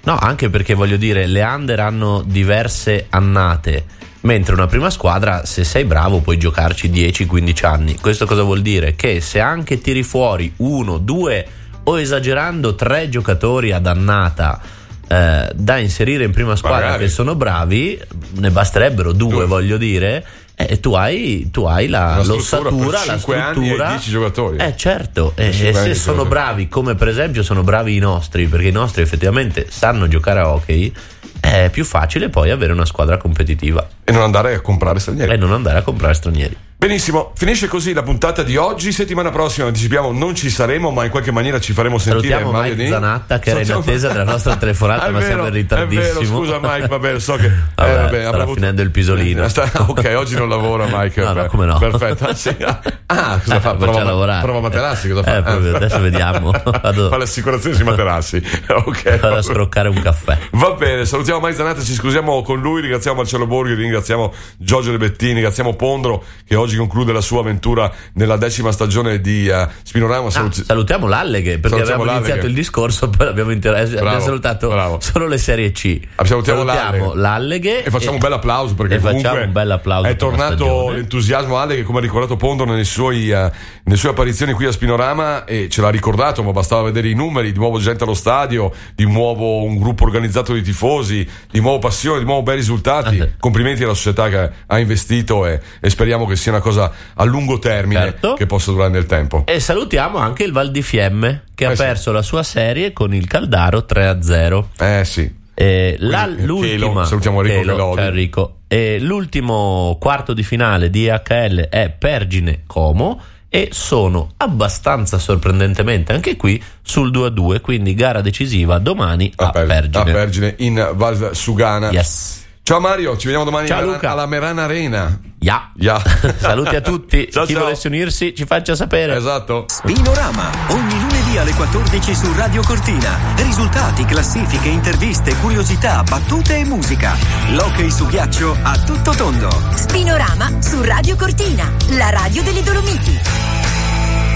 No, 0.03 0.17
anche 0.17 0.49
perché 0.49 0.73
voglio 0.73 0.97
dire, 0.97 1.27
le 1.27 1.43
under 1.43 1.79
hanno 1.79 2.23
diverse 2.25 3.05
annate, 3.09 3.85
mentre 4.21 4.53
una 4.53 4.67
prima 4.67 4.89
squadra, 4.89 5.45
se 5.45 5.63
sei 5.63 5.85
bravo, 5.85 6.19
puoi 6.19 6.37
giocarci 6.37 6.89
10-15 6.89 7.65
anni. 7.65 7.97
Questo 7.99 8.25
cosa 8.25 8.43
vuol 8.43 8.61
dire? 8.61 8.95
Che 8.95 9.21
se 9.21 9.39
anche 9.39 9.79
tiri 9.79 10.03
fuori 10.03 10.51
uno, 10.57 10.97
due 10.97 11.45
o 11.83 11.99
esagerando 11.99 12.75
tre 12.75 13.09
giocatori 13.09 13.71
ad 13.71 13.87
annata 13.87 14.61
eh, 15.07 15.51
da 15.53 15.77
inserire 15.77 16.23
in 16.23 16.31
prima 16.31 16.55
squadra 16.55 16.85
Magari. 16.85 17.03
che 17.03 17.09
sono 17.09 17.35
bravi, 17.35 17.99
ne 18.35 18.49
basterebbero 18.51 19.11
due, 19.11 19.45
voglio 19.45 19.77
dire. 19.77 20.25
E 20.55 20.79
tu 20.79 20.93
hai, 20.93 21.49
tu 21.51 21.63
hai 21.63 21.87
la, 21.87 22.19
struttura 22.21 22.61
l'ossatura, 22.61 23.05
la 23.05 23.17
cinque 23.17 23.35
anni 23.39 23.49
e 23.49 23.51
struttura. 23.51 23.87
10 23.89 24.09
giocatori. 24.11 24.57
Eh 24.57 24.77
certo, 24.77 25.33
e, 25.35 25.51
cinque 25.51 25.69
e 25.69 25.77
anni 25.77 25.93
se 25.95 25.95
sono 25.95 26.25
bravi, 26.25 26.67
come 26.67 26.93
per 26.93 27.07
esempio 27.07 27.41
sono 27.41 27.63
bravi 27.63 27.95
i 27.95 27.99
nostri, 27.99 28.45
perché 28.45 28.67
i 28.67 28.71
nostri 28.71 29.01
effettivamente 29.01 29.65
sanno 29.69 30.07
giocare 30.07 30.39
a 30.39 30.49
hockey, 30.49 30.93
è 31.41 31.69
più 31.69 31.83
facile 31.83 32.29
poi 32.29 32.51
avere 32.51 32.71
una 32.71 32.85
squadra 32.85 33.17
competitiva. 33.17 33.85
E 34.03 34.11
non 34.11 34.21
andare 34.21 34.53
a 34.53 34.61
comprare 34.61 34.99
stranieri. 34.99 35.33
E 35.33 35.37
non 35.37 35.51
andare 35.51 35.79
a 35.79 35.81
comprare 35.81 36.13
stranieri. 36.13 36.55
Benissimo, 36.91 37.31
finisce 37.35 37.67
così 37.67 37.93
la 37.93 38.01
puntata 38.01 38.41
di 38.41 38.57
oggi. 38.57 38.91
Settimana 38.91 39.29
prossima, 39.29 39.67
anticipiamo, 39.67 40.11
non 40.11 40.33
ci 40.33 40.49
saremo, 40.49 40.89
ma 40.89 41.03
in 41.03 41.11
qualche 41.11 41.29
maniera 41.29 41.59
ci 41.59 41.73
faremo 41.73 41.99
sentire. 41.99 42.29
Salutiamo 42.33 42.51
Mario 42.51 42.71
Mike 42.71 42.83
Dini. 42.83 42.89
Zanatta 42.95 43.37
che 43.37 43.49
era 43.51 43.59
in 43.59 43.65
Salutiamo- 43.67 43.97
attesa 43.97 44.11
della 44.17 44.31
nostra 44.31 44.55
telefonata, 44.55 45.05
È 45.05 45.11
ma 45.11 45.19
siamo 45.21 45.43
vero, 45.43 45.47
in 45.49 45.61
ritardissimo. 45.61 46.01
È 46.09 46.13
vero, 46.13 46.25
scusa 46.25 46.59
Mike, 46.59 46.87
vabbè, 46.87 47.19
so 47.19 47.35
che. 47.35 47.51
Vabbè, 47.75 47.91
eh, 47.91 47.95
vabbè, 47.95 48.07
starà 48.07 48.27
avrà 48.29 48.41
avuto- 48.41 48.55
finendo 48.55 48.81
il 48.81 48.89
pisolino. 48.89 49.43
Eh, 49.43 49.49
sta- 49.49 49.69
ok, 49.75 50.13
oggi 50.15 50.35
non 50.35 50.49
lavora 50.49 50.85
Mike. 50.91 51.21
No, 51.21 51.27
no, 51.27 51.33
vabbè. 51.35 51.47
come 51.49 51.65
no? 51.67 51.77
Perfetto. 51.77 52.25
Ah, 52.25 52.33
sì. 52.33 52.55
Ah, 53.13 53.41
cosa 53.43 53.59
fa? 53.59 53.73
Eh, 53.73 53.75
Prova, 53.75 53.91
faccia 53.91 54.03
lavorare. 54.05 54.41
prova 54.41 54.59
Materassi, 54.61 55.09
cosa 55.09 55.23
fa? 55.23 55.37
Eh, 55.37 55.41
proprio, 55.43 55.75
adesso 55.75 55.99
vediamo. 55.99 56.51
Vado- 56.81 57.09
Fa 57.09 57.17
l'assicurazione 57.17 57.75
sui 57.75 57.83
Materassi. 57.83 58.41
ok. 58.69 59.19
Vado 59.19 59.35
a 59.35 59.41
scroccare 59.41 59.89
un 59.89 60.01
caffè. 60.01 60.37
Va 60.51 60.71
bene, 60.71 61.03
salutiamo 61.05 61.41
Mike 61.41 61.55
Zanatta, 61.55 61.81
ci 61.83 61.93
scusiamo 61.93 62.41
con 62.41 62.61
lui, 62.61 62.79
ringraziamo 62.79 63.17
Marcello 63.17 63.45
Borghi, 63.47 63.73
ringraziamo 63.73 64.33
Giorgio 64.57 64.91
Lebettini, 64.91 65.33
ringraziamo 65.33 65.73
Pondro 65.75 66.23
che 66.47 66.55
oggi 66.55 66.70
conclude 66.75 67.11
la 67.11 67.21
sua 67.21 67.39
avventura 67.41 67.91
nella 68.13 68.37
decima 68.37 68.71
stagione 68.71 69.21
di 69.21 69.47
eh, 69.47 69.67
Spinorama. 69.83 70.29
Saluti- 70.29 70.63
Salutiamo 70.63 71.07
l'Alleghe 71.07 71.59
perché 71.59 71.77
Salutiamo 71.77 72.01
abbiamo 72.01 72.17
iniziato 72.17 72.29
l'Alleghe. 72.29 72.47
il 72.47 72.53
discorso, 72.53 73.09
poi 73.11 73.27
abbiamo, 73.27 73.51
inter- 73.51 73.75
abbiamo 73.75 74.01
Bravo, 74.01 74.23
salutato 74.23 74.69
bravo. 74.69 74.99
solo 75.01 75.27
le 75.27 75.37
serie 75.37 75.71
C. 75.71 75.99
Salutiamo 76.23 76.65
Salutiamo 76.65 77.13
l'Alleghe 77.13 77.83
e 77.83 77.89
facciamo 77.89 78.13
un 78.13 78.19
bel 78.19 78.33
applauso 78.33 78.73
perché 78.75 78.95
e 78.95 78.99
comunque 78.99 79.47
bel 79.47 79.71
applauso 79.71 80.07
è 80.07 80.15
tornato 80.15 80.91
l'entusiasmo 80.91 81.57
Ale 81.57 81.75
che 81.75 81.83
come 81.83 81.99
ha 81.99 82.01
ricordato 82.01 82.35
Pondo 82.35 82.65
nelle, 82.65 82.83
suoi, 82.83 83.29
eh, 83.31 83.51
nelle 83.83 83.97
sue 83.97 84.09
apparizioni 84.09 84.53
qui 84.53 84.65
a 84.65 84.71
Spinorama 84.71 85.45
e 85.45 85.67
ce 85.69 85.81
l'ha 85.81 85.89
ricordato 85.89 86.43
ma 86.43 86.51
bastava 86.51 86.83
vedere 86.83 87.09
i 87.09 87.13
numeri 87.13 87.51
di 87.51 87.57
nuovo 87.57 87.79
gente 87.79 88.03
allo 88.03 88.13
stadio 88.13 88.71
di 88.95 89.05
nuovo 89.05 89.63
un 89.63 89.77
gruppo 89.77 90.03
organizzato 90.03 90.53
di 90.53 90.61
tifosi 90.61 91.27
di 91.49 91.59
nuovo 91.59 91.79
passione 91.79 92.19
di 92.19 92.25
nuovo 92.25 92.43
bei 92.43 92.55
risultati 92.55 93.17
Eh 93.17 93.29
complimenti 93.39 93.83
alla 93.83 93.93
società 93.93 94.29
che 94.29 94.49
ha 94.67 94.79
investito 94.79 95.45
e, 95.45 95.59
e 95.79 95.89
speriamo 95.89 96.25
che 96.25 96.35
sia 96.35 96.51
una 96.51 96.60
cosa 96.61 96.91
a 97.15 97.23
lungo 97.25 97.59
termine 97.59 97.99
Certo. 97.99 98.33
che 98.35 98.45
possa 98.45 98.71
durare 98.71 98.89
nel 98.91 99.05
tempo 99.05 99.43
E 99.45 99.59
salutiamo 99.59 100.17
anche 100.17 100.43
il 100.43 100.51
Val 100.53 100.71
di 100.71 100.81
Fiemme 100.81 101.43
che 101.53 101.65
ha 101.65 101.71
Eh 101.71 101.75
sì. 101.75 101.81
perso 101.83 102.11
la 102.11 102.21
sua 102.21 102.43
serie 102.43 102.93
con 102.93 103.13
il 103.13 103.27
Caldaro 103.27 103.79
3-0. 103.85 104.69
eh 104.79 105.03
sì 105.05 105.39
E 105.53 105.95
la- 105.99 106.23
Quindi, 106.23 106.45
l'ultima, 106.45 107.05
salutiamo 107.05 107.43
Enrico 107.43 107.97
Enrico. 107.97 108.55
E 108.67 108.99
l'ultimo 108.99 109.97
quarto 109.99 110.33
di 110.33 110.43
finale 110.43 110.89
di 110.89 111.07
HL 111.07 111.67
è 111.69 111.89
Pergine 111.89 112.63
Como 112.65 113.21
e 113.49 113.67
sono 113.73 114.31
abbastanza 114.37 115.17
sorprendentemente 115.19 116.13
anche 116.13 116.37
qui 116.37 116.59
sul 116.81 117.11
2-2, 117.11 117.59
quindi 117.59 117.93
gara 117.95 118.21
decisiva 118.21 118.79
domani 118.79 119.31
a, 119.35 119.49
Per- 119.49 119.65
Pergine. 119.67 120.09
a 120.09 120.13
Pergine 120.13 120.53
in 120.59 120.91
Val 120.95 121.31
Sugana 121.35 121.91
Yes. 121.91 122.45
ciao 122.63 122.79
Mario 122.79 123.17
ci 123.17 123.25
vediamo 123.25 123.43
domani 123.43 123.67
Ciao, 123.67 123.79
alla- 123.81 123.99
alla 123.99 124.25
Merana 124.25 124.63
Arena 124.63 125.19
Ya. 125.43 125.71
Ya. 125.75 125.99
Saluti 126.37 126.75
a 126.75 126.81
tutti. 126.81 127.27
Ciao, 127.31 127.45
Chi 127.45 127.53
ciao. 127.53 127.63
volesse 127.63 127.87
unirsi 127.87 128.35
ci 128.35 128.45
faccia 128.45 128.75
sapere. 128.75 129.15
Esatto. 129.15 129.65
Spinorama, 129.67 130.51
ogni 130.67 130.99
lunedì 130.99 131.37
alle 131.37 131.51
14 131.53 132.13
su 132.13 132.31
Radio 132.35 132.61
Cortina. 132.61 133.17
Risultati, 133.37 134.05
classifiche, 134.05 134.69
interviste, 134.69 135.35
curiosità, 135.37 136.03
battute 136.03 136.57
e 136.57 136.63
musica. 136.65 137.15
L'hockey 137.53 137.89
su 137.89 138.05
ghiaccio 138.05 138.55
a 138.61 138.77
tutto 138.83 139.11
tondo. 139.15 139.49
Spinorama 139.73 140.61
su 140.61 140.79
Radio 140.83 141.15
Cortina, 141.15 141.71
la 141.97 142.11
radio 142.11 142.43
delle 142.43 142.61
Dolomiti. 142.61 143.80